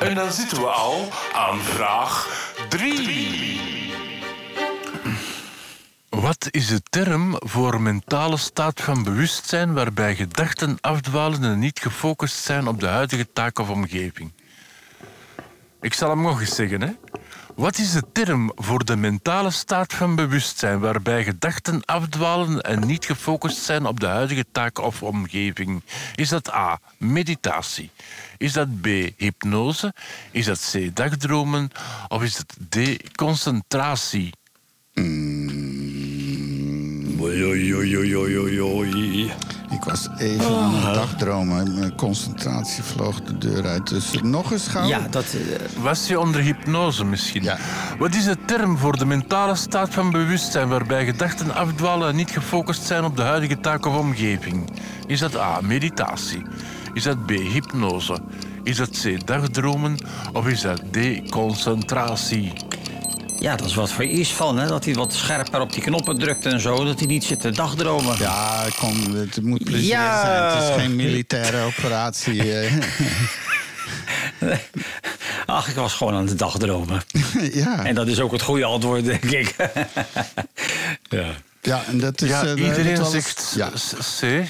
En 0.00 0.14
dan 0.14 0.32
zitten 0.32 0.58
we 0.58 0.66
al 0.66 1.08
aan 1.32 1.58
vraag 1.60 2.28
3. 2.68 3.60
Wat 6.08 6.48
is 6.50 6.66
de 6.66 6.82
term 6.90 7.36
voor 7.38 7.80
mentale 7.80 8.36
staat 8.36 8.80
van 8.80 9.02
bewustzijn 9.02 9.74
waarbij 9.74 10.14
gedachten 10.14 10.78
afdwalen 10.80 11.44
en 11.44 11.58
niet 11.58 11.78
gefocust 11.78 12.36
zijn 12.36 12.66
op 12.66 12.80
de 12.80 12.86
huidige 12.86 13.32
taak 13.32 13.58
of 13.58 13.70
omgeving? 13.70 14.32
Ik 15.80 15.94
zal 15.94 16.08
hem 16.10 16.22
nog 16.22 16.40
eens 16.40 16.54
zeggen, 16.54 16.80
hè. 16.80 16.90
Wat 17.56 17.78
is 17.78 17.92
de 17.92 18.02
term 18.12 18.52
voor 18.54 18.84
de 18.84 18.96
mentale 18.96 19.50
staat 19.50 19.92
van 19.92 20.14
bewustzijn 20.14 20.78
waarbij 20.78 21.24
gedachten 21.24 21.84
afdwalen 21.84 22.60
en 22.60 22.86
niet 22.86 23.04
gefocust 23.04 23.56
zijn 23.56 23.86
op 23.86 24.00
de 24.00 24.06
huidige 24.06 24.44
taak 24.52 24.78
of 24.78 25.02
omgeving? 25.02 25.82
Is 26.14 26.28
dat 26.28 26.52
A. 26.52 26.78
Meditatie? 26.96 27.90
Is 28.36 28.52
dat 28.52 28.80
B. 28.80 28.86
Hypnose? 29.16 29.94
Is 30.30 30.44
dat 30.44 30.70
C. 30.72 30.96
Dagdromen? 30.96 31.70
Of 32.08 32.22
is 32.22 32.36
dat 32.36 32.56
D. 32.68 32.76
Concentratie? 33.14 34.32
Oei. 38.60 39.32
Ik 39.76 39.84
was 39.84 40.08
even 40.18 40.56
aan 40.58 40.74
het 40.74 40.94
dagdromen. 40.94 41.74
Mijn 41.78 41.94
concentratie 41.94 42.82
vloog 42.82 43.20
de 43.22 43.38
deur 43.38 43.66
uit. 43.66 43.88
Dus 43.88 44.10
nog 44.22 44.52
eens 44.52 44.68
gauw. 44.68 44.86
Ja, 44.88 45.06
dat... 45.10 45.24
eh, 45.24 45.82
Was 45.82 46.06
je 46.06 46.20
onder 46.20 46.40
hypnose 46.40 47.04
misschien? 47.04 47.42
Ja. 47.42 47.56
Wat 47.98 48.14
is 48.14 48.24
de 48.24 48.36
term 48.46 48.78
voor 48.78 48.98
de 48.98 49.04
mentale 49.06 49.54
staat 49.54 49.94
van 49.94 50.10
bewustzijn 50.10 50.68
waarbij 50.68 51.04
gedachten 51.04 51.54
afdwalen 51.54 52.08
en 52.08 52.16
niet 52.16 52.30
gefocust 52.30 52.82
zijn 52.82 53.04
op 53.04 53.16
de 53.16 53.22
huidige 53.22 53.60
taak 53.60 53.86
of 53.86 53.96
omgeving? 53.96 54.70
Is 55.06 55.18
dat 55.20 55.36
A. 55.36 55.58
Meditatie? 55.62 56.42
Is 56.92 57.02
dat 57.02 57.26
B. 57.26 57.30
Hypnose? 57.30 58.18
Is 58.62 58.76
dat 58.76 58.90
C. 59.02 59.26
Dagdromen? 59.26 59.96
Of 60.32 60.46
is 60.46 60.60
dat 60.60 60.80
D. 60.90 60.98
Concentratie? 61.30 62.52
Ja, 63.38 63.56
dat 63.56 63.66
is 63.66 63.74
wat 63.74 63.90
voor 63.92 64.04
Is 64.04 64.32
van, 64.32 64.58
hè? 64.58 64.66
Dat 64.66 64.84
hij 64.84 64.94
wat 64.94 65.12
scherper 65.14 65.60
op 65.60 65.72
die 65.72 65.82
knoppen 65.82 66.18
drukt 66.18 66.46
en 66.46 66.60
zo. 66.60 66.84
Dat 66.84 66.98
hij 66.98 67.08
niet 67.08 67.24
zit 67.24 67.40
te 67.40 67.50
dagdromen. 67.50 68.16
Ja, 68.18 68.66
kom, 68.78 69.14
het 69.14 69.42
moet 69.42 69.64
plezier 69.64 69.88
Ja. 69.88 70.20
zijn. 70.20 70.42
Het 70.62 70.62
is 70.76 70.82
geen 70.82 70.96
militaire 70.96 71.62
operatie. 71.64 72.58
eh. 72.60 72.72
Ach, 75.46 75.68
ik 75.68 75.74
was 75.74 75.94
gewoon 75.94 76.14
aan 76.14 76.26
het 76.26 76.38
dagdromen. 76.38 77.02
ja. 77.52 77.84
En 77.84 77.94
dat 77.94 78.06
is 78.06 78.20
ook 78.20 78.32
het 78.32 78.42
goede 78.42 78.64
antwoord, 78.64 79.04
denk 79.04 79.24
ik. 79.24 79.54
ja. 81.08 81.26
ja, 81.62 81.84
en 81.84 81.98
dat 81.98 82.20
is... 82.22 82.28
Ja, 82.28 82.44
eh, 82.44 82.50
iedereen 82.66 83.04
zegt 83.04 83.52
Ja, 83.56 83.70
C. 84.20 84.46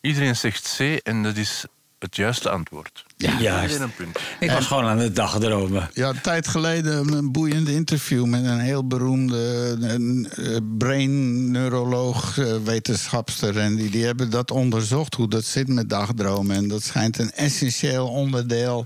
Iedereen 0.00 0.36
zegt 0.36 0.74
C 0.78 0.80
en 1.02 1.22
dat 1.22 1.36
is 1.36 1.64
het 1.98 2.16
juiste 2.16 2.50
antwoord. 2.50 3.04
Ja, 3.22 3.40
juist. 3.40 3.62
Iedereen 3.62 3.82
een 3.82 3.94
punt. 3.96 4.18
Ik 4.40 4.50
was 4.50 4.66
gewoon 4.66 4.84
aan 4.84 4.98
het 4.98 5.16
dagdromen. 5.16 5.90
Ja, 5.94 6.08
een 6.08 6.20
tijd 6.20 6.48
geleden 6.48 7.12
een 7.12 7.32
boeiend 7.32 7.68
interview 7.68 8.24
met 8.24 8.44
een 8.44 8.58
heel 8.58 8.86
beroemde 8.86 9.40
eh, 10.36 10.56
brain 10.78 11.50
neuroloog, 11.50 12.38
eh, 12.38 12.54
wetenschapster. 12.64 13.58
En 13.58 13.76
die, 13.76 13.90
die 13.90 14.04
hebben 14.04 14.30
dat 14.30 14.50
onderzocht, 14.50 15.14
hoe 15.14 15.28
dat 15.28 15.44
zit 15.44 15.68
met 15.68 15.88
dagdromen. 15.88 16.56
En 16.56 16.68
dat 16.68 16.82
schijnt 16.82 17.18
een 17.18 17.32
essentieel 17.32 18.08
onderdeel. 18.08 18.84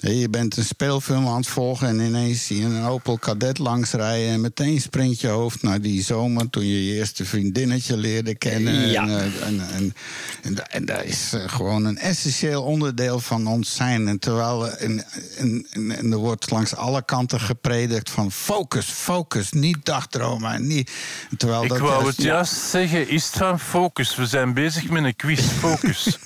Je 0.00 0.28
bent 0.28 0.56
een 0.56 0.64
speelfilm 0.64 1.28
aan 1.28 1.36
het 1.36 1.46
volgen 1.46 1.88
en 1.88 2.00
ineens 2.00 2.46
zie 2.46 2.58
je 2.58 2.64
een 2.64 2.84
Opel 2.84 3.18
Kadett 3.18 3.58
langsrijden. 3.58 4.28
En 4.28 4.40
meteen 4.40 4.80
springt 4.80 5.20
je 5.20 5.28
hoofd 5.28 5.62
naar 5.62 5.80
die 5.80 6.02
zomer 6.02 6.50
toen 6.50 6.66
je 6.66 6.86
je 6.86 6.94
eerste 6.94 7.24
vriendinnetje 7.24 7.96
leerde 7.96 8.34
kennen. 8.34 8.88
Ja. 8.88 9.02
En, 9.02 9.08
eh, 9.08 9.46
en, 9.46 9.60
en, 9.72 9.94
en, 10.42 10.70
en 10.70 10.84
dat 10.84 11.04
is 11.04 11.32
gewoon 11.46 11.84
een 11.84 11.98
essentieel 11.98 12.62
onderdeel 12.62 13.20
van 13.20 13.46
ons 13.46 13.69
zijn. 13.74 14.08
En 14.08 14.18
terwijl 14.18 14.60
we- 14.62 14.68
en, 14.68 15.04
en, 15.38 15.66
en, 15.72 15.90
en 15.96 16.12
er 16.12 16.18
wordt 16.18 16.50
langs 16.50 16.76
alle 16.76 17.04
kanten 17.04 17.40
gepredikt 17.40 18.10
van 18.10 18.32
focus, 18.32 18.86
focus, 18.86 19.52
niet 19.52 19.84
dagdromen. 19.84 20.52
en 20.52 20.66
Niet, 20.66 20.90
terwijl 21.36 21.62
Ik 21.62 21.68
dat 21.68 21.78
wou 21.78 22.02
juist- 22.02 22.16
het 22.16 22.26
juist 22.26 22.52
zeggen, 22.54 23.08
is 23.08 23.24
het 23.26 23.34
van 23.34 23.60
focus? 23.60 24.16
We 24.16 24.26
zijn 24.26 24.54
bezig 24.54 24.88
met 24.88 25.04
een 25.04 25.16
quiz 25.16 25.40
focus. 25.42 26.08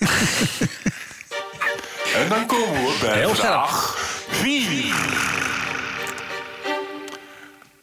En 2.15 2.29
dan 2.29 2.47
komen 2.47 2.73
we 2.83 2.99
bij 3.01 3.19
Heel 3.19 3.35
vraag 3.35 3.95
4. 4.29 4.95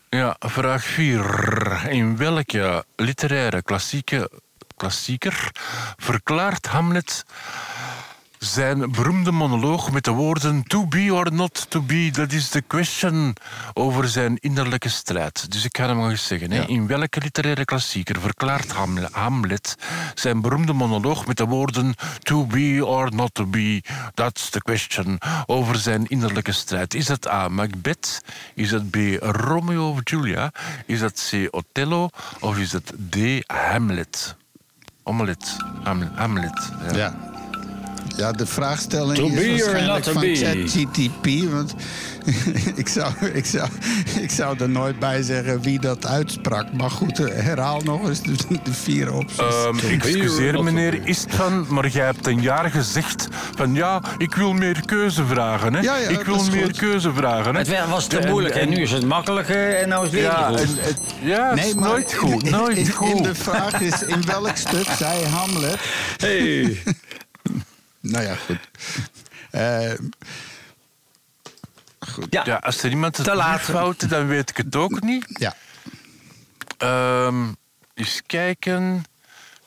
Ja, 0.10 0.36
vraag 0.40 0.84
4. 0.84 1.88
In 1.90 2.18
welke 2.18 2.86
literaire 2.96 3.62
klassieke, 3.62 4.32
klassieker 4.78 5.52
verklaart 5.98 6.66
Hamlet 6.68 7.24
zijn 8.46 8.92
beroemde 8.92 9.32
monoloog 9.32 9.92
met 9.92 10.04
de 10.04 10.12
woorden 10.12 10.64
to 10.64 10.88
be 10.88 11.14
or 11.14 11.34
not 11.34 11.66
to 11.70 11.82
be? 11.82 12.10
Dat 12.12 12.32
is 12.32 12.50
de 12.50 12.62
question 12.62 13.36
over 13.74 14.08
zijn 14.08 14.38
innerlijke 14.40 14.90
strijd. 14.90 15.52
Dus 15.52 15.66
ik 15.66 15.78
ga 15.78 15.88
hem 15.88 15.98
nog 15.98 16.10
eens 16.10 16.28
zeggen. 16.28 16.52
In 16.68 16.88
welke 16.88 17.20
literaire 17.20 17.66
klassieker 17.66 18.20
verklaart 18.22 18.72
Hamle- 18.72 19.10
Hamlet 19.12 19.76
zijn 20.14 20.42
beroemde 20.42 20.74
monoloog 20.74 21.28
met 21.28 21.38
de 21.38 21.46
woorden 21.46 21.94
to 22.20 22.46
be 22.46 22.86
or 22.86 23.16
not 23.16 23.34
to 23.34 23.46
be? 23.46 23.84
That's 24.14 24.50
the 24.50 24.62
question 24.62 25.18
over 25.46 25.76
zijn 25.76 26.08
innerlijke 26.08 26.52
strijd. 26.52 26.94
Is 26.94 27.06
dat 27.06 27.28
A. 27.30 27.48
Macbeth? 27.48 28.22
Is 28.56 28.70
dat 28.70 28.90
B. 28.90 28.96
Romeo 29.20 29.90
of 29.90 30.00
Julia? 30.04 30.52
Is 30.86 31.00
dat 31.00 31.30
C. 31.30 31.48
Othello? 31.56 32.10
Of 32.40 32.58
is 32.58 32.70
dat 32.70 32.94
D. 33.10 33.16
Hamlet? 33.48 34.36
Omelet. 35.04 35.58
Ham- 35.84 36.12
Hamlet. 36.16 36.72
Ja. 36.92 36.98
Ja. 36.98 37.30
Ja, 38.18 38.32
de 38.32 38.46
vraagstelling 38.46 39.18
To 39.18 39.26
is 39.26 39.34
be 39.34 39.40
or 39.42 39.48
waarschijnlijk 39.50 40.06
not 40.06 40.14
to 40.14 40.20
van? 40.20 40.36
ChatGTP. 40.36 41.52
Want 41.52 41.74
ik, 42.76 42.88
zou, 42.88 43.12
ik, 43.34 43.46
zou, 43.46 43.68
ik 44.22 44.32
zou 44.32 44.60
er 44.60 44.70
nooit 44.70 45.00
bij 45.00 45.22
zeggen 45.22 45.62
wie 45.62 45.80
dat 45.80 46.06
uitsprak. 46.08 46.74
Maar 46.74 46.90
goed, 46.92 47.18
herhaal 47.18 47.82
nog 47.84 48.08
eens 48.08 48.22
de, 48.22 48.32
de 48.64 48.74
vier 48.74 49.14
opties. 49.14 49.38
Ehm, 49.38 49.78
excuseer 49.90 50.64
meneer 50.64 51.00
Istvan, 51.08 51.66
maar 51.70 51.88
jij 51.88 52.06
hebt 52.06 52.28
een 52.28 52.42
jaar 52.42 52.70
gezegd 52.72 53.28
van 53.56 53.74
ja, 53.74 54.02
ik 54.18 54.36
wil 54.36 54.54
meer 54.54 54.82
keuzevragen. 54.86 55.74
Hè? 55.74 55.82
Ja, 55.82 55.98
ja, 55.98 56.10
ik 56.10 56.22
wil 56.26 56.44
meer 56.52 56.64
goed. 56.64 56.78
keuzevragen. 56.78 57.56
Hè? 57.56 57.62
Het 57.62 57.90
was 57.90 58.08
te 58.08 58.18
En- 58.18 58.30
moeilijk 58.30 58.56
en 58.56 58.62
en- 58.62 58.70
nu 58.70 58.82
is 58.82 58.92
het 58.92 59.06
makkelijker 59.06 59.76
en 59.76 59.90
nou 59.90 60.06
is 60.06 60.12
het 60.12 60.20
weer 60.22 60.30
Ja, 60.30 60.48
en, 60.48 60.58
goed. 60.58 60.68
het- 60.82 61.00
ja, 61.24 61.52
is 61.52 61.74
maar 61.74 61.90
nooit 61.90 62.14
goed. 62.14 62.44
in- 62.44 62.52
Nooit 62.52 62.78
in, 62.78 62.86
in, 62.86 62.92
goed. 62.92 63.24
de 63.24 63.36
vraag 63.36 63.82
is 63.82 64.04
in 64.04 64.26
welk 64.26 64.56
stuk 64.58 64.88
zei 64.98 65.26
Hamlet... 65.26 65.80
Hey. 66.18 66.78
Nou 68.02 68.26
ja, 68.26 68.36
goed. 68.36 68.70
Eh, 69.52 69.94
goed. 72.00 72.28
Ja, 72.30 72.42
Ja, 72.46 72.56
als 72.56 72.84
er 72.84 72.90
iemand 72.90 73.18
het 73.18 73.26
Te 73.26 73.36
laat. 73.36 73.62
fout, 73.62 74.10
dan 74.10 74.28
weet 74.28 74.50
ik 74.50 74.58
het 74.58 74.76
ook 74.76 75.02
niet. 75.02 75.26
Ja. 75.28 75.56
Ehm 76.78 77.46
eens 77.94 78.22
kijken. 78.26 79.04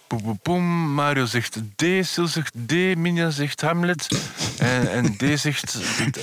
Poem, 0.06 0.23
poem, 0.23 0.39
poem. 0.39 0.94
Mario 0.94 1.24
zegt 1.24 1.56
D, 1.77 1.85
Sil 2.11 2.27
zegt 2.27 2.52
D, 2.66 2.73
Minja 2.97 3.31
zegt 3.31 3.61
Hamlet. 3.61 4.06
En, 4.59 4.90
en 4.93 5.16
D 5.16 5.40
zegt... 5.40 5.77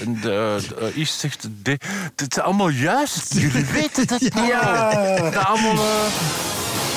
En 0.03 0.21
de, 0.21 0.63
de, 0.69 0.91
Is 0.93 1.19
zegt 1.19 1.47
D. 1.63 1.67
Het 2.15 2.31
is 2.35 2.39
allemaal 2.39 2.69
juist. 2.69 3.33
Jullie 3.33 3.65
weten 3.65 4.07
dat 4.07 4.21
ja. 4.35 4.91
Dat 5.31 5.35
allemaal... 5.45 5.75
eh, 5.75 6.11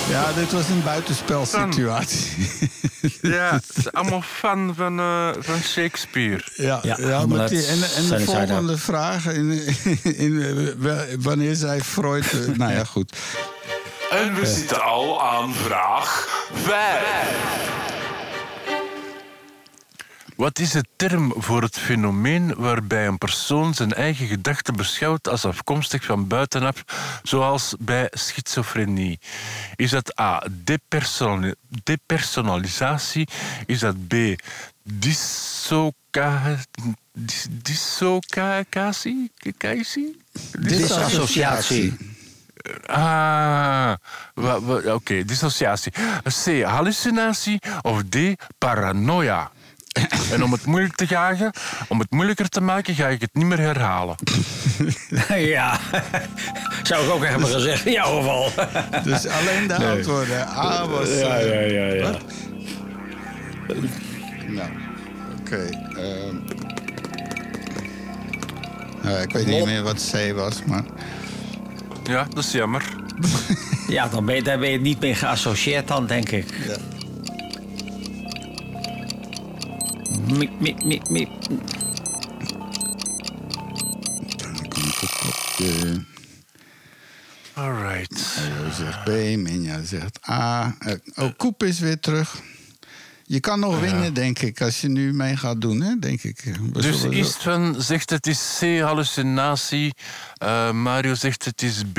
ja, 0.09 0.32
dit 0.32 0.52
was 0.52 0.68
een 0.68 0.82
buitenspelsituatie. 0.82 2.48
ja, 3.22 3.52
het 3.52 3.76
is 3.76 3.93
allemaal 3.93 4.22
fan 4.22 4.72
van, 4.76 4.98
eh, 5.01 5.28
van 5.39 5.60
Shakespeare. 5.62 6.44
Ja, 6.55 6.78
Ja, 6.82 6.97
ja, 6.98 7.26
maar 7.26 7.48
die, 7.48 7.66
en, 7.66 7.82
en 7.97 8.09
de 8.09 8.20
volgende 8.24 8.78
vraag, 8.78 9.26
in, 9.26 9.51
in, 10.02 10.39
in- 10.40 10.74
wanneer 11.18 11.55
zei 11.55 11.81
Freud... 11.81 12.24
eh, 12.32 12.56
nou 12.56 12.72
ja, 12.72 12.85
goed. 12.85 13.16
En 14.10 14.35
we 14.35 14.47
zitten 14.47 14.82
al 14.82 15.22
aan 15.22 15.55
vraag 15.55 16.28
5. 16.64 16.72
Wat 20.36 20.59
is 20.59 20.70
de 20.70 20.85
term 20.97 21.32
voor 21.36 21.62
het 21.62 21.78
fenomeen 21.78 22.55
waarbij 22.55 23.06
een 23.06 23.19
persoon 23.19 23.74
zijn 23.74 23.93
eigen 23.93 24.27
gedachten 24.27 24.77
beschouwt 24.77 25.28
als 25.28 25.44
afkomstig 25.44 26.05
van 26.05 26.27
buitenaf, 26.28 26.85
zoals 27.23 27.74
bij 27.78 28.09
schizofrenie? 28.11 29.19
Is 29.77 29.90
dat 29.90 30.20
A. 30.20 30.43
depersonali- 30.51 31.55
depersonalisatie? 31.82 33.28
Is 33.66 33.78
dat 33.78 34.09
B. 34.09 34.15
Dissoca... 34.82 36.56
dis- 37.12 37.47
Dissocatie? 37.51 39.31
Disassociatie. 40.59 41.97
Ah, 42.86 43.94
oké, 44.86 45.24
dissociatie. 45.24 45.93
C, 46.44 46.62
hallucinatie 46.62 47.61
of 47.82 48.02
D, 48.09 48.16
paranoia. 48.59 49.51
En 50.32 50.43
om 50.43 50.52
het 50.52 50.66
moeilijk 50.66 50.94
te 50.94 51.06
jagen, 51.09 51.52
om 51.89 51.98
het 51.98 52.10
moeilijker 52.10 52.48
te 52.48 52.60
maken, 52.60 52.94
ga 52.94 53.09
ik 53.09 53.20
het 53.20 53.35
niet 53.35 53.47
meer 53.47 53.59
herhalen. 53.59 54.16
Ja, 55.36 55.78
zou 56.82 57.05
ik 57.05 57.10
ook 57.10 57.24
hebben 57.24 57.48
gezegd 57.48 57.86
in 57.86 57.93
jouw 57.93 58.16
geval. 58.16 58.51
Dus 59.05 59.26
alleen 59.26 59.66
de 59.66 59.74
antwoorden. 59.74 60.48
A 60.48 60.86
was... 60.86 61.09
Ja, 61.09 61.39
eh, 61.39 61.70
ja, 61.70 61.82
ja, 61.82 61.94
ja. 61.94 62.02
wat? 62.02 62.20
Nou, 64.47 64.68
oké. 65.40 65.68
ehm. 65.97 66.36
Nou, 69.02 69.22
ik 69.22 69.32
weet 69.32 69.47
niet 69.47 69.64
meer 69.64 69.82
wat 69.82 70.10
C 70.12 70.32
was, 70.35 70.64
maar... 70.64 70.85
Ja, 72.05 72.26
dat 72.35 72.44
is 72.44 72.52
jammer. 72.52 72.85
Ja, 73.89 74.09
dan 74.09 74.24
ben 74.24 74.35
je, 74.35 74.43
daar 74.43 74.59
ben 74.59 74.70
je 74.70 74.81
niet 74.81 75.01
mee 75.01 75.14
geassocieerd 75.14 75.89
dan, 75.89 76.06
denk 76.06 76.31
ik. 76.31 76.47
Ja. 76.66 76.76
Miep, 80.28 80.60
miep, 80.60 80.84
miep, 80.84 81.09
miep. 81.09 81.28
Dan 84.36 84.68
kom 84.68 84.82
ik 84.82 85.02
op, 85.26 85.55
de... 85.56 86.01
Alright. 87.55 88.36
Mario 88.36 88.70
zegt 88.70 89.05
B, 89.05 89.09
Minja 89.36 89.82
zegt 89.84 90.28
A. 90.28 90.74
Eh, 90.78 90.94
Oh, 91.14 91.30
Koep 91.36 91.62
is 91.62 91.78
weer 91.78 92.01
terug. 92.01 92.42
Je 93.26 93.40
kan 93.40 93.60
nog 93.60 93.80
winnen, 93.80 94.14
denk 94.14 94.38
ik, 94.38 94.60
als 94.60 94.80
je 94.80 94.88
nu 94.88 95.12
mee 95.12 95.36
gaat 95.36 95.60
doen, 95.60 95.80
hè? 95.80 95.98
denk 95.98 96.22
ik. 96.22 96.40
We 96.72 96.80
Dus 96.80 97.02
Istvan 97.02 97.74
zegt 97.82 98.10
het 98.10 98.26
is 98.26 98.56
C, 98.60 98.80
hallucinatie. 98.80 99.94
Eh, 100.34 100.70
Mario 100.70 101.14
zegt 101.14 101.44
het 101.44 101.62
is 101.62 101.82
B. 101.92 101.98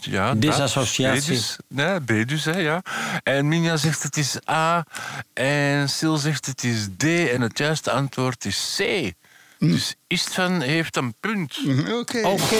Ja, 0.00 0.28
dat. 0.28 0.40
Disassociatie. 0.40 1.22
B 1.22 1.26
dus, 1.26 1.56
nee, 1.68 2.00
B 2.00 2.28
dus, 2.28 2.44
hè, 2.44 2.58
ja. 2.58 2.82
En 3.22 3.48
Minja 3.48 3.76
zegt 3.76 4.02
het 4.02 4.16
is 4.16 4.48
A. 4.50 4.86
En 5.32 5.88
Sil 5.96 6.16
zegt 6.16 6.46
het 6.46 6.64
is 6.64 6.88
D. 6.96 7.04
En 7.04 7.40
het 7.40 7.58
juiste 7.58 7.90
antwoord 7.90 8.44
is 8.44 8.74
C. 8.76 9.12
Dus 9.58 9.94
Istvan 10.06 10.60
heeft 10.60 10.96
een 10.96 11.14
punt. 11.20 11.58
Oké. 11.92 12.18
Oké. 12.26 12.56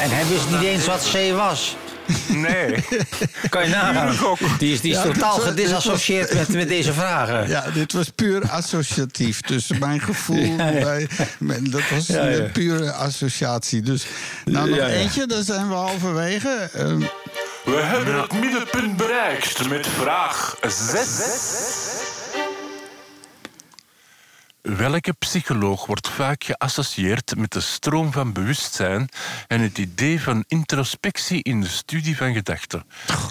En 0.00 0.10
hij 0.10 0.26
wist 0.26 0.50
niet 0.50 0.62
eens 0.62 0.86
wat 0.86 1.10
C 1.12 1.32
was. 1.34 1.76
Nee. 2.28 2.84
Kan 3.48 3.62
je 3.62 3.68
nagaan. 3.68 4.36
Die 4.58 4.72
is, 4.72 4.80
die 4.80 4.90
is 4.90 4.96
Ja, 4.96 5.02
totaal 5.02 5.38
gedisassocieerd 5.38 6.34
met, 6.34 6.48
met 6.48 6.68
deze 6.68 6.92
vragen. 6.92 7.48
Ja, 7.48 7.70
dit 7.74 7.92
was 7.92 8.08
puur 8.08 8.48
associatief. 8.50 9.40
Dus 9.40 9.68
mijn 9.78 10.00
gevoel, 10.00 10.56
bij, 10.56 11.08
dat 11.60 11.88
was 11.90 12.06
Ja, 12.06 12.24
ja. 12.26 12.36
een 12.38 12.52
pure 12.52 12.92
associatie. 12.92 13.80
Dus 13.82 14.06
nou 14.44 14.68
nog 14.68 14.78
Ja, 14.78 14.86
ja. 14.86 14.92
eentje, 14.94 15.26
dan 15.26 15.42
zijn 15.42 15.68
we 15.68 15.74
halverwege. 15.74 16.70
Ehm, 16.72 16.98
We 17.64 17.76
hebben 17.82 18.20
het 18.20 18.32
middenpunt 18.32 18.96
bereikt 18.96 19.68
met 19.68 19.86
vraag 19.86 20.56
6. 20.68 21.95
Welke 24.74 25.12
psycholoog 25.12 25.86
wordt 25.86 26.08
vaak 26.08 26.44
geassocieerd 26.44 27.36
met 27.36 27.52
de 27.52 27.60
stroom 27.60 28.12
van 28.12 28.32
bewustzijn 28.32 29.08
en 29.46 29.60
het 29.60 29.78
idee 29.78 30.20
van 30.20 30.44
introspectie 30.48 31.42
in 31.42 31.60
de 31.60 31.68
studie 31.68 32.16
van 32.16 32.32
gedachten? 32.32 32.84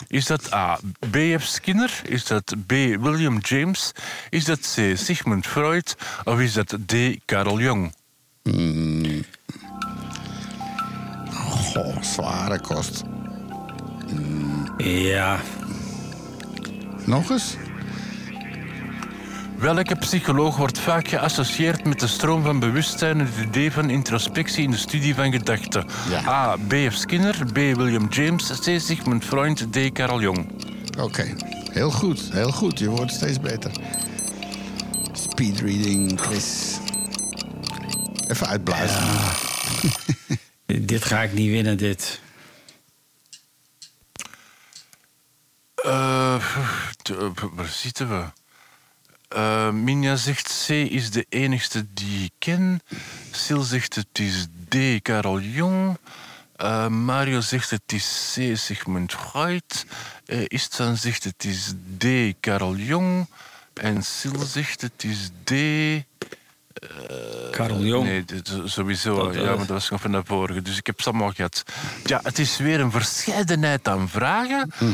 Is 0.07 0.25
dat 0.25 0.53
A. 0.53 0.79
B.F. 1.11 1.43
Skinner? 1.43 2.01
Is 2.03 2.25
dat 2.25 2.55
B. 2.65 2.71
William 2.71 3.37
James? 3.39 3.91
Is 4.29 4.45
dat 4.45 4.59
C. 4.59 4.97
Sigmund 4.97 5.47
Freud? 5.47 5.95
Of 6.23 6.39
is 6.39 6.53
dat 6.53 6.77
D. 6.85 6.93
Carl 7.25 7.59
Jung? 7.59 7.93
goh, 11.73 12.01
zware 12.01 12.59
kost. 12.59 13.03
Ja. 14.77 15.39
Nog 17.05 17.29
eens? 17.29 17.57
Welke 19.57 19.95
psycholoog 19.95 20.57
wordt 20.57 20.79
vaak 20.79 21.07
geassocieerd 21.07 21.85
met 21.85 21.99
de 21.99 22.07
stroom 22.07 22.43
van 22.43 22.59
bewustzijn 22.59 23.19
en 23.19 23.25
het 23.25 23.45
idee 23.45 23.71
van 23.71 23.89
introspectie 23.89 24.63
in 24.63 24.71
de 24.71 24.77
studie 24.77 25.15
van 25.15 25.31
gedachten? 25.31 25.85
Ja. 26.09 26.25
A. 26.27 26.55
B.F. 26.67 26.93
Skinner, 26.93 27.45
B. 27.45 27.55
William 27.55 28.07
James, 28.09 28.59
C. 28.59 28.79
Sigmund 28.79 29.25
Freud, 29.25 29.67
D. 29.71 29.91
Carl 29.93 30.21
Jung. 30.21 30.51
Oké, 30.99 31.35
heel 31.71 31.91
goed, 31.91 32.19
heel 32.31 32.51
goed. 32.51 32.79
Je 32.79 32.89
wordt 32.89 33.11
steeds 33.13 33.39
beter. 33.39 33.71
Speedreading, 35.11 36.19
Chris. 36.21 36.77
Even 38.27 38.47
uitblazen. 38.47 39.03
Dit 40.85 41.05
ga 41.05 41.21
ik 41.21 41.33
niet 41.33 41.49
winnen, 41.49 41.77
dit. 41.77 42.19
Eh, 45.75 46.35
de- 47.01 47.31
waar 47.53 47.67
zitten 47.67 48.09
we? 48.09 48.23
Eh, 49.27 49.69
Minja 49.69 50.15
zegt 50.15 50.65
C 50.65 50.69
is 50.69 51.11
de 51.11 51.25
enigste 51.29 51.85
die 51.93 52.23
ik 52.23 52.31
ken. 52.39 52.81
Sil 53.41 53.63
zegt 53.63 53.95
het 53.95 54.19
is 54.19 54.47
D, 54.69 54.75
Carol 55.01 55.39
Jong. 55.39 55.97
Eh, 56.55 56.87
Mario 56.87 57.41
zegt 57.41 57.69
het 57.69 57.91
is 57.93 58.31
C, 58.33 58.57
Sigmund 58.57 59.13
Freud. 59.13 59.85
Uh, 60.25 60.43
Istvan 60.47 60.97
zegt 60.97 61.23
het 61.23 61.43
is 61.43 61.73
D, 61.97 62.05
Carol 62.39 62.75
Jong. 62.75 63.27
En 63.73 64.03
Sil 64.15 64.39
zegt 64.45 64.81
het 64.81 65.03
is 65.03 65.29
D... 65.43 65.51
Karel 67.51 67.83
Jong. 67.83 68.05
Nee, 68.05 68.25
sowieso. 68.65 69.25
Dat, 69.25 69.35
ja, 69.35 69.43
maar 69.43 69.57
dat 69.57 69.67
was 69.67 69.89
nog 69.89 70.01
van 70.01 70.11
de 70.11 70.21
vorige. 70.25 70.61
Dus 70.61 70.77
ik 70.77 70.85
heb 70.85 71.01
ze 71.01 71.09
allemaal 71.09 71.31
gehad. 71.31 71.63
Ja, 72.03 72.19
het 72.23 72.39
is 72.39 72.57
weer 72.57 72.79
een 72.79 72.91
verscheidenheid 72.91 73.87
aan 73.87 74.09
vragen. 74.09 74.71
Eh, 74.79 74.87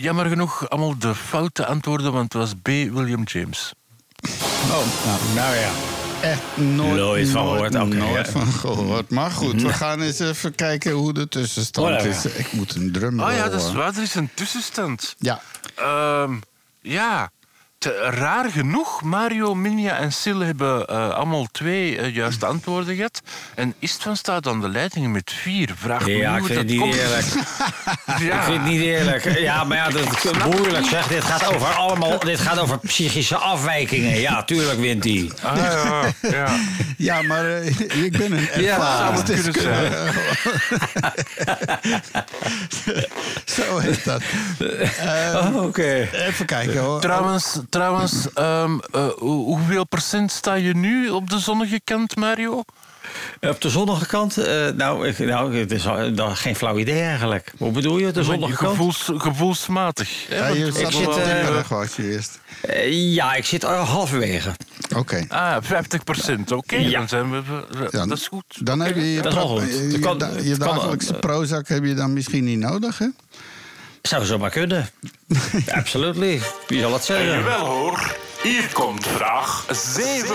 Jammer 0.00 0.26
genoeg 0.26 0.68
allemaal 0.70 0.98
de 0.98 1.14
foute 1.14 1.66
antwoorden, 1.66 2.12
want 2.12 2.32
het 2.32 2.42
was 2.42 2.52
B. 2.62 2.66
William 2.66 3.22
James. 3.24 3.72
Oh, 4.70 5.34
nou 5.34 5.56
ja. 5.56 5.70
Echt 6.22 6.42
nooit, 6.54 6.96
Nooit 6.96 7.28
van 7.28 7.44
nooit, 7.44 7.72
gehoord, 7.72 7.94
nooit 7.94 8.26
ja. 8.26 8.32
van 8.32 8.46
gehoord. 8.46 9.10
Maar 9.10 9.30
goed, 9.30 9.62
we 9.62 9.68
gaan 9.72 10.00
eens 10.00 10.18
even 10.18 10.54
kijken 10.54 10.92
hoe 10.92 11.12
de 11.12 11.28
tussenstand 11.28 11.88
Oh, 11.88 12.04
ja. 12.04 12.10
is. 12.10 12.24
Ik 12.26 12.52
moet 12.52 12.74
een 12.74 12.92
drum 12.92 13.20
Ah 13.20 13.34
ja, 13.34 13.48
dat 13.48 13.60
is 13.62 13.72
waar. 13.72 13.96
Er 13.96 14.02
is 14.02 14.14
een 14.14 14.30
tussenstand. 14.34 15.14
Ja, 15.18 15.40
Ehm, 15.74 16.34
ja, 16.80 17.30
raar 18.10 18.50
genoeg, 18.50 19.02
Mario, 19.02 19.54
Minja 19.54 19.96
en 19.98 20.12
Sil 20.20 20.40
hebben 20.40 20.86
eh, 20.86 21.08
allemaal 21.10 21.46
twee 21.52 21.98
eh, 21.98 22.14
juiste 22.14 22.46
antwoorden 22.46 22.94
gehad. 22.96 23.22
En 23.54 23.74
Istvan 23.78 24.16
staat 24.16 24.46
aan 24.46 24.60
de 24.60 24.68
leiding 24.68 25.12
met 25.12 25.32
vier. 25.42 25.70
Vraag 25.76 26.06
me 26.06 26.16
Ja, 26.16 26.36
ik 26.36 26.44
vind 26.44 26.48
het 26.48 26.56
dat 26.56 26.66
niet 26.66 26.80
komt. 26.80 26.94
eerlijk. 26.94 27.26
Ja. 28.18 28.36
Ik 28.42 28.42
vind 28.42 28.62
het 28.62 28.70
niet 28.72 28.80
eerlijk. 28.80 29.38
Ja, 29.38 29.64
maar 29.64 29.76
ja, 29.76 29.88
dat 29.90 30.02
is 30.24 30.30
moeilijk 30.44 30.86
zeg. 30.86 31.06
Dit 31.06 31.24
gaat 31.24 31.54
over 31.54 31.66
allemaal. 31.68 32.18
Dit 32.18 32.40
gaat 32.40 32.58
over 32.58 32.78
psychische 32.78 33.36
afwijkingen. 33.36 34.20
Ja, 34.20 34.44
tuurlijk 34.44 34.78
wint 34.80 35.04
hij. 35.04 35.30
Ah, 35.42 35.56
ja, 35.56 36.02
ja. 36.30 36.56
ja 36.96 37.22
maar 37.22 37.44
eh, 37.60 37.80
ik 38.04 38.12
ben 38.18 38.32
een 38.32 38.48
Ja, 38.62 38.74
ervaren 38.74 39.24
deskundige. 39.26 40.12
Zo 43.54 43.78
heet 43.78 44.04
dat. 44.04 44.22
Oh, 45.34 45.62
Oké. 45.62 46.08
Even 46.12 46.46
kijken 46.46 46.78
hoor. 46.80 47.00
Trouwens, 47.00 47.58
trouwens 47.72 48.26
ehm, 48.34 48.78
eh, 48.92 49.06
hoe- 49.18 49.44
hoeveel 49.44 49.86
procent 49.86 50.32
sta 50.32 50.54
je 50.54 50.74
nu 50.74 51.08
op 51.08 51.30
de 51.30 51.38
zonnige 51.38 51.80
kant, 51.84 52.16
Mario? 52.16 52.62
Op 53.40 53.60
de 53.60 53.70
zonnige 53.70 54.06
kant? 54.06 54.36
eh, 54.36 54.68
nou, 54.68 55.08
ik, 55.08 55.18
nou, 55.18 55.56
het 55.56 55.70
is 55.70 55.84
geen 56.18 56.56
flauw 56.56 56.78
idee 56.78 57.02
eigenlijk. 57.02 57.52
Hoe 57.58 57.70
bedoel 57.70 57.98
je, 57.98 58.10
de 58.10 58.22
zonnige 58.22 58.56
kant? 58.56 58.70
Gevoels, 58.70 59.10
gevoelsmatig. 59.16 60.28
Ja, 60.28 60.46
je 60.46 60.66
ik 60.66 60.72
zat 60.76 60.92
zit, 60.92 61.08
eh, 61.16 61.68
was 61.68 61.96
je 61.96 62.10
eerst. 62.12 62.40
Ja, 62.90 63.34
ik 63.34 63.44
zit 63.44 63.64
al 63.64 63.74
halverwege. 63.74 64.50
Oké. 64.96 65.24
Ah, 65.28 65.56
50 65.60 66.04
procent. 66.04 66.52
Oké, 66.52 66.76
Ja. 66.76 66.98
dan 66.98 67.08
zijn 67.08 67.30
we... 67.30 67.42
we- 67.70 67.88
Ja, 67.90 68.06
dat 68.06 68.18
is 68.18 68.28
goed. 68.28 68.44
Dan 68.66 68.80
heb 68.80 68.94
je 68.94 69.12
je, 69.12 69.22
Dat 69.22 69.32
is 69.32 69.38
wel 69.38 69.46
pro- 69.46 69.58
goed. 69.58 70.44
je, 70.44 70.54
dagelijkse 70.56 71.14
Prozac 71.14 71.68
heb 71.68 71.84
je 71.84 71.94
dan 71.94 72.12
misschien 72.12 72.44
niet 72.44 72.58
nodig, 72.58 72.98
hè? 72.98 73.06
Zou 74.02 74.24
zomaar 74.24 74.50
kunnen. 74.50 74.88
Absolutely. 75.70 76.40
Wie 76.66 76.80
zal 76.80 76.92
het 76.92 77.00
En 77.00 77.06
zeggen? 77.06 77.26
jawel 77.38 77.66
hoor, 77.66 78.16
hier 78.42 78.72
komt 78.72 79.06
vraag 79.06 79.66
7. 79.70 80.34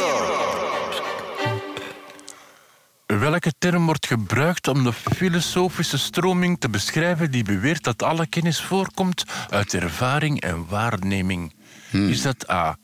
Welke 3.06 3.54
term 3.58 3.86
wordt 3.86 4.08
gebruikt 4.08 4.68
om 4.68 4.84
de 4.84 4.94
filosofische 4.94 5.98
stroming 5.98 6.60
te 6.60 6.70
beschrijven 6.70 7.32
die 7.32 7.44
beweert 7.44 7.84
dat 7.84 8.04
alle 8.04 8.28
kennis 8.28 8.62
voorkomt 8.62 9.24
uit 9.50 9.74
ervaring 9.74 10.42
en 10.42 10.66
waarneming? 10.70 11.54
Hmm. 11.90 12.10
Is 12.10 12.22
dat 12.22 12.50
A. 12.50 12.78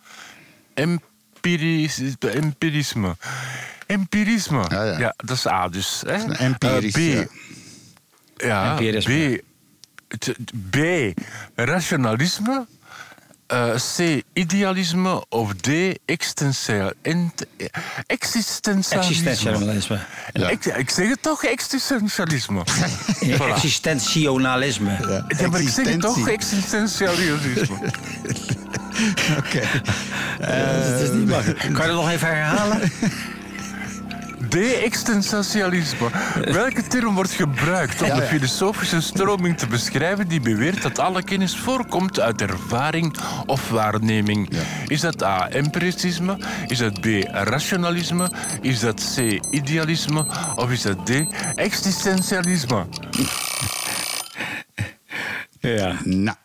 Empiris, 0.73 2.01
empirisme. 2.19 3.15
Empirisme. 3.85 4.65
Ja, 4.69 4.83
ja. 4.83 5.13
dat 5.17 5.35
is 5.37 5.47
A 5.47 5.67
dus. 5.69 6.03
Hè? 6.05 6.33
empirisch, 6.33 6.93
Eh, 6.95 7.13
ja. 7.13 7.23
B. 7.23 7.29
Ja, 8.37 8.71
Empirisme. 8.71 9.37
B. 9.37 9.41
B. 10.69 10.77
Rationalisme. 11.55 12.65
Eh, 13.47 13.73
C. 13.97 14.21
Idealisme. 14.33 15.25
Of 15.29 15.53
D. 15.53 15.67
Existential, 16.05 16.91
ent- 17.01 17.45
existentialisme. 18.07 18.99
Existentialisme. 19.29 19.99
Ja. 20.33 20.49
Ik, 20.49 20.65
ik 20.65 20.89
zeg 20.89 21.09
het 21.09 21.21
toch, 21.21 21.43
existentialisme. 21.43 22.59
Existentionalisme. 23.49 24.89
Ja, 25.07 25.25
Ja, 25.37 25.47
maar 25.49 25.61
ik 25.61 25.69
zeg 25.69 25.87
het 25.87 26.01
toch, 26.01 26.27
existentialisme. 26.27 27.77
Oké. 29.37 29.61
Dat 30.91 31.01
is 31.01 31.09
niet 31.11 31.27
makkelijk. 31.27 31.59
Kan 31.59 31.71
je 31.71 31.77
dat 31.77 31.95
nog 31.95 32.09
even 32.09 32.27
herhalen? 32.27 32.79
De-existentialisme. 34.49 36.09
Welke 36.45 36.87
term 36.87 37.13
wordt 37.15 37.31
gebruikt 37.31 38.01
om 38.01 38.07
Ja, 38.07 38.15
de 38.15 38.21
filosofische 38.21 39.01
stroming 39.01 39.57
te 39.57 39.67
beschrijven 39.67 40.27
die 40.27 40.39
beweert 40.39 40.81
dat 40.81 40.99
alle 40.99 41.23
kennis 41.23 41.57
voorkomt 41.57 42.19
uit 42.19 42.41
ervaring 42.41 43.17
of 43.45 43.69
waarneming? 43.69 44.49
Is 44.87 45.01
dat 45.01 45.23
A. 45.23 45.49
Empiricisme? 45.49 46.37
Is 46.67 46.77
dat 46.77 47.01
B. 47.01 47.05
Rationalisme? 47.31 48.31
Is 48.61 48.79
dat 48.79 49.13
C. 49.15 49.39
Idealisme? 49.51 50.25
Of 50.55 50.71
is 50.71 50.81
dat 50.81 51.05
D. 51.05 51.09
Existentialisme? 51.55 52.85
Ja. 55.59 55.95
Nou. 56.03 56.35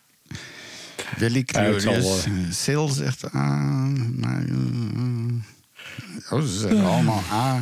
Willy 1.17 1.43
Ja, 1.47 1.61
het 1.63 1.83
zal 1.83 1.93
Curious. 1.93 2.25
wel. 2.25 2.35
eh, 2.35 2.41
Sil 2.63 2.87
zegt 2.89 3.25
A. 3.35 3.45
Maar, 4.17 4.43
eh, 4.43 6.33
oh, 6.33 6.41
ze 6.43 6.59
zeggen 6.59 6.85
allemaal 6.85 7.23
A. 7.33 7.61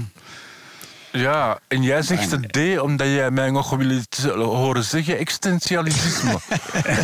Ja, 1.17 1.59
en 1.69 1.83
jij 1.83 2.03
zegt 2.03 2.31
het 2.31 2.53
D 2.53 2.81
omdat 2.81 3.07
jij 3.07 3.31
mij 3.31 3.51
nog 3.51 3.77
wil 3.77 4.43
horen 4.43 4.85
zeggen 4.85 5.19
existentialisme. 5.19 6.39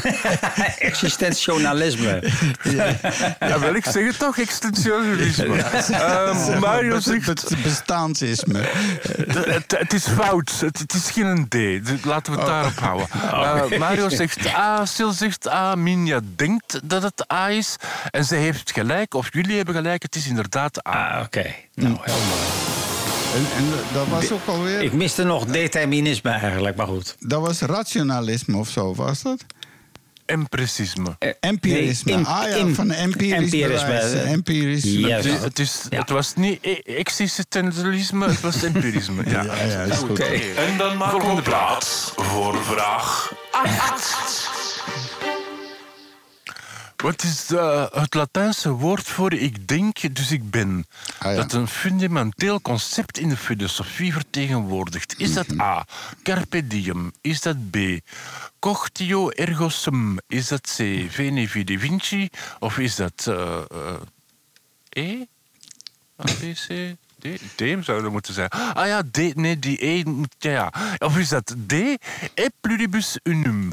Existentialisme. 0.79 2.23
ja, 3.41 3.59
wel, 3.59 3.75
ik 3.75 3.85
zeg 3.85 4.07
het 4.07 4.19
toch, 4.19 4.39
existentialisme. 4.39 5.57
Ehm, 5.93 6.59
Mario 6.59 7.01
zegt... 7.01 7.27
Het 7.27 7.63
bestaansisme. 7.63 8.61
Het, 9.27 9.79
het 9.79 9.93
is 9.93 10.09
fout. 10.09 10.61
Het, 10.61 10.79
het 10.79 10.93
is 10.93 11.11
geen 11.11 11.49
D. 11.49 11.55
Laten 12.05 12.33
we 12.33 12.39
het 12.39 12.49
daarop 12.49 12.79
houden. 12.79 13.09
Eh, 13.73 13.79
Mario 13.79 14.09
zegt 14.09 14.55
A, 14.55 14.87
Sil 14.95 15.13
zegt 15.13 15.49
A, 15.49 15.75
Minja 15.75 16.21
denkt 16.37 16.81
dat 16.85 17.03
het 17.03 17.33
A 17.33 17.51
is. 17.51 17.77
En 18.11 18.25
ze 18.25 18.35
heeft 18.35 18.73
gelijk, 18.73 19.15
of 19.15 19.33
jullie 19.33 19.57
hebben 19.57 19.75
gelijk, 19.75 20.03
het 20.03 20.15
is 20.15 20.27
inderdaad 20.27 20.87
A. 20.87 20.91
Ah, 20.91 21.23
oké. 21.25 21.55
Nou, 21.75 21.91
mooi. 21.93 22.82
En, 23.35 23.47
en 23.57 23.65
dat 23.93 24.07
was 24.09 24.33
ook 24.33 24.47
alweer... 24.47 24.83
Ik 24.83 24.93
miste 24.93 25.23
nog 25.25 25.45
determinisme 25.47 26.31
eigenlijk, 26.31 26.77
maar 26.77 26.87
goed. 26.87 27.17
Dat 27.21 27.41
was 27.41 27.61
rationalisme 27.61 28.57
of 28.57 28.69
zo, 28.69 28.95
was 28.95 29.23
dat? 29.23 29.45
Empirisme. 30.27 31.17
Empirisme. 31.41 32.15
Nee, 32.15 32.25
ah 32.25 32.49
ja, 32.57 32.67
van 32.67 32.91
empirisch 32.91 33.33
empirisme. 33.53 33.87
bewijs. 33.87 34.13
Empirisch. 34.13 34.83
Ja, 34.85 35.17
Het, 35.17 35.25
is, 35.25 35.33
zo. 35.39 35.43
het, 35.43 35.59
is, 35.59 35.81
Ja. 35.91 35.99
het 35.99 36.11
was 36.11 36.35
niet 36.35 36.59
e- 36.61 36.81
existentialisme, 36.97 38.27
het 38.29 38.41
was 38.41 38.63
empirisme. 38.63 39.23
Ja, 39.31 39.43
Ja, 39.45 39.55
ja, 39.63 39.83
is 39.83 39.97
goed. 39.97 40.19
En 40.57 40.79
dan 40.79 40.97
maken 40.97 41.35
we 41.37 41.43
plaats 41.43 42.13
voor 42.17 42.65
vraag 42.65 43.33
8. 43.51 44.51
Wat 47.03 47.23
is 47.23 47.51
eh, 47.51 47.87
het 47.91 48.15
Latijnse 48.15 48.71
woord 48.71 49.03
voor 49.03 49.33
ik 49.33 49.69
denk, 49.69 50.15
dus 50.15 50.31
ik 50.31 50.51
ben? 50.51 50.87
Ah, 51.19 51.31
ja. 51.31 51.37
Dat 51.37 51.53
een 51.53 51.69
fundamenteel 51.69 52.61
concept 52.61 53.19
in 53.19 53.29
de 53.29 53.37
filosofie 53.37 54.13
vertegenwoordigt. 54.13 55.15
Is 55.19 55.33
dat 55.33 55.61
A. 55.61 55.85
Carpe 56.23 56.67
diem? 56.67 57.13
Is 57.21 57.41
dat 57.41 57.71
B. 57.71 57.77
Cogitio 58.59 59.31
ergo 59.31 59.69
sum? 59.69 60.19
Is 60.27 60.49
dat 60.49 60.61
C. 60.61 61.07
Veni 61.09 61.49
vidi 61.49 61.79
vinci? 61.79 62.29
Of 62.59 62.79
is 62.79 62.97
dat 62.97 63.27
eh, 63.27 63.63
eh, 63.71 64.01
E? 64.89 65.25
A, 66.21 66.25
B, 66.25 66.55
C, 66.55 66.97
D? 67.19 67.27
D 67.57 67.85
zou 67.85 68.03
dat 68.03 68.13
moeten 68.13 68.35
zijn. 68.35 68.49
Ah 68.49 68.87
ja, 68.87 69.03
D. 69.11 69.35
Nee, 69.35 69.59
die 69.59 69.87
E 69.87 70.03
moet... 70.05 70.35
Ja, 70.39 70.51
ja. 70.51 70.73
Of 70.99 71.19
is 71.19 71.29
dat 71.29 71.55
D. 71.67 71.73
E 71.73 72.49
pluribus 72.61 73.19
unum? 73.23 73.73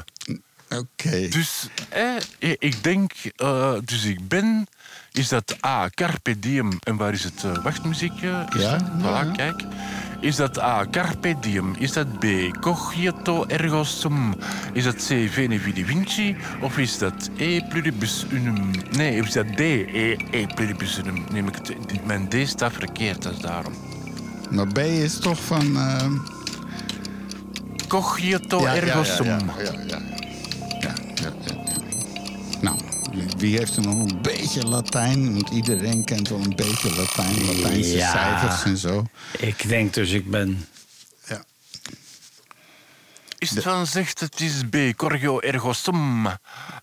Oké. 0.70 1.28
Dus 1.28 1.68
eh, 1.90 2.56
ik 2.60 2.84
denk, 2.84 3.12
eh, 3.36 3.74
dus 3.86 4.04
ik 4.06 4.28
ben, 4.28 4.68
is 5.12 5.28
dat 5.28 5.58
A, 5.66 5.90
Carpe 5.90 6.40
Diem, 6.40 6.78
en 6.84 6.96
waar 6.96 7.14
is 7.14 7.24
het 7.24 7.44
eh, 7.44 7.64
wachtmuziekje? 7.64 8.46
Is 8.56 8.62
Ja, 8.62 8.72
dat? 8.72 8.82
ja, 8.82 9.00
Voilà, 9.00 9.28
ja. 9.28 9.32
kijk. 9.36 9.64
Is 10.22 10.36
dat 10.36 10.60
A, 10.62 10.86
Carpe 10.92 11.36
Diem? 11.42 11.76
Is 11.78 11.92
dat 11.92 12.20
B, 12.20 12.26
Cogito 12.62 13.46
ergo 13.48 13.84
sum? 13.84 14.34
Is 14.74 14.84
dat 14.84 14.96
C, 14.96 15.30
Veni 15.30 15.60
vidi 15.60 15.86
vinci? 15.86 16.36
Of 16.62 16.78
is 16.78 16.98
dat 16.98 17.30
E, 17.38 17.62
pluribus 17.70 18.26
unum? 18.32 18.72
Nee, 18.92 19.16
is 19.22 19.32
dat 19.34 19.48
D, 19.56 19.60
E, 19.60 20.16
e 20.32 20.46
pluribus 20.56 20.98
unum? 20.98 21.24
Neem 21.32 21.48
ik 21.48 21.56
het, 21.56 22.06
mijn 22.06 22.28
D 22.30 22.36
staat 22.48 22.74
verkeerd, 22.74 23.22
dat 23.24 23.34
is 23.34 23.40
daarom. 23.40 23.74
Maar 24.50 24.68
B 24.68 24.78
is 24.78 25.20
toch 25.20 25.40
van... 25.44 25.78
eh, 25.78 26.06
Cogito 27.88 28.66
ergo 28.66 29.04
sum. 29.04 29.26
ja, 29.26 29.36
ja, 29.58 29.72
ja. 29.72 29.82
Ja, 29.88 30.00
ja, 30.80 30.94
ja, 31.16 31.34
ja. 31.46 31.56
Nou, 32.62 32.80
wie 33.38 33.58
heeft 33.58 33.76
er 33.76 33.82
nog 33.84 33.94
een 34.12 34.22
beetje 34.22 34.64
Latijn? 34.68 35.34
Want 35.34 35.50
iedereen 35.50 36.06
kent 36.06 36.30
wel 36.30 36.40
een 36.40 36.56
beetje 36.56 36.96
Latijn. 36.96 37.46
Latijnse 37.46 37.96
Ja. 37.96 38.12
cijfers 38.12 38.64
en 38.64 38.78
zo. 38.78 39.06
Ik 39.38 39.68
denk 39.68 39.94
dus 39.94 40.12
ik 40.12 40.30
ben... 40.32 40.68
Ja. 41.28 41.44
Is 43.38 43.50
het 43.50 43.64
van 43.64 43.88
zegt 43.88 44.20
het 44.20 44.40
is 44.42 44.54
B, 44.70 44.98
Corgio 44.98 45.40
ergo 45.40 45.74
sum? 45.74 46.28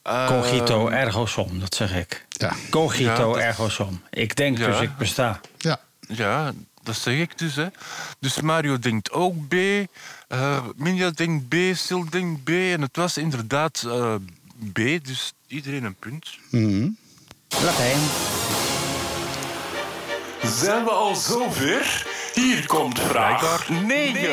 Eh, 0.02 0.26
Cogito 0.26 0.88
ergo 0.88 1.26
sum, 1.26 1.60
dat 1.60 1.74
zeg 1.74 1.94
ik. 1.94 2.26
Ja. 2.28 2.52
Cogito 2.70 3.10
Ja, 3.10 3.16
dat- 3.18 3.36
ergo 3.36 3.68
sum. 3.68 4.02
Ik 4.10 4.36
denk 4.36 4.58
Ja. 4.58 4.66
dus 4.66 4.80
ik 4.80 4.96
besta. 4.96 5.40
Ja. 5.58 5.80
Ja, 6.08 6.52
dat 6.86 6.96
zeg 6.96 7.18
ik 7.18 7.38
dus. 7.38 7.54
Hè. 7.54 7.66
Dus 8.20 8.40
Mario 8.40 8.78
denkt 8.78 9.12
ook 9.12 9.48
B. 9.48 9.54
eh 10.28 10.64
Minja 10.76 11.10
denkt 11.10 11.48
B, 11.48 11.54
Sil 11.82 12.02
denkt 12.10 12.44
B. 12.44 12.48
En 12.48 12.80
het 12.80 12.96
was 12.96 13.16
inderdaad 13.16 13.82
eh, 13.86 14.14
B, 14.72 14.74
dus 15.02 15.32
iedereen 15.46 15.84
een 15.84 15.94
punt. 15.94 16.38
Mhm. 16.50 16.88
Latijn. 17.62 18.00
Zijn 20.42 20.84
we 20.84 20.90
al 20.90 21.14
zover? 21.14 22.06
Hier 22.34 22.66
komt 22.66 23.00
vraag 23.00 23.68
9. 23.68 24.28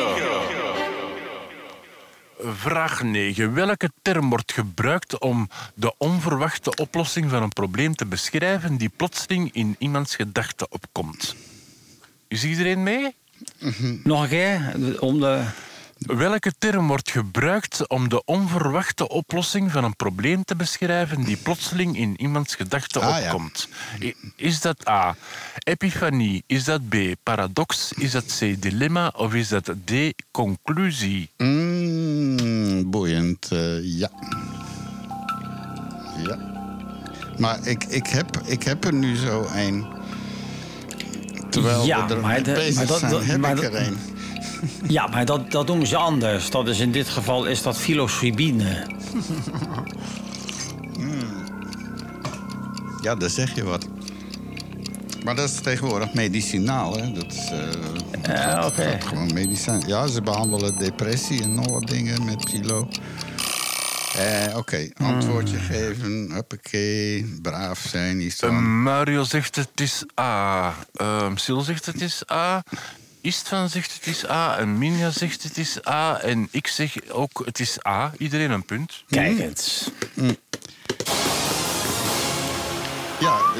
Vraag 2.38 3.02
9. 3.02 3.54
Welke 3.54 3.90
term 4.02 4.28
wordt 4.28 4.52
gebruikt 4.52 5.18
om 5.18 5.48
de 5.74 5.94
onverwachte 5.98 6.74
oplossing 6.74 7.30
van 7.30 7.42
een 7.42 7.52
probleem 7.52 7.94
te 7.94 8.06
beschrijven 8.06 8.76
die 8.76 8.90
plotseling 8.96 9.52
in 9.52 9.76
iemands 9.78 10.16
gedachten 10.16 10.72
opkomt? 10.72 11.34
Is 12.34 12.44
iedereen 12.44 12.82
mee? 12.82 13.14
Nog 14.02 14.22
een 14.22 14.28
keer, 14.28 14.74
om 15.00 15.20
de... 15.20 15.42
Welke 15.98 16.52
term 16.58 16.86
wordt 16.86 17.10
gebruikt 17.10 17.88
om 17.88 18.08
de 18.08 18.24
onverwachte 18.24 19.08
oplossing 19.08 19.70
van 19.72 19.84
een 19.84 19.96
probleem 19.96 20.44
te 20.44 20.56
beschrijven 20.56 21.24
die 21.24 21.36
plotseling 21.36 21.98
in 21.98 22.20
iemands 22.20 22.54
gedachten 22.54 23.00
Ah, 23.00 23.24
opkomt? 23.24 23.68
Is 24.36 24.60
dat 24.60 24.88
A. 24.88 25.16
Epifanie? 25.58 26.44
Is 26.46 26.64
dat 26.64 26.88
B. 26.88 26.94
Paradox? 27.22 27.92
Is 27.92 28.10
dat 28.10 28.38
C. 28.38 28.62
Dilemma? 28.62 29.12
Of 29.16 29.34
is 29.34 29.48
dat 29.48 29.70
D. 29.84 29.92
Conclusie? 30.30 31.30
Mm, 31.36 32.90
boeiend, 32.90 33.52
eh, 33.52 33.98
ja. 33.98 34.10
Ja. 36.26 36.38
Maar 37.38 37.66
ik, 37.66 37.84
ik, 37.84 38.06
heb, 38.06 38.40
ik 38.44 38.62
heb 38.62 38.84
er 38.84 38.94
nu 38.94 39.16
zo 39.16 39.46
een. 39.54 40.02
Terwijl 41.54 41.86
Ja, 41.86 42.06
we 42.06 42.14
er 42.14 42.20
maar 42.20 42.32
mee 42.32 42.54
bezig 42.54 42.74
maar 42.74 42.86
dat- 42.86 42.98
zijn, 42.98 43.10
dat- 43.10 43.24
heb 43.24 43.38
maar 43.40 43.56
ik 43.56 43.62
er 43.62 43.86
een. 43.86 43.96
Ja, 44.88 45.06
maar 45.06 45.24
dat, 45.24 45.50
dat 45.50 45.66
noemen 45.66 45.86
ze 45.86 45.96
anders. 45.96 46.50
Dat 46.50 46.68
is 46.68 46.78
in 46.80 46.92
dit 46.92 47.08
geval 47.08 47.44
is 47.44 47.62
dat 47.62 47.76
filosofibine. 47.76 48.86
Ja, 53.02 53.14
daar 53.14 53.30
zeg 53.30 53.54
je 53.54 53.64
wat. 53.64 53.86
Maar 55.24 55.34
dat 55.36 55.48
is 55.48 55.60
tegenwoordig 55.60 56.12
medicinaal, 56.14 56.96
hè? 56.96 57.12
Dat 57.12 57.32
is 57.32 57.50
eh, 57.50 58.34
Ja, 58.34 58.66
oké. 58.66 58.90
dat 58.98 59.04
gewoon 59.08 59.30
medicijn. 59.34 59.82
Ja, 59.86 60.06
ze 60.06 60.22
behandelen 60.22 60.78
depressie 60.78 61.42
en 61.42 61.54
nog 61.54 61.70
wat 61.70 61.86
dingen 61.86 62.24
met 62.24 62.44
pilo. 62.44 62.88
Eh, 64.18 64.56
Oké, 64.56 64.88
antwoordje 64.96 65.56
geven. 65.58 66.30
Hoppakee, 66.32 67.38
braaf 67.42 67.78
zijn, 67.88 68.20
iets 68.20 68.40
Eh, 68.40 68.48
van. 68.48 68.82
Mario 68.82 69.22
zegt 69.24 69.56
het 69.56 69.80
is 69.80 70.04
A. 70.20 70.74
Ehm 70.94 71.36
Sil 71.44 71.60
zegt 71.60 71.86
het 71.86 72.00
is 72.00 72.22
A. 72.32 72.62
Istvan 73.20 73.68
zegt 73.68 73.94
het 73.94 74.06
is 74.06 74.28
A. 74.28 74.58
En 74.58 74.78
Minja 74.78 75.10
zegt 75.10 75.42
het 75.42 75.58
is 75.58 75.86
A. 75.88 76.20
En 76.20 76.48
ik 76.50 76.66
zeg 76.66 76.94
ook 77.10 77.42
het 77.44 77.60
is 77.60 77.86
A. 77.86 78.12
Iedereen 78.18 78.50
een 78.50 78.64
punt. 78.64 79.04
Kijk 79.08 79.38
eens. 79.38 79.90
Ja, 80.14 80.34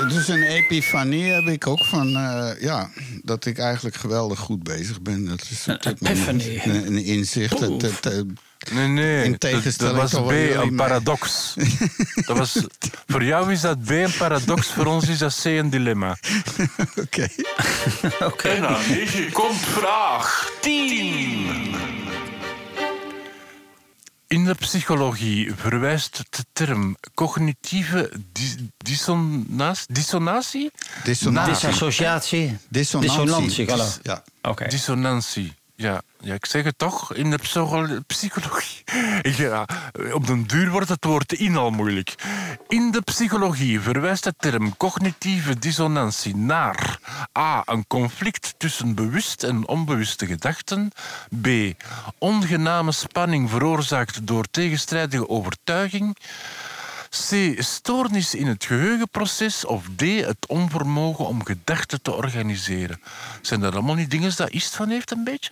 dus 0.08 0.28
een 0.28 0.42
epifanie 0.42 1.32
heb 1.32 1.46
ik 1.46 1.66
ook 1.66 1.84
van... 1.84 2.16
eh, 2.16 2.50
ja, 2.60 2.90
dat 3.22 3.46
ik 3.46 3.58
eigenlijk 3.58 3.96
geweldig 3.96 4.38
goed 4.38 4.62
bezig 4.62 5.02
ben. 5.02 5.24
Dat 5.24 5.46
is. 5.50 5.66
Een, 5.66 6.86
een 6.86 7.04
inzicht. 7.04 7.60
Het, 7.60 8.00
eh, 8.06 8.20
Nee, 8.72 8.88
nee. 8.88 9.24
In 9.24 9.30
dat- 9.30 9.40
tegenstelling 9.40 9.98
dat, 9.98 10.10
was 10.10 10.20
B, 10.26 10.30
een 10.30 10.74
paradox. 10.76 11.54
dat 12.26 12.38
was, 12.38 12.56
voor 13.06 13.24
jou 13.24 13.52
is 13.52 13.60
dat 13.60 13.82
B 13.84 13.90
een 13.90 14.12
paradox, 14.18 14.66
voor 14.66 14.86
ons 14.86 15.08
is 15.08 15.18
dat 15.18 15.40
C 15.42 15.44
een 15.44 15.70
dilemma. 15.70 16.16
Oké. 17.04 17.28
En 18.42 18.68
aan 18.68 18.80
9 18.88 19.32
komt 19.32 19.60
vraag 19.60 20.50
10. 20.60 21.93
In 24.34 24.44
de 24.44 24.54
psychologie 24.54 25.54
verwijst 25.54 26.22
de 26.30 26.44
term 26.52 26.96
cognitieve 27.14 28.12
dis- 28.32 28.56
dissonatie, 28.76 29.86
dissonatie? 29.88 30.70
Dissonatie. 31.04 31.52
Disassociatie. 31.52 32.58
Dissonantie. 32.68 33.46
Dissonantie. 33.46 34.00
Ja. 34.02 34.24
Oké. 34.42 34.68
Dissonantie. 34.68 35.52
Ja, 35.76 36.02
ja, 36.20 36.34
ik 36.34 36.46
zeg 36.46 36.64
het 36.64 36.78
toch, 36.78 37.14
in 37.14 37.30
de 37.30 37.36
psycho- 37.36 38.00
psychologie. 38.06 38.84
Op 40.14 40.26
den 40.26 40.46
duur 40.46 40.70
wordt 40.70 40.88
het 40.88 41.04
woord 41.04 41.32
in 41.32 41.56
al 41.56 41.70
moeilijk. 41.70 42.14
In 42.68 42.90
de 42.90 43.00
psychologie 43.00 43.80
verwijst 43.80 44.24
de 44.24 44.34
term 44.38 44.76
cognitieve 44.76 45.58
dissonantie 45.58 46.36
naar 46.36 46.98
a. 47.38 47.62
een 47.64 47.86
conflict 47.86 48.54
tussen 48.58 48.94
bewust 48.94 49.42
en 49.42 49.68
onbewuste 49.68 50.26
gedachten, 50.26 50.90
b. 51.40 51.48
ongename 52.18 52.92
spanning 52.92 53.50
veroorzaakt 53.50 54.26
door 54.26 54.44
tegenstrijdige 54.50 55.28
overtuiging, 55.28 56.16
C. 57.30 57.54
Stoornis 57.62 58.34
in 58.34 58.46
het 58.46 58.64
geheugenproces. 58.64 59.64
Of 59.64 59.84
D. 59.96 60.00
Het 60.00 60.46
onvermogen 60.46 61.26
om 61.26 61.44
gedachten 61.44 62.02
te 62.02 62.12
organiseren. 62.12 63.00
Zijn 63.40 63.60
dat 63.60 63.72
allemaal 63.72 63.94
niet 63.94 64.10
dingen 64.10 64.32
dat 64.36 64.50
Ist 64.50 64.76
van 64.76 64.88
heeft, 64.88 65.10
een 65.10 65.24
beetje? 65.24 65.50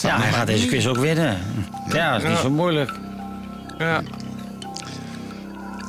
Ja, 0.00 0.20
hij 0.20 0.32
gaat 0.32 0.46
deze 0.46 0.66
quiz 0.66 0.86
ook 0.86 0.98
winnen. 0.98 1.38
Ja, 1.88 2.12
dat 2.12 2.22
is 2.22 2.28
niet 2.28 2.38
zo 2.38 2.50
moeilijk. 2.50 2.92
Ja. 3.78 4.02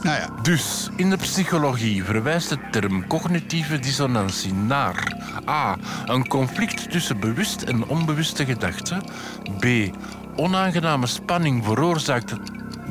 Nou 0.04 0.20
ja, 0.20 0.30
Dus 0.42 0.90
in 0.96 1.10
de 1.10 1.16
psychologie 1.18 2.04
verwijst 2.04 2.50
de 2.50 2.58
term 2.72 3.08
cognitieve 3.08 3.80
dissonantie 3.80 4.54
naar 4.54 5.14
a. 5.48 5.78
een 6.06 6.28
conflict 6.28 6.92
tussen 6.92 7.20
bewust 7.20 7.62
en 7.62 7.88
onbewuste 7.88 8.46
gedachten, 8.46 9.04
b. 9.60 9.66
onaangename 10.36 11.08
spanning 11.08 11.64
veroorzaakt 11.66 12.34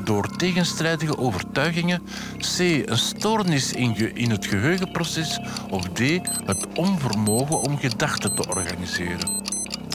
door 0.06 0.36
tegenstrijdige 0.36 1.18
overtuigingen, 1.18 2.02
c. 2.38 2.58
een 2.58 2.98
stoornis 2.98 3.72
in, 3.72 3.96
ge- 3.96 4.12
in 4.12 4.30
het 4.30 4.46
geheugenproces 4.46 5.40
of 5.70 5.82
d. 5.88 5.98
het 6.44 6.66
onvermogen 6.74 7.60
om 7.60 7.78
gedachten 7.78 8.34
te 8.34 8.46
organiseren. 8.48 9.44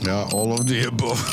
ja 0.02 0.22
all 0.22 0.50
of 0.52 0.64
the 0.64 0.88
above. 0.92 1.24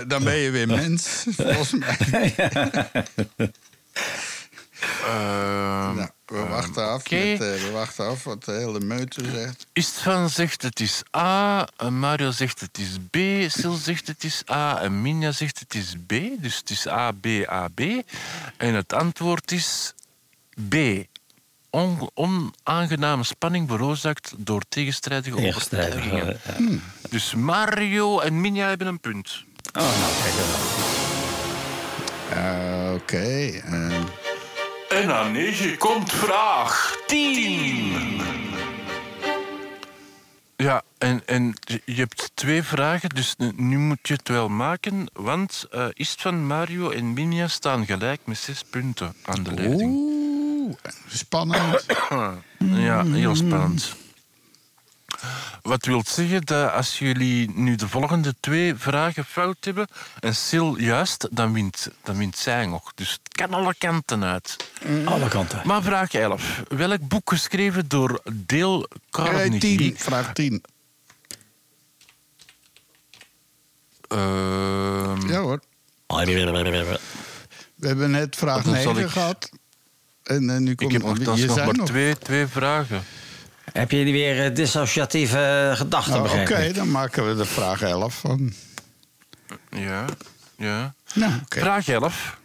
dan, 0.08 0.24
ben- 0.24 0.36
je 0.36 0.50
weer 0.50 0.66
mens, 0.66 1.24
volgens 1.36 1.72
mij. 1.72 2.34
Nou, 5.94 6.08
we, 6.26 6.46
wachten 6.46 6.88
af 6.88 7.10
met, 7.10 7.20
eh, 7.22 7.38
we 7.38 7.70
wachten 7.72 8.06
af 8.06 8.24
wat 8.24 8.44
de 8.44 8.52
hele 8.52 8.80
meute 8.80 9.24
zegt. 9.32 9.66
Istvan 9.72 10.30
zegt 10.30 10.62
het 10.62 10.80
is 10.80 11.02
A, 11.16 11.66
en 11.76 11.98
Mario 11.98 12.30
zegt 12.30 12.60
het 12.60 12.78
is 12.78 12.96
B, 13.10 13.16
Sil 13.56 13.74
zegt 13.74 14.06
het 14.06 14.24
is 14.24 14.42
A 14.50 14.80
en 14.80 15.02
Minja 15.02 15.32
zegt 15.32 15.58
het 15.58 15.74
is 15.74 15.94
B. 16.06 16.12
Dus 16.42 16.56
het 16.56 16.70
is 16.70 16.88
A, 16.88 17.10
B, 17.20 17.26
A, 17.50 17.68
B. 17.74 17.80
En 18.56 18.74
het 18.74 18.92
antwoord 18.92 19.52
is 19.52 19.94
B. 20.68 20.74
On- 21.70 22.10
onaangename 22.14 23.24
spanning 23.24 23.68
veroorzaakt 23.68 24.32
door 24.36 24.62
tegenstrijdige 24.68 25.36
Tegenstrijdig. 25.36 25.94
overtuigingen. 25.94 26.40
eh, 26.44 26.80
Dus 27.10 27.34
Mario 27.34 28.20
en 28.20 28.40
Minja 28.40 28.68
hebben 28.68 28.86
een 28.86 29.00
punt. 29.00 29.44
Oh, 29.72 29.82
nou, 30.00 30.12
kijk 30.22 30.34
eens. 30.34 30.92
Eh, 32.30 32.92
Oké. 32.94 33.16
eh, 33.64 34.00
En 34.94 35.14
aan 35.14 35.32
9 35.32 35.78
komt 35.78 36.12
vraag 36.12 36.96
10. 37.06 38.20
Ja, 40.56 40.82
en, 40.98 41.26
en 41.26 41.54
je 41.84 41.94
hebt 41.94 42.30
twee 42.34 42.62
vragen, 42.62 43.08
dus 43.08 43.34
nu 43.56 43.78
moet 43.78 43.98
je 44.02 44.14
het 44.14 44.28
wel 44.28 44.48
maken. 44.48 45.06
Want 45.12 45.66
eh 45.70 45.86
Istvan, 45.92 46.46
Mario 46.46 46.90
en 46.90 47.12
Minja 47.12 47.48
staan 47.48 47.86
gelijk 47.86 48.20
met 48.24 48.38
zes 48.38 48.62
punten 48.70 49.14
aan 49.24 49.42
de 49.42 49.52
leiding. 49.52 49.92
Oeh, 49.92 50.74
spannend. 51.08 51.86
Ja, 52.58 53.04
heel 53.04 53.36
spannend. 53.36 53.96
Wat 55.62 55.86
wil 55.86 56.02
zeggen 56.06 56.44
dat 56.44 56.72
als 56.72 56.98
jullie 56.98 57.50
nu 57.54 57.74
de 57.74 57.88
volgende 57.88 58.34
twee 58.40 58.74
vragen 58.74 59.24
fout 59.24 59.56
hebben 59.60 59.88
en 60.20 60.36
Sil 60.46 60.70
juist, 60.78 61.28
dan 61.30 61.52
wint, 61.52 61.88
dan 62.02 62.16
wint 62.16 62.36
zij 62.38 62.66
nog. 62.66 62.92
Dus 62.94 63.10
het 63.10 63.28
kan 63.34 63.54
alle 63.54 63.74
kanten 63.78 64.24
uit. 64.24 64.56
Alle 65.04 65.28
kanten. 65.28 65.60
Maar 65.64 65.82
vraag 65.82 66.12
11. 66.14 66.62
Welk 66.68 67.08
boek 67.08 67.28
geschreven 67.30 67.88
door 67.88 68.20
Dale 68.32 68.88
Eh, 68.90 68.96
Carnegie? 69.10 69.58
tien, 69.78 69.94
vraag 69.98 70.32
10. 70.32 70.62
Ehm, 74.08 75.28
Ja 75.28 75.40
hoor. 75.40 75.60
We 77.74 77.86
hebben 77.86 78.10
net 78.10 78.36
vraag 78.36 78.62
Dan 78.62 78.74
zal 78.74 78.92
9 78.92 79.04
ik- 79.04 79.10
gehad. 79.10 79.50
En 80.22 80.50
eh, 80.50 80.56
nu 80.56 80.70
Ik 80.70 80.76
komt 80.76 80.92
heb 80.92 81.02
nog 81.02 81.38
zei 81.54 81.66
maar 81.66 81.74
nog. 81.74 81.86
Twee, 81.86 82.18
twee 82.18 82.46
vragen. 82.46 83.04
Heb 83.72 83.90
je 83.90 84.04
weer 84.04 84.44
eh, 84.44 84.54
dissociatieve 84.54 85.68
eh, 85.70 85.76
gedachten, 85.76 86.22
Oh, 86.22 86.40
Oké, 86.40 86.72
dan 86.72 86.90
maken 86.90 87.28
we 87.28 87.34
de 87.34 87.44
vraag 87.44 87.82
11 87.82 88.14
van. 88.14 88.52
Ja, 89.70 90.04
ja. 90.56 90.94
Nou, 91.14 91.32
oké. 91.42 91.60
Vraag 91.60 91.88
11. 91.88 92.36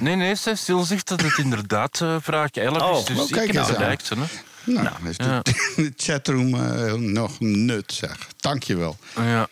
Nee, 0.00 0.16
nee, 0.16 0.34
Cecil 0.34 0.84
zegt 0.84 1.08
dat 1.08 1.22
het 1.22 1.38
inderdaad 1.38 2.00
eh, 2.00 2.16
vraag 2.20 2.50
11 2.50 2.82
Oh, 2.82 2.98
is. 2.98 3.04
Dus 3.04 3.18
oh, 3.18 3.30
kijk 3.30 3.48
ik 3.48 3.54
heb. 3.54 4.08
Hè. 4.08 4.16
Nou, 4.64 4.88
dan 4.98 5.08
is 5.10 5.16
de, 5.16 5.24
ja. 5.24 5.42
de 5.76 5.92
chatroom 5.96 6.54
eh, 6.54 6.92
nog 6.92 7.40
nut, 7.40 7.92
zeg. 7.92 8.16
Dankjewel. 8.36 8.96
Ja, 9.16 9.48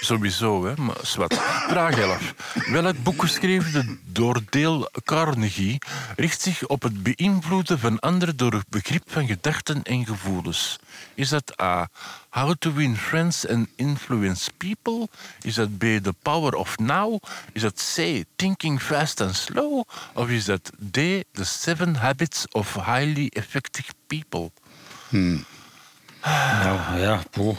sowieso, 0.00 0.64
hè. 0.64 0.76
Maar 0.76 0.96
zwart. 1.02 1.34
Vraag 1.68 1.98
11. 1.98 2.34
Welk 2.70 3.02
boek 3.02 3.20
geschreven 3.20 4.00
door 4.04 4.40
Dale 4.50 4.90
Carnegie 5.04 5.78
richt 6.16 6.40
zich 6.40 6.66
op 6.66 6.82
het 6.82 7.02
beïnvloeden 7.02 7.78
van 7.78 7.98
anderen 7.98 8.36
door 8.36 8.52
het 8.52 8.68
begrip 8.68 9.02
van 9.06 9.26
gedachten 9.26 9.82
en 9.82 10.06
gevoelens? 10.06 10.78
Is 11.14 11.28
dat 11.28 11.60
A. 11.60 11.88
How 12.28 12.54
to 12.58 12.72
win 12.72 12.96
friends 12.96 13.48
and 13.48 13.68
influence 13.76 14.50
people? 14.56 15.08
Is 15.42 15.54
dat 15.54 15.78
B. 15.78 15.80
The 15.80 16.14
power 16.22 16.54
of 16.54 16.78
now? 16.78 17.22
Is 17.52 17.62
dat 17.62 17.92
C. 17.94 18.24
Thinking 18.36 18.82
fast 18.82 19.20
and 19.20 19.36
slow? 19.36 19.84
Of 20.14 20.28
is 20.28 20.44
dat 20.44 20.70
D. 20.90 20.96
The 21.32 21.44
seven 21.44 21.94
habits 21.94 22.48
of 22.50 22.74
highly 22.74 23.26
effective 23.26 23.92
people? 24.06 24.50
Nou 26.62 27.00
ja, 27.00 27.20
poeh. 27.30 27.56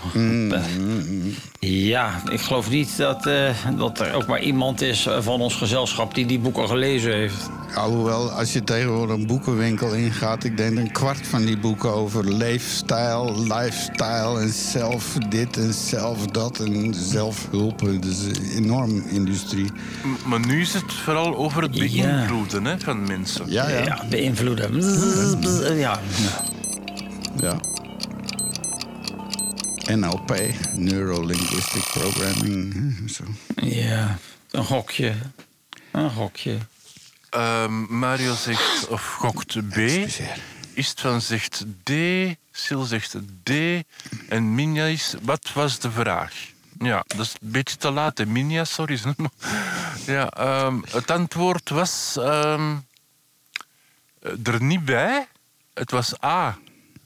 Ja, 1.59 2.21
ik 2.31 2.39
geloof 2.41 2.69
niet 2.69 2.97
dat, 2.97 3.25
eh, 3.25 3.49
dat 3.77 3.99
er 3.99 4.13
ook 4.13 4.27
maar 4.27 4.41
iemand 4.41 4.81
is 4.81 5.05
eh, 5.05 5.17
van 5.21 5.41
ons 5.41 5.55
gezelschap 5.55 6.15
die 6.15 6.25
die 6.25 6.39
boeken 6.39 6.67
gelezen 6.67 7.13
heeft. 7.13 7.49
Alhoewel, 7.75 8.29
als 8.31 8.53
je 8.53 8.63
tegenwoordig 8.63 9.15
een 9.15 9.27
boekenwinkel 9.27 9.93
ingaat... 9.93 10.43
ik 10.43 10.57
denk 10.57 10.77
een 10.77 10.91
kwart 10.91 11.27
van 11.27 11.45
die 11.45 11.57
boeken 11.57 11.93
over 11.93 12.33
leefstijl, 12.33 13.41
lifestyle... 13.47 14.39
en 14.39 14.49
zelf 14.49 15.15
dit 15.29 15.57
en 15.57 15.73
zelf 15.73 16.25
dat 16.25 16.59
en 16.59 16.93
zelfhulp. 16.93 17.79
Dus 18.01 18.19
een 18.23 18.51
enorm 18.55 19.03
industrie. 19.09 19.65
M- 20.03 20.29
Maar 20.29 20.39
nu 20.39 20.61
is 20.61 20.73
het 20.73 20.93
vooral 20.93 21.35
over 21.35 21.61
het 21.61 21.77
Ja. 21.77 21.79
beïnvloeden 21.79 22.65
hè, 22.65 22.79
van 22.79 23.07
mensen. 23.07 23.45
Ja, 23.51 23.69
ja. 23.69 23.83
Ja, 23.83 24.03
beïnvloeden. 24.09 24.81
Ja. 25.77 25.99
ja. 27.41 27.55
NLP, 29.95 30.53
Neuro-Linguistic 30.75 31.83
Programming. 31.83 32.73
Zo. 33.09 33.23
ja, 33.55 34.17
een 34.51 34.63
gokje. 34.63 35.13
Een 35.91 36.09
gokje. 36.09 36.57
Ehm, 37.29 37.97
Mario 37.99 38.33
zegt, 38.33 38.87
of 38.87 39.05
gokt 39.05 39.69
B. 39.69 39.77
Istvan 40.73 41.21
zegt 41.21 41.65
D. 41.83 41.91
Sil 42.61 42.83
zegt 42.83 43.15
D. 43.43 43.51
En 44.29 44.55
Minja 44.55 44.85
is... 44.85 45.15
Wat 45.21 45.53
was 45.53 45.79
de 45.79 45.91
vraag? 45.91 46.33
Ja, 46.79 47.03
dat 47.07 47.25
is 47.25 47.33
een 47.41 47.51
beetje 47.51 47.77
te 47.77 47.91
laat, 47.91 48.17
hè. 48.17 48.25
Minja, 48.25 48.63
sorry. 48.63 48.99
ja, 50.05 50.29
ehm, 50.29 50.79
het 50.89 51.11
antwoord 51.11 51.69
was... 51.69 52.17
ehm, 52.17 52.75
er 54.43 54.63
niet 54.63 54.85
bij. 54.85 55.27
Het 55.73 55.91
was 55.91 56.23
A. 56.23 56.57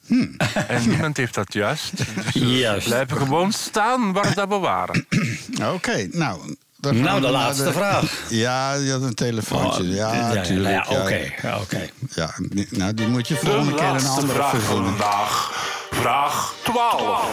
En 0.67 0.89
niemand 0.89 1.17
heeft 1.17 1.33
dat 1.33 1.53
juist. 1.53 1.91
Dus 1.97 2.33
we 2.33 2.57
Juist. 2.57 2.87
blijven 2.87 3.17
gewoon 3.17 3.51
staan 3.51 4.13
waar 4.13 4.33
dat 4.33 4.47
we 4.47 4.57
waren. 4.57 5.05
Oké, 5.73 6.07
nou... 6.11 6.55
dan 6.77 6.93
gaan 6.95 7.03
Nou, 7.03 7.19
we 7.21 7.25
de 7.25 7.31
laatste 7.31 7.71
vraag. 7.71 8.23
Ja, 8.29 8.73
je 8.73 8.91
had 8.91 9.01
een 9.01 9.13
telefoontje. 9.13 9.83
Oh, 9.83 9.89
ja, 9.95 10.13
ja, 10.13 10.33
natuurlijk. 10.33 10.85
Ja, 10.89 10.99
oké. 11.01 11.31
ja, 11.41 11.57
oké. 11.59 11.89
Ja, 12.13 12.33
die- 12.49 12.67
nou, 12.69 12.93
die 12.93 13.07
moet 13.07 13.27
je 13.27 13.33
De 13.33 13.39
volgende 13.39 13.73
keer 13.73 13.85
een 13.87 14.05
andere 14.05 14.27
vraag 14.33 14.49
verzinnen. 14.49 14.85
vandaag. 14.85 15.51
Vraag 15.91 16.53
12. 16.63 17.25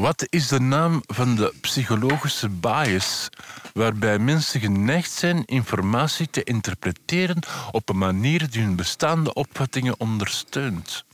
Wat 0.00 0.26
is 0.28 0.48
de 0.48 0.60
naam 0.60 1.02
van 1.06 1.34
de 1.34 1.52
psychologische 1.60 2.48
bias 2.48 3.28
waarbij 3.74 4.18
mensen 4.18 4.60
geneigd 4.60 5.10
zijn 5.10 5.44
informatie 5.44 6.30
te 6.30 6.42
interpreteren 6.42 7.38
op 7.70 7.88
een 7.88 7.98
manier 7.98 8.50
die 8.50 8.62
hun 8.62 8.76
bestaande 8.76 9.34
opvattingen 9.34 10.00
ondersteunt? 10.00 11.04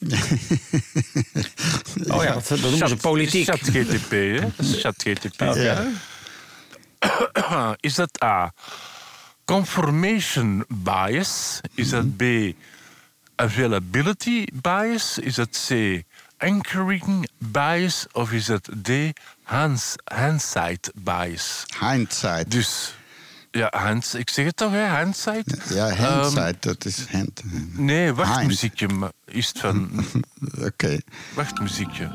Oh 2.07 2.23
ja, 2.23 2.33
dat, 2.33 2.49
dat 2.49 2.61
noemen 2.61 2.89
ze 2.89 2.97
politiek. 2.97 3.45
Chat-GTP, 3.45 4.11
hè? 4.11 4.41
Dat 4.41 4.67
is 4.67 4.81
Chat-GTP. 4.81 5.41
Ja. 5.41 5.93
Is 7.81 7.95
dat 7.95 8.23
A. 8.23 8.53
Confirmation 9.45 10.65
bias? 10.69 11.61
Is 11.75 11.89
dat 11.89 12.17
B. 12.17 12.23
availability 13.35 14.45
bias? 14.53 15.19
Is 15.19 15.37
het 15.37 15.67
C, 15.69 16.03
anchoring 16.45 17.29
bias? 17.39 18.07
Of 18.13 18.33
is 18.33 18.47
het 18.47 18.69
D, 18.83 18.89
hands, 19.43 19.95
hindsight 20.15 20.91
bias? 20.95 21.65
Hindsight. 21.81 22.51
Dus, 22.51 22.95
ja, 23.51 23.69
hands, 23.77 24.15
ik 24.15 24.31
zeg 24.31 24.45
het 24.45 24.57
toch, 24.57 24.73
hè? 24.73 24.97
Hindsight? 24.99 25.69
Ja, 25.69 25.89
Ehm, 25.89 26.21
hindsight, 26.21 26.63
dat 26.63 26.85
is 26.85 27.07
hand. 27.11 27.41
nee, 27.73 28.13
wacht, 28.13 28.35
Hind. 28.37 28.47
muziekje. 28.47 28.89
maar 28.89 29.13
Is 29.25 29.49
het 29.49 29.59
van... 29.61 30.05
Oké. 30.69 30.99
Wacht, 31.35 31.61
muziekje. 31.61 32.11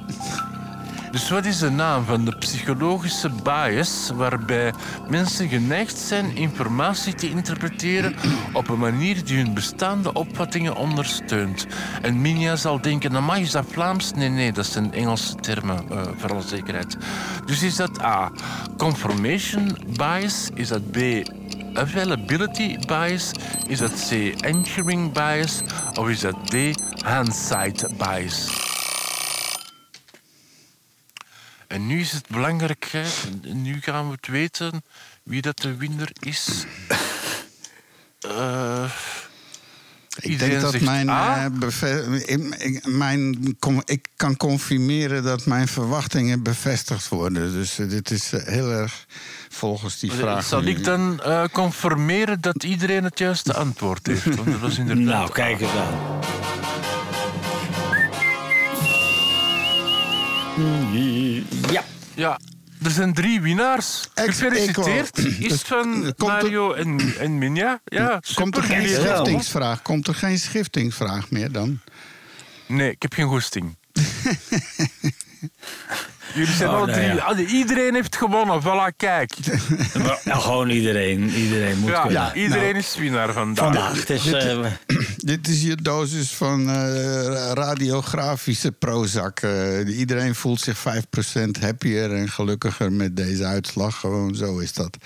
Dus 1.12 1.30
wat 1.30 1.46
is 1.46 1.58
de 1.58 1.70
naam 1.70 2.06
van 2.06 2.26
de 2.26 2.36
psychologische 2.38 3.30
bias 3.44 4.12
waarbij 4.16 4.74
mensen 5.08 5.48
geneigd 5.48 5.98
zijn 5.98 6.36
informatie 6.36 7.14
te 7.14 7.30
interpreteren 7.30 8.16
op 8.54 8.70
een 8.70 8.80
manier 8.80 9.26
die 9.26 9.38
hun 9.38 9.54
bestaande 9.54 10.14
opvattingen 10.14 10.76
ondersteunt? 10.76 11.68
En 12.02 12.22
Minja 12.22 12.56
zal 12.56 12.82
denken, 12.82 13.16
amai, 13.16 13.42
is 13.42 13.52
dat 13.52 13.66
Vlaams? 13.72 14.14
Nee, 14.14 14.30
nee, 14.30 14.52
dat 14.52 14.66
zijn 14.66 14.94
Engelse 14.94 15.36
termen, 15.36 15.90
eh, 15.90 16.02
voor 16.18 16.32
alle 16.32 16.42
zekerheid. 16.42 16.98
Dus 17.46 17.64
is 17.64 17.76
dat 17.76 18.02
A, 18.02 18.32
confirmation 18.78 19.78
bias? 19.98 20.50
Is 20.54 20.68
dat 20.68 20.92
B, 20.92 20.98
availability 21.74 22.78
bias? 22.88 23.32
Is 23.68 23.80
dat 23.80 24.08
C, 24.10 24.34
anchoring 24.46 25.12
bias? 25.12 25.62
Of 25.94 26.10
is 26.10 26.20
dat 26.20 26.36
D, 26.46 26.54
hindsight 27.06 27.98
bias? 27.98 28.69
En 31.70 31.88
nu 31.88 32.00
is 32.00 32.12
het 32.12 32.28
belangrijk, 32.28 32.88
hè, 32.92 33.04
nu 33.54 33.82
gaan 33.82 34.06
we 34.06 34.12
het 34.12 34.28
weten 34.28 34.84
wie 35.24 35.42
dat 35.42 35.58
de 35.58 35.76
winnaar 35.76 36.12
is. 36.20 36.66
Eh, 38.20 38.92
Ik 40.20 40.40
denk 40.40 40.62
dat 40.62 40.80
mijn, 40.80 41.10
eh, 41.10 41.46
ik, 42.58 42.88
mijn 42.88 43.56
ik 43.86 44.06
kan 44.16 44.38
confirmeren 44.38 45.24
dat 45.24 45.46
mijn 45.46 45.68
verwachtingen 45.68 46.44
bevestigd 46.44 47.08
worden. 47.08 47.52
Dus 47.54 47.80
eh, 47.80 47.90
dit 47.90 48.12
is 48.12 48.32
heel 48.32 48.72
erg 48.72 49.06
volgens 49.50 50.00
die 50.00 50.12
vraag. 50.12 50.44
zal 50.46 50.64
ik 50.64 50.84
dan 50.84 51.22
eh, 51.22 51.44
confirmeren 51.52 52.42
dat 52.42 52.64
iedereen 52.64 53.04
het 53.04 53.20
juiste 53.20 53.54
antwoord 53.54 54.08
heeft? 54.08 54.36
Want 54.36 54.46
dat 54.52 54.60
was 54.60 54.78
inderdaad 54.78 55.06
Nou, 55.06 55.32
kijk 55.32 55.62
eens 55.62 55.74
dan. 55.74 56.20
Ja. 61.72 61.84
Ja, 62.16 62.40
er 62.84 62.92
zijn 62.92 63.14
drie 63.14 63.42
winnaars. 63.42 64.10
Gefeliciteerd. 64.16 65.18
Is 65.18 65.62
van 65.62 65.92
Komt 65.92 66.20
er- 66.20 66.26
Mario 66.28 66.74
en, 66.74 67.00
en 67.20 67.38
Minja? 67.38 67.82
Ja, 67.86 68.22
Komt 68.34 68.58
er 68.58 68.64
geen 68.64 68.88
schiftingsvraag? 68.88 69.82
Komt 69.82 70.08
er 70.08 70.16
geen 70.16 70.40
schiftingsvraag 70.40 71.32
meer 71.32 71.52
dan? 71.52 71.80
Nee, 72.68 72.92
ik 72.92 73.02
heb 73.02 73.14
geen 73.14 73.28
goesting. 73.28 73.78
Jullie 76.34 76.54
zijn 76.54 76.70
Oh, 76.70 76.76
alle 76.76 76.86
nou 76.86 76.98
drie... 77.00 77.14
ja. 77.16 77.24
Ah, 77.24 77.52
Iedereen 77.52 77.94
heeft 77.94 78.16
gewonnen, 78.16 78.62
voilà, 78.62 78.96
kijk. 78.98 79.34
Maar, 80.04 80.20
nou, 80.24 80.42
gewoon 80.42 80.70
iedereen. 80.70 81.30
Iedereen 81.30 81.78
moet 81.78 81.90
Ja, 81.90 82.02
kunnen. 82.02 82.32
iedereen 82.38 82.76
is 82.76 82.96
winnaar 82.98 83.34
vandaag. 83.34 83.64
Vandaag. 83.66 84.00
Het 84.00 84.10
is, 84.10 84.32
eh, 84.32 84.66
Dit 85.18 85.48
is 85.48 85.62
je 85.62 85.76
dosis 85.76 86.32
van 86.32 86.70
eh, 86.70 87.52
radiografische 87.54 88.72
Prozac. 88.72 89.40
Eh, 89.40 89.98
iedereen 90.00 90.36
voelt 90.36 90.60
zich 90.62 90.78
5% 90.78 91.60
happier 91.62 92.14
en 92.14 92.30
gelukkiger 92.30 92.92
met 92.92 93.16
deze 93.16 93.46
uitslag. 93.46 94.00
Gewoon 94.00 94.36
zo 94.36 94.58
is 94.60 94.74
dat. 94.74 94.98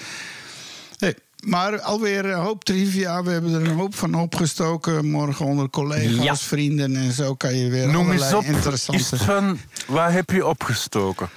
Maar 1.43 1.81
alweer 1.81 2.25
een 2.25 2.39
hoop 2.39 2.63
trivia. 2.63 3.23
We 3.23 3.31
hebben 3.31 3.53
er 3.53 3.61
een 3.61 3.77
hoop 3.77 3.95
van 3.95 4.15
opgestoken. 4.15 5.05
Morgen 5.09 5.45
onder 5.45 5.69
collega's, 5.69 6.23
Ja. 6.23 6.35
vrienden 6.35 6.95
en 6.95 7.11
zo 7.11 7.35
kan 7.35 7.55
je 7.57 7.69
weer 7.69 7.87
Noem 7.87 8.11
eens 8.11 8.21
allerlei 8.21 8.49
op, 8.49 8.55
interessante... 8.55 9.17
van... 9.17 9.59
Waar 9.87 10.11
heb 10.13 10.29
je 10.29 10.45
opgestoken? 10.45 11.29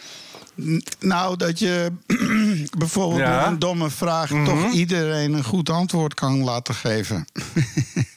N- 0.60 0.82
Nou, 1.00 1.36
dat 1.36 1.58
je 1.58 1.92
bijvoorbeeld 2.78 3.20
Ja. 3.20 3.36
met 3.40 3.46
een 3.46 3.58
domme 3.58 3.90
vraag... 3.90 4.28
toch 4.44 4.72
iedereen 4.72 5.32
een 5.32 5.44
goed 5.44 5.70
antwoord 5.70 6.14
kan 6.14 6.44
laten 6.44 6.74
geven. 6.74 7.24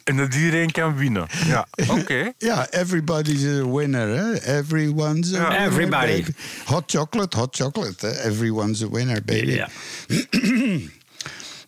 En 0.03 0.18
dat 0.18 0.34
iedereen 0.36 0.72
kan 0.72 0.95
winnen. 0.95 1.28
Ja, 1.45 1.68
oké. 1.99 2.32
Ja, 2.38 2.68
everybody's 2.70 3.44
a 3.45 3.70
winner, 3.70 4.07
hè? 4.18 4.57
Everyone's 4.57 5.34
a 5.34 5.38
Ja. 5.38 5.48
winner, 5.49 5.68
Everybody. 5.68 6.06
baby. 6.11 6.32
Hot 6.66 6.84
chocolate, 6.88 7.38
hot 7.38 7.56
chocolate, 7.56 8.06
hè? 8.06 8.22
Everyone's 8.24 8.84
a 8.84 8.90
winner, 8.90 9.24
baby. 9.26 9.52
ja. 9.52 9.70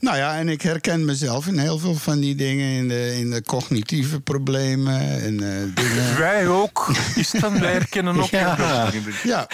Nou 0.02 0.18
ja, 0.18 0.36
en 0.38 0.50
ik 0.50 0.62
herken 0.62 1.06
mezelf 1.06 1.48
in 1.48 1.58
heel 1.58 1.80
veel 1.80 1.96
van 1.96 2.20
die 2.20 2.36
dingen. 2.36 2.68
In 2.78 2.88
de, 2.88 3.16
in 3.20 3.30
de 3.30 3.42
cognitieve 3.42 4.20
problemen 4.20 5.00
en 5.22 5.40
eh, 5.44 5.76
dingen. 5.84 6.18
Wij 6.18 6.48
ook. 6.48 6.92
Is 7.16 7.32
het 7.32 7.42
van 7.42 7.60
wij 7.60 7.72
herkennen 7.72 8.18
ook. 8.20 8.30
Ja. 8.42 8.90
Ja, 9.24 9.48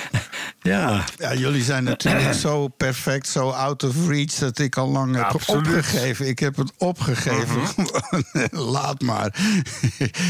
Ja. 0.61 1.03
ja, 1.17 1.33
jullie 1.33 1.63
zijn 1.63 1.83
natuurlijk 1.83 2.33
zo 2.33 2.67
perfect, 2.67 3.27
zo 3.27 3.49
out 3.49 3.83
of 3.83 4.07
reach... 4.07 4.33
dat 4.33 4.59
ik 4.59 4.77
al 4.77 4.87
lang 4.87 5.15
heb 5.15 5.23
Absoluut. 5.25 5.67
opgegeven. 5.67 6.27
Ik 6.27 6.39
heb 6.39 6.55
het 6.55 6.71
opgegeven. 6.77 7.61
Laat 8.71 9.01
maar. 9.01 9.35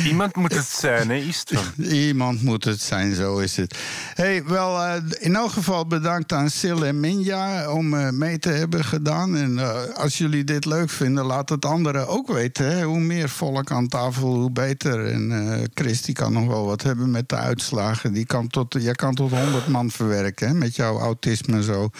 Iemand 0.05 0.35
moet 0.35 0.53
het 0.55 0.65
zijn, 0.65 1.09
hè? 1.09 1.15
Is 1.15 1.43
het 1.45 1.59
van. 1.59 1.83
Iemand 1.85 2.41
moet 2.43 2.63
het 2.63 2.81
zijn, 2.81 3.15
zo 3.15 3.37
is 3.37 3.57
het. 3.57 3.77
Hey, 4.13 4.43
wel, 4.43 4.81
eh, 4.83 4.93
in 5.19 5.35
elk 5.35 5.51
geval 5.51 5.87
bedankt 5.87 6.31
aan 6.33 6.49
Sil 6.59 6.85
en 6.85 6.99
Minja 6.99 7.71
om 7.71 7.93
eh, 7.93 8.09
mee 8.09 8.39
te 8.39 8.49
hebben 8.49 8.85
gedaan. 8.85 9.35
En 9.37 9.59
eh, 9.59 10.05
als 10.07 10.17
jullie 10.17 10.43
dit 10.43 10.65
leuk 10.65 10.89
vinden, 10.89 11.25
laat 11.25 11.49
het 11.49 11.65
anderen 11.65 12.07
ook 12.07 12.27
weten. 12.27 12.65
Hè? 12.65 12.83
Hoe 12.83 12.99
meer 12.99 13.29
volk 13.29 13.71
aan 13.71 13.87
tafel, 13.87 14.35
hoe 14.35 14.51
beter. 14.51 15.05
En 15.05 15.31
eh, 15.31 15.63
Chris 15.73 16.01
die 16.01 16.15
kan 16.15 16.33
nog 16.33 16.47
wel 16.47 16.65
wat 16.65 16.83
hebben 16.83 17.11
met 17.11 17.29
de 17.29 17.35
uitslagen. 17.35 18.13
Die 18.13 18.25
kan 18.25 18.47
tot, 18.47 18.75
jij 18.79 18.93
kan 18.93 19.15
tot 19.15 19.31
100 19.31 19.67
man 19.67 19.91
verwerken 19.91 20.47
hè? 20.47 20.53
met 20.53 20.75
jouw 20.75 20.99
autisme 20.99 21.63
zo. 21.63 21.83
Ik 21.83 21.91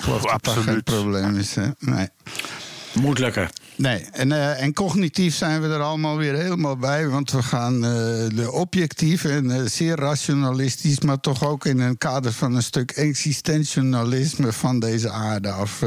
geloof 0.00 0.22
dat 0.22 0.44
dat 0.44 0.52
geen 0.52 0.58
Absoluut. 0.58 0.84
probleem 0.84 1.36
is. 1.36 1.54
Hè? 1.54 1.66
Nee. 1.78 2.08
Moet 2.92 3.18
lukken. 3.18 3.50
Nee, 3.80 4.06
en, 4.12 4.32
eh, 4.32 4.62
en 4.62 4.72
cognitief 4.72 5.34
zijn 5.34 5.60
we 5.60 5.68
er 5.68 5.80
allemaal 5.80 6.16
weer 6.16 6.34
helemaal 6.34 6.76
bij. 6.76 7.08
Want 7.08 7.30
we 7.30 7.42
gaan 7.42 7.74
eh, 7.74 7.90
de 8.34 8.48
objectief 8.52 9.24
en 9.24 9.50
eh, 9.50 9.60
zeer 9.64 9.96
rationalistisch... 9.96 11.00
maar 11.00 11.20
toch 11.20 11.44
ook 11.44 11.66
in 11.66 11.80
een 11.80 11.98
kader 11.98 12.32
van 12.32 12.54
een 12.54 12.62
stuk 12.62 12.90
existentialisme 12.90 14.52
van 14.52 14.78
deze 14.78 15.10
aarde 15.10 15.50
af. 15.50 15.78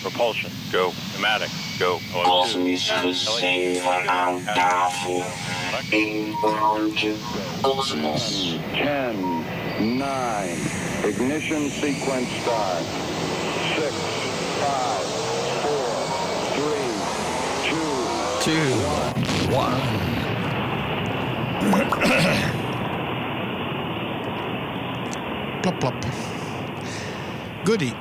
Propulsion, 0.00 0.50
go. 0.72 0.92
Pneumatic, 1.12 1.48
go. 1.78 2.00
Kosmisch 2.22 2.90
gezeven 2.90 4.08
aan 4.08 4.44
tafel. 4.44 5.22
Inboortje 5.90 7.12
kosmos. 7.60 8.56
10, 8.72 9.96
9, 9.96 10.04
ignition 11.08 11.70
sequence 11.70 12.30
start. 12.40 12.84
6, 13.76 13.84
5, 14.60 15.24
4, 15.62 16.14
3, 16.54 16.94
2, 17.64 18.33
Two, 18.44 18.52
one. 19.56 19.80
plap, 25.62 25.78
plap. 25.78 25.94
Goodie. 27.64 27.92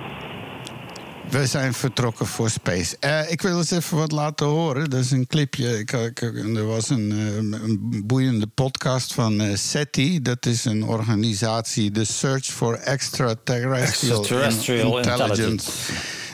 We 1.30 1.48
zijn 1.48 1.74
vertrokken 1.74 2.26
voor 2.26 2.50
Space. 2.50 2.96
Eh, 3.00 3.32
ik 3.32 3.42
wil 3.42 3.58
eens 3.58 3.72
even 3.72 3.98
wat 3.98 4.12
laten 4.12 4.46
horen. 4.46 4.90
Dat 4.90 5.00
is 5.00 5.12
een 5.12 5.28
clipje. 5.28 5.80
Ik, 5.80 5.92
ik- 5.92 6.22
er 6.22 6.66
was 6.68 6.90
een, 6.90 7.12
eh, 7.12 7.36
een 7.36 8.04
boeiende 8.06 8.48
podcast 8.48 9.14
van 9.14 9.42
eh, 9.42 9.56
SETI. 9.56 10.22
Dat 10.22 10.46
is 10.46 10.66
een 10.66 10.84
organisatie, 10.84 11.92
The 11.92 12.06
Search 12.06 12.46
for 12.46 12.74
Extraterrestrial, 12.76 14.18
Extraterrestrial 14.20 14.98
Intelligence. 14.98 15.72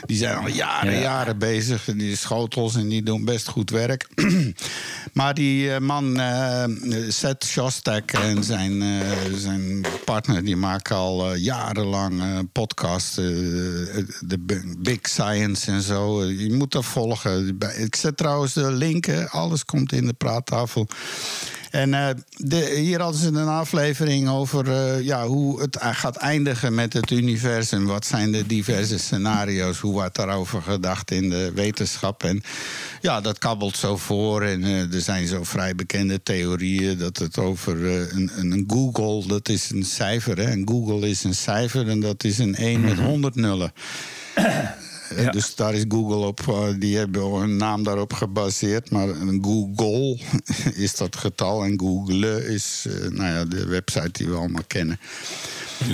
Die 0.06 0.16
zijn 0.16 0.36
al 0.36 0.48
jaren, 0.48 0.92
Ja. 0.92 1.00
jaren 1.00 1.38
bezig. 1.38 1.84
Die 1.84 2.16
schotels 2.16 2.74
en 2.74 2.88
die 2.88 3.02
doen 3.02 3.24
best 3.24 3.48
goed 3.48 3.70
werk. 3.70 4.08
maar 5.12 5.34
die 5.34 5.72
eh, 5.72 5.80
man, 5.80 6.20
eh 6.20 6.64
Seth 7.08 7.44
Shostak 7.44 8.12
en 8.12 8.44
zijn, 8.44 8.82
eh, 8.82 9.00
zijn 9.36 9.84
partner... 10.04 10.44
die 10.44 10.56
maken 10.56 10.96
al 10.96 11.32
eh, 11.32 11.42
jarenlang 11.42 12.22
podcasts. 12.52 13.14
de 13.14 14.64
Big 14.78 14.98
Science 15.02 15.70
en 15.70 15.82
zo. 15.82 16.24
Je 16.24 16.52
moet 16.52 16.72
dat 16.72 16.84
volgen. 16.84 17.58
Ik 17.76 17.96
zet 17.96 18.16
trouwens 18.16 18.52
de 18.52 18.72
link. 18.72 19.04
hè. 19.04 19.28
Alles 19.28 19.64
komt 19.64 19.92
in 19.92 20.06
de 20.06 20.12
praattafel. 20.12 20.88
En 21.70 21.94
eh, 21.94 22.08
de, 22.36 22.72
hier 22.76 23.00
hadden 23.00 23.20
ze 23.20 23.28
een 23.28 23.48
aflevering 23.48 24.28
over 24.28 24.72
eh, 24.72 25.04
ja, 25.04 25.26
hoe 25.26 25.60
het 25.60 25.76
gaat 25.80 26.16
eindigen 26.16 26.74
met 26.74 26.92
het 26.92 27.10
universum. 27.10 27.86
Wat 27.86 28.06
zijn 28.06 28.32
de 28.32 28.46
diverse 28.46 28.98
scenario's? 28.98 29.78
Hoe 29.78 29.92
wordt 29.92 30.16
daarover 30.16 30.62
gedacht 30.62 31.10
in 31.10 31.30
de 31.30 31.52
wetenschap? 31.54 32.24
En 32.24 32.42
ja, 33.00 33.20
dat 33.20 33.38
kabbelt 33.38 33.76
zo 33.76 33.96
voor. 33.96 34.42
En 34.42 34.64
eh, 34.64 34.94
er 34.94 35.00
zijn 35.00 35.26
zo 35.26 35.44
vrij 35.44 35.74
bekende 35.74 36.22
theorieën 36.22 36.98
dat 36.98 37.16
het 37.16 37.38
over 37.38 37.86
een, 37.86 38.30
een, 38.36 38.50
een 38.50 38.64
Google, 38.66 39.28
dat 39.28 39.48
is 39.48 39.70
een 39.70 39.84
cijfer. 39.84 40.36
Hè? 40.38 40.52
Een 40.52 40.68
Google 40.68 41.08
is 41.08 41.24
een 41.24 41.34
cijfer 41.34 41.88
en 41.88 42.00
dat 42.00 42.24
is 42.24 42.38
een 42.38 42.54
1 42.54 42.80
met 42.80 42.98
100 42.98 43.34
nullen. 43.34 43.72
Ja. 45.16 45.30
Dus 45.30 45.54
daar 45.54 45.74
is 45.74 45.84
Google 45.88 46.26
op, 46.26 46.40
eh, 46.48 46.64
die 46.78 46.96
hebben 46.96 47.22
hun 47.40 47.56
naam 47.56 47.82
daarop 47.82 48.12
gebaseerd. 48.12 48.90
Maar 48.90 49.08
Google 49.42 50.18
is 50.84 50.94
dat 50.94 51.16
getal 51.16 51.64
en 51.64 51.80
Google 51.80 52.46
is 52.54 52.86
eh, 52.88 53.10
nou 53.10 53.32
ja, 53.32 53.44
de 53.44 53.66
website 53.66 54.10
die 54.12 54.28
we 54.28 54.36
allemaal 54.36 54.64
kennen. 54.66 54.98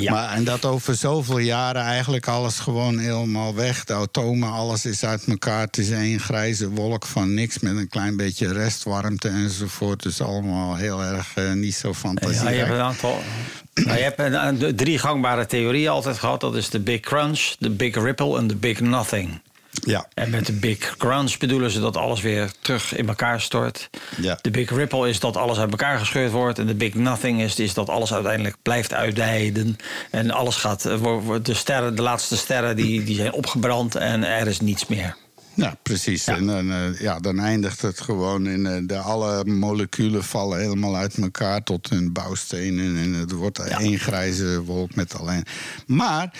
Maar, 0.09 0.33
en 0.33 0.45
dat 0.45 0.65
over 0.65 0.95
zoveel 0.95 1.39
jaren 1.39 1.83
eigenlijk 1.83 2.29
alles 2.29 2.59
gewoon 2.59 2.99
helemaal 2.99 3.55
weg. 3.55 3.85
De 3.85 3.95
atomen, 3.95 4.51
alles 4.51 4.85
is 4.85 5.05
uit 5.05 5.25
elkaar. 5.27 5.61
Het 5.61 5.79
is 5.79 5.91
één 5.91 6.21
grijze 6.21 6.71
wolk 6.71 7.07
van 7.07 7.35
niks 7.35 7.59
met 7.59 7.77
een 7.77 7.89
klein 7.89 8.17
beetje 8.17 8.53
restwarmte 8.53 9.29
enzovoort. 9.29 10.03
Dus 10.03 10.21
allemaal 10.21 10.77
heel 10.77 11.03
erg 11.03 11.33
eh, 11.35 11.53
niet 11.53 11.75
zo 11.75 11.89
Ja, 11.89 11.95
fantasierijk. 11.95 12.55
je 12.55 12.61
hebt 12.61 12.73
een 12.73 12.81
aantal. 12.81 13.19
Nou, 13.85 13.97
je 13.97 14.03
hebt 14.03 14.19
een, 14.19 14.47
een- 14.47 14.59
de 14.59 14.75
drie 14.75 14.99
gangbare 14.99 15.47
theorieën 15.47 15.89
altijd 15.91 16.19
gehad. 16.19 16.41
Dat 16.41 16.55
is 16.57 16.71
de 16.71 16.81
Big 16.81 17.01
Crunch, 17.01 17.55
de 17.59 17.71
Big 17.71 17.95
Ripple 17.95 18.39
en 18.39 18.47
de 18.47 18.57
Big 18.57 18.81
Nothing. 18.81 19.41
Ja. 19.85 20.07
En 20.15 20.31
met 20.31 20.47
de 20.47 20.53
Big 20.53 20.97
Crunch 20.97 21.39
bedoelen 21.39 21.71
ze 21.71 21.81
dat 21.81 21.97
alles 21.97 22.21
weer 22.21 22.51
terug 22.61 22.95
in 22.97 23.09
elkaar 23.09 23.41
stort. 23.41 23.91
Ja. 24.21 24.39
De 24.43 24.51
Big 24.51 24.71
Ripple 24.71 25.09
is 25.09 25.21
dat 25.21 25.37
alles 25.37 25.59
uit 25.59 25.71
elkaar 25.71 25.99
gescheurd 25.99 26.31
wordt. 26.33 26.59
En 26.59 26.67
de 26.67 26.75
Big 26.75 26.95
Nothing 26.95 27.41
is, 27.43 27.59
is 27.59 27.75
dat 27.75 27.89
alles 27.89 28.13
uiteindelijk 28.15 28.57
blijft 28.63 28.93
uitdijden. 28.95 29.77
En 30.11 30.31
alles 30.31 30.57
gaat. 30.57 30.85
eh, 30.85 31.19
De, 31.43 31.55
sterren, 31.55 31.97
de 31.97 32.03
laatste 32.03 32.37
sterren 32.37 32.77
die, 32.77 33.05
die 33.05 33.17
zijn 33.17 33.33
opgebrand 33.33 33.95
en 33.95 34.25
er 34.25 34.47
is 34.47 34.61
niets 34.61 34.87
meer. 34.87 35.17
Ja, 35.57 35.77
precies. 35.83 36.27
En 36.27 36.47
dan, 36.47 36.71
eh, 36.73 37.01
ja, 37.01 37.19
dan 37.19 37.39
eindigt 37.39 37.83
het 37.83 38.01
gewoon 38.01 38.47
in 38.47 38.67
eh, 38.67 38.83
de, 38.87 38.99
alle 38.99 39.45
moleculen 39.45 40.25
vallen 40.25 40.61
helemaal 40.61 40.97
uit 40.97 41.17
elkaar 41.19 41.63
tot 41.63 41.89
hun 41.89 42.13
bouwstenen. 42.13 42.97
En 42.97 43.13
het 43.13 43.33
wordt 43.33 43.59
één 43.59 43.99
grijze 43.99 44.63
wolk 44.65 44.95
met 44.95 45.19
alleen. 45.19 45.45
Maar. 45.87 46.33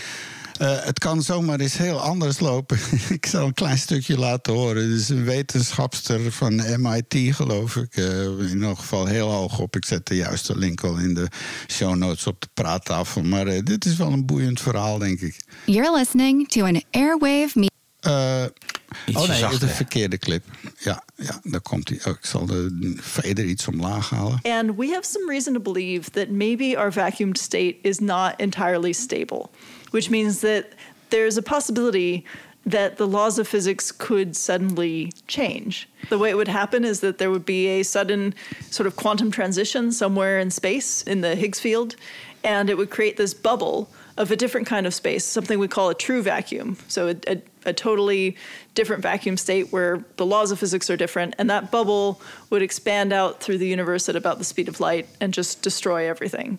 eh, 0.59 0.85
het 0.85 0.99
kan 0.99 1.23
zomaar 1.23 1.61
eens 1.61 1.77
heel 1.77 2.01
anders 2.01 2.41
lopen. 2.41 2.79
ik 3.09 3.27
zal 3.27 3.47
een 3.47 3.55
klein 3.55 3.79
stukje 3.79 4.19
laten 4.19 4.53
horen. 4.53 4.91
Het 4.91 5.01
is 5.01 5.09
een 5.09 5.25
wetenschapster 5.25 6.33
van 6.33 6.81
MIT, 6.81 7.35
geloof 7.35 7.77
ik. 7.77 7.97
in 7.97 8.49
ieder 8.49 8.77
geval 8.77 9.07
heel 9.07 9.31
hoog 9.31 9.59
op. 9.59 9.77
Ik 9.77 9.85
zet 9.85 10.07
de 10.07 10.17
juiste 10.17 10.59
link 10.59 10.81
al 10.81 10.97
in 10.97 11.15
de 11.15 11.29
show 11.69 11.95
notes 11.95 12.27
op 12.27 12.41
de 12.41 12.49
praattafel. 12.55 13.23
Maar 13.23 13.65
dit 13.65 13.85
is 13.85 13.97
wel 13.97 14.13
een 14.13 14.27
boeiend 14.27 14.61
verhaal, 14.61 14.99
denk 14.99 15.21
ik. 15.21 15.37
You're 15.65 15.97
listening 15.99 16.49
to 16.49 16.65
an 16.65 16.83
airwave 16.91 17.69
me. 18.03 18.11
Eh, 18.11 19.17
oh 19.17 19.29
nee, 19.29 19.37
zachter. 19.37 19.61
de 19.61 19.69
verkeerde 19.69 20.19
clip. 20.19 20.45
Ja, 20.79 21.03
ja 21.15 21.41
daar 21.43 21.61
komt 21.61 21.89
hij. 21.89 21.99
Oh, 22.05 22.19
ik 22.21 22.27
zal 22.27 22.47
de 22.47 22.97
fader 23.01 23.45
iets 23.45 23.67
omlaag 23.69 24.11
halen. 24.11 24.39
And 24.43 24.77
we 24.77 24.87
have 24.87 25.05
some 25.05 25.31
reason 25.31 25.53
to 25.53 25.61
believe 25.61 26.11
that 26.11 26.29
maybe 26.29 26.77
our 26.79 26.93
vacuumed 26.93 27.39
state 27.39 27.77
is 27.83 27.99
not 27.99 28.35
entirely 28.37 28.93
stable, 28.93 29.51
which 29.91 30.09
means 30.11 30.39
that 30.39 30.65
there's 31.09 31.37
a 31.37 31.43
possibility 31.43 32.25
that 32.67 32.97
the 32.97 33.07
laws 33.07 33.39
of 33.39 33.47
physics 33.47 33.93
could 33.93 34.37
suddenly 34.37 35.13
change. 35.29 35.89
The 36.09 36.19
way 36.19 36.31
it 36.31 36.37
would 36.37 36.49
happen 36.49 36.85
is 36.85 36.99
that 37.01 37.19
there 37.19 37.31
would 37.31 37.45
be 37.45 37.69
a 37.69 37.85
sudden 37.85 38.35
sort 38.71 38.89
of 38.89 38.97
quantum 38.97 39.31
transition 39.31 39.93
somewhere 39.93 40.41
in 40.41 40.51
space 40.51 41.03
in 41.03 41.21
the 41.21 41.37
Higgs 41.37 41.61
field, 41.61 41.95
and 42.43 42.69
it 42.69 42.77
would 42.77 42.91
create 42.91 43.17
this 43.17 43.35
bubble 43.35 43.89
of 44.17 44.31
a 44.31 44.37
different 44.37 44.67
kind 44.67 44.87
of 44.87 44.95
space, 44.95 45.25
something 45.25 45.59
we 45.61 45.69
call 45.69 45.91
a 45.91 45.95
true 45.95 46.23
vacuum. 46.23 46.77
So 46.89 47.09
a, 47.09 47.17
a, 47.29 47.43
a 47.67 47.73
totally 47.73 48.37
different 48.75 49.03
vacuum 49.03 49.37
state 49.37 49.73
where 49.73 50.05
the 50.17 50.25
laws 50.25 50.51
of 50.51 50.59
physics 50.59 50.89
are 50.89 50.97
different, 50.97 51.35
and 51.39 51.51
that 51.51 51.71
bubble 51.71 52.21
would 52.51 52.63
expand 52.63 53.13
out 53.13 53.41
through 53.41 53.59
the 53.59 53.67
universe 53.67 54.09
at 54.09 54.17
about 54.17 54.39
the 54.39 54.45
speed 54.45 54.69
of 54.69 54.81
light 54.81 55.07
and 55.21 55.35
just 55.35 55.63
destroy 55.63 56.09
everything. 56.09 56.59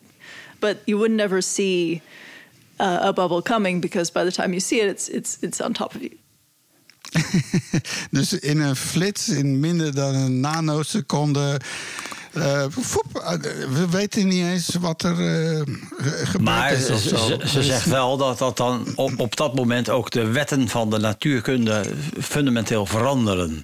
But 0.59 0.81
you 0.85 0.97
would 0.97 1.11
never 1.11 1.41
see 1.41 2.01
uh, 2.79 2.99
a 3.01 3.13
bubble 3.13 3.41
coming 3.41 3.81
because 3.81 4.09
by 4.11 4.23
the 4.23 4.31
time 4.31 4.53
you 4.53 4.59
see 4.59 4.81
it, 4.81 4.87
it's 4.87 5.09
it's 5.09 5.41
it's 5.43 5.61
on 5.61 5.73
top 5.73 5.95
of 5.95 6.03
you. 6.03 6.17
Dus 8.11 8.33
in 8.33 8.59
een 8.59 8.75
flits, 8.75 9.29
in 9.29 9.59
minder 9.59 9.95
dan 9.95 10.15
een 10.15 10.39
nanoseconde. 10.39 11.59
eh, 12.33 12.63
eh, 12.63 12.71
we 13.73 13.85
weten 13.91 14.27
niet 14.27 14.43
eens 14.43 14.75
wat 14.79 15.03
er 15.03 15.11
eh, 15.11 15.61
ge- 15.97 16.25
gebeurd 16.25 16.41
Maar 16.43 16.71
is. 16.71 16.85
ze, 16.85 16.93
Of 16.93 16.99
zo. 16.99 17.15
ze, 17.17 17.37
ze 17.47 17.57
Dus- 17.57 17.65
zegt 17.65 17.85
wel 17.85 18.17
dat, 18.17 18.37
dat 18.37 18.57
dan 18.57 18.87
op, 18.95 19.19
op 19.19 19.35
dat 19.35 19.55
moment 19.55 19.89
ook 19.89 20.11
de 20.11 20.25
wetten 20.27 20.67
van 20.67 20.89
de 20.89 20.97
natuurkunde 20.97 21.83
fundamenteel 22.21 22.85
veranderen. 22.85 23.63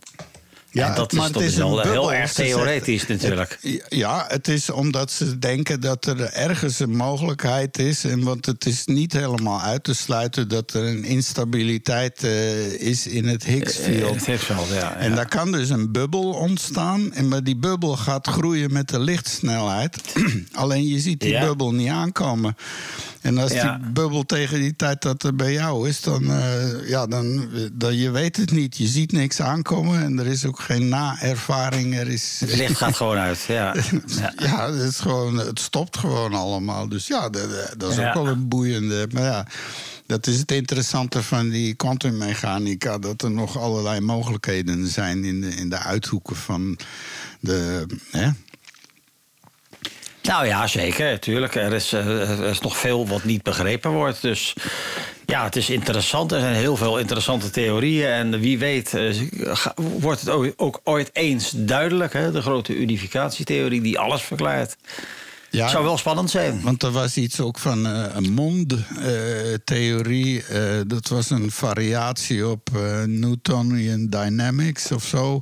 Ja, 0.74 0.90
en 0.90 0.95
dat 0.95 1.12
maar 1.12 1.26
is, 1.26 1.32
dat 1.32 1.41
is 1.41 1.56
wel 1.56 1.80
heel 1.82 2.14
erg 2.14 2.32
zegt- 2.32 2.50
theoretisch 2.50 3.08
natuurlijk. 3.08 3.58
Het- 3.62 3.86
ja, 3.90 4.26
het 4.28 4.48
is 4.48 4.70
omdat 4.70 5.12
ze 5.12 5.40
denken 5.40 5.82
dat 5.82 6.06
er 6.06 6.22
ergens 6.24 6.80
een 6.80 6.95
mogelijkheid 6.95 7.78
is. 7.80 8.04
En 8.04 8.24
want 8.24 8.45
het 8.45 8.66
is 8.66 8.86
niet 8.86 9.14
helemaal 9.14 9.62
uit 9.62 9.84
te 9.84 9.94
sluiten 9.95 10.48
dat 10.48 10.74
er 10.74 10.84
een 10.84 11.04
instabiliteit 11.04 12.24
eh, 12.24 12.72
is 12.82 13.08
in 13.08 13.28
het 13.28 13.44
Higgs-field. 13.44 14.10
Eh, 14.10 14.14
het 14.16 14.26
Higgsveld, 14.26 14.68
ja, 14.74 14.95
En 14.95 15.16
daar 15.16 15.28
kan 15.30 15.52
dus 15.52 15.70
een 15.70 15.91
bubbel 15.91 16.30
ontstaan. 16.32 17.14
En 17.14 17.28
maar 17.28 17.44
die 17.44 17.56
bubbel 17.58 17.98
gaat 17.98 18.28
groeien 18.28 18.74
met 18.74 18.90
de 18.90 19.00
lichtsnelheid. 19.00 19.98
Alleen 20.54 20.88
je 20.88 21.00
ziet 21.00 21.20
die 21.20 21.30
Ja. 21.30 21.45
bubbel 21.45 21.72
niet 21.74 21.90
aankomen. 21.90 22.56
En 23.24 23.38
als 23.38 23.52
Ja. 23.52 23.78
die 23.78 23.91
bubbel 23.91 24.24
tegen 24.26 24.60
die 24.60 24.76
tijd 24.76 25.02
dat 25.02 25.24
er 25.24 25.36
bij 25.36 25.54
jou 25.54 25.90
is, 25.90 26.02
dan, 26.02 26.32
eh, 26.32 26.90
ja, 26.90 27.08
dan, 27.08 27.48
dan 27.74 27.95
je 27.95 28.12
weet 28.12 28.38
het 28.38 28.52
niet. 28.52 28.78
Je 28.78 28.88
ziet 28.88 29.12
niks 29.12 29.41
aankomen 29.41 30.04
en 30.04 30.20
er 30.20 30.28
is 30.28 30.45
ook 30.45 30.60
geen 30.60 30.88
na-ervaring. 30.90 31.95
Er 31.98 32.08
is, 32.08 32.38
Het 32.40 32.56
licht 32.56 32.78
gaat 32.78 32.95
gewoon 32.95 33.18
uit. 33.18 33.41
Ja. 33.48 33.76
Ja. 34.38 34.72
het, 34.72 34.82
is 34.82 35.00
gewoon, 35.00 35.38
het 35.38 35.60
stopt 35.60 35.98
gewoon 35.98 36.34
allemaal. 36.34 36.88
Dus 36.90 37.08
ja, 37.08 37.30
dat, 37.30 37.50
dat- 37.50 37.74
dat 37.78 37.91
is 37.91 37.98
Ja. 37.98 38.08
ook 38.08 38.14
wel 38.14 38.28
een 38.28 38.48
boeiende. 38.48 39.08
Maar 39.12 39.24
ja, 39.24 39.48
dat 40.06 40.28
is 40.28 40.38
het 40.40 40.52
interessante 40.52 41.24
van 41.24 41.50
die 41.50 41.74
kwantummechanica. 41.74 42.98
Dat 42.98 43.22
er 43.22 43.32
nog 43.32 43.58
allerlei 43.60 44.00
mogelijkheden 44.00 44.88
zijn 44.88 45.24
in 45.24 45.41
de, 45.41 45.50
in 45.50 45.70
de 45.70 45.78
uithoeken 45.80 46.36
van 46.36 46.78
de. 47.40 47.86
Hè? 48.12 48.30
Nou 50.24 50.45
ja, 50.45 50.68
zeker. 50.68 51.20
Tuurlijk. 51.20 51.56
Er 51.56 51.74
is, 51.74 51.94
eh, 51.94 52.30
er 52.40 52.50
is 52.50 52.60
nog 52.60 52.78
veel 52.78 53.08
wat 53.08 53.24
niet 53.24 53.44
begrepen 53.44 53.91
wordt. 53.91 54.22
Dus 54.22 54.54
ja, 55.26 55.44
het 55.44 55.56
is 55.56 55.70
interessant. 55.70 56.32
Er 56.32 56.40
zijn 56.40 56.56
heel 56.56 56.76
veel 56.76 56.98
interessante 56.98 57.50
theorieën. 57.50 58.08
En 58.08 58.40
wie 58.40 58.58
weet 58.58 58.94
eh, 58.94 59.16
wordt 59.76 60.22
het 60.22 60.58
ook 60.58 60.80
ooit 60.84 61.10
eens 61.14 61.52
duidelijk. 61.56 62.14
Hè? 62.14 62.32
De 62.32 62.41
grote 62.41 62.76
unificatietheorie 62.76 63.82
die 63.82 64.00
alles 64.00 64.22
verklaart. 64.22 64.76
Ja, 65.54 65.68
Zou 65.68 65.84
wel 65.84 65.98
spannend 65.98 66.30
zijn. 66.30 66.62
Want 66.62 66.84
er 66.84 66.92
was 66.92 67.18
iets 67.18 67.40
ook 67.40 67.60
van 67.60 67.86
eh, 67.88 68.06
een 68.14 68.32
mond-theorie. 68.34 70.44
dat 70.88 71.08
was 71.08 71.30
een 71.30 71.52
variatie 71.52 72.48
op 72.48 72.70
eh, 72.76 73.04
Newtonian 73.04 74.08
dynamics 74.08 74.92
of 74.92 75.06
zo. 75.06 75.42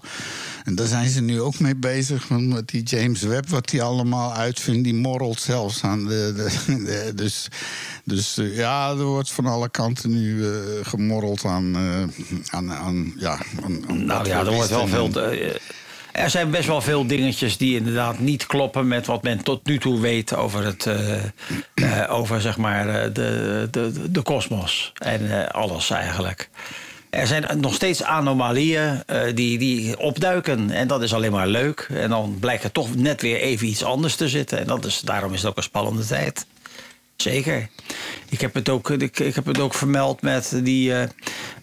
En 0.63 0.75
daar 0.75 0.87
zijn 0.87 1.09
ze 1.09 1.21
nu 1.21 1.41
ook 1.41 1.59
mee 1.59 1.75
bezig. 1.75 2.27
Want 2.27 2.47
met 2.47 2.67
die 2.69 2.83
James 2.83 3.21
Webb, 3.21 3.49
wat 3.49 3.69
die 3.69 3.81
allemaal 3.83 4.33
uitvindt, 4.33 4.83
die 4.83 4.93
morrelt 4.93 5.39
zelfs 5.41 5.83
aan 5.83 6.05
de. 6.07 6.33
de- 6.35 6.83
de- 6.83 7.11
dus 7.15 7.47
dus 8.03 8.37
eh, 8.37 8.55
ja, 8.57 8.89
er 8.89 9.03
wordt 9.03 9.31
van 9.31 9.45
alle 9.45 9.69
kanten 9.69 10.09
nu 10.09 10.45
eh, 10.45 10.51
gemorreld 10.83 11.45
aan. 11.45 11.75
eh, 11.75 12.03
aan, 12.49 12.71
aan 12.71 13.13
ja, 13.17 13.39
aan, 13.63 13.83
aan 13.89 14.05
Nou 14.05 14.27
ja, 14.27 14.39
er 14.39 14.53
wordt 14.53 14.69
wel 14.69 14.87
veel. 14.87 15.09
Er 16.11 16.29
zijn 16.29 16.51
best 16.51 16.67
wel 16.67 16.81
veel 16.81 17.07
dingetjes 17.07 17.57
die 17.57 17.77
inderdaad 17.77 18.19
niet 18.19 18.45
kloppen 18.45 18.87
met 18.87 19.05
wat 19.05 19.23
men 19.23 19.43
tot 19.43 19.65
nu 19.65 19.77
toe 19.77 19.99
weet 19.99 20.35
over 20.35 20.65
het, 20.65 20.85
eh, 20.85 21.15
eh, 21.73 22.13
over 22.13 22.41
zeg 22.41 22.57
maar 22.57 22.89
eh, 22.89 23.13
de, 23.13 23.67
de, 23.71 24.11
de 24.11 24.21
kosmos 24.21 24.91
en 24.97 25.51
alles 25.51 25.89
eigenlijk. 25.89 26.49
Er 27.09 27.27
zijn 27.27 27.45
nog 27.59 27.73
steeds 27.73 28.03
anomalieën 28.03 29.03
die, 29.33 29.57
die 29.57 29.99
opduiken 29.99 30.69
en 30.69 30.87
dat 30.87 31.01
is 31.01 31.13
alleen 31.13 31.31
maar 31.31 31.47
leuk. 31.47 31.87
En 31.89 32.09
dan 32.09 32.37
blijkt 32.39 32.63
er 32.63 32.71
toch 32.71 32.95
net 32.95 33.21
weer 33.21 33.39
even 33.39 33.67
iets 33.67 33.83
anders 33.83 34.15
te 34.15 34.29
zitten 34.29 34.59
en 34.59 34.67
dat 34.67 34.85
is, 34.85 35.01
daarom 35.01 35.33
is 35.33 35.41
het 35.41 35.49
ook 35.49 35.57
een 35.57 35.63
spannende 35.63 36.05
tijd. 36.05 36.45
Zeker. 37.21 37.67
Ik 38.29 38.41
heb 38.41 38.53
het 38.53 38.69
ook, 38.69 38.89
ik, 38.89 39.19
ik 39.19 39.35
heb 39.35 39.45
het 39.45 39.59
ook 39.59 39.73
vermeld 39.73 40.21
met 40.21 40.59
die 40.63 40.93
eh, 40.95 41.07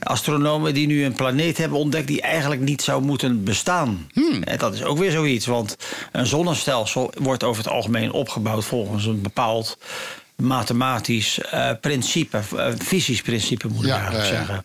astronomen 0.03 0.75
die 0.75 0.87
nu 0.87 1.05
een 1.05 1.13
planeet 1.13 1.59
hebben 1.59 1.79
ontdekt 1.79 2.07
die 2.07 2.21
eigenlijk 2.21 2.61
niet 2.61 2.83
zou 2.83 3.03
moeten 3.03 3.45
bestaan. 3.45 4.11
En 4.45 4.59
dat 4.59 4.75
is 4.75 4.83
ook 4.83 4.99
weer 4.99 5.11
zoiets, 5.11 5.47
want 5.47 5.77
een 6.13 6.27
zonnestelsel 6.27 7.13
wordt 7.19 7.45
over 7.45 7.65
het 7.65 7.73
algemeen 7.73 8.13
opgebouwd 8.13 8.65
volgens 8.65 9.07
een 9.07 9.23
bepaald 9.23 9.79
mathematisch 10.37 11.41
eh, 11.41 11.71
principe, 11.81 12.41
eh, 12.57 12.73
fysisch 12.79 13.23
principe 13.23 13.69
moet 13.69 13.85
ik 13.85 13.91
Ja, 13.91 13.97
eigenlijk 13.97 14.27
zeggen. 14.27 14.65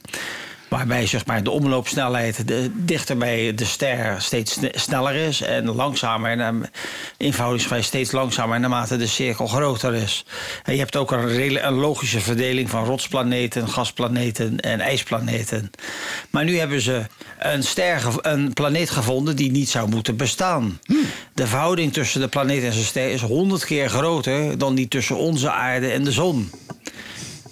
Waarbij 0.73 1.07
zeg 1.07 1.25
maar, 1.25 1.43
de 1.43 1.49
omloopsnelheid 1.49 2.47
de, 2.47 2.71
dichter 2.73 3.17
bij 3.17 3.53
de 3.53 3.65
ster 3.65 4.21
steeds 4.21 4.51
sne- 4.51 4.71
sneller 4.75 5.15
is. 5.15 5.41
En 5.41 5.65
langzamer, 5.75 6.39
en, 6.39 6.71
eenvoudigsgewijs 7.17 7.85
steeds 7.85 8.11
langzamer 8.11 8.59
naarmate 8.59 8.97
de 8.97 9.07
cirkel 9.07 9.47
groter 9.47 9.93
is. 9.93 10.25
En 10.63 10.73
je 10.73 10.79
hebt 10.79 10.95
ook 10.95 11.11
een, 11.11 11.73
logische 11.73 12.19
verdeling 12.19 12.69
van 12.69 12.85
rotsplaneten, 12.85 13.69
gasplaneten 13.69 14.59
en 14.59 14.79
ijsplaneten. 14.79 15.71
Maar 16.29 16.43
nu 16.43 16.57
hebben 16.57 16.81
ze 16.81 17.05
een, 17.39 17.63
ster, 17.63 18.01
een 18.21 18.53
planeet 18.53 18.89
gevonden 18.89 19.35
die 19.35 19.51
niet 19.51 19.69
zou 19.69 19.89
moeten 19.89 20.17
bestaan. 20.17 20.79
De 21.33 21.47
verhouding 21.47 21.93
tussen 21.93 22.21
de 22.21 22.27
planeet 22.27 22.63
en 22.63 22.73
zijn 22.73 22.85
ster 22.85 23.09
is 23.09 23.21
honderd 23.21 23.65
keer 23.65 23.89
groter 23.89 24.57
dan 24.57 24.75
die 24.75 24.87
tussen 24.87 25.17
onze 25.17 25.51
aarde 25.51 25.87
en 25.87 26.03
de 26.03 26.11
zon. 26.11 26.49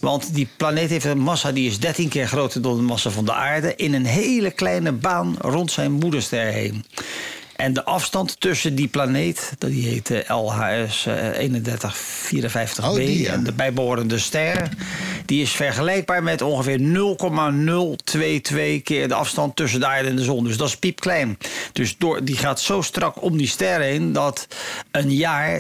Want 0.02 0.34
die 0.34 0.48
planeet 0.58 0.90
heeft 0.90 1.06
een 1.06 1.20
massa 1.20 1.52
die 1.52 1.68
is 1.68 1.80
13 1.80 2.10
keer 2.10 2.28
groter 2.28 2.62
dan 2.62 2.76
de 2.76 2.82
massa 2.82 3.10
van 3.10 3.26
de 3.26 3.34
aarde. 3.34 3.76
In 3.76 3.94
een 3.94 4.06
hele 4.06 4.52
kleine 4.52 4.92
baan 4.92 5.36
rond 5.40 5.72
zijn 5.72 5.92
moederster 5.92 6.46
heen. 6.46 6.86
En 7.62 7.74
de 7.74 7.86
afstand 7.86 8.40
tussen 8.40 8.76
die 8.76 8.88
planeet, 8.88 9.52
die 9.58 9.88
heet 9.88 10.10
eh, 10.12 10.38
LHS 10.44 11.06
eh, 11.06 11.50
3154b, 11.50 12.84
Oh, 12.84 12.96
die, 12.96 13.22
ja. 13.22 13.34
en 13.34 13.44
de 13.44 13.54
bijbehorende 13.54 14.20
ster, 14.20 14.70
die 15.26 15.42
is 15.42 15.52
vergelijkbaar 15.52 16.24
met 16.24 16.42
ongeveer 16.42 16.80
0,022 16.80 18.82
keer 18.84 19.08
de 19.08 19.14
afstand 19.14 19.56
tussen 19.56 19.80
de 19.80 19.86
aarde 19.86 20.08
en 20.10 20.16
de 20.16 20.24
zon. 20.24 20.44
Dus 20.44 20.58
dat 20.58 20.68
is 20.68 20.78
piepklein. 20.78 21.38
Dus 21.74 21.98
door, 21.98 22.24
die 22.24 22.38
gaat 22.38 22.60
zo 22.60 22.82
strak 22.82 23.22
om 23.24 23.38
die 23.38 23.48
ster 23.48 23.80
heen 23.80 24.12
dat 24.14 24.48
een 24.92 25.14
jaar 25.14 25.60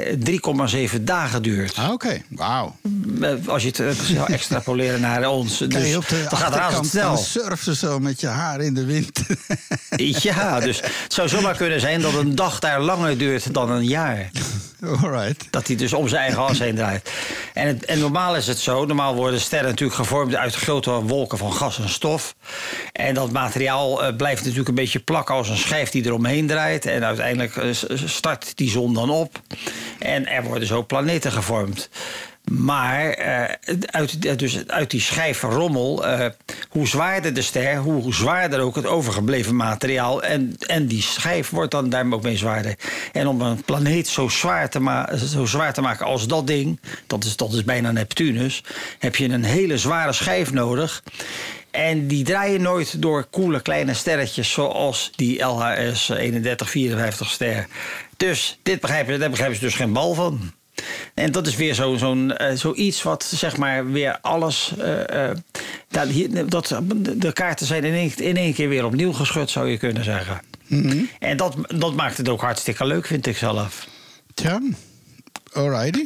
3,7 0.95 1.01
dagen 1.01 1.41
duurt. 1.41 1.75
Ah, 1.77 1.91
Oké, 1.91 2.21
wauw. 2.29 2.75
Eh, 3.21 3.29
Als 3.45 3.61
je 3.63 3.67
het 3.67 3.79
eh, 3.79 3.89
zou 3.89 4.33
extrapoleren 4.33 5.01
naar 5.01 5.29
ons. 5.29 5.57
Dus 5.57 5.89
je 5.89 5.97
op 5.97 6.07
de 6.07 6.25
dat 6.29 6.39
gaat 6.39 6.55
razendsnel. 6.55 7.15
van 7.15 7.23
surfen 7.23 7.75
zo 7.75 7.99
met 7.99 8.21
je 8.21 8.27
haar 8.27 8.61
in 8.61 8.73
de 8.73 8.85
wind. 8.85 9.19
Ja, 10.21 10.59
dus 10.59 10.81
het 10.81 11.13
zou 11.13 11.27
zomaar 11.29 11.55
kunnen 11.55 11.79
zijn 11.79 11.90
dat 11.99 12.13
een 12.13 12.35
dag 12.35 12.59
daar 12.59 12.81
langer 12.81 13.17
duurt 13.17 13.53
dan 13.53 13.71
een 13.71 13.85
jaar. 13.85 14.31
Alright. 15.01 15.47
Dat 15.49 15.67
hij 15.67 15.75
dus 15.75 15.93
om 15.93 16.07
zijn 16.07 16.21
eigen 16.21 16.41
as 16.41 16.59
heen 16.59 16.75
draait. 16.75 17.11
En, 17.53 17.67
het, 17.67 17.85
en 17.85 17.99
normaal 17.99 18.35
is 18.35 18.47
het 18.47 18.59
zo. 18.59 18.85
Normaal 18.85 19.15
worden 19.15 19.39
sterren 19.39 19.69
natuurlijk 19.69 19.99
gevormd 19.99 20.35
uit 20.35 20.55
grote 20.55 20.91
wolken 20.91 21.37
van 21.37 21.53
gas 21.53 21.79
en 21.79 21.89
stof. 21.89 22.35
En 22.91 23.13
dat 23.13 23.31
materiaal 23.31 24.03
eh, 24.03 24.15
blijft 24.15 24.41
natuurlijk 24.41 24.69
een 24.69 24.75
beetje 24.75 24.99
plakken 24.99 25.35
als 25.35 25.49
een 25.49 25.57
schijf 25.57 25.89
die 25.89 26.05
eromheen 26.05 26.47
draait. 26.47 26.85
En 26.85 27.05
uiteindelijk 27.05 27.55
eh, 27.55 27.69
start 28.05 28.57
die 28.57 28.69
zon 28.69 28.93
dan 28.93 29.09
op. 29.09 29.41
En 29.99 30.27
er 30.27 30.43
worden 30.43 30.67
zo 30.67 30.85
planeten 30.85 31.31
gevormd. 31.31 31.89
Maar 32.57 33.09
eh, 33.09 33.55
uit, 33.85 34.39
dus 34.39 34.67
uit 34.67 34.91
die 34.91 35.01
schijf 35.01 35.41
rommel, 35.41 36.05
eh, 36.05 36.25
hoe 36.69 36.87
zwaarder 36.87 37.33
de 37.33 37.41
ster, 37.41 37.77
hoe, 37.77 38.13
zwaarder 38.13 38.59
ook 38.59 38.75
het 38.75 38.85
overgebleven 38.85 39.55
materiaal. 39.55 40.23
En, 40.23 40.55
en 40.59 40.87
die 40.87 41.01
schijf 41.01 41.49
wordt 41.49 41.71
dan 41.71 41.89
daarmee 41.89 42.13
ook 42.13 42.23
mee 42.23 42.37
zwaarder. 42.37 42.75
En 43.11 43.27
om 43.27 43.41
een 43.41 43.63
planeet 43.63 44.07
zo 44.07 44.27
zwaar 44.27 44.69
te, 44.69 45.07
zo 45.27 45.45
zwaar 45.45 45.73
te 45.73 45.81
maken 45.81 46.05
als 46.05 46.27
dat 46.27 46.47
ding, 46.47 46.79
dat 47.07 47.23
is, 47.23 47.35
dat 47.35 47.53
is 47.53 47.63
bijna 47.63 47.91
Neptunus, 47.91 48.63
heb 48.99 49.15
je 49.15 49.29
een 49.29 49.43
hele 49.43 49.77
zware 49.77 50.13
schijf 50.13 50.51
nodig. 50.51 51.03
En 51.71 52.07
die 52.07 52.23
draaien 52.23 52.61
nooit 52.61 53.01
door 53.01 53.23
koele 53.23 53.61
kleine 53.61 53.93
sterretjes 53.93 54.51
zoals 54.51 55.11
die 55.15 55.43
LHS 55.43 56.05
3154 56.05 57.29
ster. 57.29 57.67
Dus 58.17 58.59
dit 58.63 58.79
begrijpen, 58.79 59.19
daar 59.19 59.29
begrijpen 59.29 59.57
ze 59.57 59.65
dus 59.65 59.75
geen 59.75 59.93
bal 59.93 60.13
van. 60.13 60.53
En 61.13 61.31
dat 61.31 61.47
is 61.47 61.55
weer 61.55 61.73
zo- 61.73 61.95
zo'n 61.97 62.37
eh, 62.37 62.55
zoiets 62.57 63.03
wat 63.03 63.23
zeg 63.23 63.57
maar 63.57 63.91
weer 63.91 64.17
alles. 64.21 64.73
eh, 64.79 65.29
eh, 65.29 65.37
dat, 65.89 66.07
hier, 66.07 66.49
dat, 66.49 66.81
de 67.15 67.33
kaarten 67.33 67.65
zijn 67.65 67.83
in 67.83 67.93
één, 67.93 68.17
in 68.17 68.37
één 68.37 68.53
keer 68.53 68.69
weer 68.69 68.85
opnieuw 68.85 69.11
geschud, 69.13 69.49
zou 69.49 69.69
je 69.69 69.77
kunnen 69.77 70.03
zeggen. 70.03 70.41
En 71.19 71.37
dat, 71.37 71.55
dat 71.75 71.93
maakt 71.95 72.17
het 72.17 72.29
ook 72.29 72.41
hartstikke 72.41 72.85
leuk, 72.85 73.05
vind 73.05 73.25
ik 73.27 73.37
zelf. 73.37 73.87
Tja, 74.33 74.61
alrighty. 75.53 76.05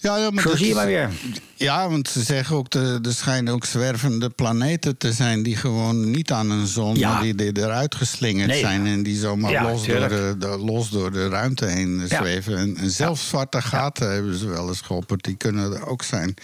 Ja, 0.00 0.16
ja, 0.16 0.30
maar 0.30 0.42
Zo 0.42 0.56
zie 0.56 0.66
je 0.68 0.74
maar 0.74 0.86
weer. 0.86 1.10
Ja, 1.54 1.88
want 1.88 2.08
ze 2.08 2.22
zeggen 2.22 2.56
ook, 2.56 2.70
de, 2.70 2.98
er 3.02 3.12
schijnen 3.14 3.52
ook 3.52 3.64
zwervende 3.64 4.30
planeten 4.30 4.96
te 4.96 5.12
zijn... 5.12 5.42
die 5.42 5.56
gewoon 5.56 6.10
niet 6.10 6.32
aan 6.32 6.50
een 6.50 6.66
zon, 6.66 6.96
Ja. 6.96 7.12
maar 7.12 7.22
die, 7.22 7.34
die 7.34 7.56
eruit 7.58 7.94
geslingerd 7.94 8.48
Nee. 8.48 8.60
zijn... 8.60 8.86
en 8.86 9.02
die 9.02 9.16
zomaar 9.18 9.50
Ja, 9.50 9.62
los, 9.62 9.86
door 9.86 10.08
de, 10.08 10.34
de- 10.38 10.58
los 10.58 10.90
door 10.90 11.12
de 11.12 11.28
ruimte 11.28 11.64
heen 11.66 12.00
Ja. 12.08 12.16
zweven. 12.16 12.56
En, 12.56 12.76
en 12.76 12.90
zelfs 12.90 13.28
zwarte 13.28 13.62
gaten 13.62 14.12
hebben 14.12 14.38
ze 14.38 14.46
wel 14.48 14.68
eens 14.68 14.80
geopperd. 14.80 15.24
Die 15.24 15.36
kunnen 15.36 15.72
er 15.72 15.86
ook 15.86 16.02
zijn. 16.02 16.34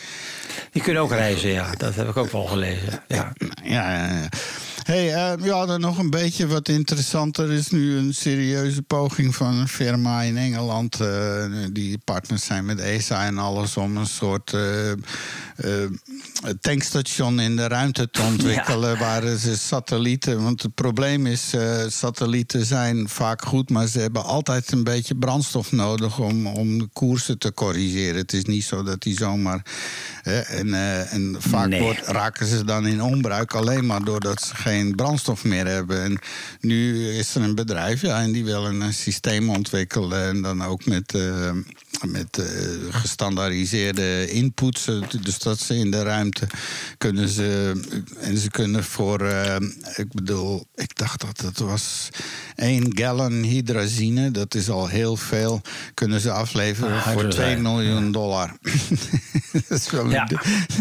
Die 0.73 0.83
kunnen 0.83 1.03
ook 1.03 1.11
reizen, 1.11 1.51
ja. 1.51 1.71
Dat 1.77 1.95
heb 1.95 2.09
ik 2.09 2.17
ook 2.17 2.33
wel 2.33 2.45
gelezen. 2.45 3.03
Ja, 3.09 3.33
ja, 3.63 3.95
ja. 4.09 4.29
Hey, 4.85 5.15
eh, 5.15 5.45
ja, 5.45 5.67
dan 5.67 5.81
nog 5.81 5.99
een 5.99 6.11
beetje 6.11 6.47
wat 6.47 6.69
interessanter 6.69 7.53
is 7.53 7.69
nu 7.69 7.97
een 7.97 8.15
serieuze 8.15 8.83
poging 8.83 9.35
van 9.35 9.55
een 9.55 9.69
firma 9.69 10.23
in 10.23 10.37
Engeland. 10.37 11.01
eh, 11.01 11.45
die 11.73 11.99
partners 11.99 12.45
zijn 12.45 12.65
met 12.65 12.79
ESA 12.81 13.25
en 13.27 13.39
alles 13.39 13.77
om 13.77 13.97
een 13.97 14.07
soort 14.07 14.53
eh, 14.53 14.93
tankstation 16.61 17.41
in 17.41 17.57
de 17.57 17.69
ruimte 17.69 18.11
te 18.11 18.23
ontwikkelen. 18.33 18.99
Waar 18.99 19.37
ze 19.37 19.57
satellieten. 19.59 20.43
Want 20.43 20.63
het 20.63 20.75
probleem 20.75 21.27
is, 21.27 21.53
satellieten 21.89 22.67
zijn 22.67 23.09
vaak 23.09 23.45
goed, 23.45 23.71
maar 23.71 23.87
ze 23.87 23.99
hebben 24.01 24.25
altijd 24.25 24.73
een 24.73 24.85
beetje 24.85 25.17
brandstof 25.17 25.73
nodig 25.73 26.19
om, 26.19 26.47
om 26.47 26.79
de 26.79 26.89
koersen 26.93 27.39
te 27.39 27.53
corrigeren. 27.55 28.17
Het 28.17 28.33
is 28.33 28.45
niet 28.45 28.65
zo 28.65 28.83
dat 28.83 29.03
die 29.03 29.17
zomaar. 29.17 29.63
en, 30.23 30.75
en 31.11 31.37
vaak 31.39 31.69
Nee. 31.69 31.81
wordt, 31.81 32.07
raken 32.07 32.47
ze 32.47 32.65
dan 32.65 32.87
in 32.87 33.03
onbruik 33.03 33.55
alleen 33.55 33.87
maar 33.87 34.05
doordat 34.05 34.43
ze 34.43 34.55
geen 34.55 34.73
brandstof 34.97 35.45
meer 35.45 35.67
hebben. 35.67 36.03
En 36.03 36.19
nu 36.61 37.09
is 37.09 37.35
er 37.35 37.43
een 37.43 37.55
bedrijf 37.55 38.01
ja, 38.01 38.23
en 38.23 38.33
die 38.33 38.45
willen 38.45 38.81
een 38.81 38.95
systeem 38.95 39.51
ontwikkelen. 39.51 40.29
En 40.29 40.43
dan 40.43 40.63
ook 40.63 40.87
met, 40.87 41.15
eh, 41.15 41.51
met 42.03 42.39
eh, 42.39 42.45
gestandaardiseerde 42.91 44.31
inputs. 44.31 44.87
eh, 44.89 45.01
Dus 45.23 45.39
dat 45.39 45.61
ze 45.61 45.77
in 45.77 45.91
de 45.91 46.03
ruimte 46.03 46.47
kunnen 46.99 47.29
ze. 47.29 47.73
En 48.21 48.39
ze 48.39 48.51
kunnen 48.51 48.85
voor. 48.85 49.21
eh, 49.21 49.57
ik 49.97 50.13
bedoel, 50.13 50.67
ik 50.75 50.97
dacht 50.97 51.21
dat 51.21 51.41
het 51.41 51.59
was 51.59 52.09
1 52.57 52.87
gallon 52.99 53.33
hydrazine. 53.43 54.31
Dat 54.31 54.55
is 54.55 54.69
al 54.71 54.87
heel 54.89 55.17
veel. 55.17 55.61
Kunnen 55.95 56.21
ze 56.21 56.31
afleveren 56.31 56.93
Ah, 56.97 57.03
voor 57.03 57.23
hydrazine, 57.23 57.45
2 57.53 57.57
miljoen 57.59 58.13
dollar. 58.13 58.57
dat 59.69 59.79
is 59.79 59.91
wel, 59.91 60.11
Ja. 60.11 60.23
een, 60.31 60.39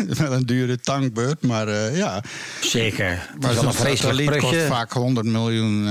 du- 0.07 0.15
wel 0.23 0.33
een 0.33 0.45
dure 0.45 0.79
tankbeurt, 0.79 1.41
maar 1.41 1.95
ja. 1.95 2.23
Zeker. 2.61 3.29
Maar 3.39 3.53
zo'n 3.53 3.73
satelliet 3.73 4.37
kost 4.37 4.61
vaak 4.61 4.91
100 4.93 5.25
miljoen. 5.25 5.87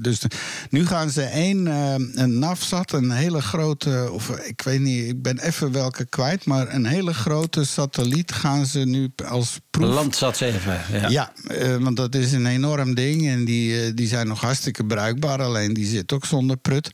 Dus 0.00 0.20
de- 0.20 0.30
nu 0.70 0.86
gaan 0.86 1.10
ze 1.10 1.22
één, 1.22 1.66
eh, 1.66 1.94
een 2.14 2.38
NAVSat, 2.38 2.92
een 2.92 3.10
hele 3.10 3.40
grote, 3.42 4.08
of 4.12 4.30
ik 4.30 4.60
weet 4.62 4.80
niet, 4.80 5.08
ik 5.08 5.22
ben 5.22 5.38
even 5.38 5.72
welke 5.72 6.04
kwijt, 6.04 6.44
maar 6.44 6.74
een 6.74 6.86
hele 6.86 7.14
grote 7.14 7.64
satelliet 7.64 8.32
gaan 8.32 8.66
ze 8.66 8.78
nu 8.78 9.08
als 9.28 9.58
proef. 9.70 9.94
Landsat 9.94 10.36
7. 10.36 10.80
Ja. 10.92 11.08
Ja, 11.08 11.32
eh, 11.48 11.76
want 11.76 11.96
dat 11.96 12.14
is 12.14 12.32
een 12.32 12.46
enorm 12.46 12.94
ding 12.94 13.28
en 13.28 13.44
die, 13.44 13.80
eh, 13.82 13.90
die 13.94 14.08
zijn 14.08 14.26
nog 14.26 14.40
hartstikke 14.40 14.84
bruikbaar, 14.84 15.42
alleen 15.42 15.74
die 15.74 15.86
zit 15.86 16.12
ook 16.12 16.24
zonder 16.24 16.56
prut. 16.56 16.90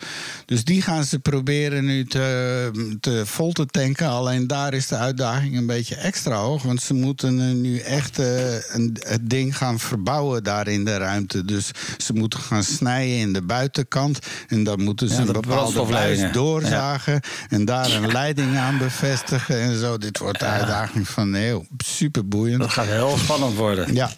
Dus 0.46 0.64
die 0.64 0.82
gaan 0.82 1.04
ze 1.04 1.18
proberen 1.18 1.84
nu 1.84 2.04
te, 2.06 2.96
te 3.00 3.22
vol 3.26 3.52
te 3.52 3.66
tanken. 3.66 4.08
Alleen 4.08 4.46
daar 4.46 4.74
is 4.74 4.86
de 4.86 4.96
uitdaging 4.96 5.56
een 5.56 5.66
beetje 5.66 5.94
extra 5.94 6.36
hoog, 6.36 6.62
want 6.62 6.82
ze 6.82 6.94
moeten 6.94 7.60
nu 7.60 7.78
echt 7.78 8.18
een, 8.18 8.96
het 9.00 9.30
ding 9.30 9.56
gaan 9.56 9.78
verbouwen 9.80 10.42
daar 10.44 10.68
in 10.68 10.84
de 10.84 10.96
ruimte. 10.96 11.44
Dus 11.44 11.70
ze 11.98 12.12
moeten 12.12 12.40
gaan 12.40 12.64
snijden 12.64 12.92
in 13.02 13.32
de 13.32 13.42
buitenkant 13.42 14.18
en 14.48 14.64
dan 14.64 14.82
moeten 14.82 15.08
ze 15.08 15.14
Ja, 15.14 15.20
een 15.20 15.26
de 15.26 15.32
bepaalde 15.32 16.30
doorzagen 16.32 17.20
en 17.48 17.64
daar 17.64 17.90
een 17.90 18.12
leiding 18.12 18.56
aan 18.56 18.78
bevestigen 18.78 19.60
en 19.60 19.78
zo. 19.78 19.98
Dit 19.98 20.18
wordt 20.18 20.38
de 20.38 20.44
uitdaging 20.44 21.08
van 21.08 21.32
de 21.32 21.46
eeuw. 21.46 21.66
Super 21.76 22.28
boeiend. 22.28 22.60
Dat 22.60 22.70
gaat 22.70 22.86
heel 22.86 23.16
spannend 23.18 23.54
worden. 23.54 23.94
Ja. 23.94 24.10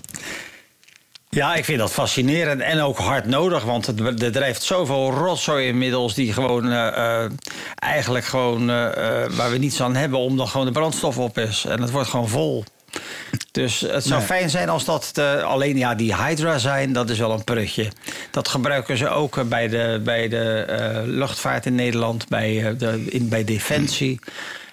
Ja, 1.37 1.55
ik 1.55 1.65
vind 1.65 1.79
dat 1.79 1.93
fascinerend 1.93 2.61
en 2.61 2.81
ook 2.81 2.99
hard 2.99 3.27
nodig. 3.27 3.65
Want 3.65 3.87
het, 3.87 4.23
er 4.23 4.33
drijft 4.33 4.63
zoveel 4.63 5.11
rotzooi 5.11 5.67
inmiddels 5.67 6.15
die 6.15 6.33
gewoon 6.33 6.71
eh, 6.73 7.23
eh, 7.25 7.31
eigenlijk 7.75 8.25
gewoon 8.25 8.61
eh, 8.61 8.67
waar 9.31 9.51
we 9.51 9.59
niets 9.59 9.81
aan 9.81 9.95
hebben, 9.95 10.19
omdat 10.19 10.49
gewoon 10.49 10.67
de 10.67 10.73
brandstof 10.73 11.19
op 11.19 11.39
is. 11.39 11.65
En 11.65 11.83
het 11.83 11.91
wordt 11.91 12.09
gewoon 12.09 12.29
vol. 12.29 12.65
Dus 13.57 13.81
het 13.81 14.05
zou 14.05 14.19
Nee. 14.19 14.29
fijn 14.29 14.51
zijn 14.51 14.69
als 14.69 14.85
dat 14.85 15.19
alleen 15.45 15.77
ja, 15.77 15.95
die 15.95 16.17
Hydra 16.17 16.59
zijn, 16.59 16.93
dat 16.93 17.11
is 17.11 17.19
wel 17.19 17.33
een 17.33 17.45
prutje. 17.45 17.89
Dat 18.31 18.49
gebruiken 18.49 18.97
ze 18.97 19.09
ook 19.09 19.37
eh, 19.37 19.45
bij 19.45 19.69
de, 19.69 20.01
bij 20.05 20.29
de 20.29 20.65
eh, 20.69 21.01
luchtvaart 21.05 21.67
in 21.67 21.75
Nederland, 21.75 22.29
bij, 22.29 22.67
eh, 22.67 22.79
de, 22.79 23.05
in, 23.09 23.29
bij 23.29 23.45
Defensie. 23.45 24.19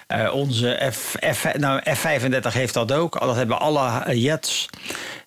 Eh, 0.06 0.34
onze 0.34 0.90
F, 0.92 1.16
F, 1.34 1.46
nou, 1.58 1.80
F-35 1.94 2.52
heeft 2.52 2.74
dat 2.74 2.92
ook. 2.92 3.20
Dat 3.20 3.36
hebben 3.36 3.60
alle 3.60 4.02
eh, 4.04 4.22
jets. 4.22 4.68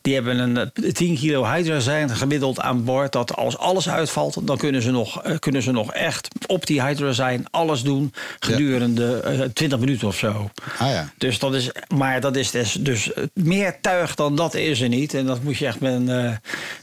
Die 0.08 0.16
hebben 0.16 0.40
een 0.40 0.72
eh, 0.74 0.92
10 0.92 1.16
kilo 1.16 1.46
Hydra 1.46 1.80
zijn 1.80 2.10
gemiddeld 2.10 2.60
aan 2.60 2.84
boord. 2.84 3.12
Dat 3.12 3.36
als 3.36 3.58
alles 3.58 3.90
uitvalt, 3.90 4.48
dan 4.48 4.58
kunnen 4.58 4.82
ze 4.82 4.92
nog, 4.92 5.24
eh, 5.24 5.40
kunnen 5.40 5.62
ze 5.62 5.72
nog 5.72 5.94
echt 5.94 6.28
op 6.46 6.66
die 6.66 6.84
Hydra 6.84 7.12
zijn 7.12 7.46
alles 7.52 7.82
doen 7.82 8.14
gedurende 8.40 9.20
eh, 9.20 9.42
20 9.54 9.80
minuten 9.80 10.08
of 10.08 10.18
zo. 10.18 10.50
Ah 10.78 10.90
ja. 10.90 11.10
Dus 11.18 11.40
dat 11.40 11.54
is, 11.54 11.72
maar 11.96 12.22
dat 12.22 12.36
is 12.36 12.52
dus, 12.52 12.74
dus 12.74 13.12
meer 13.34 13.82
tuig 13.82 14.16
dan 14.16 14.36
dat 14.36 14.54
is 14.54 14.82
er 14.82 14.90
niet. 14.90 15.14
En 15.14 15.26
dat 15.26 15.44
moet 15.44 15.58
je 15.58 15.66
echt 15.66 15.80
met 15.80 15.94
een, 15.94 16.10
eh, 16.10 16.32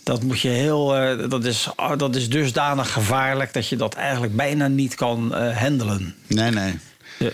dat 0.02 0.22
moet 0.22 0.40
je 0.40 0.48
heel, 0.48 0.96
eh, 0.96 1.30
dat 1.30 1.44
is, 1.44 1.68
ah, 1.76 1.98
dat 1.98 2.16
is 2.16 2.28
dusdanig 2.28 2.92
gevaarlijk 2.92 3.52
dat 3.52 3.68
je 3.68 3.76
dat 3.76 3.94
eigenlijk 3.94 4.36
bijna 4.36 4.68
niet 4.68 4.94
kan 4.94 5.34
eh 5.34 5.56
handelen. 5.56 6.14
Nee, 6.26 6.50
nee. 6.50 6.78
Ja. 7.18 7.30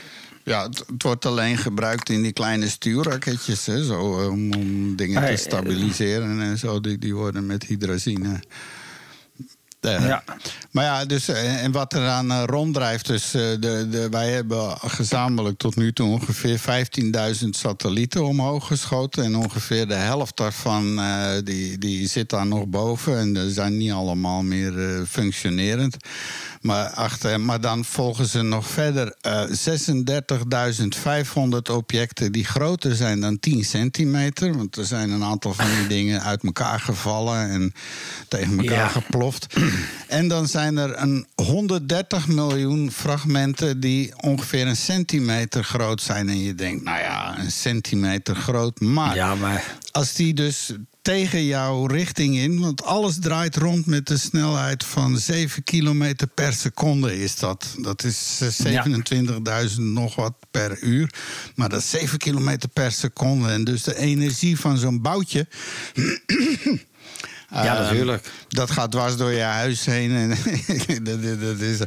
Ja, 0.50 0.62
het, 0.62 0.78
het 0.78 1.02
wordt 1.02 1.26
alleen 1.26 1.56
gebruikt 1.56 2.08
in 2.08 2.22
die 2.22 2.32
kleine 2.32 2.68
stuurraketjes, 2.68 3.66
hè, 3.66 3.84
zo, 3.84 4.20
eh, 4.20 4.30
om, 4.30 4.52
om 4.52 4.96
dingen 4.96 5.22
te 5.22 5.28
eh, 5.28 5.36
stabiliseren 5.36 6.40
en 6.40 6.58
zo. 6.58 6.80
Die, 6.80 6.98
die 6.98 7.14
worden 7.14 7.46
met 7.46 7.64
hydrazine 7.64 8.40
Eh, 9.80 10.06
Ja. 10.06 10.24
Maar 10.70 10.84
ja, 10.84 11.04
dus, 11.04 11.28
en 11.28 11.72
wat 11.72 11.94
eraan 11.94 12.30
eh, 12.30 12.42
ronddrijft, 12.46 13.06
dus 13.06 13.30
de, 13.30 13.86
de, 13.90 14.08
wij 14.10 14.30
hebben 14.30 14.76
gezamenlijk 14.78 15.58
tot 15.58 15.76
nu 15.76 15.92
toe 15.92 16.08
ongeveer 16.08 16.60
15.000 17.42 17.48
satellieten 17.50 18.24
omhoog 18.24 18.66
geschoten. 18.66 19.24
En 19.24 19.36
ongeveer 19.36 19.88
de 19.88 19.94
helft 19.94 20.36
daarvan 20.36 21.00
die, 21.44 21.78
die 21.78 22.08
zit 22.08 22.30
daar 22.30 22.46
nog 22.46 22.66
boven. 22.66 23.18
En 23.18 23.34
ze 23.36 23.50
zijn 23.50 23.76
niet 23.76 23.92
allemaal 23.92 24.42
meer 24.42 25.04
functionerend. 25.08 25.96
Maar, 26.60 26.90
achter, 26.90 27.40
maar 27.40 27.60
dan 27.60 27.84
volgen 27.84 28.26
ze 28.26 28.42
nog 28.42 28.66
verder 28.66 29.14
eh 29.20 29.42
36.500 29.44 29.50
objecten 31.72 32.32
die 32.32 32.44
groter 32.44 32.94
zijn 32.96 33.20
dan 33.20 33.38
10 33.40 33.64
centimeter. 33.64 34.56
Want 34.56 34.76
er 34.76 34.84
zijn 34.84 35.10
een 35.10 35.24
aantal 35.24 35.54
van 35.54 35.66
die 35.78 35.86
dingen 35.86 36.22
uit 36.22 36.42
elkaar 36.44 36.80
gevallen 36.80 37.50
en 37.50 37.74
tegen 38.28 38.58
elkaar 38.58 38.76
Ja. 38.76 38.88
geploft. 38.88 39.46
En 40.08 40.28
dan 40.28 40.48
zijn 40.48 40.76
er 40.76 40.98
een 40.98 41.26
130 41.34 42.28
miljoen 42.28 42.90
fragmenten 42.90 43.80
die 43.80 44.12
ongeveer 44.22 44.66
een 44.66 44.76
centimeter 44.76 45.64
groot 45.64 46.02
zijn. 46.02 46.28
En 46.28 46.42
je 46.42 46.54
denkt, 46.54 46.84
nou 46.84 46.98
ja, 46.98 47.38
een 47.38 47.50
centimeter 47.52 48.36
groot. 48.36 48.80
Maar, 48.80 49.14
Ja, 49.14 49.34
maar 49.34 49.76
als 49.92 50.14
die 50.14 50.34
dus 50.34 50.72
tegen 51.10 51.44
jouw 51.44 51.86
richting 51.86 52.36
in, 52.36 52.60
want 52.60 52.84
alles 52.84 53.18
draait 53.20 53.56
rond 53.56 53.86
met 53.86 54.06
de 54.06 54.18
snelheid 54.18 54.84
van 54.84 55.18
7 55.18 55.64
kilometer 55.64 56.26
per 56.26 56.52
seconde 56.52 57.22
is 57.22 57.36
dat. 57.36 57.74
Dat 57.78 58.04
is 58.04 58.40
eh, 58.64 58.84
27.000 59.66 59.74
nog 59.76 60.14
wat 60.14 60.34
per 60.50 60.78
uur. 60.82 61.10
Maar 61.54 61.68
dat 61.68 61.80
is 61.80 61.90
7 61.90 62.18
kilometer 62.18 62.68
per 62.68 62.92
seconde. 62.92 63.48
En 63.48 63.64
dus 63.64 63.82
de 63.82 63.96
energie 63.96 64.58
van 64.60 64.76
zo'n 64.78 65.02
boutje. 65.02 65.46
Ja, 67.50 67.74
eh, 67.76 67.80
natuurlijk. 67.80 68.30
Dat 68.48 68.70
gaat 68.70 68.90
dwars 68.90 69.16
door 69.16 69.32
je 69.32 69.40
huis 69.40 69.84
heen. 69.84 70.10
En 70.10 70.28
dat, 71.04 71.22
dat, 71.22 71.40
dat 71.40 71.60
is, 71.60 71.78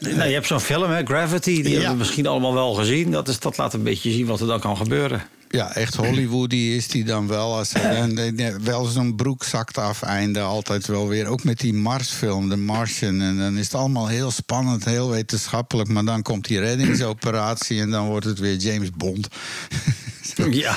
Nou, 0.00 0.28
je 0.28 0.34
hebt 0.34 0.46
zo'n 0.46 0.60
film, 0.60 0.90
hè, 0.90 1.04
Gravity, 1.04 1.62
die 1.62 1.64
Ja. 1.64 1.70
hebben 1.70 1.90
we 1.90 1.96
misschien 1.98 2.26
allemaal 2.26 2.54
wel 2.54 2.74
gezien. 2.74 3.10
Dat, 3.10 3.28
is, 3.28 3.38
dat 3.38 3.56
laat 3.56 3.74
een 3.74 3.82
beetje 3.82 4.10
zien 4.12 4.26
wat 4.26 4.40
er 4.40 4.46
dan 4.46 4.60
kan 4.60 4.76
gebeuren. 4.76 5.22
Ja, 5.52 5.74
echt 5.74 5.94
Hollywoody 5.96 6.56
is 6.56 6.88
die 6.88 7.04
dan 7.04 7.26
wel. 7.28 7.56
Als 7.56 7.72
en, 7.72 8.36
wel 8.64 8.84
zo'n 8.84 9.16
broek 9.16 9.44
zakt 9.44 9.78
af 9.78 10.02
einde 10.02 10.40
altijd 10.40 10.86
wel 10.86 11.08
weer. 11.08 11.26
Ook 11.26 11.44
met 11.44 11.58
die 11.60 11.74
Marsfilm, 11.74 12.48
de 12.48 12.56
Martian. 12.56 13.20
En 13.20 13.38
dan 13.38 13.56
is 13.58 13.64
het 13.64 13.74
allemaal 13.74 14.06
heel 14.08 14.30
spannend, 14.30 14.84
heel 14.84 15.10
wetenschappelijk. 15.10 15.88
Maar 15.88 16.04
dan 16.04 16.22
komt 16.22 16.46
die 16.46 16.60
reddingsoperatie 16.60 17.80
en 17.80 17.90
dan 17.90 18.06
wordt 18.06 18.26
het 18.26 18.38
weer 18.38 18.56
James 18.56 18.90
Bond. 18.96 19.28
Ja, 20.50 20.76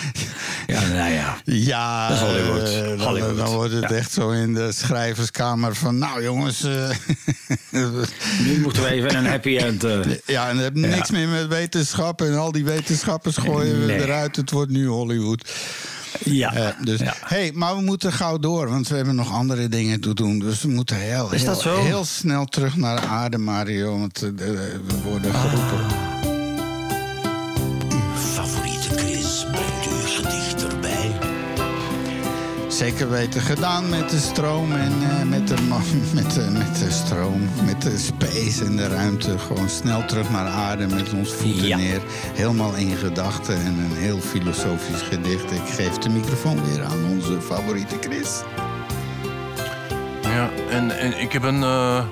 ja 0.68 0.82
nou 0.88 1.12
ja. 1.14 1.38
Ja, 1.46 2.08
Dat 2.10 2.18
is 2.18 2.24
Hollywood. 2.24 2.68
eh, 2.70 2.88
dan, 2.88 3.00
Hollywood. 3.00 3.38
dan 3.38 3.54
wordt 3.54 3.74
het 3.74 3.90
Ja. 3.90 3.96
echt 3.96 4.12
zo 4.12 4.30
in 4.30 4.54
de 4.54 4.72
schrijverskamer 4.72 5.76
van... 5.76 5.98
nou 5.98 6.24
jongens... 6.24 6.64
eh, 6.64 6.90
Nu 8.46 8.60
moeten 8.62 8.84
we 8.84 8.90
even 8.90 9.16
een 9.16 9.26
happy 9.26 9.58
end. 9.58 9.84
eh, 9.84 10.00
ja, 10.26 10.50
en 10.50 10.58
het 10.58 10.74
heeft 10.76 10.88
niks 10.96 11.12
meer 11.12 11.28
met 11.28 11.48
wetenschap. 11.48 12.22
En 12.22 12.38
al 12.38 12.52
die 12.52 12.64
wetenschappers 12.64 13.38
gooien 13.38 13.86
we 13.86 13.94
eruit. 13.94 14.36
Het 14.36 14.52
wordt 14.52 14.65
nu 14.70 14.88
Hollywood. 14.88 15.52
ja. 16.24 16.54
Eh, 16.54 16.68
dus, 16.84 17.00
Ja. 17.00 17.14
hey, 17.20 17.52
maar 17.54 17.76
we 17.76 17.82
moeten 17.82 18.12
gauw 18.12 18.38
door, 18.38 18.70
want 18.70 18.88
we 18.88 18.96
hebben 18.96 19.16
nog 19.16 19.32
andere 19.32 19.70
dingen 19.70 20.02
te 20.02 20.14
doen. 20.14 20.40
Dus 20.40 20.62
we 20.62 20.68
moeten 20.68 20.96
heel, 20.96 21.30
heel, 21.66 22.06
snel 22.06 22.46
terug 22.46 22.76
naar 22.76 23.02
de 23.02 23.08
aarde, 23.08 23.38
Mario. 23.38 24.00
Want 24.00 24.22
eh, 24.22 24.30
we 24.36 25.02
worden 25.04 25.34
geroepen. 25.34 25.80
Favoriete 25.80 26.15
Zeker 32.78 33.10
weten. 33.10 33.42
Gedaan 33.42 33.90
met 33.90 34.10
de 34.10 34.20
stroom 34.20 34.72
en 34.72 34.94
eh, 35.02 35.24
met, 35.30 35.48
de, 35.48 35.56
met, 36.14 36.32
de, 36.34 36.48
met 36.52 36.80
de 36.80 36.92
stroom, 36.92 37.50
met 37.66 37.82
de 37.82 37.98
space 37.98 38.66
en 38.66 38.76
de 38.76 38.88
ruimte. 38.88 39.40
Gewoon 39.40 39.70
snel 39.70 40.06
terug 40.06 40.30
naar 40.30 40.48
aarde 40.48 40.88
met 40.88 41.14
ons 41.14 41.34
voeten 41.34 41.68
Ja. 41.68 41.78
neer. 41.78 42.02
Helemaal 42.34 42.76
in 42.76 42.96
gedachten 42.96 43.56
en 43.56 43.66
een 43.78 43.96
heel 43.98 44.20
filosofisch 44.20 45.02
gedicht. 45.02 45.52
Ik 45.52 45.62
geef 45.76 45.98
de 45.98 46.10
microfoon 46.10 46.66
weer 46.66 46.84
aan 46.84 47.06
onze 47.12 47.42
favoriete 47.42 47.96
Chris. 48.02 48.42
Ja, 50.22 50.50
en, 50.70 50.98
en 51.00 51.20
ik 51.22 51.32
heb 51.32 51.44
een, 51.44 51.64
eh, 51.64 52.04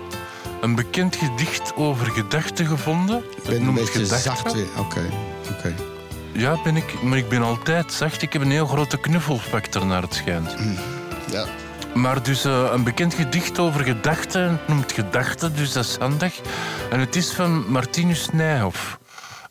een 0.62 0.76
bekend 0.76 1.16
gedicht 1.16 1.76
over 1.76 2.06
gedachten 2.06 2.66
gevonden. 2.66 3.18
Ik 3.18 3.24
Het 3.36 3.44
ben 3.44 3.56
een 3.56 3.64
noemt 3.64 3.78
beetje 3.80 3.92
Gedachten. 4.00 4.20
zacht 4.32 4.54
weer. 4.54 4.68
Oké, 4.78 5.02
oké. 5.52 5.74
Ja, 6.34 6.58
ben 6.64 6.76
ik, 6.76 7.02
maar 7.02 7.18
ik 7.18 7.30
ben 7.30 7.42
altijd 7.44 7.94
zacht. 7.94 8.22
Ik 8.22 8.34
heb 8.34 8.42
een 8.42 8.52
heel 8.52 8.66
grote 8.68 8.98
knuffelfactor 8.98 9.86
naar 9.86 10.02
het 10.02 10.14
schijnt. 10.14 10.56
Ja. 11.32 11.46
Maar 11.94 12.24
dus 12.24 12.46
eh, 12.46 12.70
een 12.74 12.84
bekend 12.84 13.14
gedicht 13.14 13.60
over 13.60 13.84
gedachten. 13.84 14.42
Het 14.50 14.68
noemt 14.68 14.92
gedachten, 14.92 15.56
dus 15.56 15.72
dat 15.72 15.84
is 15.86 15.96
handig. 16.00 16.40
En 16.90 17.00
het 17.00 17.16
is 17.16 17.32
van 17.34 17.72
Martinus 17.72 18.28
Nijhoff. 18.32 18.98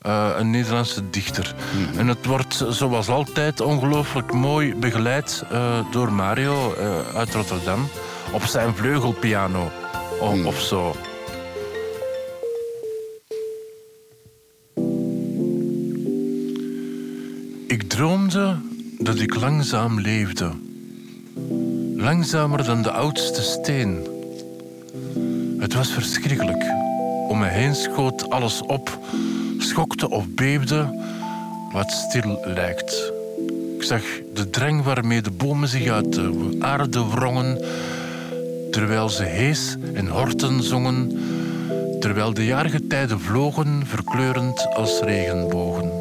eh, 0.00 0.28
een 0.38 0.50
Nederlandse 0.50 1.10
dichter. 1.10 1.54
En 1.96 2.08
het 2.08 2.26
wordt 2.26 2.64
zoals 2.68 3.08
altijd 3.08 3.60
ongelooflijk 3.60 4.32
mooi 4.32 4.74
begeleid 4.74 5.44
eh, 5.50 5.78
door 5.90 6.12
Mario 6.12 6.74
uit 7.14 7.34
Rotterdam. 7.34 7.88
Op 8.32 8.44
zijn 8.44 8.74
vleugelpiano. 8.76 9.70
O- 10.20 10.42
Of 10.44 10.60
zo. 10.60 10.96
Droomde 17.92 18.56
dat 18.98 19.18
ik 19.18 19.34
langzaam 19.34 20.00
leefde. 20.00 20.50
Langzamer 21.96 22.64
dan 22.64 22.82
de 22.82 22.90
oudste 22.90 23.42
steen. 23.42 24.06
Het 25.58 25.74
was 25.74 25.92
verschrikkelijk. 25.92 26.64
Om 27.28 27.38
me 27.38 27.46
heen 27.46 27.74
schoot 27.74 28.30
alles 28.30 28.62
op, 28.62 28.98
schokte 29.58 30.10
of 30.10 30.28
beefde, 30.28 31.02
wat 31.72 31.90
stil 31.90 32.40
lijkt. 32.44 33.12
Ik 33.76 33.82
zag 33.82 34.02
de 34.34 34.50
drang 34.50 34.82
waarmee 34.82 35.22
de 35.22 35.30
bomen 35.30 35.68
zich 35.68 35.88
uit 35.88 36.12
de 36.12 36.56
aarde 36.60 37.06
wrongen, 37.08 37.64
terwijl 38.70 39.08
ze 39.08 39.24
hees 39.24 39.76
en 39.94 40.08
horten 40.08 40.62
zongen, 40.62 41.18
terwijl 42.00 42.34
de 42.34 42.44
jaargetijden 42.44 43.20
vlogen, 43.20 43.82
verkleurend 43.86 44.68
als 44.74 45.00
regenbogen. 45.00 45.91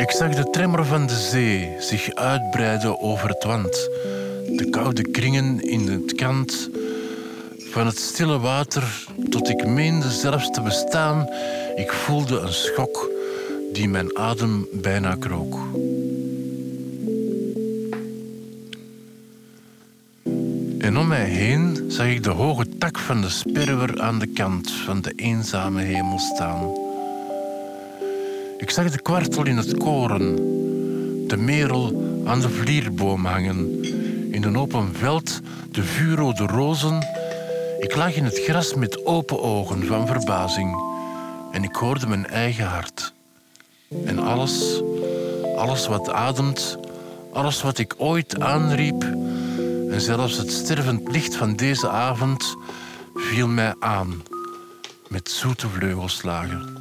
Ik 0.00 0.10
zag 0.10 0.34
de 0.34 0.50
tremor 0.50 0.84
van 0.84 1.06
de 1.06 1.14
zee 1.14 1.76
zich 1.78 2.14
uitbreiden 2.14 3.00
over 3.00 3.28
het 3.28 3.44
wand. 3.44 3.72
De 4.56 4.66
koude 4.70 5.10
kringen 5.10 5.60
in 5.60 5.88
het 5.88 6.14
kant 6.14 6.70
van 7.58 7.86
het 7.86 7.98
stille 7.98 8.38
water, 8.38 9.06
tot 9.28 9.48
ik 9.48 9.66
meende 9.66 10.10
zelfs 10.10 10.50
te 10.50 10.60
bestaan. 10.60 11.28
Ik 11.76 11.92
voelde 11.92 12.38
een 12.38 12.52
schok 12.52 13.10
die 13.72 13.88
mijn 13.88 14.18
adem 14.18 14.66
bijna 14.72 15.16
krook. 15.18 15.58
En 20.78 20.98
om 20.98 21.06
mij 21.06 21.24
heen 21.24 21.84
zag 21.88 22.06
ik 22.06 22.22
de 22.22 22.30
hoge 22.30 22.78
tak 22.78 22.98
van 22.98 23.20
de 23.20 23.28
sperwer 23.28 24.00
aan 24.00 24.18
de 24.18 24.26
kant 24.26 24.70
van 24.70 25.00
de 25.00 25.12
eenzame 25.16 25.82
hemel 25.82 26.18
staan. 26.18 26.79
Ik 28.60 28.70
zag 28.70 28.90
de 28.90 29.02
kwartel 29.02 29.46
in 29.46 29.56
het 29.56 29.76
koren, 29.76 30.36
de 31.28 31.36
merel 31.36 32.02
aan 32.26 32.40
de 32.40 32.48
vlierboom 32.48 33.24
hangen. 33.24 33.84
In 34.32 34.44
een 34.44 34.58
open 34.58 34.94
veld 34.94 35.40
de 35.70 35.82
vuurrode 35.82 36.46
rozen. 36.46 37.06
Ik 37.78 37.96
lag 37.96 38.14
in 38.14 38.24
het 38.24 38.38
gras 38.38 38.74
met 38.74 39.06
open 39.06 39.42
ogen 39.42 39.86
van 39.86 40.06
verbazing. 40.06 40.76
En 41.52 41.62
ik 41.62 41.74
hoorde 41.74 42.06
mijn 42.06 42.26
eigen 42.26 42.64
hart. 42.64 43.12
En 44.04 44.18
alles, 44.18 44.82
alles 45.56 45.86
wat 45.86 46.10
ademt, 46.10 46.78
alles 47.32 47.62
wat 47.62 47.78
ik 47.78 47.94
ooit 47.96 48.40
aanriep, 48.40 49.02
en 49.90 50.00
zelfs 50.00 50.36
het 50.36 50.50
stervend 50.50 51.12
licht 51.12 51.36
van 51.36 51.56
deze 51.56 51.88
avond 51.88 52.56
viel 53.14 53.48
mij 53.48 53.74
aan 53.78 54.22
met 55.08 55.30
zoete 55.30 55.68
vleugelslagen 55.68 56.80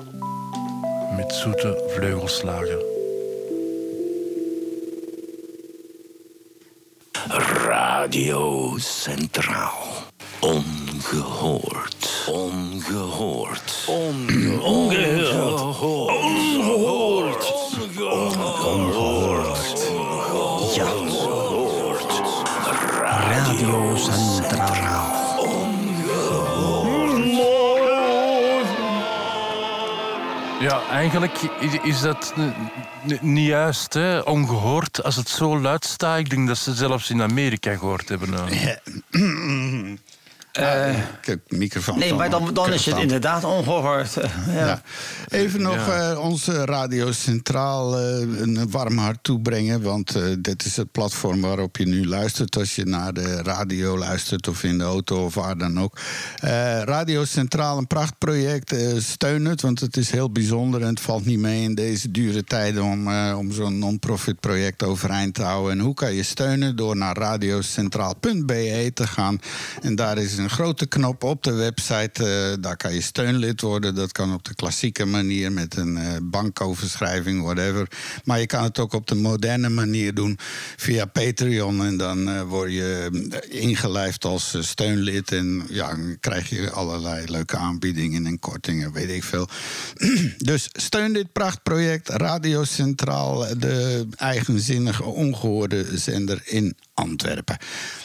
met 1.19 1.33
zoete 1.33 1.83
vleugelslagen. 1.87 2.79
Radio 7.65 8.73
Centraal. 8.77 9.87
Ongehoord. 10.39 12.27
Ongehoord. 12.31 13.85
Onge- 13.87 14.61
Ongehoord. 14.61 16.09
Ongehoord. 16.11 16.98
Eigenlijk 30.89 31.41
is 31.83 32.01
dat 32.01 32.33
niet 33.21 33.47
juist, 33.47 33.93
hè? 33.93 34.19
ongehoord 34.19 35.03
als 35.03 35.15
het 35.15 35.29
zo 35.29 35.59
luid 35.59 35.85
staat. 35.85 36.19
Ik 36.19 36.29
denk 36.29 36.47
dat 36.47 36.57
ze 36.57 36.73
zelfs 36.73 37.09
in 37.09 37.21
Amerika 37.21 37.75
gehoord 37.75 38.09
hebben. 38.09 38.29
nou. 38.29 38.49
Ah, 40.59 40.95
ik 41.23 41.39
microfoon 41.47 41.99
Nee, 41.99 42.13
maar 42.13 42.29
dan, 42.29 42.53
dan 42.53 42.73
is 42.73 42.85
het 42.85 42.97
inderdaad 42.97 43.43
ongehoord. 43.43 44.17
Eh, 44.17 44.29
Ja. 44.47 44.53
Ja. 44.69 44.81
Even 45.29 45.61
nog 45.61 45.85
Ja. 45.87 46.11
eh, 46.11 46.19
onze 46.19 46.65
Radio 46.65 47.11
Centraal 47.11 47.97
eh, 47.99 48.19
een 48.19 48.71
warm 48.71 48.97
hart 48.97 49.17
toebrengen. 49.23 49.81
Want 49.81 50.15
eh, 50.15 50.23
dit 50.39 50.65
is 50.65 50.75
het 50.77 50.91
platform 50.91 51.41
waarop 51.41 51.77
je 51.77 51.85
nu 51.87 52.07
luistert. 52.07 52.57
Als 52.57 52.75
je 52.75 52.85
naar 52.85 53.13
de 53.13 53.41
radio 53.43 53.97
luistert 53.97 54.47
of 54.47 54.63
in 54.63 54.77
de 54.77 54.83
auto 54.83 55.25
of 55.25 55.33
waar 55.33 55.57
dan 55.57 55.79
ook. 55.79 55.97
Eh, 56.39 56.81
radio 56.81 57.25
Centraal, 57.25 57.77
een 57.77 57.87
prachtproject. 57.87 58.71
eh, 58.71 58.87
steun 58.97 59.45
het, 59.45 59.61
want 59.61 59.79
het 59.79 59.97
is 59.97 60.11
heel 60.11 60.31
bijzonder. 60.31 60.81
En 60.81 60.87
het 60.87 60.99
valt 61.01 61.25
niet 61.25 61.39
mee 61.39 61.63
in 61.63 61.75
deze 61.75 62.11
dure 62.11 62.43
tijden 62.43 62.83
om, 62.83 63.07
eh, 63.07 63.35
om 63.37 63.51
zo'n 63.51 63.79
non-profit 63.79 64.39
project 64.39 64.83
overeind 64.83 65.33
te 65.33 65.41
houden. 65.43 65.71
En 65.71 65.79
hoe 65.79 65.93
kan 65.93 66.13
je 66.13 66.23
steunen? 66.23 66.75
Door 66.75 66.95
naar 66.97 67.17
radiocentraal.be 67.17 68.91
te 68.93 69.07
gaan. 69.07 69.39
En 69.81 69.95
daar 69.95 70.17
is 70.17 70.37
een 70.37 70.48
grote 70.49 70.87
knop 70.87 71.23
op 71.23 71.43
de 71.43 71.53
website. 71.53 72.25
eh, 72.25 72.61
daar 72.61 72.77
kan 72.77 72.93
je 72.93 73.01
steunlid 73.01 73.61
worden. 73.61 73.95
Dat 73.95 74.11
kan 74.11 74.33
op 74.33 74.43
de 74.43 74.55
klassieke 74.55 75.05
manier 75.05 75.51
met 75.51 75.75
een 75.77 75.97
eh, 75.97 76.15
bankoverschrijving, 76.23 77.43
whatever. 77.43 77.87
Maar 78.23 78.39
je 78.39 78.45
kan 78.45 78.63
het 78.63 78.79
ook 78.79 78.93
op 78.93 79.07
de 79.07 79.15
moderne 79.15 79.69
manier 79.69 80.13
doen 80.13 80.37
via 80.75 81.05
Patreon. 81.05 81.85
En 81.85 81.97
dan 81.97 82.29
eh, 82.29 82.41
word 82.41 82.71
je 82.71 83.09
eh, 83.29 83.61
ingelijfd 83.61 84.25
als 84.25 84.55
steunlid. 84.59 85.31
En 85.31 85.63
ja, 85.69 85.87
dan 85.87 86.17
krijg 86.19 86.49
je 86.49 86.71
allerlei 86.71 87.31
leuke 87.31 87.57
aanbiedingen 87.57 88.25
en 88.25 88.39
kortingen, 88.39 88.91
weet 88.91 89.09
ik 89.09 89.23
veel. 89.23 89.47
dus 90.37 90.69
steun 90.71 91.13
dit 91.13 91.31
prachtproject. 91.31 92.09
Radio 92.09 92.63
Centraal, 92.63 93.57
de 93.57 94.07
eigenzinnige, 94.15 95.03
ongehoorde 95.03 95.97
zender 95.97 96.41
in 96.45 96.75
Antwerpen. 96.99 97.57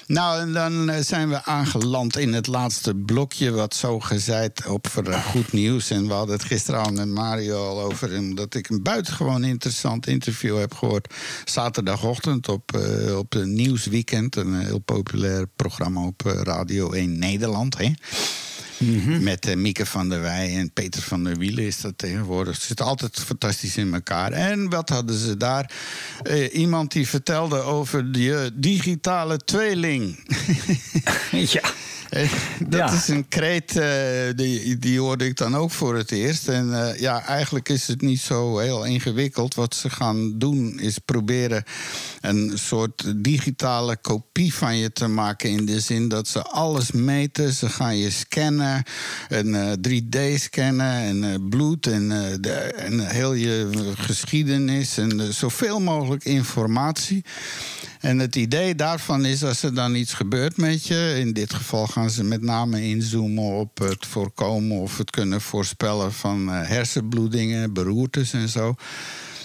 Nou, 0.06 0.40
en 0.40 0.52
dan 0.52 0.90
eh, 0.90 1.02
zijn 1.02 1.28
we 1.28 1.44
aangeland 1.44 2.16
in 2.16 2.32
het 2.32 2.46
laatste 2.46 2.94
blokje, 2.94 3.50
wat 3.50 3.74
zo 3.74 4.00
gezegd 4.00 4.66
op 4.66 4.88
voor 4.88 5.06
eh, 5.06 5.24
goed 5.24 5.52
nieuws. 5.52 5.90
En 5.90 6.06
we 6.06 6.12
hadden 6.12 6.34
het 6.34 6.44
gisteravond 6.44 6.96
met 6.96 7.08
Mario 7.08 7.68
al 7.68 7.80
over, 7.80 8.18
omdat 8.18 8.54
ik 8.54 8.68
een 8.68 8.82
buitengewoon 8.82 9.44
interessant 9.44 10.06
interview 10.06 10.58
heb 10.58 10.74
gehoord. 10.74 11.14
Zaterdagochtend 11.44 12.48
op, 12.48 12.76
eh, 12.76 13.18
op 13.18 13.34
Nieuwsweekend, 13.34 14.36
een 14.36 14.60
heel 14.60 14.78
populair 14.78 15.46
programma 15.56 16.06
op 16.06 16.26
eh, 16.26 16.32
Radio 16.42 16.92
1 16.92 17.18
Nederland. 17.18 17.78
Hè? 17.78 17.92
Met 19.20 19.46
eh, 19.46 19.56
Mieke 19.56 19.86
van 19.86 20.08
der 20.08 20.20
Wij 20.20 20.56
en 20.56 20.72
Peter 20.72 21.02
van 21.02 21.24
der 21.24 21.36
Wielen 21.36 21.64
is 21.64 21.80
dat 21.80 21.98
tegenwoordig. 21.98 22.54
Het 22.54 22.62
zit 22.62 22.80
altijd 22.80 23.20
fantastisch 23.20 23.76
in 23.76 23.94
elkaar. 23.94 24.32
En 24.32 24.70
wat 24.70 24.88
hadden 24.88 25.18
ze 25.18 25.36
daar? 25.36 25.70
Eh, 26.22 26.54
iemand 26.54 26.92
die 26.92 27.08
vertelde 27.08 27.60
over 27.60 28.12
die 28.12 28.36
eh, 28.36 28.50
digitale 28.54 29.36
tweeling. 29.36 30.18
ja. 31.52 31.62
Eh, 32.14 32.32
Dat 32.68 32.78
Ja. 32.80 32.92
is 32.92 33.08
een 33.08 33.28
kreet, 33.28 33.76
eh, 33.76 33.88
die, 34.36 34.78
die 34.78 35.00
hoorde 35.00 35.26
ik 35.26 35.36
dan 35.36 35.56
ook 35.56 35.70
voor 35.70 35.96
het 35.96 36.10
eerst. 36.10 36.48
En 36.48 36.88
eh, 36.88 37.00
ja, 37.00 37.24
eigenlijk 37.26 37.68
is 37.68 37.86
het 37.86 38.00
niet 38.00 38.20
zo 38.20 38.58
heel 38.58 38.84
ingewikkeld. 38.84 39.54
Wat 39.54 39.74
ze 39.74 39.90
gaan 39.90 40.38
doen 40.38 40.80
is 40.80 40.98
proberen 40.98 41.64
een 42.20 42.52
soort 42.54 43.04
digitale 43.16 43.96
kopie 43.96 44.54
van 44.54 44.76
je 44.76 44.92
te 44.92 45.06
maken. 45.06 45.50
In 45.50 45.64
de 45.66 45.80
zin 45.80 46.08
dat 46.08 46.28
ze 46.28 46.42
alles 46.42 46.90
meten. 46.90 47.52
Ze 47.52 47.68
gaan 47.68 47.96
je 47.96 48.10
scannen, 48.10 48.82
een 49.28 49.54
eh, 49.54 49.72
3D 49.88 50.40
scannen 50.40 51.22
en 51.24 51.48
bloed 51.48 51.86
en, 51.86 52.08
de, 52.40 52.52
en 52.52 53.06
heel 53.08 53.32
je 53.32 53.68
geschiedenis 53.96 54.98
en 54.98 55.32
zoveel 55.34 55.80
mogelijk 55.80 56.24
informatie. 56.24 57.24
En 58.04 58.18
het 58.18 58.36
idee 58.36 58.74
daarvan 58.74 59.24
is 59.24 59.44
als 59.44 59.62
er 59.62 59.74
dan 59.74 59.94
iets 59.94 60.14
gebeurt 60.14 60.56
met 60.56 60.86
je. 60.86 61.16
In 61.18 61.32
dit 61.32 61.54
geval 61.54 61.86
gaan 61.86 62.10
ze 62.10 62.24
met 62.24 62.42
name 62.42 62.82
inzoomen 62.82 63.44
op 63.44 63.78
het 63.78 64.06
voorkomen 64.06 64.76
of 64.78 64.98
het 64.98 65.10
kunnen 65.10 65.40
voorspellen 65.40 66.12
van 66.12 66.50
eh, 66.50 66.68
hersenbloedingen, 66.68 67.72
beroertes 67.72 68.32
en 68.32 68.48
zo. 68.48 68.74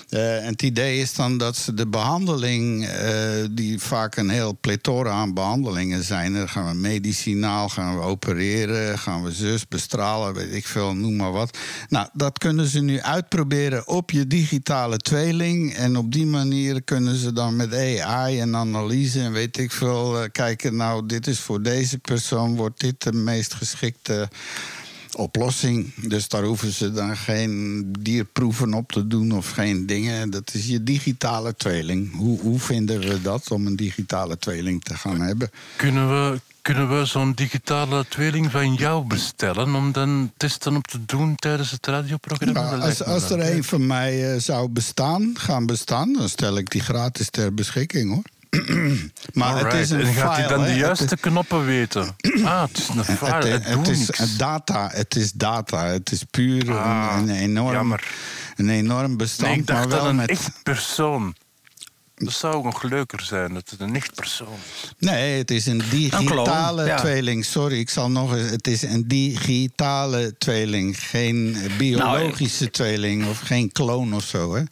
Eh, 0.10 0.38
en 0.38 0.52
het 0.52 0.62
idee 0.62 1.00
is 1.00 1.14
dan 1.14 1.38
dat 1.38 1.58
ze 1.58 1.74
de 1.74 1.88
behandeling, 1.88 2.88
eh, 2.88 3.46
die 3.52 3.80
vaak 3.80 4.16
een 4.16 4.30
heel 4.30 4.58
plethora 4.62 5.12
aan 5.12 5.34
behandelingen 5.34 6.04
zijn. 6.04 6.34
Dan 6.34 6.50
gaan 6.50 6.68
we 6.72 6.74
medicinaal, 6.74 7.70
gaan 7.70 7.96
we 7.96 8.02
opereren, 8.02 9.00
gaan 9.00 9.24
we 9.24 9.32
zus 9.32 9.68
bestralen, 9.68 10.34
weet 10.34 10.54
ik 10.54 10.68
veel, 10.68 10.96
noem 10.96 11.16
maar 11.16 11.32
wat. 11.32 11.58
Nou, 11.90 12.08
dat 12.14 12.38
kunnen 12.38 12.68
ze 12.68 12.82
nu 12.82 13.02
uitproberen 13.02 13.88
op 13.88 14.12
je 14.12 14.28
digitale 14.28 14.98
tweeling. 14.98 15.74
En 15.74 15.98
op 15.98 16.12
die 16.12 16.26
manier 16.26 16.82
kunnen 16.82 17.16
ze 17.16 17.34
dan 17.34 17.56
met 17.56 17.74
AI 17.74 18.40
en 18.40 18.56
analyse 18.56 19.22
en 19.22 19.32
weet 19.32 19.58
ik 19.58 19.72
veel 19.72 20.22
eh, 20.22 20.30
kijken. 20.32 20.76
Nou, 20.76 21.06
dit 21.06 21.28
is 21.28 21.40
voor 21.40 21.62
deze 21.62 21.98
persoon, 21.98 22.56
wordt 22.56 22.80
dit 22.80 23.04
de 23.04 23.14
meest 23.14 23.54
geschikte 23.54 24.30
oplossing. 25.16 25.94
Dus 25.96 26.28
daar 26.28 26.44
hoeven 26.44 26.72
ze 26.72 26.92
dan 26.92 27.18
geen 27.18 27.86
dierproeven 28.00 28.74
op 28.74 28.92
te 28.92 29.08
doen 29.08 29.32
of 29.32 29.50
geen 29.50 29.86
dingen. 29.86 30.30
Dat 30.30 30.54
is 30.54 30.68
je 30.68 30.84
digitale 30.84 31.56
tweeling. 31.56 32.16
Hoe, 32.16 32.40
hoe 32.40 32.60
vinden 32.60 33.00
we 33.00 33.22
dat 33.22 33.52
om 33.52 33.68
een 33.68 33.76
digitale 33.76 34.38
tweeling 34.38 34.84
te 34.84 34.96
gaan 34.96 35.22
hebben? 35.22 35.52
Kunnen 35.76 36.10
we, 36.10 36.40
kunnen 36.62 37.00
we 37.00 37.06
zo'n 37.06 37.34
digitale 37.34 38.06
tweeling 38.08 38.52
van 38.52 38.74
jou 38.74 39.08
bestellen 39.08 39.76
om 39.76 39.92
dan 39.92 40.32
testen 40.38 40.76
op 40.76 40.88
te 40.88 41.06
doen 41.06 41.36
tijdens 41.36 41.72
het 41.72 41.86
radioprogramma? 41.86 42.62
Nou, 42.62 42.82
als, 42.82 43.04
als 43.04 43.30
er 43.30 43.56
een 43.56 43.64
van 43.64 43.88
mij 43.88 44.34
eh, 44.34 44.40
zou 44.40 44.70
bestaan, 44.70 45.32
gaan 45.34 45.66
bestaan, 45.66 46.14
dan 46.14 46.30
stel 46.30 46.58
ik 46.58 46.70
die 46.70 46.82
gratis 46.82 47.30
ter 47.30 47.54
beschikking 47.54 48.12
hoor. 48.14 48.24
maar 49.34 49.58
het 49.66 49.74
is 49.74 49.92
Alright, 49.92 49.92
een 49.92 50.00
en 50.00 50.14
gaat 50.14 50.36
hij 50.36 50.48
dan 50.48 50.64
de 50.64 50.74
juiste 50.74 51.04
Het- 51.04 51.20
knoppen 51.20 51.66
weten? 51.66 52.16
Ah, 52.44 52.62
het 52.62 52.78
is 52.78 52.88
een 52.88 53.04
file, 53.06 53.34
het, 53.34 53.44
het, 53.44 53.64
het 53.66 53.74
doet 53.74 53.88
is 53.88 53.98
niks. 53.98 54.38
data, 54.38 54.90
het 54.94 55.16
is 55.16 55.32
data. 55.32 55.86
Het 55.86 56.12
is 56.12 56.24
puur 56.32 56.72
Ah, 56.78 57.16
een, 57.18 57.30
een 57.30 57.36
enorm, 57.36 57.96
een 58.56 58.70
enorm 58.70 59.18
bestand. 59.18 59.50
Nee, 59.50 59.60
ik 59.60 59.68
dacht 59.68 59.80
maar 59.80 59.90
wel 59.90 60.00
dat 60.00 60.10
een 60.10 60.16
met, 60.16 60.30
echt 60.30 60.52
persoon. 60.64 61.36
Dat 62.16 62.34
zou 62.34 62.64
nog 62.64 62.84
leuker 62.84 63.22
zijn, 63.22 63.54
dat 63.54 63.70
het 63.70 63.80
een 63.80 63.96
echt 63.96 64.16
persoon 64.16 64.58
is. 64.84 64.92
Nee, 64.98 65.38
het 65.38 65.52
is 65.52 65.66
een 65.66 65.82
digitale 65.90 66.86
ja. 66.86 66.98
tweeling. 66.98 67.46
Sorry, 67.46 67.80
ik 67.80 67.90
zal 67.90 68.12
nog 68.12 68.36
eens. 68.36 68.50
Het 68.50 68.68
is 68.68 68.82
een 68.82 69.08
digitale 69.08 70.36
tweeling. 70.38 71.00
Geen 71.00 71.58
biologische 71.78 72.72
tweeling 72.72 73.28
of 73.28 73.40
geen 73.40 73.72
kloon 73.72 74.14
of 74.14 74.24
zo. 74.24 74.56
Hè? 74.56 74.64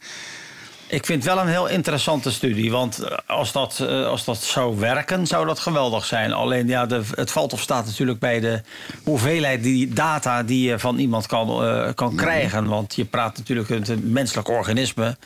Ik 0.90 1.06
vind 1.06 1.24
het 1.24 1.34
wel 1.34 1.42
een 1.42 1.50
heel 1.50 1.68
interessante 1.68 2.30
studie. 2.30 2.70
Want 2.70 2.98
eh, 2.98 3.16
als 3.26 3.52
dat, 3.52 3.78
eh, 3.80 4.06
als 4.06 4.24
dat 4.24 4.42
zou 4.42 4.78
werken, 4.78 5.26
zou 5.26 5.46
dat 5.46 5.58
geweldig 5.58 6.04
zijn. 6.04 6.32
Alleen 6.32 6.66
ja, 6.66 6.86
de, 6.86 7.02
het 7.14 7.30
valt 7.30 7.52
of 7.52 7.60
staat 7.60 7.86
natuurlijk 7.86 8.18
bij 8.18 8.40
de 8.40 8.60
hoeveelheid 9.02 9.62
die 9.62 9.88
data 9.88 10.42
die 10.42 10.68
je 10.68 10.78
van 10.78 10.98
iemand 10.98 11.26
kan, 11.26 11.64
eh, 11.64 11.88
kan 11.94 12.16
krijgen. 12.16 12.66
Want 12.66 12.94
je 12.94 13.04
praat 13.04 13.36
natuurlijk, 13.36 13.68
het 13.68 14.10
menselijk 14.10 14.48
organisme 14.48 15.16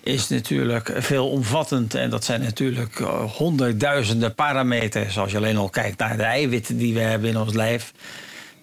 is 0.00 0.28
natuurlijk 0.28 0.92
veelomvattend. 0.96 1.94
En 1.94 2.10
dat 2.10 2.24
zijn 2.24 2.42
natuurlijk 2.42 2.98
honderdduizenden 3.36 4.34
parameters. 4.34 5.18
Als 5.18 5.30
je 5.30 5.36
alleen 5.36 5.56
al 5.56 5.68
kijkt 5.68 5.98
naar 5.98 6.16
de 6.16 6.22
eiwitten 6.22 6.76
die 6.76 6.94
we 6.94 7.00
hebben 7.00 7.28
in 7.28 7.38
ons 7.38 7.54
lijf. 7.54 7.92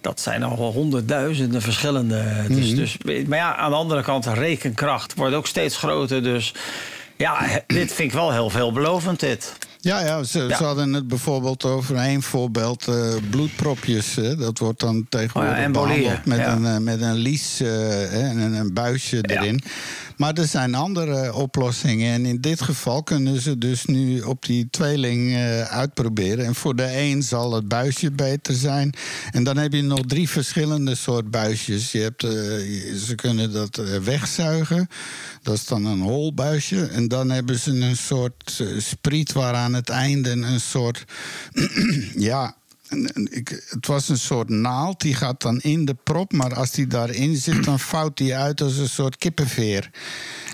Dat 0.06 0.19
zijn 0.19 0.44
al 0.44 0.57
wel 0.57 0.72
honderdduizenden 0.72 1.61
verschillende. 1.61 2.23
Dus, 2.48 2.76
dus, 2.76 2.98
maar 3.27 3.38
ja, 3.38 3.56
aan 3.56 3.69
de 3.69 3.76
andere 3.77 4.02
kant, 4.02 4.26
rekenkracht 4.26 5.14
wordt 5.15 5.36
ook 5.36 5.48
steeds 5.48 5.77
groter. 5.77 6.23
Dus 6.23 6.53
ja, 7.15 7.40
dit 7.68 7.94
vind 7.94 7.99
ik 8.10 8.11
wel 8.11 8.32
heel 8.32 8.49
veelbelovend, 8.49 9.19
dit. 9.19 9.53
Ja, 9.80 9.99
ja, 9.99 10.23
ze, 10.23 10.40
Ja. 10.40 10.57
ze 10.57 10.64
hadden 10.64 10.94
het 10.94 11.07
bijvoorbeeld 11.07 11.65
over 11.65 11.95
één 11.95 12.22
voorbeeld, 12.22 12.88
eh, 12.88 13.14
bloedpropjes. 13.30 14.15
Hè, 14.15 14.36
dat 14.36 14.60
wordt 14.60 14.80
dan 14.80 15.06
tegenwoordig 15.10 15.52
Oh 15.52 15.57
ja, 15.57 15.64
embolieën, 15.64 16.02
behandeld 16.02 16.26
met, 16.26 16.38
ja. 16.38 16.52
een, 16.52 16.65
eh, 16.65 16.77
met 16.77 17.02
een 17.02 17.15
lies 17.15 17.60
eh, 17.60 18.30
en 18.30 18.38
een, 18.38 18.53
een 18.53 18.73
buisje 18.73 19.22
erin. 19.22 19.64
Maar 20.17 20.33
er 20.33 20.47
zijn 20.47 20.75
andere 20.75 21.33
oplossingen. 21.33 22.13
En 22.13 22.25
in 22.25 22.41
dit 22.41 22.61
geval 22.61 23.03
kunnen 23.03 23.41
ze 23.41 23.57
dus 23.57 23.85
nu 23.85 24.21
op 24.21 24.45
die 24.45 24.67
tweeling 24.69 25.33
eh, 25.33 25.61
uitproberen. 25.61 26.45
En 26.45 26.55
voor 26.55 26.75
de 26.75 26.97
een 26.97 27.23
zal 27.23 27.53
het 27.53 27.67
buisje 27.67 28.11
beter 28.11 28.53
zijn. 28.53 28.93
En 29.31 29.43
dan 29.43 29.57
heb 29.57 29.73
je 29.73 29.81
nog 29.81 30.01
drie 30.05 30.29
verschillende 30.29 30.95
soort 30.95 31.31
buisjes. 31.31 31.91
Je 31.91 31.99
hebt, 31.99 32.23
eh, 32.23 32.31
ze 32.95 33.13
kunnen 33.15 33.51
dat 33.51 33.77
eh, 33.77 33.97
wegzuigen. 33.97 34.87
Dat 35.41 35.55
is 35.55 35.65
dan 35.65 35.85
een 35.85 36.01
holbuisje. 36.01 36.85
En 36.85 37.07
dan 37.07 37.29
hebben 37.29 37.59
ze 37.59 37.71
een 37.71 37.97
soort 37.97 38.63
spriet 38.77 39.31
waar 39.31 39.53
aan 39.53 39.73
het 39.73 39.89
einde 39.89 40.31
een 40.31 40.59
soort... 40.59 41.03
ja, 42.29 42.55
ik, 43.30 43.63
het 43.69 43.88
was 43.88 44.09
een 44.09 44.17
soort 44.17 44.49
naald, 44.49 45.01
die 45.01 45.15
gaat 45.15 45.41
dan 45.41 45.59
in 45.61 45.85
de 45.85 45.95
prop. 46.03 46.34
Maar 46.34 46.55
als 46.55 46.72
die 46.72 46.88
daarin 46.88 47.35
zit, 47.35 47.63
dan 47.63 47.80
vouwt 47.80 48.17
die 48.17 48.35
uit 48.35 48.61
als 48.61 48.77
een 48.77 48.89
soort 48.89 49.17
kippenveer. 49.17 49.89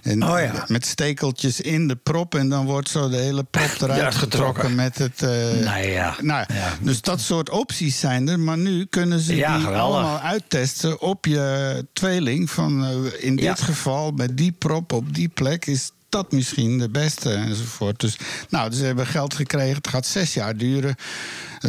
En 0.03 0.23
Oh 0.23 0.39
ja. 0.39 0.65
Met 0.67 0.85
stekeltjes 0.85 1.61
in 1.61 1.87
de 1.87 1.95
prop. 1.95 2.35
En 2.35 2.49
dan 2.49 2.65
wordt 2.65 2.89
zo 2.89 3.09
de 3.09 3.17
hele 3.17 3.43
prop 3.43 3.81
eruit 3.81 4.15
getrokken. 4.15 4.75
met 4.75 4.97
het... 4.97 5.21
eh, 5.21 5.63
Nou 5.63 5.85
ja. 5.87 6.15
nou, 6.21 6.45
Dus 6.81 7.01
dat 7.01 7.21
soort 7.21 7.49
opties 7.49 7.99
zijn 7.99 8.27
er. 8.27 8.39
Maar 8.39 8.57
nu 8.57 8.85
kunnen 8.85 9.19
ze 9.19 9.35
Ja, 9.35 9.57
die 9.57 9.67
allemaal 9.67 10.19
uittesten 10.19 11.01
op 11.01 11.25
je 11.25 11.85
tweeling. 11.93 12.49
Van 12.49 12.85
eh, 12.85 13.23
in 13.25 13.35
dit 13.35 13.61
geval, 13.61 14.11
met 14.11 14.37
die 14.37 14.51
prop 14.51 14.93
op 14.93 15.13
die 15.13 15.29
plek... 15.29 15.65
is 15.65 15.91
dat 16.09 16.31
misschien 16.31 16.77
de 16.77 16.89
beste 16.89 17.33
enzovoort. 17.33 17.99
Dus, 17.99 18.17
nou, 18.49 18.69
dus 18.69 18.79
ze 18.79 18.85
hebben 18.85 19.07
geld 19.07 19.33
gekregen. 19.33 19.75
Het 19.75 19.87
gaat 19.87 20.05
zes 20.05 20.33
jaar 20.33 20.57
duren. 20.57 20.95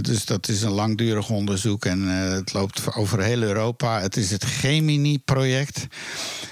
Dus 0.00 0.24
dat 0.24 0.48
is 0.48 0.62
een 0.62 0.70
langdurig 0.70 1.30
onderzoek. 1.30 1.84
En 1.84 2.08
eh, 2.08 2.30
het 2.32 2.52
loopt 2.52 2.94
over 2.94 3.22
heel 3.22 3.42
Europa. 3.42 4.00
Het 4.00 4.16
is 4.16 4.30
het 4.30 4.44
Gemini-project. 4.44 5.86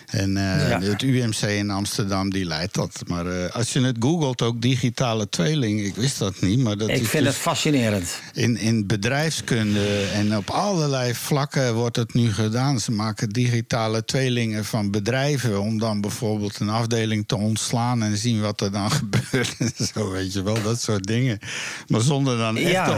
En 0.06 0.36
eh, 0.36 0.68
Ja. 0.70 0.80
het 0.80 1.02
UMC 1.02 1.40
in 1.42 1.70
Amsterdam 1.70 2.30
die 2.30 2.44
leidt 2.44 2.74
dat. 2.74 3.02
Maar 3.06 3.26
eh, 3.26 3.54
als 3.54 3.72
je 3.72 3.80
het 3.80 3.96
googelt, 4.00 4.42
ook 4.42 4.60
digitale 4.62 5.28
tweeling. 5.28 5.80
Ik 5.80 5.94
wist 5.94 6.18
dat 6.18 6.40
niet, 6.40 6.58
maar 6.58 6.76
dat 6.76 6.88
Ik 6.88 6.94
is 7.00 7.08
vind 7.08 7.24
dus 7.24 7.32
het 7.32 7.42
fascinerend. 7.42 8.20
in, 8.32 8.56
in 8.56 8.86
bedrijfskunde 8.86 10.02
en 10.14 10.36
op 10.36 10.50
allerlei 10.50 11.14
vlakken 11.14 11.74
wordt 11.74 11.96
het 11.96 12.14
nu 12.14 12.32
gedaan. 12.32 12.80
Ze 12.80 12.92
maken 12.92 13.28
digitale 13.28 14.04
tweelingen 14.04 14.64
van 14.64 14.90
bedrijven 14.90 15.60
om 15.60 15.78
dan 15.78 16.00
bijvoorbeeld 16.00 16.60
een 16.60 16.68
afdeling 16.68 17.24
te 17.26 17.36
ontslaan 17.36 18.02
en 18.02 18.16
zien 18.16 18.40
wat 18.40 18.60
er 18.60 18.72
dan 18.72 18.90
gebeurt. 19.00 19.56
Zo 19.94 20.10
weet 20.10 20.32
je 20.32 20.42
wel, 20.42 20.62
dat 20.62 20.80
soort 20.80 21.04
dingen. 21.06 21.38
Maar 21.86 22.00
zonder 22.00 22.36
dan 22.38 22.56
echte 22.56 22.70
Ja. 22.70 22.96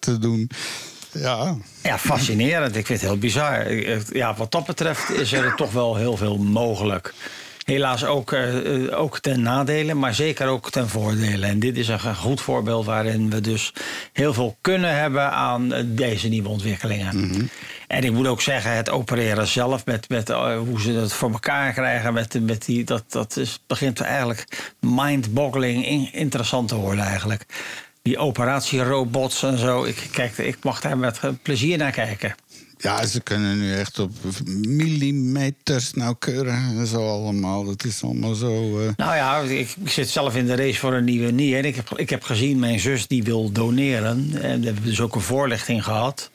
Te 0.00 0.18
doen. 0.18 0.50
Ja. 1.12 1.56
Ja, 1.82 1.98
fascinerend. 1.98 2.76
Ik 2.76 2.86
vind 2.86 3.00
het 3.00 3.10
heel 3.10 3.18
bizar. 3.18 3.72
Ja, 4.12 4.34
wat 4.34 4.50
dat 4.52 4.66
betreft 4.66 5.10
is 5.10 5.32
er 5.32 5.54
toch 5.54 5.72
wel 5.72 5.96
heel 5.96 6.16
veel 6.16 6.36
mogelijk. 6.38 7.14
Helaas 7.64 8.04
ook, 8.04 8.32
eh, 8.32 8.98
ook 8.98 9.18
ten 9.18 9.42
nadele, 9.42 9.94
maar 9.94 10.14
zeker 10.14 10.46
ook 10.46 10.70
ten 10.70 10.88
voordele. 10.88 11.46
En 11.46 11.58
dit 11.58 11.76
is 11.76 11.88
een 11.88 12.16
goed 12.16 12.40
voorbeeld 12.40 12.84
waarin 12.86 13.30
we 13.30 13.40
dus 13.40 13.72
heel 14.12 14.32
veel 14.34 14.56
kunnen 14.60 14.96
hebben 14.98 15.30
aan 15.32 15.72
eh, 15.72 15.82
deze 15.86 16.28
nieuwe 16.28 16.48
ontwikkelingen. 16.48 17.48
En 17.86 18.04
ik 18.04 18.12
moet 18.12 18.26
ook 18.26 18.40
zeggen, 18.40 18.72
het 18.76 18.90
opereren 18.90 19.46
zelf, 19.46 19.84
met, 19.86 20.08
met 20.08 20.30
eh, 20.30 20.58
hoe 20.58 20.80
ze 20.80 20.94
dat 20.94 21.12
voor 21.12 21.30
elkaar 21.32 21.72
krijgen, 21.72 22.12
met, 22.12 22.40
met 22.46 22.64
die, 22.64 22.84
dat, 22.84 23.04
dat 23.08 23.36
is, 23.36 23.60
begint 23.66 24.00
eigenlijk 24.00 24.72
mind-boggling 24.80 25.86
in- 25.86 26.12
interessant 26.12 26.68
te 26.68 26.74
worden 26.76 27.04
eigenlijk. 27.04 27.44
Die 28.08 28.18
operatierobots 28.18 29.42
en 29.42 29.58
zo, 29.58 29.84
ik, 29.84 30.08
kijk, 30.10 30.38
ik 30.38 30.56
mag 30.62 30.80
daar 30.80 30.98
met 30.98 31.18
eh, 31.22 31.30
plezier 31.42 31.78
naar 31.78 31.92
kijken. 31.92 32.34
Ja, 32.78 33.06
ze 33.06 33.20
kunnen 33.20 33.58
nu 33.60 33.74
echt 33.74 33.98
op 33.98 34.10
millimeters 34.46 35.92
nauwkeurig 35.92 36.54
en 36.54 36.86
zo 36.86 37.08
allemaal. 37.08 37.64
Dat 37.64 37.84
is 37.84 38.02
allemaal 38.02 38.34
zo... 38.34 38.80
eh, 38.80 38.88
Nou 38.96 39.16
ja, 39.16 39.40
ik, 39.40 39.74
ik 39.84 39.90
zit 39.90 40.08
zelf 40.08 40.36
in 40.36 40.46
de 40.46 40.54
race 40.54 40.78
voor 40.78 40.92
een 40.94 41.04
nieuwe 41.04 41.30
nier. 41.30 41.58
En 41.58 41.64
ik 41.64 41.76
heb, 41.76 41.98
ik 41.98 42.10
heb 42.10 42.22
gezien, 42.22 42.58
mijn 42.58 42.80
zus 42.80 43.06
die 43.06 43.22
wil 43.22 43.52
doneren. 43.52 44.30
En 44.42 44.60
we 44.60 44.66
hebben 44.66 44.84
dus 44.84 45.00
ook 45.00 45.14
een 45.14 45.20
voorlichting 45.20 45.84
gehad. 45.84 46.30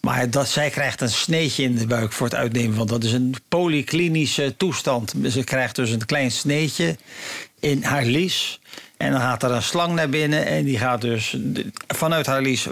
Maar 0.00 0.30
dat, 0.30 0.48
zij 0.48 0.70
krijgt 0.70 1.00
een 1.00 1.10
sneetje 1.10 1.62
in 1.62 1.74
de 1.74 1.86
buik 1.86 2.12
voor 2.12 2.26
het 2.26 2.36
uitnemen. 2.36 2.76
Want 2.76 2.88
dat 2.88 3.04
is 3.04 3.12
een 3.12 3.34
polyklinische 3.48 4.54
toestand. 4.56 5.14
Ze 5.28 5.44
krijgt 5.44 5.76
dus 5.76 5.90
een 5.90 6.06
klein 6.06 6.30
sneetje 6.30 6.96
in 7.60 7.82
haar 7.82 8.04
lies. 8.04 8.60
En 9.00 9.12
dan 9.12 9.20
gaat 9.20 9.42
er 9.42 9.50
een 9.50 9.62
slang 9.62 9.94
naar 9.94 10.08
binnen. 10.08 10.46
En 10.46 10.64
die 10.64 10.78
gaat 10.78 11.00
dus 11.00 11.36
vanuit 11.88 12.26
haar 12.26 12.42
lies 12.42 12.66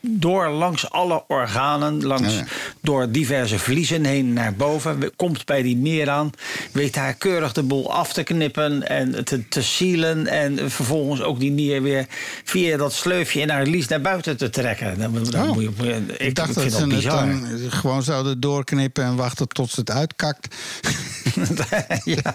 door 0.00 0.48
langs 0.48 0.90
alle 0.90 1.24
organen. 1.28 2.04
Langs, 2.04 2.34
Ja. 2.34 2.44
Door 2.80 3.10
diverse 3.10 3.58
vliezen 3.58 4.04
heen 4.04 4.32
naar 4.32 4.54
boven. 4.54 5.16
Komt 5.16 5.44
bij 5.46 5.62
die 5.62 5.76
meer 5.76 6.10
aan. 6.10 6.30
Weet 6.72 6.94
haar 6.96 7.14
keurig 7.14 7.52
de 7.52 7.62
boel 7.62 7.92
af 7.92 8.12
te 8.12 8.22
knippen 8.22 8.88
en 8.88 9.24
te, 9.24 9.48
te 9.48 9.62
sealen. 9.62 10.26
En 10.26 10.70
vervolgens 10.70 11.20
ook 11.22 11.40
die 11.40 11.50
nier 11.50 11.82
weer 11.82 12.06
via 12.44 12.76
dat 12.76 12.92
sleufje 12.92 13.40
in 13.40 13.50
haar 13.50 13.66
lies 13.66 13.88
naar 13.88 14.00
buiten 14.00 14.36
te 14.36 14.50
trekken. 14.50 14.98
Dan, 14.98 15.24
dan 15.30 15.48
Oh. 15.48 15.52
moet 15.54 15.62
je, 15.62 15.70
moet 15.76 15.86
ik, 15.86 16.18
ik 16.18 16.34
dacht 16.34 16.48
ik 16.48 16.54
dat 16.54 16.72
ze 16.72 16.78
het 16.94 17.02
dan 17.02 17.46
gewoon 17.70 18.02
zouden 18.02 18.40
doorknippen 18.40 19.04
en 19.04 19.16
wachten 19.16 19.48
tot 19.48 19.70
ze 19.70 19.80
het 19.80 19.90
uitkakt. 19.90 20.54
ja. 22.04 22.34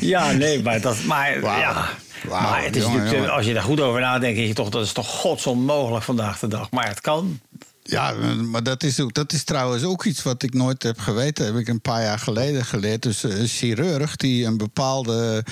ja, 0.00 0.32
nee, 0.32 0.62
maar 0.62 0.80
dat. 0.80 0.96
Maar, 1.04 1.40
ja. 1.40 1.88
Maar 2.28 2.64
het 2.64 2.76
is 2.76 2.82
jongen, 2.82 2.96
natuurlijk, 2.98 3.22
jongen. 3.24 3.36
als 3.36 3.46
je 3.46 3.54
daar 3.54 3.62
goed 3.62 3.80
over 3.80 4.00
nadenkt, 4.00 4.36
denk 4.36 4.48
je 4.48 4.54
toch, 4.54 4.68
dat 4.68 4.84
is 4.84 4.92
toch 4.92 5.08
godsonmogelijk 5.08 6.04
vandaag 6.04 6.38
de 6.38 6.48
dag. 6.48 6.70
Maar 6.70 6.88
het 6.88 7.00
kan. 7.00 7.40
Ja, 7.82 8.12
maar 8.42 8.62
dat 8.62 8.82
is, 8.82 9.00
ook, 9.00 9.14
dat 9.14 9.32
is 9.32 9.44
trouwens 9.44 9.84
ook 9.84 10.04
iets 10.04 10.22
wat 10.22 10.42
ik 10.42 10.54
nooit 10.54 10.82
heb 10.82 10.98
geweten. 10.98 11.46
heb 11.46 11.56
ik 11.56 11.68
een 11.68 11.80
paar 11.80 12.02
jaar 12.02 12.18
geleden 12.18 12.64
geleerd. 12.64 13.02
Dus 13.02 13.22
een 13.22 13.46
chirurg 13.46 14.16
die 14.16 14.46
een 14.46 14.56
bepaalde 14.56 15.42
be- 15.44 15.50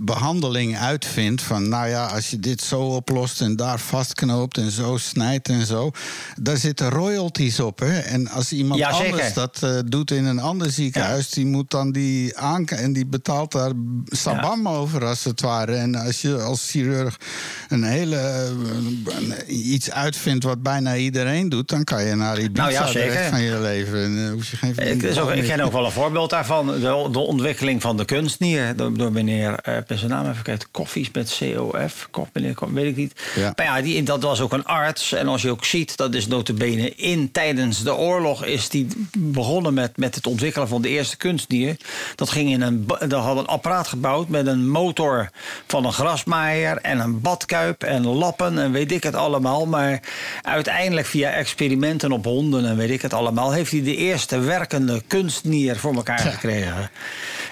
behandeling 0.00 0.78
uitvindt. 0.78 1.42
Van 1.42 1.68
nou 1.68 1.88
ja, 1.88 2.06
als 2.06 2.30
je 2.30 2.40
dit 2.40 2.60
zo 2.62 2.80
oplost 2.80 3.40
en 3.40 3.56
daar 3.56 3.78
vastknoopt 3.78 4.58
en 4.58 4.70
zo 4.70 4.96
snijdt 4.96 5.48
en 5.48 5.66
zo. 5.66 5.90
Daar 6.40 6.56
zitten 6.56 6.90
royalties 6.90 7.60
op. 7.60 7.78
Hè? 7.78 7.98
En 7.98 8.28
als 8.28 8.52
iemand 8.52 8.80
Ja, 8.80 8.88
anders 8.88 9.32
dat 9.32 9.62
eh, 9.62 9.78
doet 9.86 10.10
in 10.10 10.24
een 10.24 10.40
ander 10.40 10.70
ziekenhuis. 10.70 11.30
Die 11.30 11.46
moet 11.46 11.70
dan 11.70 11.92
die 11.92 12.38
aan 12.38 12.66
en 12.66 12.92
die 12.92 13.06
betaalt 13.06 13.52
daar 13.52 13.72
sabam 14.04 14.68
over 14.68 15.04
als 15.04 15.24
het 15.24 15.40
ware. 15.40 15.74
En 15.74 15.94
als 15.94 16.22
je 16.22 16.36
als 16.40 16.70
chirurg 16.70 17.16
een 17.68 17.84
hele 17.84 18.16
eh, 18.16 19.66
iets 19.68 19.90
uitvindt 19.90 20.44
wat 20.44 20.62
bijna 20.62 20.96
iedereen 20.96 21.48
doet, 21.48 21.68
dan 21.68 21.84
kan 21.84 22.04
je 22.04 22.14
naar 22.14 22.38
Ibiza 22.38 22.62
Nou 22.62 22.72
ja, 22.72 22.84
de 22.84 22.90
zeker. 22.90 23.12
rest 23.12 23.30
van 23.30 23.42
je 23.42 23.60
leven. 23.60 24.04
En, 24.04 24.24
eh, 24.26 24.32
hoef 24.32 24.50
je 24.50 24.56
geen 24.56 24.74
Ik, 24.76 25.02
is 25.02 25.18
ook, 25.18 25.30
ik 25.30 25.44
ken 25.44 25.60
ook 25.60 25.72
wel 25.72 25.84
een 25.84 25.92
voorbeeld 25.92 26.30
daarvan. 26.30 26.66
De, 26.66 27.08
de 27.12 27.18
ontwikkeling 27.18 27.82
van 27.82 27.96
de 27.96 28.04
kunstnier. 28.04 28.76
Door, 28.76 28.96
door 28.96 29.12
meneer, 29.12 29.55
ben 29.86 29.98
zijn 29.98 30.10
naam 30.10 30.30
even 30.30 30.42
kijken, 30.42 30.68
Koffies 30.70 31.10
met 31.12 31.38
COF. 31.38 32.08
Kof, 32.10 32.28
weet 32.32 32.84
ik 32.86 32.96
niet. 32.96 33.20
Ja. 33.34 33.52
Maar 33.56 33.66
ja, 33.66 33.82
die, 33.82 34.02
dat 34.02 34.22
was 34.22 34.40
ook 34.40 34.52
een 34.52 34.64
arts. 34.64 35.12
En 35.12 35.28
als 35.28 35.42
je 35.42 35.50
ook 35.50 35.64
ziet, 35.64 35.96
dat 35.96 36.14
is 36.14 36.26
notabene 36.26 36.94
in 36.94 37.32
tijdens 37.32 37.82
de 37.82 37.94
oorlog... 37.94 38.44
is 38.44 38.68
die 38.68 38.86
begonnen 39.18 39.74
met, 39.74 39.96
met 39.96 40.14
het 40.14 40.26
ontwikkelen 40.26 40.68
van 40.68 40.82
de 40.82 40.88
eerste 40.88 41.16
kunstnier. 41.16 41.76
Dat 42.14 42.30
ging 42.30 42.50
in 42.50 42.60
een... 42.60 42.86
Dat 42.86 43.22
had 43.22 43.38
een 43.38 43.46
apparaat 43.46 43.88
gebouwd 43.88 44.28
met 44.28 44.46
een 44.46 44.68
motor 44.68 45.30
van 45.66 45.84
een 45.84 45.92
grasmaaier... 45.92 46.76
en 46.76 46.98
een 46.98 47.20
badkuip 47.20 47.82
en 47.82 48.06
lappen 48.06 48.58
en 48.58 48.72
weet 48.72 48.92
ik 48.92 49.02
het 49.02 49.14
allemaal. 49.14 49.66
Maar 49.66 50.00
uiteindelijk 50.42 51.06
via 51.06 51.30
experimenten 51.30 52.12
op 52.12 52.24
honden 52.24 52.64
en 52.66 52.76
weet 52.76 52.90
ik 52.90 53.02
het 53.02 53.12
allemaal... 53.14 53.52
heeft 53.52 53.70
hij 53.70 53.82
de 53.82 53.96
eerste 53.96 54.38
werkende 54.38 55.02
kunstnier 55.06 55.76
voor 55.76 55.94
elkaar 55.94 56.18
gekregen. 56.18 56.90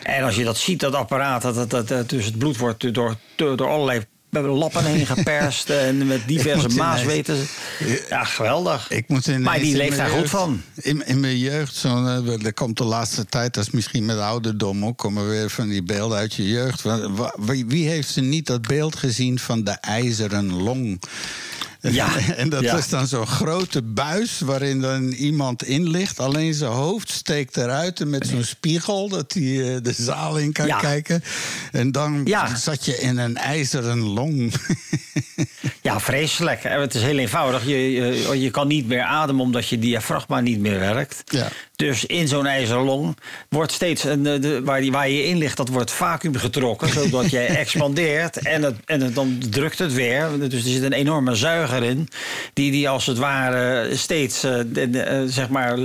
En 0.02 0.22
als 0.24 0.36
je 0.36 0.44
dat 0.44 0.56
ziet, 0.56 0.80
dat 0.80 0.94
apparaat, 0.94 1.42
dat, 1.42 1.54
dat, 1.54 1.70
dat- 1.70 1.88
dus 2.06 2.24
het 2.24 2.38
bloed 2.38 2.56
wordt 2.56 2.94
door, 2.94 3.16
door, 3.36 3.68
allerlei 3.68 4.04
lappen 4.30 4.84
heen 4.84 5.06
geperst... 5.06 5.70
en 5.88 6.06
met 6.06 6.20
diverse 6.26 6.68
maasweten. 6.68 7.36
Ja, 8.08 8.24
geweldig. 8.24 8.90
Ik 8.90 9.08
moet 9.08 9.26
ineens 9.26 9.44
maar 9.44 9.58
die 9.58 9.70
in 9.70 9.76
leeft 9.76 9.96
daar 9.96 10.08
goed 10.08 10.30
van. 10.30 10.62
In, 10.74 11.06
in 11.06 11.20
mijn 11.20 11.38
jeugd, 11.38 11.74
zo, 11.74 12.04
eh, 12.04 12.44
er 12.44 12.54
komt 12.54 12.76
de 12.76 12.84
laatste 12.84 13.24
tijd, 13.24 13.54
dat 13.54 13.66
is 13.66 13.70
misschien 13.70 14.04
met 14.04 14.18
ouderdom 14.18 14.84
ook, 14.84 14.98
komen 14.98 15.28
weer 15.28 15.50
van 15.50 15.68
die 15.68 15.82
beelden 15.82 16.18
uit 16.18 16.34
je 16.34 16.48
jeugd. 16.48 16.82
Wie 17.66 17.88
heeft 17.88 18.08
ze 18.08 18.20
niet 18.20 18.46
dat 18.46 18.62
beeld 18.62 18.96
gezien 18.96 19.38
van 19.38 19.64
de 19.64 19.70
ijzeren 19.80 20.52
long? 20.52 21.00
Ja, 21.92 22.16
en 22.36 22.48
dat 22.48 22.62
ja. 22.62 22.76
is 22.76 22.88
dan 22.88 23.06
zo'n 23.06 23.26
grote 23.26 23.82
buis 23.82 24.40
waarin 24.40 24.80
dan 24.80 25.08
iemand 25.10 25.64
in 25.64 25.88
ligt. 25.90 26.20
Alleen 26.20 26.54
zijn 26.54 26.70
hoofd 26.70 27.10
steekt 27.10 27.56
eruit 27.56 28.00
en 28.00 28.10
met 28.10 28.26
zo'n 28.26 28.44
spiegel 28.44 29.08
dat 29.08 29.32
hij 29.32 29.74
eh, 29.74 29.82
de 29.82 29.92
zaal 29.92 30.38
in 30.38 30.52
kan 30.52 30.66
Ja. 30.66 30.78
kijken. 30.78 31.24
En 31.72 31.92
dan 31.92 32.20
Ja. 32.24 32.56
zat 32.56 32.84
je 32.84 32.96
in 33.00 33.18
een 33.18 33.36
ijzeren 33.36 33.98
long. 33.98 34.52
Ja, 35.82 36.00
vreselijk. 36.00 36.64
En 36.64 36.80
Het 36.80 36.94
is 36.94 37.02
heel 37.02 37.18
eenvoudig. 37.18 37.64
Je, 37.66 37.92
je, 37.92 38.40
je 38.40 38.50
kan 38.50 38.66
niet 38.68 38.86
meer 38.86 39.02
ademen 39.02 39.42
omdat 39.42 39.68
je 39.68 39.78
diafragma 39.78 40.40
niet 40.40 40.58
meer 40.58 40.78
werkt. 40.78 41.22
Ja. 41.24 41.48
Dus 41.76 42.06
in 42.06 42.28
zo'n 42.28 42.46
ijzeren 42.46 42.82
long 42.82 43.16
wordt 43.48 43.72
steeds, 43.72 44.04
een, 44.04 44.26
eh, 44.26 44.40
de, 44.40 44.62
waar, 44.62 44.80
die, 44.80 44.92
waar 44.92 45.08
je 45.10 45.24
in 45.24 45.36
ligt, 45.38 45.56
dat 45.56 45.68
wordt 45.68 45.90
vacuüm 45.90 46.34
getrokken. 46.36 46.88
zodat 47.02 47.30
je 47.30 47.38
expandeert 47.38 48.36
en, 48.38 48.62
het, 48.62 48.74
en 48.84 49.00
het, 49.00 49.14
dan 49.14 49.38
drukt 49.50 49.78
het 49.78 49.92
weer. 49.92 50.28
Dus 50.38 50.64
er 50.64 50.70
zit 50.70 50.82
een 50.82 50.92
enorme 50.92 51.34
zuiger 51.34 51.82
in. 51.82 52.08
Die, 52.52 52.70
die 52.70 52.88
als 52.88 53.06
het 53.06 53.18
ware 53.18 53.96
steeds 53.96 54.42
eh, 54.44 54.54
de- 54.66 54.90
de, 54.90 55.00
eh, 55.00 55.22
zeg 55.26 55.48
maar, 55.48 55.78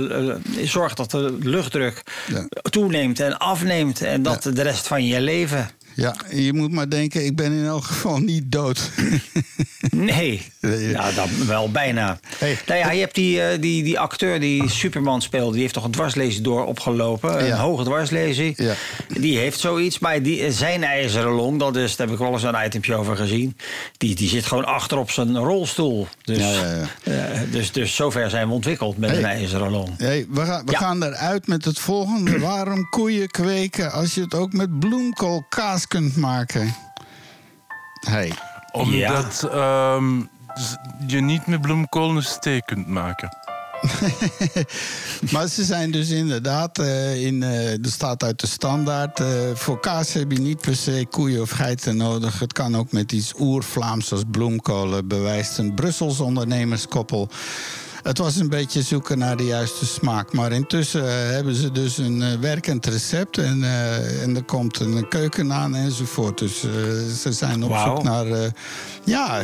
zorgt 0.64 0.96
dat 0.96 1.10
de 1.10 1.36
luchtdruk 1.42 2.02
Ja. 2.28 2.46
toeneemt 2.70 3.20
en 3.20 3.38
afneemt. 3.38 4.02
En 4.02 4.22
dat 4.22 4.42
de 4.42 4.62
rest 4.62 4.86
van 4.86 5.06
je 5.06 5.20
leven. 5.20 5.70
Ja, 5.94 6.16
je 6.30 6.52
moet 6.52 6.72
maar 6.72 6.88
denken, 6.88 7.24
ik 7.24 7.36
ben 7.36 7.52
in 7.52 7.64
elk 7.66 7.84
geval 7.84 8.18
niet 8.18 8.52
dood. 8.52 8.90
Nee, 9.90 10.42
nou, 10.60 11.14
dat 11.14 11.28
wel 11.46 11.70
bijna. 11.70 12.20
Nou 12.66 12.78
ja, 12.80 12.90
je 12.90 13.00
hebt 13.00 13.14
die, 13.14 13.42
eh, 13.42 13.60
die, 13.60 13.82
die 13.82 13.98
acteur 13.98 14.40
die 14.40 14.68
Superman 14.70 15.22
speelde... 15.22 15.52
die 15.52 15.60
heeft 15.60 15.74
toch 15.74 15.84
een 15.84 15.90
dwarslezing 15.90 16.44
door 16.44 16.66
opgelopen. 16.66 17.38
Een 17.40 17.46
Ja. 17.46 17.56
hoge 17.56 17.84
dwarslezing. 17.84 18.54
Ja. 18.56 18.74
Die 19.20 19.38
heeft 19.38 19.60
zoiets. 19.60 19.98
Maar 19.98 20.22
die, 20.22 20.52
zijn 20.52 20.84
ijzeren 20.84 21.30
long, 21.32 21.58
dat 21.58 21.76
is, 21.76 21.96
daar 21.96 22.06
heb 22.06 22.16
ik 22.16 22.22
wel 22.22 22.32
eens 22.32 22.42
een 22.42 22.64
itempje 22.64 22.94
over 22.94 23.16
gezien... 23.16 23.56
die, 23.96 24.14
die 24.14 24.28
zit 24.28 24.46
gewoon 24.46 24.64
achter 24.64 24.98
op 24.98 25.10
zijn 25.10 25.36
rolstoel. 25.38 26.08
Dus, 26.22 26.36
Ja, 26.38 26.64
ja, 27.04 27.12
eh, 27.12 27.40
dus, 27.50 27.72
dus 27.72 27.94
zover 27.94 28.30
zijn 28.30 28.48
we 28.48 28.54
ontwikkeld 28.54 28.98
met 28.98 29.16
een 29.16 29.24
ijzeren 29.24 29.70
long. 29.70 29.88
Hey, 29.96 30.26
we 30.30 30.40
gaan, 30.44 30.66
we 30.66 30.76
gaan 30.76 31.02
eruit 31.02 31.46
met 31.46 31.64
het 31.64 31.78
volgende. 31.78 32.38
Waarom 32.38 32.88
koeien 32.88 33.28
kweken 33.30 33.92
als 33.92 34.14
je 34.14 34.20
het 34.20 34.34
ook 34.34 34.52
met 34.52 34.78
bloemkool 34.78 35.44
kaas 35.48 35.88
kunt 35.90 36.16
maken? 36.16 36.74
Hey. 38.06 38.32
Omdat 38.72 39.48
ehm, 39.52 40.20
je 41.06 41.20
niet 41.20 41.46
met 41.46 41.60
bloemkool 41.60 42.16
een 42.16 42.22
steek 42.22 42.66
kunt 42.66 42.86
maken. 42.86 43.36
maar 45.32 45.48
ze 45.48 45.64
zijn 45.64 45.90
dus 45.90 46.10
inderdaad, 46.10 46.78
eh, 46.78 47.24
in, 47.24 47.42
eh 47.42 47.72
er 47.72 47.90
staat 47.90 48.22
uit 48.22 48.40
de 48.40 48.46
standaard... 48.46 49.20
eh, 49.20 49.26
voor 49.54 49.80
kaas 49.80 50.12
heb 50.12 50.32
je 50.32 50.38
niet 50.38 50.60
per 50.60 50.76
se 50.76 51.06
koeien 51.10 51.40
of 51.40 51.50
geiten 51.50 51.96
nodig. 51.96 52.38
Het 52.38 52.52
kan 52.52 52.76
ook 52.76 52.92
met 52.92 53.12
iets 53.12 53.34
oer-Vlaams 53.38 54.12
als 54.12 54.22
bloemkolen... 54.30 55.08
bewijst 55.08 55.58
een 55.58 55.74
Brussels 55.74 56.20
ondernemerskoppel. 56.20 57.28
Het 58.02 58.18
was 58.18 58.36
een 58.36 58.48
beetje 58.48 58.82
zoeken 58.82 59.18
naar 59.18 59.36
de 59.36 59.44
juiste 59.44 59.86
smaak. 59.86 60.32
Maar 60.32 60.52
intussen 60.52 61.08
eh, 61.08 61.14
hebben 61.14 61.54
ze 61.54 61.72
dus 61.72 61.98
een 61.98 62.22
eh, 62.22 62.38
werkend 62.40 62.86
recept. 62.86 63.38
En, 63.38 63.64
eh, 63.64 64.22
en 64.22 64.36
er 64.36 64.42
komt 64.42 64.80
een 64.80 65.08
keuken 65.08 65.52
aan 65.52 65.74
enzovoort. 65.74 66.38
Dus 66.38 66.60
ze 67.22 67.32
zijn 67.32 67.62
op 67.64 67.76
zoek 67.84 68.02
naar... 68.02 68.26
ja, 69.04 69.40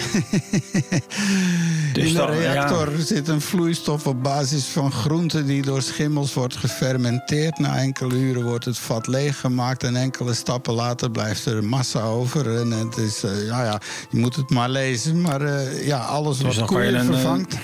Dus 1.93 2.05
in 2.07 2.13
de 2.13 2.19
dan- 2.19 2.31
reactor 2.31 2.93
zit 2.99 3.29
een 3.29 3.41
vloeistof 3.41 4.07
op 4.07 4.23
basis 4.23 4.65
van 4.65 4.93
groenten 4.93 5.47
die 5.47 5.63
door 5.63 5.83
schimmels 5.83 6.35
wordt 6.35 6.57
gefermenteerd. 6.57 7.59
Na 7.59 7.77
enkele 7.79 8.15
uren 8.15 8.45
wordt 8.45 8.65
het 8.65 8.79
vat 8.79 9.07
leeggemaakt 9.07 9.83
en 9.83 9.97
enkele 9.97 10.35
stappen 10.35 10.75
later 10.75 11.11
blijft 11.11 11.45
er 11.47 11.65
massa 11.65 12.01
over. 12.03 12.59
En 12.61 12.71
het 12.71 12.97
is, 12.97 13.23
eh, 13.25 13.47
ja, 13.47 13.65
ja, 13.65 13.81
je 14.11 14.19
moet 14.19 14.37
het 14.37 14.51
maar 14.51 14.69
lezen. 14.71 15.21
Maar 15.21 15.75
ja, 15.85 15.99
alles 15.99 16.39
Dus 16.39 16.57
wat 16.57 16.67
koeien 16.67 16.95
een, 16.95 17.05
vervangt. 17.05 17.57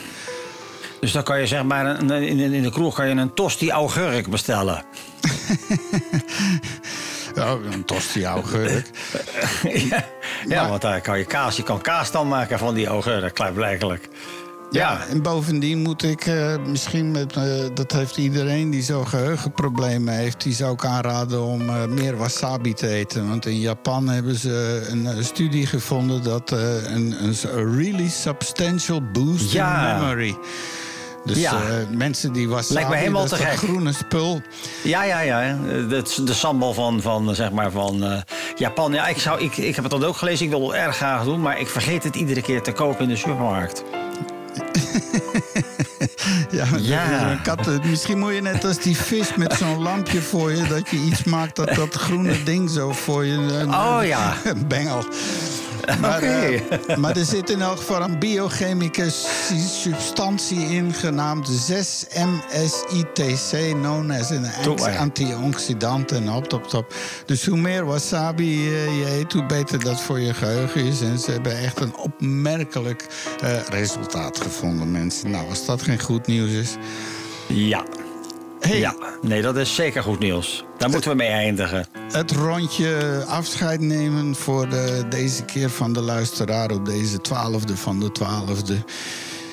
Dus 1.03 1.13
dan 1.13 1.23
kan 1.23 1.41
je 1.41 1.47
zeg 1.47 1.65
maar 1.65 1.87
een- 1.87 2.11
in, 2.11 2.39
in, 2.39 2.53
in 2.53 2.63
de 2.63 2.71
kroeg 2.71 2.95
kan 2.95 3.09
je 3.09 3.15
een 3.15 3.35
tosti 3.35 3.71
augurk 3.71 4.31
bestellen. 4.31 4.83
Ja, 7.35 7.57
een 7.73 7.85
tosti 7.85 8.25
augurk. 8.25 8.91
ja, 9.91 10.05
ja 10.49 10.69
want 10.69 10.83
daar 10.83 11.01
kan 11.01 11.19
je 11.19 11.25
kaas, 11.25 11.57
je 11.57 11.63
kan 11.63 11.81
kaas 11.81 12.11
dan 12.13 12.29
maken 12.29 12.59
van 12.59 12.75
die 12.75 12.87
augurk, 12.87 13.35
klaarblijkelijk. 13.35 14.09
Ja, 14.71 15.07
en 15.07 15.23
bovendien 15.23 15.79
moet 15.79 16.03
ik 16.03 16.27
eh, 16.27 16.55
misschien 16.67 17.11
met, 17.11 17.37
eh, 17.37 17.45
dat 17.75 17.93
heeft 17.93 18.17
iedereen 18.17 18.71
die 18.71 18.83
zo 18.83 19.05
geheugenproblemen 19.05 20.15
heeft, 20.15 20.43
die 20.43 20.53
zou 20.55 20.73
ik 20.73 20.85
aanraden 20.85 21.43
om 21.43 21.69
eh, 21.69 21.85
meer 21.87 22.17
wasabi 22.17 22.75
te 22.75 22.89
eten. 22.89 23.29
Want 23.29 23.47
in 23.47 23.61
Japan 23.61 24.09
hebben 24.09 24.35
ze 24.37 24.87
een 24.91 25.25
studie 25.25 25.67
gevonden 25.67 26.23
dat 26.23 26.51
een, 26.51 27.15
een 27.23 27.77
really 27.77 28.09
substantial 28.09 29.03
boost 29.13 29.53
Ja. 29.53 29.93
in 29.95 29.99
memory. 30.01 30.37
Dus 31.25 31.37
Ja. 31.39 31.53
eh, 31.53 31.75
mensen 31.91 32.33
die 32.33 32.49
wasabi, 32.49 32.75
Lijkt 32.75 32.89
me 32.89 32.97
helemaal 32.97 33.29
dat 33.29 33.39
te 33.39 33.45
gek. 33.45 33.57
groene 33.57 33.93
spul. 33.93 34.43
Ja, 34.83 35.03
ja, 35.05 35.21
ja. 35.21 35.57
De, 35.89 36.03
de 36.25 36.33
sambal 36.35 36.73
van, 36.75 37.01
van, 37.03 37.35
zeg 37.35 37.51
maar, 37.53 37.71
van 37.71 38.05
eh, 38.05 38.21
Japan. 38.57 38.93
Ja, 38.93 39.07
ik, 39.07 39.19
zou, 39.19 39.41
ik, 39.41 39.57
ik 39.57 39.75
heb 39.75 39.85
het 39.85 39.93
dan 39.93 40.05
ook 40.05 40.17
gelezen. 40.17 40.45
Ik 40.45 40.51
wil 40.51 40.67
het 40.73 40.77
erg 40.81 40.97
graag 40.97 41.25
doen. 41.25 41.41
Maar 41.41 41.61
ik 41.61 41.69
vergeet 41.69 42.05
het 42.05 42.17
iedere 42.17 42.43
keer 42.43 42.63
te 42.63 42.73
kopen 42.73 43.03
in 43.03 43.09
de 43.09 43.17
supermarkt. 43.17 43.83
Ja, 46.51 46.67
Ja. 46.79 47.31
Een 47.31 47.43
kat, 47.43 47.85
misschien 47.85 48.19
moet 48.19 48.35
je 48.35 48.41
net 48.43 48.65
als 48.65 48.79
die 48.79 48.97
vis 48.97 49.35
met 49.35 49.53
zo'n 49.53 49.83
lampje 49.83 50.21
voor 50.23 50.53
je... 50.53 50.67
dat 50.67 50.89
je 50.91 50.97
iets 50.97 51.25
maakt 51.25 51.57
dat 51.57 51.75
dat 51.75 51.95
groene 51.95 52.43
ding 52.43 52.71
zo 52.71 52.93
voor 52.93 53.25
je... 53.25 53.67
eh, 53.71 53.97
Oh, 53.97 54.05
ja. 54.07 54.35
Bengel. 54.69 55.05
Maar, 56.01 56.23
eh, 56.23 56.61
maar 57.03 57.17
er 57.17 57.25
zit 57.25 57.51
in 57.51 57.63
elk 57.63 57.77
geval 57.77 58.03
een 58.03 58.19
biochemische 58.19 59.11
substantie 59.83 60.61
in... 60.61 60.93
genaamd 60.93 61.71
6-MSITC, 61.71 63.51
known 63.71 64.11
as 64.11 64.31
een 64.31 64.47
antioxidant 64.99 66.13
en 66.13 66.31
op, 66.31 66.49
top, 66.49 66.69
top. 66.69 66.95
Dus 67.27 67.47
hoe 67.47 67.59
meer 67.59 67.85
wasabi 67.85 68.63
je 68.63 69.17
eet, 69.19 69.33
hoe 69.33 69.47
beter 69.47 69.85
dat 69.85 70.01
voor 70.01 70.21
je 70.21 70.35
geheugen 70.35 70.85
is. 70.85 71.01
En 71.01 71.19
ze 71.19 71.31
hebben 71.31 71.59
echt 71.59 71.81
een 71.81 71.97
opmerkelijk 71.97 73.07
eh, 73.43 73.61
resultaat 73.69 74.41
gevonden, 74.41 74.91
mensen. 74.91 75.31
Nou, 75.31 75.49
als 75.49 75.67
dat 75.67 75.83
geen 75.83 76.01
goed 76.01 76.27
nieuws 76.27 76.51
is... 76.51 76.77
Ja. 77.49 77.85
Hey. 78.63 78.79
Ja, 78.79 78.95
nee, 79.23 79.43
dat 79.43 79.57
is 79.57 79.75
zeker 79.75 80.03
goed 80.03 80.19
nieuws. 80.19 80.65
Daar 80.79 80.91
moeten 80.91 81.11
we 81.11 81.17
mee 81.17 81.29
eindigen. 81.29 81.87
Het 82.13 82.31
rondje 82.31 83.25
afscheid 83.27 83.81
nemen 83.81 84.35
voor 84.35 84.69
de, 84.69 85.05
deze 85.09 85.45
keer 85.45 85.71
van 85.71 85.93
de 85.93 86.01
luisteraar 86.01 86.71
op 86.71 86.87
deze 86.87 87.21
twaalfde 87.21 87.77
van 87.77 88.01
de 88.01 88.13
twaalfde. 88.13 88.77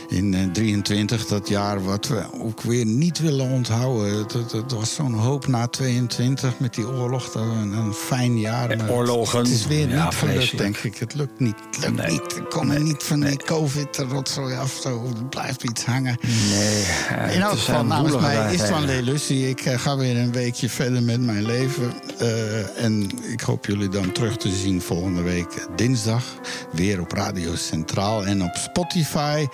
In 0.10 0.34
eh, 0.34 0.44
23, 0.54 1.26
dat 1.26 1.48
jaar 1.50 1.84
wat 1.84 2.08
we 2.08 2.24
ook 2.42 2.62
weer 2.62 2.86
niet 2.86 3.20
willen 3.20 3.50
onthouden. 3.50 4.18
Het, 4.18 4.34
het, 4.34 4.52
het 4.52 4.72
was 4.72 4.94
zo'n 4.94 5.14
hoop 5.14 5.48
na 5.48 5.68
22 5.68 6.60
met 6.60 6.74
die 6.74 6.88
oorlog. 6.88 7.24
Dat 7.32 7.44
we 7.44 7.50
een, 7.50 7.72
een 7.72 7.94
fijn 7.94 8.40
jaar. 8.40 8.78
maar 8.78 8.90
oorlogen. 8.90 9.40
Het 9.40 9.48
is 9.48 9.68
weer 9.68 9.90
Ja, 9.90 10.04
niet 10.06 10.14
gelukt, 10.16 10.58
denk 10.58 10.78
ik. 10.78 10.98
Het 10.98 11.14
lukt 11.16 11.40
niet. 11.40 11.56
Het 11.72 11.78
lukt 11.80 11.96
Nee. 11.96 12.12
niet. 12.12 12.34
We 12.36 12.44
komen 12.50 12.84
niet 12.84 13.04
van 13.04 13.20
die 13.20 13.38
covid-rotzooi 13.38 14.56
af. 14.56 14.80
Zo. 14.82 15.04
Het 15.08 15.30
blijft 15.30 15.64
iets 15.64 15.86
hangen. 15.86 16.18
Nee. 16.50 16.84
eh, 17.10 17.36
In 17.36 17.42
elk 17.42 17.54
is 17.54 17.60
geval 17.64 17.86
namens 17.86 18.12
woelige 18.12 18.36
mij 18.36 18.54
is 18.54 18.60
het 18.62 18.70
van 18.70 18.82
hè. 18.82 18.86
Lelussie. 18.96 19.50
Ik 19.50 19.62
eh, 19.62 19.80
ga 19.80 19.98
weer 19.98 20.18
een 20.18 20.32
weekje 20.32 20.70
verder 20.70 21.04
met 21.04 21.22
mijn 21.22 21.46
leven. 21.46 21.94
Eh, 22.18 22.84
en 22.84 23.10
ik 23.32 23.42
hoop 23.42 23.66
jullie 23.66 23.90
dan 23.90 24.12
terug 24.12 24.38
te 24.38 24.50
zien 24.50 24.82
volgende 24.82 25.22
week 25.22 25.52
eh, 25.54 25.66
dinsdag. 25.76 26.24
Weer 26.72 27.02
op 27.02 27.12
Radio 27.12 27.56
Centraal 27.56 28.26
en 28.26 28.44
op 28.44 28.56
Spotify. 28.56 29.46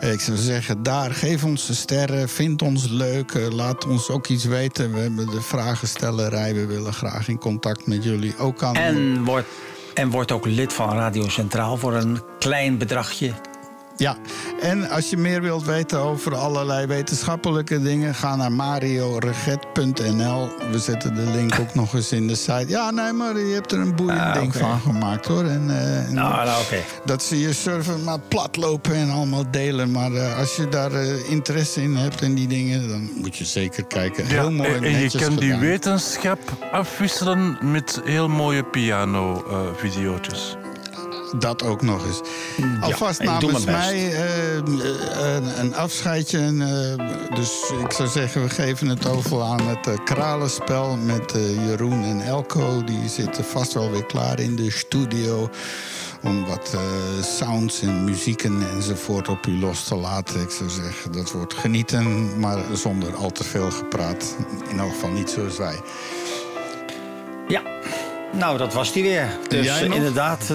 Eh, 0.00 0.12
ik 0.12 0.20
zou 0.20 0.36
zeggen, 0.36 0.82
daar 0.82 1.10
geef 1.10 1.44
ons 1.44 1.66
de 1.66 1.74
sterren. 1.74 2.28
Vind 2.28 2.62
ons 2.62 2.88
leuk. 2.88 3.30
eh, 3.30 3.50
laat 3.50 3.86
ons 3.86 4.08
ook 4.08 4.26
iets 4.26 4.44
weten. 4.44 4.92
We 4.92 5.00
hebben 5.00 5.26
de 5.26 5.40
vragenstellerij. 5.40 6.54
We 6.54 6.66
willen 6.66 6.92
graag 6.92 7.28
in 7.28 7.38
contact 7.38 7.86
met 7.86 8.04
jullie. 8.04 8.38
Ook 8.38 8.62
aan 8.62 8.74
En 8.74 9.24
wordt, 9.24 9.46
en 9.94 10.10
wordt 10.10 10.32
ook 10.32 10.46
lid 10.46 10.72
van 10.72 10.92
Radio 10.92 11.28
Centraal 11.28 11.76
voor 11.76 11.94
een 11.94 12.20
klein 12.38 12.78
bedragje. 12.78 13.32
Ja, 14.00 14.16
en 14.60 14.88
als 14.90 15.10
je 15.10 15.16
meer 15.16 15.42
wilt 15.42 15.64
weten 15.64 15.98
over 15.98 16.34
allerlei 16.36 16.86
wetenschappelijke 16.86 17.82
dingen, 17.82 18.14
ga 18.14 18.36
naar 18.36 18.52
marioreget.nl. 18.52 20.48
We 20.70 20.78
zetten 20.78 21.14
de 21.14 21.30
link 21.34 21.58
ook 21.60 21.74
nog 21.74 21.94
eens 21.94 22.12
in 22.12 22.26
de 22.26 22.34
site. 22.34 22.64
Ja, 22.66 22.90
nee, 22.90 23.12
maar 23.12 23.38
je 23.38 23.54
hebt 23.54 23.72
er 23.72 23.78
een 23.78 23.94
boeiend 23.96 24.20
Ah, 24.20 24.34
ding 24.34 24.54
van 24.56 24.80
gemaakt 24.80 25.26
hoor. 25.26 25.44
En, 25.44 25.64
eh, 25.70 26.06
en 26.08 26.14
Nou, 26.14 26.44
nou 26.44 26.62
oké. 26.62 26.76
Dat 27.04 27.22
ze 27.22 27.40
je 27.40 27.52
server 27.52 27.98
maar 27.98 28.18
platlopen 28.28 28.94
en 28.94 29.10
allemaal 29.10 29.50
delen. 29.50 29.90
Maar 29.90 30.12
eh, 30.12 30.38
als 30.38 30.56
je 30.56 30.68
daar 30.68 30.92
eh, 30.92 31.30
interesse 31.30 31.82
in 31.82 31.96
hebt 31.96 32.22
in 32.22 32.34
die 32.34 32.48
dingen, 32.48 32.88
dan 32.88 33.10
moet 33.14 33.36
je 33.36 33.44
zeker 33.44 33.84
kijken. 33.84 34.24
Ja, 34.24 34.30
Heel 34.30 34.50
mooi 34.52 34.74
en, 34.74 34.82
en 34.84 34.98
je 35.00 35.18
kan 35.18 35.36
die 35.36 35.54
wetenschap 35.56 36.38
afwisselen 36.72 37.58
met 37.62 38.00
heel 38.04 38.28
mooie 38.28 38.64
piano-videootjes. 38.64 40.56
Dat 41.36 41.62
ook 41.62 41.82
nog 41.82 42.06
eens. 42.06 42.20
Alvast 42.80 43.22
namens 43.22 43.64
mij 43.64 44.12
eh, 44.12 44.56
eh, 44.56 44.64
een, 45.34 45.60
een 45.60 45.74
afscheidje. 45.74 46.38
En, 46.38 46.62
eh, 46.62 47.34
dus 47.34 47.72
ik 47.84 47.92
zou 47.92 48.08
zeggen, 48.08 48.42
we 48.42 48.48
geven 48.48 48.88
het 48.88 49.08
over 49.08 49.42
aan 49.42 49.66
het 49.66 50.02
kralenspel 50.04 50.96
met 50.96 51.32
Jeroen 51.66 52.02
en 52.02 52.20
Elko. 52.20 52.84
Die 52.84 53.08
zitten 53.08 53.44
vast 53.44 53.72
wel 53.72 53.90
weer 53.90 54.06
klaar 54.06 54.40
in 54.40 54.56
de 54.56 54.70
studio. 54.70 55.50
Om 56.22 56.46
wat 56.46 56.76
sounds 57.20 57.82
en 57.82 58.04
muzieken 58.04 58.62
enzovoort 58.74 59.28
op 59.28 59.46
u 59.46 59.58
los 59.58 59.84
te 59.84 59.94
laten. 59.94 60.40
Ik 60.40 60.50
zou 60.50 60.70
zeggen, 60.70 61.12
dat 61.12 61.32
wordt 61.32 61.54
genieten, 61.54 62.38
maar 62.38 62.58
zonder 62.72 63.14
al 63.14 63.30
te 63.30 63.44
veel 63.44 63.70
gepraat. 63.70 64.36
In 64.68 64.78
elk 64.78 64.90
geval 64.90 65.10
niet 65.10 65.30
zoals 65.30 65.56
wij. 65.56 65.80
Ja, 67.48 67.62
nou, 68.32 68.58
dat 68.58 68.72
was 68.72 68.92
die 68.92 69.02
weer. 69.02 69.38
Dus 69.48 69.80
inderdaad. 69.80 70.52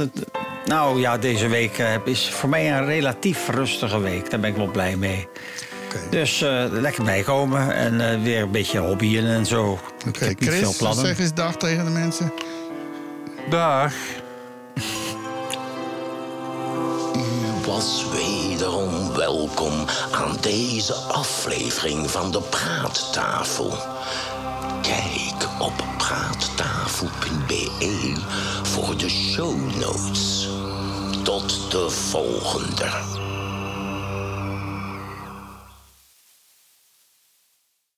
Nou 0.66 1.00
ja, 1.00 1.18
deze 1.18 1.48
week 1.48 1.78
eh, 1.78 1.94
is 2.04 2.30
voor 2.30 2.50
mij 2.50 2.72
een 2.72 2.86
relatief 2.86 3.50
rustige 3.50 4.00
week. 4.00 4.30
Daar 4.30 4.40
ben 4.40 4.50
ik 4.50 4.56
wel 4.56 4.72
blij 4.72 4.96
mee. 4.96 5.28
Dus 6.10 6.42
eh, 6.42 6.66
lekker 6.70 7.04
bijkomen 7.04 7.76
en 7.76 8.12
eh, 8.12 8.22
weer 8.22 8.42
een 8.42 8.52
beetje 8.52 8.80
hobbyen 8.80 9.26
en 9.26 9.46
zo. 9.46 9.80
ik 10.06 10.16
heb 10.16 10.40
niet 10.40 10.50
veel 10.50 10.62
Chris, 10.62 10.78
plannen. 10.78 11.06
zeg 11.06 11.20
eens 11.20 11.34
dag 11.34 11.58
tegen 11.58 11.86
de 11.86 11.92
mensen. 11.92 12.34
Dag. 13.50 13.94
U 17.16 17.66
was 17.66 18.06
wederom 18.12 19.14
welkom 19.16 19.86
aan 20.12 20.38
deze 20.42 20.94
aflevering 20.94 22.12
van 22.12 22.32
de 22.32 22.42
Praattafel. 22.42 23.74
Kijk 24.82 25.50
op 25.60 25.74
praattafel.be 25.98 27.66
de 28.98 29.10
show 29.10 29.56
notes. 29.80 30.35
Tot 31.26 31.72
de 31.72 31.90
volgende. 31.90 33.25